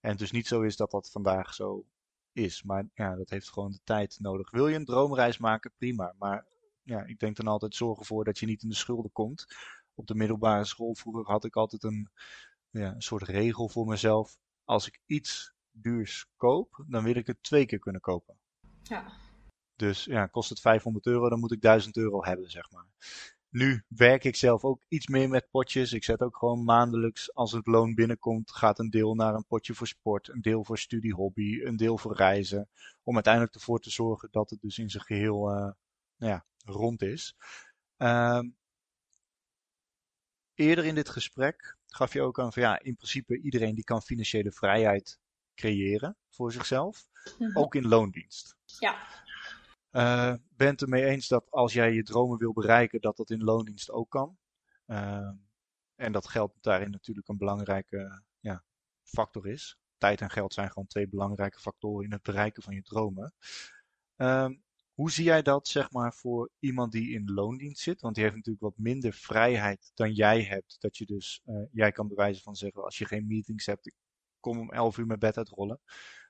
En 0.00 0.10
het 0.10 0.18
dus 0.18 0.30
niet 0.30 0.46
zo 0.46 0.62
is 0.62 0.76
dat 0.76 0.90
dat 0.90 1.10
vandaag 1.10 1.54
zo 1.54 1.86
is. 2.32 2.62
Maar 2.62 2.88
ja, 2.94 3.14
dat 3.14 3.30
heeft 3.30 3.50
gewoon 3.50 3.70
de 3.70 3.80
tijd 3.84 4.16
nodig. 4.20 4.50
Wil 4.50 4.68
je 4.68 4.76
een 4.76 4.84
droomreis 4.84 5.38
maken, 5.38 5.72
prima. 5.78 6.14
Maar 6.18 6.46
ja, 6.82 7.04
ik 7.04 7.18
denk 7.18 7.36
dan 7.36 7.46
altijd 7.46 7.74
zorg 7.74 7.98
ervoor 7.98 8.24
dat 8.24 8.38
je 8.38 8.46
niet 8.46 8.62
in 8.62 8.68
de 8.68 8.74
schulden 8.74 9.12
komt. 9.12 9.46
Op 9.94 10.06
de 10.06 10.14
middelbare 10.14 10.64
school 10.64 10.94
vroeger 10.94 11.24
had 11.24 11.44
ik 11.44 11.56
altijd 11.56 11.82
een, 11.82 12.10
ja, 12.70 12.94
een 12.94 13.02
soort 13.02 13.22
regel 13.22 13.68
voor 13.68 13.86
mezelf. 13.86 14.38
Als 14.64 14.86
ik 14.86 15.00
iets 15.06 15.52
duurs 15.70 16.26
koop, 16.36 16.84
dan 16.86 17.04
wil 17.04 17.16
ik 17.16 17.26
het 17.26 17.42
twee 17.42 17.66
keer 17.66 17.78
kunnen 17.78 18.00
kopen. 18.00 18.36
Ja. 18.82 19.25
Dus 19.76 20.04
ja, 20.04 20.26
kost 20.26 20.48
het 20.48 20.60
500 20.60 21.06
euro, 21.06 21.28
dan 21.28 21.40
moet 21.40 21.52
ik 21.52 21.60
1000 21.60 21.96
euro 21.96 22.24
hebben, 22.24 22.50
zeg 22.50 22.70
maar. 22.70 22.86
Nu 23.48 23.84
werk 23.88 24.24
ik 24.24 24.36
zelf 24.36 24.64
ook 24.64 24.82
iets 24.88 25.06
meer 25.06 25.28
met 25.28 25.50
potjes. 25.50 25.92
Ik 25.92 26.04
zet 26.04 26.20
ook 26.20 26.36
gewoon 26.36 26.64
maandelijks, 26.64 27.34
als 27.34 27.52
het 27.52 27.66
loon 27.66 27.94
binnenkomt, 27.94 28.50
gaat 28.52 28.78
een 28.78 28.90
deel 28.90 29.14
naar 29.14 29.34
een 29.34 29.46
potje 29.46 29.74
voor 29.74 29.86
sport, 29.86 30.28
een 30.28 30.40
deel 30.40 30.64
voor 30.64 30.78
studie, 30.78 31.14
hobby, 31.14 31.60
een 31.62 31.76
deel 31.76 31.98
voor 31.98 32.16
reizen. 32.16 32.68
Om 33.02 33.14
uiteindelijk 33.14 33.54
ervoor 33.54 33.80
te 33.80 33.90
zorgen 33.90 34.28
dat 34.30 34.50
het 34.50 34.60
dus 34.60 34.78
in 34.78 34.90
zijn 34.90 35.04
geheel 35.04 35.50
uh, 35.50 35.70
nou 36.16 36.32
ja, 36.32 36.44
rond 36.64 37.02
is. 37.02 37.36
Uh, 37.98 38.40
eerder 40.54 40.84
in 40.84 40.94
dit 40.94 41.08
gesprek 41.08 41.76
gaf 41.86 42.12
je 42.12 42.22
ook 42.22 42.40
aan 42.40 42.52
van 42.52 42.62
ja, 42.62 42.80
in 42.82 42.96
principe 42.96 43.40
iedereen 43.40 43.74
die 43.74 43.84
kan 43.84 44.02
financiële 44.02 44.52
vrijheid 44.52 45.18
creëren 45.54 46.16
voor 46.30 46.52
zichzelf. 46.52 47.08
Mhm. 47.38 47.58
Ook 47.58 47.74
in 47.74 47.88
loondienst. 47.88 48.56
Ja. 48.78 49.24
Uh, 49.96 50.34
bent 50.56 50.82
ermee 50.82 51.04
eens 51.04 51.28
dat 51.28 51.50
als 51.50 51.72
jij 51.72 51.92
je 51.92 52.02
dromen 52.02 52.38
wil 52.38 52.52
bereiken, 52.52 53.00
dat 53.00 53.16
dat 53.16 53.30
in 53.30 53.44
loondienst 53.44 53.90
ook 53.90 54.10
kan. 54.10 54.38
Uh, 54.86 55.30
en 55.94 56.12
dat 56.12 56.28
geld 56.28 56.52
daarin 56.60 56.90
natuurlijk 56.90 57.28
een 57.28 57.36
belangrijke 57.36 58.22
ja, 58.40 58.64
factor 59.02 59.46
is. 59.46 59.78
tijd 59.98 60.20
en 60.20 60.30
geld 60.30 60.54
zijn 60.54 60.68
gewoon 60.68 60.86
twee 60.86 61.08
belangrijke 61.08 61.58
factoren 61.58 62.04
in 62.04 62.12
het 62.12 62.22
bereiken 62.22 62.62
van 62.62 62.74
je 62.74 62.82
dromen. 62.82 63.34
Ehm, 64.16 64.54
hoe 64.94 65.10
zie 65.10 65.24
jij 65.24 65.42
dat, 65.42 65.68
zeg 65.68 65.90
maar, 65.90 66.14
voor 66.14 66.50
iemand 66.58 66.92
die 66.92 67.14
in 67.14 67.32
loondienst 67.32 67.82
zit? 67.82 68.00
Want 68.00 68.14
die 68.14 68.24
heeft 68.24 68.36
natuurlijk 68.36 68.64
wat 68.64 68.78
minder 68.78 69.12
vrijheid 69.12 69.90
dan 69.94 70.12
jij 70.12 70.42
hebt. 70.42 70.76
Dat 70.80 70.96
je 70.96 71.06
dus, 71.06 71.42
uh, 71.46 71.64
jij 71.72 71.92
kan 71.92 72.08
bewijzen 72.08 72.42
van 72.42 72.56
zeggen, 72.56 72.84
als 72.84 72.98
je 72.98 73.04
geen 73.04 73.26
meetings 73.26 73.66
hebt, 73.66 73.86
ik 73.86 73.94
kom 74.40 74.58
om 74.58 74.72
11 74.72 74.98
uur 74.98 75.06
mijn 75.06 75.18
bed 75.18 75.36
uitrollen. 75.36 75.80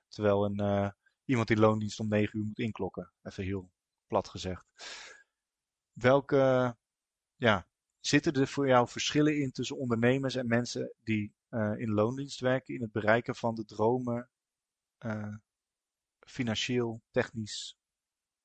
Terwijl 0.07 0.45
een, 0.45 0.61
uh, 0.61 0.89
iemand 1.27 1.47
die 1.47 1.57
loondienst 1.57 1.99
om 1.99 2.07
9 2.07 2.39
uur 2.39 2.45
moet 2.45 2.59
inklokken. 2.59 3.11
Even 3.23 3.43
heel 3.43 3.71
plat 4.07 4.27
gezegd. 4.27 4.65
Welke, 5.91 6.75
ja, 7.35 7.67
zitten 7.99 8.33
er 8.33 8.47
voor 8.47 8.67
jou 8.67 8.87
verschillen 8.87 9.41
in 9.41 9.51
tussen 9.51 9.77
ondernemers 9.77 10.35
en 10.35 10.47
mensen 10.47 10.93
die 11.03 11.35
uh, 11.49 11.73
in 11.77 11.89
loondienst 11.89 12.39
werken 12.39 12.73
in 12.73 12.81
het 12.81 12.91
bereiken 12.91 13.35
van 13.35 13.55
de 13.55 13.65
dromen, 13.65 14.29
financieel, 16.19 17.01
technisch 17.11 17.77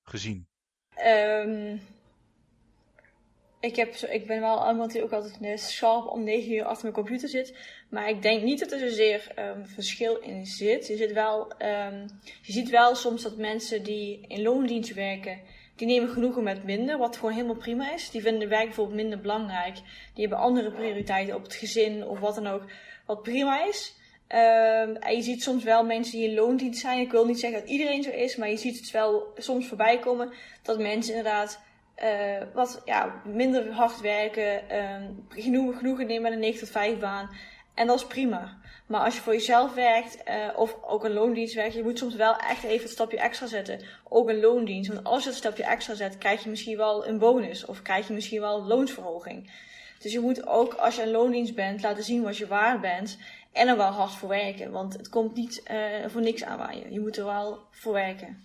gezien? 0.03 0.49
Um, 0.99 1.81
ik, 3.63 3.77
heb, 3.77 3.95
ik 3.95 4.27
ben 4.27 4.41
wel 4.41 4.69
iemand 4.71 4.93
die 4.93 5.03
ook 5.03 5.13
altijd 5.13 5.61
scherp 5.61 6.07
om 6.07 6.25
9 6.25 6.53
uur 6.53 6.65
achter 6.65 6.83
mijn 6.83 6.95
computer 6.95 7.29
zit. 7.29 7.55
Maar 7.89 8.09
ik 8.09 8.23
denk 8.23 8.43
niet 8.43 8.61
dat 8.61 8.73
er 8.73 8.79
zozeer 8.79 9.33
um, 9.39 9.67
verschil 9.67 10.17
in 10.17 10.47
zit. 10.47 10.87
Je, 10.87 10.97
zit 10.97 11.13
wel, 11.13 11.41
um, 11.41 12.07
je 12.43 12.53
ziet 12.53 12.71
wel 12.71 12.95
soms 12.95 13.23
dat 13.23 13.37
mensen 13.37 13.83
die 13.83 14.25
in 14.29 14.43
loondienst 14.43 14.95
werken, 14.95 15.41
die 15.77 15.87
nemen 15.87 16.09
genoegen 16.09 16.43
met 16.43 16.65
minder, 16.65 16.99
wat 16.99 17.17
gewoon 17.17 17.33
helemaal 17.33 17.57
prima 17.57 17.93
is. 17.93 18.11
Die 18.11 18.23
vinden 18.23 18.49
werk 18.49 18.65
bijvoorbeeld 18.65 18.97
minder 18.97 19.21
belangrijk. 19.21 19.75
Die 20.15 20.27
hebben 20.27 20.39
andere 20.39 20.71
prioriteiten 20.71 21.35
op 21.35 21.43
het 21.43 21.55
gezin 21.55 22.07
of 22.07 22.21
wat 22.21 22.35
dan 22.35 22.47
ook, 22.47 22.65
wat 23.07 23.23
prima 23.23 23.67
is. 23.67 23.95
Um, 24.29 24.97
en 24.97 25.17
je 25.17 25.23
ziet 25.23 25.43
soms 25.43 25.65
wel 25.65 25.85
mensen 25.85 26.19
die 26.19 26.29
in 26.29 26.35
loondienst 26.35 26.81
zijn. 26.81 27.01
Ik 27.01 27.11
wil 27.11 27.27
niet 27.27 27.41
zeggen 27.41 27.61
dat 27.61 27.69
iedereen 27.69 28.03
zo 28.03 28.11
is, 28.11 28.37
maar 28.37 28.51
je 28.51 28.57
ziet 28.57 28.79
het 28.79 28.91
wel 28.91 29.33
soms 29.37 29.67
voorbij 29.67 29.99
komen 29.99 30.33
dat 30.63 30.79
mensen 30.79 31.15
inderdaad 31.15 31.61
uh, 32.03 32.47
wat 32.55 32.83
ja, 32.85 33.23
minder 33.25 33.73
hard 33.73 34.01
werken, 34.01 34.77
um, 34.77 35.27
genoeg, 35.29 35.77
genoegen 35.79 36.07
nemen 36.07 36.23
met 36.23 36.33
een 36.33 36.39
9 36.39 36.59
tot 36.61 36.71
5 36.71 36.99
baan. 36.99 37.31
En 37.75 37.87
dat 37.87 37.97
is 37.97 38.07
prima. 38.07 38.61
Maar 38.87 39.01
als 39.01 39.15
je 39.15 39.21
voor 39.21 39.33
jezelf 39.33 39.75
werkt, 39.75 40.17
uh, 40.29 40.35
of 40.57 40.77
ook 40.83 41.05
een 41.05 41.13
loondienst 41.13 41.55
werkt, 41.55 41.75
je 41.75 41.83
moet 41.83 41.99
soms 41.99 42.15
wel 42.15 42.37
echt 42.37 42.63
even 42.63 42.83
een 42.83 42.93
stapje 42.93 43.19
extra 43.19 43.47
zetten. 43.47 43.81
Ook 44.09 44.29
een 44.29 44.41
loondienst. 44.41 44.93
Want 44.93 45.07
als 45.07 45.23
je 45.23 45.29
een 45.29 45.37
stapje 45.37 45.65
extra 45.65 45.95
zet, 45.95 46.19
krijg 46.19 46.43
je 46.43 46.51
misschien 46.51 46.77
wel 46.77 47.07
een 47.07 47.19
bonus. 47.19 47.65
Of 47.65 47.83
krijg 47.83 48.07
je 48.07 48.15
misschien 48.15 48.41
wel 48.41 48.63
loonsverhoging. 48.63 49.51
Dus 49.99 50.13
je 50.13 50.21
moet 50.21 50.47
ook, 50.47 50.75
als 50.75 50.97
je 50.97 51.03
een 51.03 51.11
loondienst 51.11 51.55
bent, 51.55 51.83
laten 51.83 52.05
zien 52.05 52.23
wat 52.23 52.37
je 52.37 52.47
waard 52.47 52.81
bent. 52.81 53.19
En 53.53 53.69
er 53.69 53.77
wel 53.77 53.91
hard 53.91 54.13
voor 54.13 54.29
werken. 54.29 54.71
Want 54.71 54.93
het 54.93 55.09
komt 55.09 55.35
niet 55.35 55.63
uh, 55.71 55.77
voor 56.07 56.21
niks 56.21 56.45
aanwaaien. 56.45 56.93
Je 56.93 57.01
moet 57.01 57.17
er 57.17 57.25
wel 57.25 57.61
voor 57.71 57.93
werken. 57.93 58.45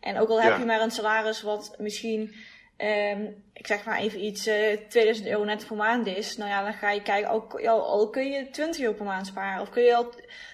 En 0.00 0.18
ook 0.18 0.28
al 0.28 0.42
heb 0.42 0.58
je 0.58 0.64
maar 0.64 0.80
een 0.80 0.90
salaris 0.90 1.42
wat 1.42 1.74
misschien, 1.78 2.34
um, 2.78 3.42
ik 3.52 3.66
zeg 3.66 3.84
maar 3.84 3.98
even 3.98 4.24
iets, 4.24 4.46
uh, 4.46 4.72
eh, 4.72 4.78
2000 4.88 5.28
euro 5.28 5.44
net 5.44 5.66
per 5.66 5.76
maand 5.76 6.06
is. 6.06 6.36
Nou 6.36 6.50
ja, 6.50 6.62
dan 6.62 6.72
ga 6.72 6.90
je 6.90 7.02
kijken, 7.02 7.30
ook, 7.30 7.60
ja, 7.60 7.70
al 7.70 8.10
kun 8.10 8.30
je 8.30 8.50
20 8.50 8.80
euro 8.80 8.94
per 8.94 9.04
maand 9.04 9.26
sparen. 9.26 9.62
Of 9.62 9.70
kun 9.70 9.82
je 9.82 9.96
al, 9.96 10.12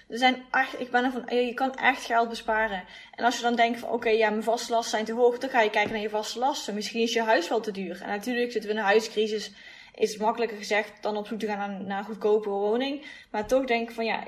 er 0.09 0.17
zijn 0.17 0.43
echt, 0.51 0.79
ik 0.79 0.91
ben 0.91 1.03
ervan, 1.03 1.37
je 1.37 1.53
kan 1.53 1.75
echt 1.75 2.05
geld 2.05 2.29
besparen. 2.29 2.83
En 3.15 3.25
als 3.25 3.35
je 3.35 3.41
dan 3.41 3.55
denkt 3.55 3.79
van, 3.79 3.89
oké, 3.89 4.09
ja, 4.09 4.29
mijn 4.29 4.43
vaste 4.43 4.71
lasten 4.71 4.91
zijn 4.91 5.05
te 5.05 5.13
hoog. 5.13 5.37
Dan 5.37 5.49
ga 5.49 5.61
je 5.61 5.69
kijken 5.69 5.91
naar 5.91 6.01
je 6.01 6.09
vaste 6.09 6.39
lasten. 6.39 6.73
Misschien 6.73 7.01
is 7.01 7.13
je 7.13 7.21
huis 7.21 7.49
wel 7.49 7.59
te 7.59 7.71
duur. 7.71 8.01
En 8.01 8.07
natuurlijk 8.07 8.51
zitten 8.51 8.69
we 8.69 8.75
in 8.75 8.81
een 8.81 8.89
huiscrisis 8.89 9.51
is 9.95 10.11
het 10.11 10.21
makkelijker 10.21 10.57
gezegd 10.57 10.91
dan 11.01 11.17
op 11.17 11.27
zoek 11.27 11.39
te 11.39 11.45
gaan 11.45 11.57
naar, 11.57 11.81
naar 11.81 11.99
een 11.99 12.05
goedkope 12.05 12.49
woning. 12.49 13.05
Maar 13.31 13.47
toch 13.47 13.65
denk 13.65 13.89
ik 13.89 13.95
van 13.95 14.05
ja, 14.05 14.23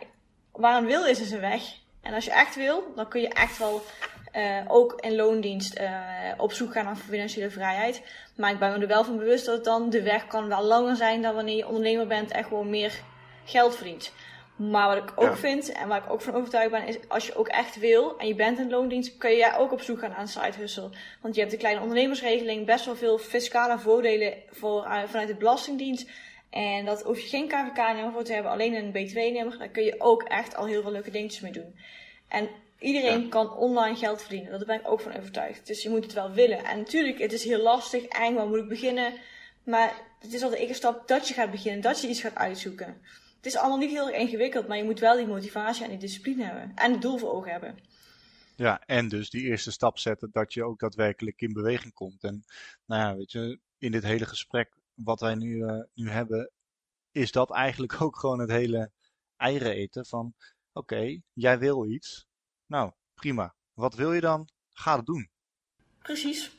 waar 0.51 0.77
een 0.77 0.85
wil 0.85 1.05
is, 1.05 1.19
is 1.19 1.31
een 1.31 1.39
weg. 1.39 1.61
En 2.01 2.13
als 2.13 2.25
je 2.25 2.31
echt 2.31 2.55
wil, 2.55 2.83
dan 2.95 3.07
kun 3.07 3.21
je 3.21 3.29
echt 3.29 3.57
wel 3.57 3.81
uh, 4.37 4.57
ook 4.67 4.97
in 4.99 5.15
loondienst 5.15 5.79
uh, 5.79 5.99
op 6.37 6.51
zoek 6.51 6.71
gaan 6.71 6.85
naar 6.85 6.95
financiële 6.95 7.49
vrijheid. 7.49 8.01
Maar 8.35 8.51
ik 8.51 8.59
ben 8.59 8.71
me 8.71 8.77
er 8.77 8.87
wel 8.87 9.03
van 9.03 9.17
bewust 9.17 9.45
dat 9.45 9.55
het 9.55 9.63
dan 9.63 9.89
de 9.89 10.01
weg 10.01 10.27
kan 10.27 10.47
wel 10.47 10.63
langer 10.63 10.95
zijn 10.95 11.21
dan 11.21 11.35
wanneer 11.35 11.55
je 11.55 11.67
ondernemer 11.67 12.07
bent 12.07 12.31
en 12.31 12.43
gewoon 12.43 12.69
meer 12.69 13.01
geld 13.45 13.75
verdient. 13.75 14.13
Maar 14.55 14.87
wat 14.87 15.09
ik 15.09 15.11
ook 15.15 15.37
vind 15.37 15.71
en 15.71 15.87
waar 15.87 16.03
ik 16.03 16.11
ook 16.11 16.21
van 16.21 16.35
overtuigd 16.35 16.71
ben, 16.71 16.87
is 16.87 16.97
als 17.07 17.27
je 17.27 17.35
ook 17.35 17.47
echt 17.47 17.79
wil 17.79 18.17
en 18.17 18.27
je 18.27 18.35
bent 18.35 18.59
in 18.59 18.69
loondienst, 18.69 19.17
kun 19.17 19.31
je 19.31 19.57
ook 19.57 19.71
op 19.71 19.81
zoek 19.81 19.99
gaan 19.99 20.13
aan 20.13 20.27
side 20.27 20.57
hustle. 20.57 20.89
Want 21.21 21.33
je 21.35 21.39
hebt 21.39 21.51
de 21.51 21.59
kleine 21.59 21.81
ondernemersregeling, 21.81 22.65
best 22.65 22.85
wel 22.85 22.95
veel 22.95 23.17
fiscale 23.17 23.79
voordelen 23.79 24.33
voor, 24.49 24.85
uh, 24.85 25.03
vanuit 25.03 25.27
de 25.27 25.35
Belastingdienst. 25.35 26.09
En 26.49 26.85
dat 26.85 27.03
hoef 27.03 27.19
je 27.19 27.27
geen 27.27 27.47
KVK-nummer 27.47 28.11
voor 28.11 28.23
te 28.23 28.33
hebben, 28.33 28.51
alleen 28.51 28.73
een 28.73 28.89
B2-nummer. 28.91 29.57
Daar 29.57 29.69
kun 29.69 29.83
je 29.83 29.95
ook 29.97 30.23
echt 30.23 30.55
al 30.55 30.65
heel 30.65 30.81
veel 30.81 30.91
leuke 30.91 31.11
dingetjes 31.11 31.41
mee 31.41 31.51
doen. 31.51 31.75
En 32.27 32.49
iedereen 32.83 33.29
kan 33.29 33.51
online 33.51 33.95
geld 33.95 34.21
verdienen. 34.21 34.51
Daar 34.51 34.65
ben 34.65 34.79
ik 34.79 34.87
ook 34.87 35.01
van 35.01 35.17
overtuigd. 35.17 35.67
Dus 35.67 35.83
je 35.83 35.89
moet 35.89 36.03
het 36.03 36.13
wel 36.13 36.31
willen. 36.31 36.65
En 36.65 36.77
natuurlijk, 36.77 37.19
het 37.19 37.33
is 37.33 37.43
heel 37.43 37.61
lastig. 37.61 38.03
Eng, 38.05 38.35
waar 38.35 38.47
moet 38.47 38.57
ik 38.57 38.67
beginnen? 38.67 39.13
Maar 39.65 39.93
het 40.19 40.33
is 40.33 40.43
al 40.43 40.49
de 40.49 40.57
eerste 40.57 40.73
stap 40.73 41.07
dat 41.07 41.27
je 41.27 41.33
gaat 41.33 41.51
beginnen. 41.51 41.81
Dat 41.81 42.01
je 42.01 42.07
iets 42.07 42.21
gaat 42.21 42.35
uitzoeken. 42.35 43.01
Het 43.37 43.45
is 43.45 43.55
allemaal 43.55 43.77
niet 43.77 43.89
heel 43.89 44.09
erg 44.09 44.17
ingewikkeld, 44.17 44.67
maar 44.67 44.77
je 44.77 44.83
moet 44.83 44.99
wel 44.99 45.15
die 45.15 45.27
motivatie 45.27 45.83
en 45.83 45.89
die 45.89 45.99
discipline 45.99 46.43
hebben. 46.43 46.71
En 46.75 46.91
het 46.91 47.01
doel 47.01 47.17
voor 47.17 47.31
ogen 47.31 47.51
hebben. 47.51 47.77
Ja, 48.55 48.81
en 48.85 49.09
dus 49.09 49.29
die 49.29 49.43
eerste 49.43 49.71
stap 49.71 49.97
zetten 49.97 50.29
dat 50.31 50.53
je 50.53 50.63
ook 50.63 50.79
daadwerkelijk 50.79 51.41
in 51.41 51.53
beweging 51.53 51.93
komt. 51.93 52.23
En 52.23 52.43
nou 52.85 53.01
ja, 53.01 53.15
weet 53.15 53.31
je, 53.31 53.59
in 53.77 53.91
dit 53.91 54.03
hele 54.03 54.25
gesprek 54.25 54.73
wat 54.93 55.19
wij 55.19 55.35
nu, 55.35 55.55
uh, 55.55 55.81
nu 55.93 56.09
hebben, 56.09 56.51
is 57.11 57.31
dat 57.31 57.51
eigenlijk 57.51 58.01
ook 58.01 58.19
gewoon 58.19 58.39
het 58.39 58.49
hele 58.49 58.91
eieren 59.37 59.73
eten 59.73 60.05
van, 60.05 60.33
oké, 60.73 60.93
okay, 60.93 61.21
jij 61.33 61.59
wil 61.59 61.85
iets. 61.85 62.27
Nou, 62.65 62.91
prima. 63.13 63.55
Wat 63.73 63.95
wil 63.95 64.13
je 64.13 64.21
dan? 64.21 64.49
Ga 64.69 64.95
het 64.95 65.05
doen. 65.05 65.29
Precies. 65.99 66.51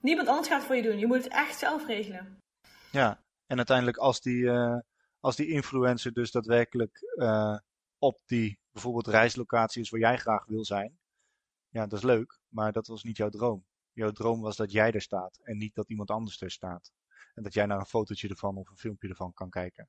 Niemand 0.00 0.28
anders 0.28 0.48
gaat 0.48 0.58
het 0.58 0.66
voor 0.66 0.76
je 0.76 0.82
doen. 0.82 0.98
Je 0.98 1.06
moet 1.06 1.24
het 1.24 1.32
echt 1.32 1.58
zelf 1.58 1.86
regelen. 1.86 2.38
Ja, 2.90 3.24
en 3.46 3.56
uiteindelijk 3.56 3.96
als 3.96 4.20
die, 4.20 4.42
uh, 4.42 4.78
als 5.20 5.36
die 5.36 5.48
influencer 5.48 6.12
dus 6.12 6.30
daadwerkelijk 6.30 7.14
uh, 7.16 7.58
op 7.98 8.20
die 8.26 8.58
bijvoorbeeld 8.72 9.06
reislocatie 9.06 9.82
is 9.82 9.90
waar 9.90 10.00
jij 10.00 10.16
graag 10.16 10.44
wil 10.44 10.64
zijn. 10.64 10.98
Ja, 11.68 11.86
dat 11.86 11.98
is 11.98 12.04
leuk, 12.04 12.40
maar 12.48 12.72
dat 12.72 12.86
was 12.86 13.02
niet 13.02 13.16
jouw 13.16 13.28
droom. 13.28 13.64
Jouw 13.92 14.10
droom 14.10 14.40
was 14.40 14.56
dat 14.56 14.72
jij 14.72 14.92
er 14.92 15.00
staat 15.02 15.38
en 15.42 15.56
niet 15.56 15.74
dat 15.74 15.88
iemand 15.88 16.10
anders 16.10 16.40
er 16.40 16.50
staat. 16.50 16.92
En 17.34 17.42
dat 17.42 17.54
jij 17.54 17.66
naar 17.66 17.78
een 17.78 17.86
fotootje 17.86 18.28
ervan 18.28 18.56
of 18.56 18.70
een 18.70 18.76
filmpje 18.76 19.08
ervan 19.08 19.32
kan 19.32 19.50
kijken. 19.50 19.88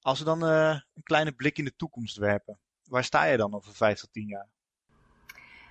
Als 0.00 0.18
we 0.18 0.24
dan 0.24 0.44
uh, 0.44 0.80
een 0.94 1.02
kleine 1.02 1.32
blik 1.32 1.58
in 1.58 1.64
de 1.64 1.76
toekomst 1.76 2.16
werpen, 2.16 2.60
waar 2.88 3.04
sta 3.04 3.24
je 3.24 3.36
dan 3.36 3.54
over 3.54 3.74
vijf 3.74 3.98
tot 3.98 4.12
tien 4.12 4.26
jaar? 4.26 4.48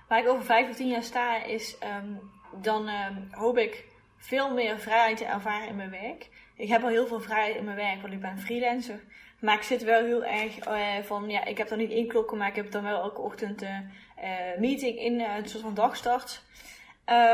Waar 0.08 0.18
ik 0.18 0.28
over 0.28 0.44
vijf 0.44 0.66
tot 0.66 0.76
tien 0.76 0.88
jaar 0.88 1.02
sta 1.02 1.42
is, 1.42 1.76
um, 1.82 2.20
dan 2.62 2.88
um, 2.88 3.28
hoop 3.30 3.58
ik 3.58 3.84
veel 4.16 4.54
meer 4.54 4.78
vrijheid 4.78 5.16
te 5.16 5.24
ervaren 5.24 5.68
in 5.68 5.76
mijn 5.76 5.90
werk. 5.90 6.28
Ik 6.56 6.68
heb 6.68 6.82
al 6.82 6.88
heel 6.88 7.06
veel 7.06 7.20
vrijheid 7.20 7.56
in 7.56 7.64
mijn 7.64 7.76
werk, 7.76 8.00
want 8.00 8.12
ik 8.12 8.20
ben 8.20 8.38
freelancer. 8.38 9.00
Maar 9.40 9.54
ik 9.54 9.62
zit 9.62 9.82
wel 9.82 10.04
heel 10.04 10.24
erg 10.24 10.68
uh, 10.68 11.04
van, 11.04 11.30
ja, 11.30 11.44
ik 11.44 11.58
heb 11.58 11.68
dan 11.68 11.78
niet 11.78 11.90
inklokken, 11.90 12.38
maar 12.38 12.48
ik 12.48 12.54
heb 12.54 12.70
dan 12.70 12.82
wel 12.82 13.02
elke 13.02 13.20
ochtend 13.20 13.62
een 13.62 13.90
uh, 14.18 14.58
meeting 14.58 14.98
in 14.98 15.20
een 15.20 15.48
soort 15.48 15.62
van 15.62 15.74
dagstart. 15.74 16.42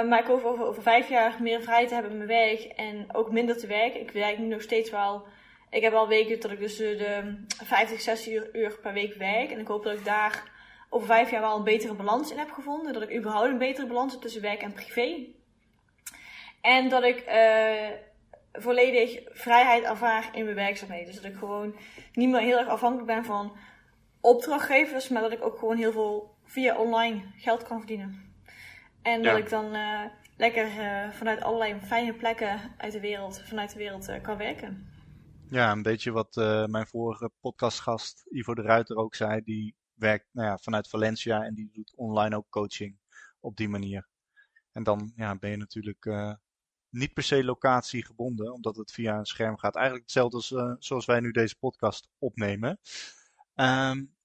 maar 0.09 0.19
ik 0.19 0.27
hoop 0.27 0.45
over, 0.45 0.67
over 0.67 0.83
vijf 0.83 1.09
jaar 1.09 1.37
meer 1.41 1.63
vrijheid 1.63 1.89
te 1.89 1.95
hebben 1.95 2.13
in 2.13 2.19
mijn 2.19 2.29
werk 2.29 2.61
en 2.61 3.15
ook 3.15 3.33
minder 3.33 3.57
te 3.59 3.67
werken. 3.67 4.01
Ik 4.01 4.11
werk 4.11 4.39
nu 4.39 4.47
nog 4.47 4.63
steeds 4.63 4.91
wel, 4.91 5.27
ik 5.71 5.83
heb 5.83 5.93
al 5.93 6.09
weken 6.09 6.41
dat 6.41 6.51
ik 6.51 6.59
dus 6.59 6.77
de 6.77 7.35
50, 7.65 8.01
60 8.01 8.53
uur, 8.53 8.79
per 8.83 8.93
week 8.93 9.15
werk. 9.15 9.51
En 9.51 9.59
ik 9.59 9.67
hoop 9.67 9.85
dat 9.85 9.99
ik 9.99 10.05
daar 10.05 10.43
over 10.89 11.07
vijf 11.07 11.31
jaar 11.31 11.41
wel 11.41 11.57
een 11.57 11.65
betere 11.65 11.95
balans 11.95 12.31
in 12.31 12.39
heb 12.39 12.51
gevonden. 12.51 12.93
Dat 12.93 13.03
ik 13.03 13.17
überhaupt 13.17 13.49
een 13.49 13.59
betere 13.59 13.87
balans 13.87 14.13
heb 14.13 14.21
tussen 14.21 14.43
werk 14.43 14.63
en 14.63 14.73
privé. 14.73 15.27
En 16.61 16.89
dat 16.89 17.03
ik 17.03 17.25
uh, 17.29 17.89
volledig 18.53 19.21
vrijheid 19.33 19.85
ervaar 19.85 20.29
in 20.33 20.45
mijn 20.45 20.57
werkzaamheden. 20.57 21.07
Dus 21.07 21.23
dat 21.23 21.33
ik 21.33 21.39
gewoon 21.39 21.77
niet 22.13 22.29
meer 22.29 22.41
heel 22.41 22.59
erg 22.59 22.69
afhankelijk 22.69 23.07
ben 23.07 23.25
van 23.25 23.57
opdrachtgevers, 24.21 25.09
maar 25.09 25.23
dat 25.23 25.33
ik 25.33 25.45
ook 25.45 25.59
gewoon 25.59 25.77
heel 25.77 25.93
veel 25.93 26.35
via 26.45 26.77
online 26.77 27.23
geld 27.37 27.63
kan 27.63 27.79
verdienen. 27.79 28.35
En 29.03 29.23
dat 29.23 29.39
ik 29.39 29.51
dan 29.51 29.77
uh, 29.77 30.01
lekker 30.37 30.67
uh, 30.67 31.11
vanuit 31.11 31.43
allerlei 31.43 31.81
fijne 31.85 32.13
plekken 32.13 32.61
uit 32.77 32.93
de 32.93 33.01
wereld, 33.01 33.43
vanuit 33.45 33.73
de 33.73 33.79
wereld 33.79 34.21
kan 34.23 34.37
werken. 34.37 34.90
Ja, 35.51 35.73
een 35.73 35.83
beetje 35.83 36.11
wat 36.11 36.35
mijn 36.67 36.87
vorige 36.87 37.31
podcastgast 37.41 38.27
Ivo 38.29 38.55
de 38.55 38.63
Ruiter 38.63 38.97
ook 38.97 39.15
zei. 39.15 39.43
Die 39.43 39.77
werkt 39.95 40.27
nou 40.33 40.49
ja, 40.49 40.59
vanuit 40.59 40.89
Valencia 40.89 41.45
en 41.45 41.55
die 41.55 41.71
doet 41.73 41.97
online 41.97 42.37
ook 42.37 42.51
coaching 42.51 42.99
op 43.41 43.57
die 43.57 43.69
manier. 43.69 44.09
En 44.73 44.83
dan 44.83 45.13
ja, 45.17 45.39
ben 45.39 45.51
je 45.51 45.57
natuurlijk 45.57 46.11
niet 46.89 47.13
per 47.13 47.23
se 47.23 47.45
locatie 47.45 48.05
gebonden, 48.05 48.53
omdat 48.53 48.77
het 48.77 48.93
via 48.93 49.19
een 49.19 49.25
scherm 49.25 49.59
gaat. 49.59 49.75
Eigenlijk 49.75 50.05
hetzelfde 50.05 50.37
als, 50.37 50.51
uh, 50.51 50.75
zoals 50.79 51.05
wij 51.05 51.21
nu 51.21 51.31
deze 51.31 51.57
podcast 51.59 52.09
opnemen. 52.19 52.81
Um, 53.55 54.17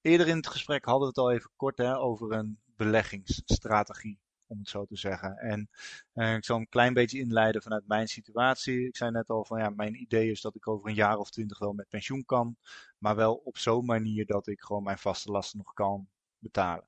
eerder 0.00 0.28
in 0.28 0.36
het 0.36 0.46
gesprek 0.46 0.84
hadden 0.84 1.02
we 1.02 1.08
het 1.08 1.18
al 1.18 1.32
even 1.32 1.50
kort 1.56 1.78
hè, 1.78 1.98
over 1.98 2.32
een 2.32 2.60
beleggingsstrategie 2.64 4.20
om 4.52 4.58
het 4.58 4.68
zo 4.68 4.84
te 4.84 4.96
zeggen. 4.96 5.36
En 5.36 5.68
uh, 6.14 6.34
ik 6.34 6.44
zal 6.44 6.56
een 6.56 6.68
klein 6.68 6.94
beetje 6.94 7.18
inleiden 7.18 7.62
vanuit 7.62 7.86
mijn 7.86 8.08
situatie. 8.08 8.86
Ik 8.86 8.96
zei 8.96 9.10
net 9.10 9.28
al 9.28 9.44
van 9.44 9.58
ja, 9.58 9.70
mijn 9.70 10.00
idee 10.00 10.30
is 10.30 10.40
dat 10.40 10.54
ik 10.54 10.68
over 10.68 10.88
een 10.88 10.94
jaar 10.94 11.18
of 11.18 11.30
twintig 11.30 11.58
wel 11.58 11.72
met 11.72 11.88
pensioen 11.88 12.24
kan, 12.24 12.56
maar 12.98 13.16
wel 13.16 13.34
op 13.34 13.58
zo'n 13.58 13.84
manier 13.84 14.26
dat 14.26 14.46
ik 14.46 14.60
gewoon 14.60 14.82
mijn 14.82 14.98
vaste 14.98 15.30
lasten 15.30 15.58
nog 15.58 15.72
kan 15.72 16.08
betalen. 16.38 16.86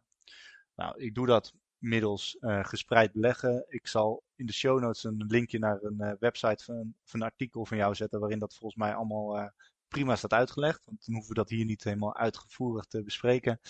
Nou, 0.74 0.98
ik 0.98 1.14
doe 1.14 1.26
dat 1.26 1.52
middels 1.78 2.36
uh, 2.40 2.64
gespreid 2.64 3.12
beleggen. 3.12 3.64
Ik 3.68 3.86
zal 3.86 4.22
in 4.36 4.46
de 4.46 4.52
show 4.52 4.80
notes 4.80 5.04
een 5.04 5.24
linkje 5.28 5.58
naar 5.58 5.82
een 5.82 5.98
uh, 6.00 6.12
website 6.18 6.64
van, 6.64 6.94
een 7.12 7.22
artikel 7.22 7.66
van 7.66 7.76
jou 7.76 7.94
zetten, 7.94 8.20
waarin 8.20 8.38
dat 8.38 8.54
volgens 8.54 8.82
mij 8.82 8.94
allemaal 8.94 9.52
prima 9.88 10.16
staat 10.16 10.32
uitgelegd. 10.32 10.82
Want 10.84 11.04
dan 11.04 11.14
hoeven 11.14 11.34
we 11.34 11.40
dat 11.40 11.48
hier 11.48 11.64
niet 11.64 11.84
helemaal 11.84 12.16
uitgevoerig 12.16 12.84
te 12.84 13.02
bespreken. 13.02 13.60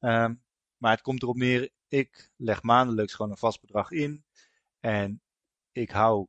Um, 0.00 0.42
maar 0.76 0.92
het 0.92 1.00
komt 1.00 1.22
erop 1.22 1.36
neer, 1.36 1.70
ik 1.90 2.32
leg 2.36 2.62
maandelijks 2.62 3.14
gewoon 3.14 3.30
een 3.30 3.36
vast 3.36 3.60
bedrag 3.60 3.90
in. 3.90 4.24
En 4.80 5.22
ik 5.72 5.90
hou 5.90 6.26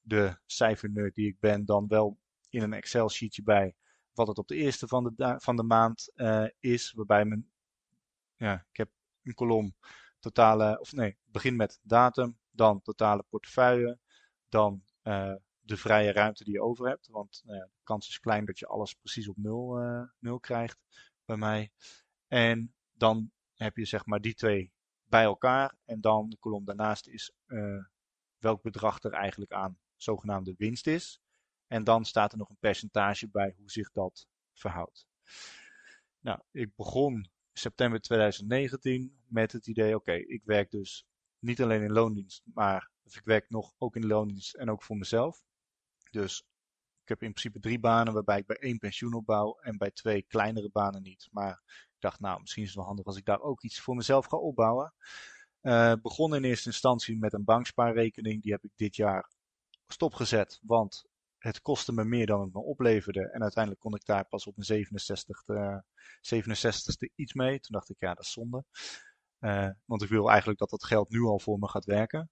de 0.00 0.38
cijfernerd 0.46 1.14
die 1.14 1.28
ik 1.28 1.40
ben 1.40 1.64
dan 1.64 1.86
wel 1.88 2.18
in 2.48 2.62
een 2.62 2.72
Excel 2.72 3.08
sheetje 3.08 3.42
bij. 3.42 3.74
Wat 4.12 4.28
het 4.28 4.38
op 4.38 4.48
de 4.48 4.56
eerste 4.56 4.88
van 4.88 5.14
de, 5.16 5.34
van 5.38 5.56
de 5.56 5.62
maand 5.62 6.12
is. 6.58 6.92
Waarbij 6.92 7.24
mijn, 7.24 7.50
ja, 8.36 8.66
ik 8.70 8.76
heb 8.76 8.90
een 9.22 9.34
kolom 9.34 9.74
totale, 10.18 10.80
of 10.80 10.92
nee, 10.92 11.18
begin 11.24 11.56
met 11.56 11.80
datum, 11.82 12.38
dan 12.50 12.82
totale 12.82 13.24
portefeuille, 13.28 13.98
dan 14.48 14.82
uh, 15.02 15.34
de 15.60 15.76
vrije 15.76 16.12
ruimte 16.12 16.44
die 16.44 16.52
je 16.52 16.62
over 16.62 16.88
hebt. 16.88 17.06
Want 17.06 17.42
uh, 17.46 17.52
de 17.52 17.82
kans 17.82 18.08
is 18.08 18.20
klein 18.20 18.44
dat 18.44 18.58
je 18.58 18.66
alles 18.66 18.94
precies 18.94 19.28
op 19.28 19.36
nul, 19.36 19.82
uh, 19.82 20.02
nul 20.18 20.40
krijgt 20.40 20.78
bij 21.24 21.36
mij. 21.36 21.72
En 22.26 22.74
dan 22.92 23.30
heb 23.64 23.76
je 23.76 23.84
zeg 23.84 24.06
maar 24.06 24.20
die 24.20 24.34
twee 24.34 24.72
bij 25.04 25.22
elkaar. 25.22 25.76
En 25.84 26.00
dan 26.00 26.30
de 26.30 26.36
kolom 26.36 26.64
daarnaast 26.64 27.06
is 27.06 27.32
welk 28.38 28.62
bedrag 28.62 29.02
er 29.02 29.12
eigenlijk 29.12 29.52
aan 29.52 29.78
zogenaamde 29.96 30.54
winst 30.56 30.86
is. 30.86 31.20
En 31.66 31.84
dan 31.84 32.04
staat 32.04 32.32
er 32.32 32.38
nog 32.38 32.48
een 32.48 32.58
percentage 32.60 33.28
bij 33.28 33.54
hoe 33.56 33.70
zich 33.70 33.90
dat 33.90 34.28
verhoudt. 34.52 35.06
Nou, 36.20 36.40
ik 36.50 36.74
begon 36.76 37.30
september 37.52 38.00
2019 38.00 39.18
met 39.26 39.52
het 39.52 39.66
idee, 39.66 39.94
oké, 39.94 40.12
ik 40.12 40.44
werk 40.44 40.70
dus 40.70 41.06
niet 41.38 41.62
alleen 41.62 41.82
in 41.82 41.92
loondienst, 41.92 42.42
maar 42.54 42.90
ik 43.04 43.24
werk 43.24 43.50
nog 43.50 43.72
ook 43.78 43.96
in 43.96 44.06
loondienst 44.06 44.54
en 44.54 44.70
ook 44.70 44.82
voor 44.82 44.96
mezelf. 44.96 45.42
Dus 46.10 46.38
ik 47.02 47.08
heb 47.08 47.22
in 47.22 47.32
principe 47.32 47.60
drie 47.60 47.78
banen 47.78 48.12
waarbij 48.12 48.38
ik 48.38 48.46
bij 48.46 48.56
één 48.56 48.78
pensioen 48.78 49.14
opbouw 49.14 49.58
en 49.58 49.76
bij 49.76 49.90
twee 49.90 50.22
kleinere 50.22 50.70
banen 50.70 51.02
niet. 51.02 51.28
Maar 51.30 51.62
dacht, 52.00 52.20
nou, 52.20 52.40
misschien 52.40 52.62
is 52.62 52.68
het 52.68 52.76
wel 52.76 52.86
handig 52.86 53.06
als 53.06 53.16
ik 53.16 53.24
daar 53.24 53.40
ook 53.40 53.62
iets 53.62 53.80
voor 53.80 53.96
mezelf 53.96 54.26
ga 54.26 54.36
opbouwen. 54.36 54.94
Uh, 55.62 55.92
begon 56.02 56.34
in 56.34 56.44
eerste 56.44 56.68
instantie 56.68 57.18
met 57.18 57.32
een 57.32 57.44
bankspaarrekening. 57.44 58.42
Die 58.42 58.52
heb 58.52 58.64
ik 58.64 58.70
dit 58.76 58.96
jaar 58.96 59.30
stopgezet, 59.86 60.60
want 60.62 61.04
het 61.38 61.60
kostte 61.60 61.92
me 61.92 62.04
meer 62.04 62.26
dan 62.26 62.40
het 62.40 62.52
me 62.52 62.60
opleverde. 62.60 63.30
En 63.30 63.42
uiteindelijk 63.42 63.82
kon 63.82 63.94
ik 63.94 64.04
daar 64.04 64.24
pas 64.24 64.46
op 64.46 64.56
mijn 64.56 64.86
67ste, 64.86 65.84
67ste 66.34 67.14
iets 67.14 67.34
mee. 67.34 67.60
Toen 67.60 67.72
dacht 67.74 67.90
ik, 67.90 68.00
ja, 68.00 68.14
dat 68.14 68.24
is 68.24 68.32
zonde. 68.32 68.64
Uh, 69.40 69.70
want 69.84 70.02
ik 70.02 70.08
wil 70.08 70.28
eigenlijk 70.28 70.58
dat 70.58 70.70
dat 70.70 70.84
geld 70.84 71.10
nu 71.10 71.20
al 71.20 71.38
voor 71.38 71.58
me 71.58 71.68
gaat 71.68 71.84
werken. 71.84 72.30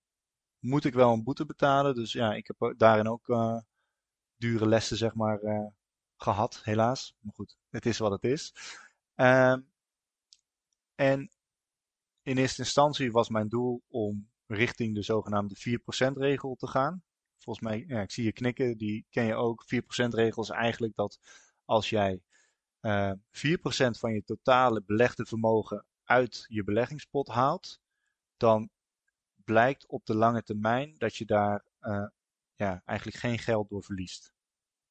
Moet 0.58 0.84
ik 0.84 0.94
wel 0.94 1.12
een 1.12 1.24
boete 1.24 1.46
betalen. 1.46 1.94
Dus 1.94 2.12
ja, 2.12 2.34
ik 2.34 2.46
heb 2.46 2.74
daarin 2.76 3.08
ook 3.08 3.26
dure 4.36 4.66
lessen, 4.66 4.96
zeg 4.96 5.14
maar, 5.14 5.40
gehad, 6.16 6.60
helaas. 6.64 7.16
Maar 7.20 7.34
goed, 7.34 7.56
het 7.70 7.86
is 7.86 7.98
wat 7.98 8.10
het 8.10 8.24
is. 8.24 8.54
Ehm, 9.18 9.60
en 10.94 11.30
in 12.22 12.36
eerste 12.36 12.62
instantie 12.62 13.12
was 13.12 13.28
mijn 13.28 13.48
doel 13.48 13.82
om 13.88 14.30
richting 14.46 14.94
de 14.94 15.02
zogenaamde 15.02 15.56
4% 15.56 16.16
regel 16.16 16.54
te 16.54 16.66
gaan 16.66 17.02
volgens 17.48 17.68
mij, 17.68 17.84
ja, 17.86 18.00
ik 18.00 18.10
zie 18.10 18.24
je 18.24 18.32
knikken, 18.32 18.78
die 18.78 19.06
ken 19.10 19.24
je 19.24 19.34
ook. 19.34 19.64
4% 19.66 20.14
regel 20.14 20.42
is 20.42 20.48
eigenlijk 20.48 20.94
dat 20.94 21.18
als 21.64 21.88
jij 21.90 22.22
uh, 22.80 23.10
eh, 23.10 23.16
4% 23.30 23.98
van 23.98 24.12
je 24.12 24.24
totale 24.24 24.82
belegde 24.82 25.26
vermogen 25.26 25.84
uit 26.04 26.44
je 26.48 26.64
beleggingspot 26.64 27.28
haalt, 27.28 27.80
dan 28.36 28.70
blijkt 29.44 29.86
op 29.86 30.06
de 30.06 30.14
lange 30.14 30.42
termijn 30.42 30.94
dat 30.98 31.16
je 31.16 31.24
daar 31.24 31.64
uh, 31.80 32.06
ja, 32.54 32.82
eigenlijk 32.84 33.18
geen 33.18 33.38
geld 33.38 33.68
door 33.68 33.82
verliest. 33.82 34.32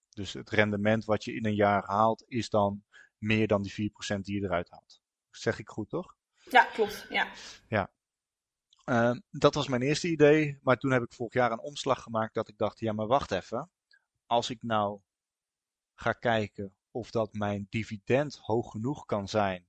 Dus 0.10 0.34
het 0.34 0.50
rendement 0.50 1.06
wat 1.06 1.24
je 1.24 1.34
in 1.34 1.46
een 1.46 1.56
jaar 1.56 1.86
haalt 1.86 2.24
is 2.28 2.50
dan 2.50 2.84
meer 3.18 3.48
dan 3.48 3.62
die 3.62 3.92
4% 4.18 4.20
die 4.20 4.40
je 4.40 4.46
eruit 4.46 4.70
haalt. 4.70 5.02
zeg 5.30 5.60
ik 5.60 5.70
goed, 5.70 5.90
toch? 5.90 6.16
Ja, 6.50 6.64
klopt. 6.64 7.06
Ja. 7.10 7.32
ja. 7.68 7.92
Uh, 8.86 9.16
dat 9.30 9.54
was 9.54 9.68
mijn 9.68 9.82
eerste 9.82 10.08
idee, 10.08 10.60
maar 10.62 10.78
toen 10.78 10.92
heb 10.92 11.02
ik 11.04 11.14
vorig 11.14 11.34
jaar 11.34 11.52
een 11.52 11.60
omslag 11.60 12.04
gemaakt 12.04 12.34
dat 12.34 12.48
ik 12.48 12.58
dacht, 12.58 12.80
ja 12.80 12.94
maar 12.94 13.08
wacht 13.08 13.32
even. 13.32 13.72
Als 14.26 14.50
ik 14.50 14.62
nou 14.62 15.02
ga 15.96 16.12
kijken 16.12 16.76
of 16.92 17.12
dat 17.12 17.34
mijn 17.34 17.68
dividend 17.70 18.38
hoog 18.38 18.72
genoeg 18.72 19.06
kan 19.06 19.28
zijn, 19.28 19.68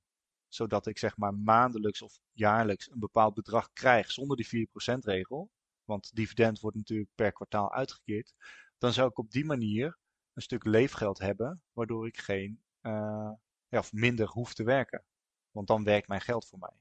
zodat 0.48 0.86
ik 0.86 0.98
zeg 0.98 1.16
maar 1.16 1.34
maandelijks 1.34 2.02
of 2.02 2.18
jaarlijks 2.32 2.90
een 2.90 2.98
bepaald 2.98 3.34
bedrag 3.34 3.72
krijg 3.72 4.10
zonder 4.10 4.36
die 4.36 4.68
4% 4.94 4.98
regel, 4.98 5.50
want 5.84 6.14
dividend 6.14 6.60
wordt 6.60 6.76
natuurlijk 6.76 7.10
per 7.14 7.32
kwartaal 7.32 7.72
uitgekeerd, 7.72 8.34
dan 8.78 8.92
zou 8.92 9.08
ik 9.08 9.18
op 9.18 9.30
die 9.30 9.44
manier 9.44 9.98
een 10.32 10.42
stuk 10.42 10.64
leefgeld 10.64 11.18
hebben, 11.18 11.62
waardoor 11.72 12.06
ik 12.06 12.18
geen, 12.18 12.62
uh, 12.88 13.32
ja, 13.68 13.78
of 13.78 13.92
minder 13.92 14.28
hoef 14.28 14.54
te 14.54 14.64
werken. 14.64 15.04
Want 15.50 15.66
dan 15.66 15.84
werkt 15.84 16.08
mijn 16.08 16.20
geld 16.20 16.48
voor 16.48 16.58
mij. 16.58 16.80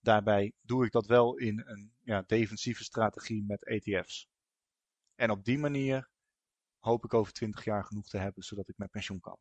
Daarbij 0.00 0.52
doe 0.60 0.84
ik 0.84 0.92
dat 0.92 1.06
wel 1.06 1.36
in 1.36 1.62
een 1.66 1.92
ja, 2.00 2.22
defensieve 2.26 2.84
strategie 2.84 3.44
met 3.44 3.64
ETF's. 3.64 4.28
En 5.14 5.30
op 5.30 5.44
die 5.44 5.58
manier 5.58 6.10
hoop 6.78 7.04
ik 7.04 7.14
over 7.14 7.32
20 7.32 7.64
jaar 7.64 7.84
genoeg 7.84 8.08
te 8.08 8.18
hebben, 8.18 8.42
zodat 8.42 8.68
ik 8.68 8.78
met 8.78 8.90
pensioen 8.90 9.20
kan. 9.20 9.38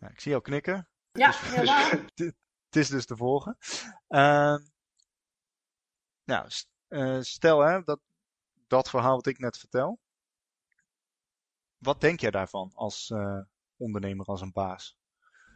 ik 0.00 0.20
zie 0.20 0.30
jou 0.30 0.42
knikken. 0.42 0.88
Ja, 1.12 1.30
dus, 1.30 2.32
het 2.66 2.76
is 2.76 2.88
dus 2.88 3.06
te 3.06 3.16
volgen. 3.16 3.56
Uh, 4.08 4.56
nou, 6.24 6.46
stel 7.20 7.60
hè, 7.60 7.82
dat, 7.82 8.00
dat 8.66 8.90
verhaal 8.90 9.14
wat 9.14 9.26
ik 9.26 9.38
net 9.38 9.58
vertel. 9.58 10.00
Wat 11.78 12.00
denk 12.00 12.20
jij 12.20 12.30
daarvan 12.30 12.70
als 12.74 13.10
uh, 13.10 13.40
ondernemer, 13.84 14.26
als 14.26 14.40
een 14.40 14.52
baas? 14.52 14.96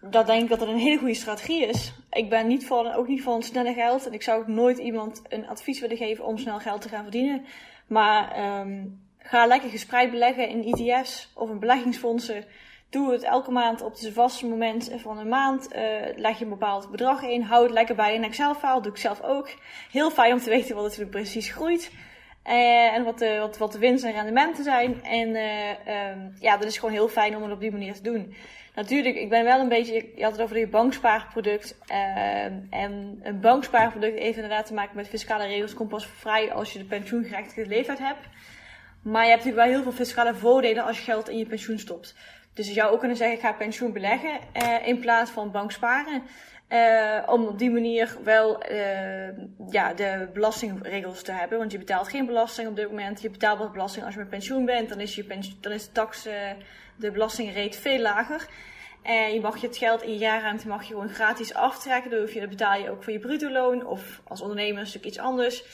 dat 0.01 0.27
denk 0.27 0.43
ik 0.43 0.49
dat 0.49 0.61
het 0.61 0.69
een 0.69 0.79
hele 0.79 0.99
goede 0.99 1.15
strategie 1.15 1.67
is. 1.67 1.93
Ik 2.11 2.29
ben 2.29 2.47
niet 2.47 2.67
van, 2.67 2.93
ook 2.93 3.09
niet 3.09 3.23
van 3.23 3.43
snelle 3.43 3.73
geld. 3.73 4.07
En 4.07 4.13
ik 4.13 4.23
zou 4.23 4.41
ook 4.41 4.47
nooit 4.47 4.79
iemand 4.79 5.23
een 5.29 5.49
advies 5.49 5.81
willen 5.81 5.97
geven 5.97 6.25
om 6.25 6.39
snel 6.39 6.59
geld 6.59 6.81
te 6.81 6.89
gaan 6.89 7.03
verdienen. 7.03 7.45
Maar 7.87 8.59
um, 8.61 9.01
ga 9.19 9.47
lekker 9.47 9.71
gespreid 9.71 10.11
beleggen 10.11 10.49
in 10.49 10.75
ETF's 10.75 11.33
of 11.35 11.51
in 11.51 11.59
beleggingsfondsen. 11.59 12.45
Doe 12.91 13.13
het 13.13 13.23
elke 13.23 13.51
maand 13.51 13.83
op 13.83 13.93
het 13.93 14.11
vaste 14.13 14.47
moment 14.47 14.91
van 14.97 15.19
een 15.19 15.29
maand. 15.29 15.75
Uh, 15.75 15.81
leg 16.17 16.39
je 16.39 16.45
een 16.45 16.51
bepaald 16.51 16.91
bedrag 16.91 17.23
in. 17.23 17.43
Hou 17.43 17.63
het 17.63 17.73
lekker 17.73 17.95
bij 17.95 18.15
een 18.15 18.25
Excel-file. 18.25 18.83
Doe 18.83 18.93
ik 18.93 18.99
zelf 18.99 19.23
ook. 19.23 19.49
Heel 19.91 20.11
fijn 20.11 20.33
om 20.33 20.39
te 20.39 20.51
weten 20.51 20.77
wat 20.77 20.97
het 20.97 21.11
precies 21.11 21.51
groeit. 21.51 21.93
Uh, 22.49 22.95
en 22.95 23.05
wat 23.05 23.19
de, 23.19 23.37
wat, 23.39 23.59
wat 23.59 23.73
de 23.73 23.79
winst 23.79 24.05
en 24.05 24.13
rendementen 24.13 24.65
zijn. 24.65 25.05
En 25.05 25.29
uh, 25.29 26.11
um, 26.11 26.35
ja, 26.41 26.57
dat 26.57 26.69
is 26.69 26.79
gewoon 26.79 26.95
heel 26.95 27.09
fijn 27.09 27.37
om 27.37 27.43
het 27.43 27.53
op 27.53 27.61
die 27.61 27.73
manier 27.73 27.95
te 27.95 28.03
doen. 28.03 28.35
Natuurlijk, 28.75 29.17
ik 29.17 29.29
ben 29.29 29.45
wel 29.45 29.61
een 29.61 29.69
beetje, 29.69 30.07
je 30.17 30.23
had 30.23 30.33
het 30.33 30.41
over 30.41 30.59
je 30.59 30.69
bankspaarproduct. 30.69 31.79
Uh, 31.91 32.45
en 32.71 33.21
een 33.23 33.41
bankspaarproduct 33.41 34.19
heeft 34.19 34.37
inderdaad 34.37 34.67
te 34.67 34.75
maken 34.75 34.97
met 34.97 35.09
fiscale 35.09 35.47
regels. 35.47 35.75
Komt 35.75 35.89
pas 35.89 36.07
vrij 36.07 36.53
als 36.53 36.73
je 36.73 36.79
de 36.79 36.85
pensioengerechtigde 36.85 37.67
leeftijd 37.67 37.99
hebt. 37.99 38.27
Maar 39.03 39.25
je 39.25 39.31
hebt 39.31 39.45
natuurlijk 39.45 39.67
wel 39.67 39.75
heel 39.75 39.83
veel 39.83 40.05
fiscale 40.05 40.35
voordelen 40.35 40.85
als 40.85 40.99
je 40.99 41.05
geld 41.05 41.29
in 41.29 41.39
je 41.39 41.47
pensioen 41.47 41.79
stopt. 41.79 42.15
Dus 42.55 42.67
je 42.67 42.73
zou 42.73 42.93
ook 42.93 42.99
kunnen 42.99 43.17
zeggen, 43.17 43.37
ik 43.37 43.43
ga 43.43 43.53
pensioen 43.53 43.93
beleggen 43.93 44.39
uh, 44.63 44.87
in 44.87 44.99
plaats 44.99 45.31
van 45.31 45.51
banksparen. 45.51 46.23
Uh, 46.69 47.23
om 47.27 47.47
op 47.47 47.59
die 47.59 47.71
manier 47.71 48.17
wel 48.25 48.71
uh, 48.71 49.29
ja, 49.71 49.95
de 49.95 50.29
belastingregels 50.33 51.23
te 51.23 51.33
hebben. 51.33 51.59
Want 51.59 51.73
je 51.73 51.79
betaalt 51.79 52.09
geen 52.09 52.27
belasting 52.27 52.69
op 52.69 52.77
dit 52.77 52.89
moment. 52.89 53.23
Je 53.23 53.31
betaalt 53.31 53.59
wat 53.59 53.73
belasting 53.73 54.05
als 54.05 54.15
je 54.15 54.21
met 54.21 54.29
pensioen 54.29 54.65
bent. 54.65 54.89
Dan 54.89 55.01
is, 55.01 55.15
je 55.15 55.27
dan 55.61 55.73
is 55.73 55.85
de 55.85 55.93
tax, 55.93 56.27
uh, 56.27 56.33
de 56.97 57.11
belastingrate 57.11 57.79
veel 57.79 58.01
lager. 58.01 58.47
En 59.03 59.35
je 59.35 59.41
mag 59.41 59.61
je 59.61 59.67
het 59.67 59.77
geld 59.77 60.03
in 60.03 60.13
je 60.13 60.19
jaarruimte 60.19 60.69
mag 60.69 60.83
je 60.83 60.93
gewoon 60.93 61.09
gratis 61.09 61.55
aftrekken. 61.55 62.11
Dan, 62.11 62.21
je, 62.33 62.41
dan 62.41 62.49
betaal 62.49 62.81
je 62.81 62.91
ook 62.91 63.03
voor 63.03 63.13
je 63.13 63.19
bruto 63.19 63.51
loon 63.51 63.87
of 63.87 64.21
als 64.25 64.41
ondernemer 64.41 64.81
een 64.81 64.87
stuk 64.87 65.05
iets 65.05 65.19
anders. 65.19 65.65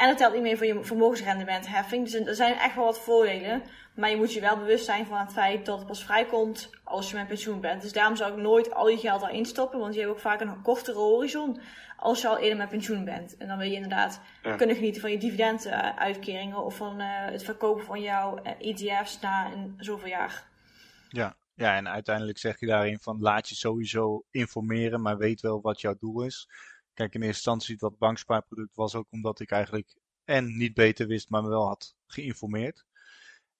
En 0.00 0.08
het 0.08 0.16
telt 0.16 0.32
niet 0.32 0.42
meer 0.42 0.56
voor 0.56 0.66
je 0.66 0.84
vermogensrendementheffing. 0.84 2.04
Dus 2.04 2.14
er 2.14 2.34
zijn 2.34 2.58
echt 2.58 2.74
wel 2.74 2.84
wat 2.84 3.00
voordelen. 3.00 3.62
Maar 3.94 4.10
je 4.10 4.16
moet 4.16 4.32
je 4.32 4.40
wel 4.40 4.56
bewust 4.56 4.84
zijn 4.84 5.06
van 5.06 5.18
het 5.18 5.32
feit 5.32 5.66
dat 5.66 5.78
het 5.78 5.86
pas 5.86 6.04
vrijkomt 6.04 6.70
als 6.84 7.10
je 7.10 7.16
met 7.16 7.26
pensioen 7.26 7.60
bent. 7.60 7.82
Dus 7.82 7.92
daarom 7.92 8.16
zou 8.16 8.32
ik 8.32 8.38
nooit 8.38 8.74
al 8.74 8.88
je 8.88 8.96
geld 8.96 9.22
erin 9.22 9.44
stoppen. 9.44 9.80
Want 9.80 9.94
je 9.94 10.00
hebt 10.00 10.12
ook 10.12 10.18
vaak 10.18 10.40
een 10.40 10.62
kortere 10.62 10.98
horizon 10.98 11.60
als 11.96 12.20
je 12.20 12.28
al 12.28 12.38
eerder 12.38 12.58
met 12.58 12.68
pensioen 12.68 13.04
bent. 13.04 13.36
En 13.36 13.48
dan 13.48 13.58
wil 13.58 13.66
je 13.66 13.74
inderdaad 13.74 14.20
kunnen 14.56 14.76
genieten 14.76 15.00
van 15.00 15.10
je 15.10 15.18
dividenduitkeringen 15.18 16.64
of 16.64 16.76
van 16.76 17.00
uh, 17.00 17.06
het 17.08 17.42
verkopen 17.42 17.84
van 17.84 18.00
jouw 18.00 18.36
ETF's 18.36 18.82
eh, 18.82 19.00
e 19.00 19.04
na 19.20 19.52
een 19.52 19.74
zoveel 19.78 20.08
jaar. 20.08 20.48
Ja, 21.08 21.36
ja, 21.54 21.76
en 21.76 21.88
uiteindelijk 21.88 22.38
zeg 22.38 22.60
je 22.60 22.66
daarin 22.66 22.98
van 22.98 23.20
laat 23.20 23.48
je 23.48 23.54
sowieso 23.54 24.24
informeren, 24.30 25.02
maar 25.02 25.18
weet 25.18 25.40
wel 25.40 25.60
wat 25.60 25.80
jouw 25.80 25.94
doel 25.98 26.22
is. 26.22 26.48
Kijk, 27.00 27.14
in 27.14 27.22
eerste 27.22 27.50
instantie 27.50 27.76
dat 27.76 27.98
bankspaarproduct 27.98 28.76
was 28.76 28.94
ook 28.94 29.06
omdat 29.10 29.40
ik 29.40 29.50
eigenlijk 29.50 29.94
en 30.24 30.56
niet 30.56 30.74
beter 30.74 31.06
wist, 31.06 31.30
maar 31.30 31.42
me 31.42 31.48
wel 31.48 31.66
had 31.66 31.94
geïnformeerd. 32.06 32.84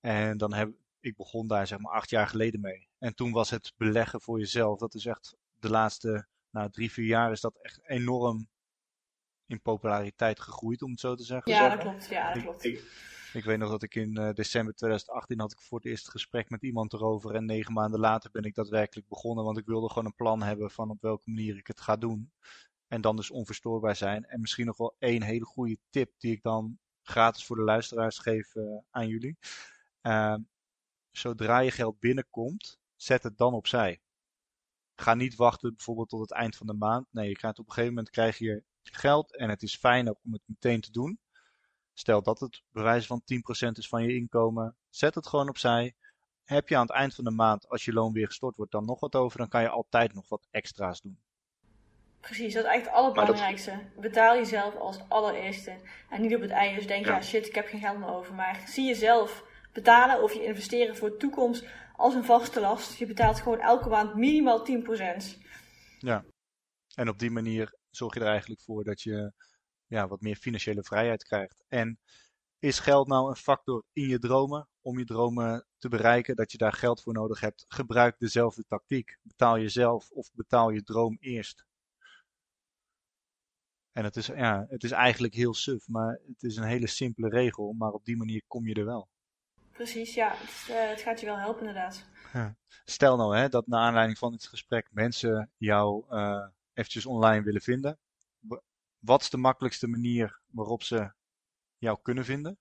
En 0.00 0.38
dan 0.38 0.52
heb 0.52 0.70
ik 1.00 1.16
begon 1.16 1.46
daar 1.46 1.66
zeg 1.66 1.78
maar 1.78 1.92
acht 1.92 2.10
jaar 2.10 2.28
geleden 2.28 2.60
mee. 2.60 2.88
En 2.98 3.14
toen 3.14 3.32
was 3.32 3.50
het 3.50 3.72
beleggen 3.76 4.20
voor 4.20 4.38
jezelf, 4.38 4.78
dat 4.78 4.94
is 4.94 5.06
echt 5.06 5.36
de 5.58 5.70
laatste 5.70 6.26
nou, 6.50 6.70
drie, 6.70 6.92
vier 6.92 7.06
jaar 7.06 7.32
is 7.32 7.40
dat 7.40 7.58
echt 7.62 7.80
enorm 7.88 8.48
in 9.46 9.60
populariteit 9.60 10.40
gegroeid, 10.40 10.82
om 10.82 10.90
het 10.90 11.00
zo 11.00 11.14
te 11.14 11.24
zeggen. 11.24 11.52
Ja, 11.52 11.68
dat 11.68 11.78
klopt. 11.78 12.08
Ja, 12.08 12.32
dat 12.32 12.42
klopt. 12.42 12.64
Ik, 12.64 12.84
ik, 13.32 13.44
weet 13.44 13.58
nog 13.58 13.70
dat 13.70 13.82
ik 13.82 13.94
in 13.94 14.18
uh, 14.18 14.32
december 14.32 14.74
2018 14.74 15.40
had 15.40 15.52
ik 15.52 15.60
voor 15.60 15.78
het 15.78 15.86
eerst 15.86 16.10
gesprek 16.10 16.50
met 16.50 16.62
iemand 16.62 16.92
erover. 16.92 17.34
En 17.34 17.44
negen 17.44 17.72
maanden 17.72 18.00
later 18.00 18.30
ben 18.30 18.42
ik 18.42 18.54
daadwerkelijk 18.54 19.08
begonnen. 19.08 19.44
Want 19.44 19.58
ik 19.58 19.66
wilde 19.66 19.88
gewoon 19.88 20.04
een 20.04 20.14
plan 20.14 20.42
hebben 20.42 20.70
van 20.70 20.90
op 20.90 21.00
welke 21.00 21.30
manier 21.30 21.56
ik 21.56 21.66
het 21.66 21.80
ga 21.80 21.96
doen. 21.96 22.32
En 22.90 23.00
dan 23.00 23.16
dus 23.16 23.30
onverstoorbaar 23.30 23.96
zijn. 23.96 24.24
En 24.24 24.40
misschien 24.40 24.66
nog 24.66 24.76
wel 24.76 24.94
één 24.98 25.22
hele 25.22 25.44
goede 25.44 25.78
tip 25.90 26.12
die 26.18 26.32
ik 26.32 26.42
dan 26.42 26.78
gratis 27.02 27.44
voor 27.44 27.56
de 27.56 27.62
luisteraars 27.62 28.18
geef 28.18 28.54
uh, 28.54 28.78
aan 28.90 29.08
jullie. 29.08 29.38
Uh, 30.02 30.36
zodra 31.10 31.58
je 31.58 31.70
geld 31.70 31.98
binnenkomt, 31.98 32.78
zet 32.96 33.22
het 33.22 33.38
dan 33.38 33.54
opzij. 33.54 34.00
Ga 34.94 35.14
niet 35.14 35.36
wachten 35.36 35.74
bijvoorbeeld 35.74 36.08
tot 36.08 36.20
het 36.20 36.32
eind 36.32 36.56
van 36.56 36.66
de 36.66 36.72
maand. 36.72 37.06
Nee, 37.10 37.28
je 37.28 37.36
krijgt 37.36 37.58
op 37.58 37.66
een 37.66 37.72
gegeven 37.72 37.94
moment 37.94 38.12
krijg 38.12 38.38
je 38.38 38.64
geld 38.82 39.36
en 39.36 39.48
het 39.48 39.62
is 39.62 39.76
fijn 39.76 40.08
om 40.08 40.32
het 40.32 40.42
meteen 40.46 40.80
te 40.80 40.90
doen. 40.90 41.20
Stel 41.92 42.22
dat 42.22 42.40
het 42.40 42.62
bewijs 42.70 43.06
van 43.06 43.22
10% 43.66 43.70
is 43.72 43.88
van 43.88 44.02
je 44.02 44.14
inkomen, 44.14 44.76
zet 44.88 45.14
het 45.14 45.26
gewoon 45.26 45.48
opzij. 45.48 45.94
Heb 46.44 46.68
je 46.68 46.76
aan 46.76 46.86
het 46.86 46.90
eind 46.90 47.14
van 47.14 47.24
de 47.24 47.30
maand, 47.30 47.68
als 47.68 47.84
je 47.84 47.92
loon 47.92 48.12
weer 48.12 48.26
gestort 48.26 48.56
wordt, 48.56 48.72
dan 48.72 48.84
nog 48.84 49.00
wat 49.00 49.14
over, 49.14 49.38
dan 49.38 49.48
kan 49.48 49.62
je 49.62 49.68
altijd 49.68 50.14
nog 50.14 50.28
wat 50.28 50.46
extra's 50.50 51.00
doen. 51.00 51.20
Precies, 52.20 52.54
dat 52.54 52.64
is 52.64 52.68
eigenlijk 52.68 52.84
het 52.84 53.04
allerbelangrijkste. 53.04 53.78
Betaal 53.96 54.36
jezelf 54.36 54.74
als 54.74 54.98
allereerste. 55.08 55.76
En 56.10 56.20
niet 56.20 56.34
op 56.34 56.40
het 56.40 56.50
einde. 56.50 56.76
Dus 56.76 56.86
denk, 56.86 57.06
ja. 57.06 57.14
ja 57.14 57.22
shit, 57.22 57.46
ik 57.46 57.54
heb 57.54 57.66
geen 57.66 57.80
geld 57.80 57.98
meer 57.98 58.08
over. 58.08 58.34
Maar 58.34 58.62
zie 58.66 58.86
jezelf 58.86 59.44
betalen 59.72 60.22
of 60.22 60.32
je 60.32 60.44
investeren 60.44 60.96
voor 60.96 61.10
de 61.10 61.16
toekomst 61.16 61.66
als 61.96 62.14
een 62.14 62.24
vaste 62.24 62.60
last. 62.60 62.98
Je 62.98 63.06
betaalt 63.06 63.40
gewoon 63.40 63.60
elke 63.60 63.88
maand 63.88 64.14
minimaal 64.14 64.66
10%. 64.66 65.38
Ja, 65.98 66.24
en 66.94 67.08
op 67.08 67.18
die 67.18 67.30
manier 67.30 67.74
zorg 67.90 68.14
je 68.14 68.20
er 68.20 68.26
eigenlijk 68.26 68.60
voor 68.60 68.84
dat 68.84 69.02
je 69.02 69.32
ja, 69.86 70.08
wat 70.08 70.20
meer 70.20 70.36
financiële 70.36 70.82
vrijheid 70.82 71.24
krijgt. 71.24 71.64
En 71.68 71.98
is 72.58 72.78
geld 72.78 73.08
nou 73.08 73.28
een 73.28 73.36
factor 73.36 73.84
in 73.92 74.08
je 74.08 74.18
dromen 74.18 74.68
om 74.80 74.98
je 74.98 75.04
dromen 75.04 75.66
te 75.78 75.88
bereiken, 75.88 76.36
dat 76.36 76.52
je 76.52 76.58
daar 76.58 76.72
geld 76.72 77.02
voor 77.02 77.12
nodig 77.12 77.40
hebt? 77.40 77.64
Gebruik 77.68 78.18
dezelfde 78.18 78.64
tactiek. 78.64 79.18
Betaal 79.22 79.58
jezelf 79.58 80.10
of 80.10 80.30
betaal 80.32 80.70
je 80.70 80.82
droom 80.82 81.16
eerst. 81.20 81.64
En 83.92 84.04
het 84.04 84.16
is, 84.16 84.26
ja, 84.26 84.66
het 84.68 84.84
is 84.84 84.90
eigenlijk 84.90 85.34
heel 85.34 85.54
suf, 85.54 85.88
maar 85.88 86.20
het 86.26 86.42
is 86.42 86.56
een 86.56 86.64
hele 86.64 86.86
simpele 86.86 87.28
regel, 87.28 87.72
maar 87.72 87.90
op 87.90 88.04
die 88.04 88.16
manier 88.16 88.42
kom 88.46 88.66
je 88.66 88.74
er 88.74 88.84
wel. 88.84 89.08
Precies, 89.72 90.14
ja. 90.14 90.34
Het, 90.36 90.68
uh, 90.70 90.88
het 90.88 91.00
gaat 91.00 91.20
je 91.20 91.26
wel 91.26 91.38
helpen 91.38 91.66
inderdaad. 91.66 92.04
Ja. 92.32 92.56
Stel 92.84 93.16
nou 93.16 93.36
hè, 93.36 93.48
dat 93.48 93.66
naar 93.66 93.80
aanleiding 93.80 94.18
van 94.18 94.32
dit 94.32 94.46
gesprek 94.46 94.88
mensen 94.90 95.50
jou 95.56 96.04
uh, 96.10 96.46
eventjes 96.74 97.06
online 97.06 97.44
willen 97.44 97.60
vinden. 97.60 97.98
Wat 98.98 99.20
is 99.20 99.30
de 99.30 99.36
makkelijkste 99.36 99.88
manier 99.88 100.40
waarop 100.50 100.82
ze 100.82 101.12
jou 101.78 101.98
kunnen 102.02 102.24
vinden? 102.24 102.58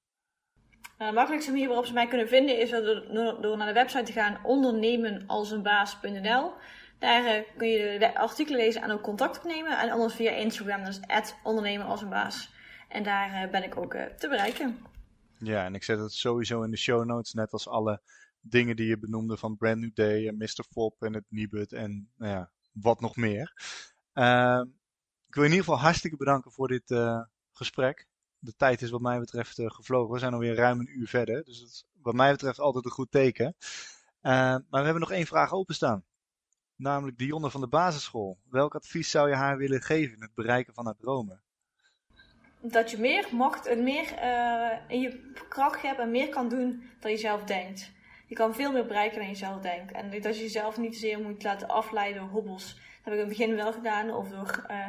Nou, 0.98 1.12
de 1.12 1.18
makkelijkste 1.18 1.52
manier 1.52 1.68
waarop 1.68 1.86
ze 1.86 1.94
mij 1.94 2.08
kunnen 2.08 2.28
vinden 2.28 2.60
is 2.60 2.70
door, 2.70 3.08
door 3.42 3.58
naar 3.58 3.68
de 3.68 3.74
website 3.74 4.04
te 4.04 4.12
gaan 4.12 4.46
ondernemenalsenbaas.nl. 4.46 6.54
Daar 7.00 7.24
uh, 7.24 7.58
kun 7.58 7.68
je 7.68 8.00
de 8.00 8.16
artikelen 8.16 8.60
lezen 8.60 8.82
en 8.82 8.92
ook 8.92 9.02
contact 9.02 9.38
opnemen. 9.38 9.80
En 9.80 9.90
anders 9.90 10.14
via 10.14 10.32
Instagram, 10.32 10.84
dat 10.84 11.00
is 11.24 11.36
ondernemenalsenbaas. 11.44 12.54
En 12.90 13.04
daar 13.04 13.50
ben 13.50 13.64
ik 13.64 13.78
ook 13.78 13.94
te 13.94 14.28
bereiken. 14.28 14.78
Ja, 15.38 15.66
en 15.66 15.76
ik 15.76 15.84
zet 15.84 16.00
het 16.00 16.14
sowieso 16.14 16.64
in 16.64 16.72
de 16.72 16.78
show 16.78 17.06
notes, 17.06 17.34
net 17.34 17.52
als 17.52 17.68
alle 17.68 18.02
dingen 18.42 18.76
die 18.76 18.88
je 18.88 19.00
benoemde 19.00 19.38
van 19.38 19.58
Brand 19.58 19.80
New 19.80 19.94
Day 19.94 20.28
en 20.28 20.38
Mr. 20.38 20.66
Fop 20.72 21.04
en 21.04 21.14
het 21.14 21.26
Nibud 21.30 21.74
en 21.74 22.10
nou 22.18 22.32
ja, 22.32 22.52
wat 22.72 23.02
nog 23.02 23.16
meer. 23.16 23.54
Uh, 24.14 24.62
ik 25.28 25.36
wil 25.36 25.44
in 25.44 25.50
ieder 25.50 25.66
geval 25.66 25.80
hartstikke 25.80 26.18
bedanken 26.18 26.52
voor 26.52 26.68
dit 26.68 26.96
gesprek. 27.52 28.08
De 28.38 28.56
tijd 28.56 28.82
is 28.82 28.90
wat 28.90 29.02
mij 29.02 29.20
betreft 29.20 29.62
gevlogen. 29.66 30.14
We 30.14 30.20
zijn 30.20 30.34
alweer 30.34 30.56
ruim 30.56 30.80
een 30.80 31.00
uur 31.00 31.08
verder, 31.08 31.44
dus 31.44 31.86
wat 32.02 32.14
mij 32.14 32.32
betreft 32.32 32.60
altijd 32.60 32.86
een 32.86 32.92
goed 32.92 33.12
teken. 33.12 33.56
maar 34.22 34.64
we 34.70 34.78
hebben 34.78 35.00
nog 35.00 35.12
één 35.12 35.26
vraag 35.26 35.54
openstaan. 35.54 36.04
Namelijk 36.80 37.18
Dionne 37.18 37.50
van 37.50 37.62
de 37.62 37.68
basisschool. 37.68 38.38
Welk 38.50 38.76
advies 38.76 39.12
zou 39.12 39.30
je 39.30 39.36
haar 39.36 39.58
willen 39.58 39.82
geven 39.82 40.16
in 40.16 40.22
het 40.22 40.34
bereiken 40.34 40.74
van 40.74 40.86
haar 40.86 40.96
dromen? 40.96 41.42
dat 42.62 42.92
je 42.92 42.98
meer 42.98 43.28
macht 43.32 43.66
en 43.66 43.84
meer 43.84 44.14
uh, 44.24 44.72
in 44.88 45.02
je 45.02 45.32
kracht 45.50 45.82
hebt 45.82 46.00
en 46.00 46.12
meer 46.12 46.30
kan 46.30 46.50
doen 46.50 46.84
dan 47.00 47.12
je 47.12 47.18
zelf 47.18 47.44
denkt. 47.44 47.92
Je 48.28 48.36
kan 48.36 48.56
veel 48.56 48.72
meer 48.72 48.86
bereiken 48.86 49.20
dan 49.20 49.28
je 49.28 49.36
zelf 49.36 49.62
denkt. 49.62 49.92
En 49.92 50.10
dat 50.10 50.36
je 50.36 50.42
jezelf 50.42 50.78
niet 50.78 50.94
zozeer 50.94 51.20
moet 51.20 51.44
laten 51.44 51.68
afleiden 51.68 52.22
door 52.22 52.32
hobbels. 52.32 52.74
Dat 53.04 53.14
heb 53.14 53.14
ik 53.14 53.20
in 53.20 53.20
het 53.20 53.38
begin 53.38 53.56
wel 53.56 53.74
gedaan. 53.74 54.12
Of 54.12 54.30
door, 54.30 54.66
uh, 54.72 54.88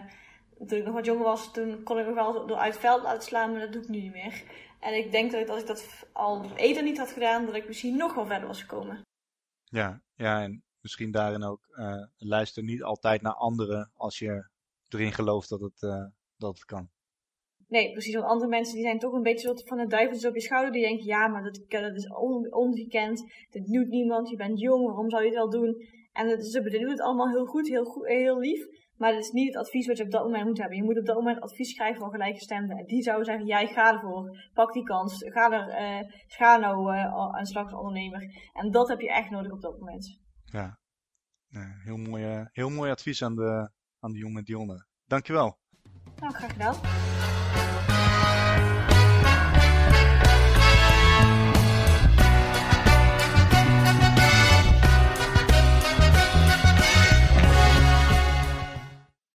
toen 0.66 0.78
ik 0.78 0.84
nog 0.84 0.94
wat 0.94 1.04
jonger 1.04 1.24
was, 1.24 1.52
toen 1.52 1.82
kon 1.82 1.98
ik 1.98 2.06
nog 2.06 2.14
wel 2.14 2.46
door 2.46 2.56
uit 2.56 2.72
het 2.72 2.80
veld 2.80 3.04
uitslaan, 3.04 3.50
maar 3.50 3.60
dat 3.60 3.72
doe 3.72 3.82
ik 3.82 3.88
nu 3.88 4.00
niet 4.00 4.12
meer. 4.12 4.42
En 4.80 4.96
ik 4.96 5.12
denk 5.12 5.32
dat 5.32 5.48
als 5.48 5.60
ik 5.60 5.66
dat 5.66 6.06
al 6.12 6.56
eerder 6.56 6.82
niet 6.82 6.98
had 6.98 7.10
gedaan, 7.10 7.46
dat 7.46 7.54
ik 7.54 7.66
misschien 7.66 7.96
nog 7.96 8.14
wel 8.14 8.26
verder 8.26 8.46
was 8.46 8.60
gekomen. 8.60 9.02
Ja, 9.64 10.00
ja 10.14 10.42
en 10.42 10.62
misschien 10.82 11.10
daarin 11.10 11.42
ook 11.42 11.60
uh, 11.70 12.04
luister 12.16 12.62
niet 12.62 12.82
altijd 12.82 13.22
naar 13.22 13.34
anderen 13.34 13.90
als 13.94 14.18
je 14.18 14.48
erin 14.88 15.12
gelooft 15.12 15.48
dat 15.48 15.60
het, 15.60 15.80
dat 16.36 16.54
het 16.54 16.64
kan. 16.64 16.88
Nee, 17.70 17.92
precies. 17.92 18.14
Want 18.14 18.26
andere 18.26 18.50
mensen 18.50 18.74
die 18.74 18.84
zijn 18.84 18.98
toch 18.98 19.12
een 19.12 19.22
beetje 19.22 19.46
soort 19.46 19.68
van 19.68 19.78
het 19.78 19.90
duiveltje 19.90 20.28
op 20.28 20.34
je 20.34 20.40
schouder. 20.40 20.72
Die 20.72 20.82
denken, 20.82 21.06
ja, 21.06 21.28
maar 21.28 21.42
dat, 21.42 21.60
dat 21.68 21.96
is 21.96 22.08
on, 22.08 22.54
ongekend. 22.54 23.32
Dit 23.50 23.66
doet 23.66 23.88
niemand. 23.88 24.28
Je 24.28 24.36
bent 24.36 24.60
jong. 24.60 24.86
Waarom 24.86 25.10
zou 25.10 25.22
je 25.22 25.28
het 25.28 25.38
wel 25.38 25.50
doen? 25.50 25.88
En 26.12 26.28
het, 26.28 26.46
ze 26.46 26.62
bedoelen 26.62 26.90
het 26.90 27.00
allemaal 27.00 27.28
heel 27.28 27.46
goed, 27.46 27.68
heel, 27.68 27.84
goed, 27.84 28.06
heel 28.06 28.38
lief. 28.38 28.66
Maar 28.96 29.12
het 29.14 29.24
is 29.24 29.30
niet 29.30 29.46
het 29.46 29.56
advies 29.56 29.86
wat 29.86 29.96
je 29.96 30.04
op 30.04 30.10
dat 30.10 30.24
moment 30.24 30.44
moet 30.44 30.58
hebben. 30.58 30.76
Je 30.76 30.82
moet 30.84 30.98
op 30.98 31.06
dat 31.06 31.16
moment 31.16 31.40
advies 31.40 31.74
krijgen 31.74 32.00
van 32.00 32.10
gelijkgestemden. 32.10 32.76
En 32.76 32.86
die 32.86 33.02
zouden 33.02 33.26
zeggen, 33.26 33.46
jij 33.46 33.66
ga 33.66 33.92
ervoor. 33.92 34.50
Pak 34.54 34.72
die 34.72 34.82
kans. 34.82 35.24
Ga, 35.26 35.50
er, 35.50 35.68
uh, 35.68 36.12
ga 36.26 36.56
nou 36.56 36.94
uh, 36.94 37.36
aan 37.36 37.46
slag 37.46 37.78
ondernemer. 37.78 38.50
En 38.52 38.70
dat 38.70 38.88
heb 38.88 39.00
je 39.00 39.10
echt 39.10 39.30
nodig 39.30 39.52
op 39.52 39.60
dat 39.60 39.78
moment. 39.78 40.19
Ja, 40.50 40.78
heel, 41.82 41.96
mooi, 41.96 42.48
heel 42.52 42.70
mooi 42.70 42.90
advies 42.90 43.22
aan 43.22 43.34
de, 43.34 43.70
aan 43.98 44.12
de 44.12 44.18
jonge 44.18 44.42
Dionne. 44.42 44.86
Dankjewel. 45.06 45.58
Nou, 46.20 46.34
graag 46.34 46.52
gedaan. 46.52 46.74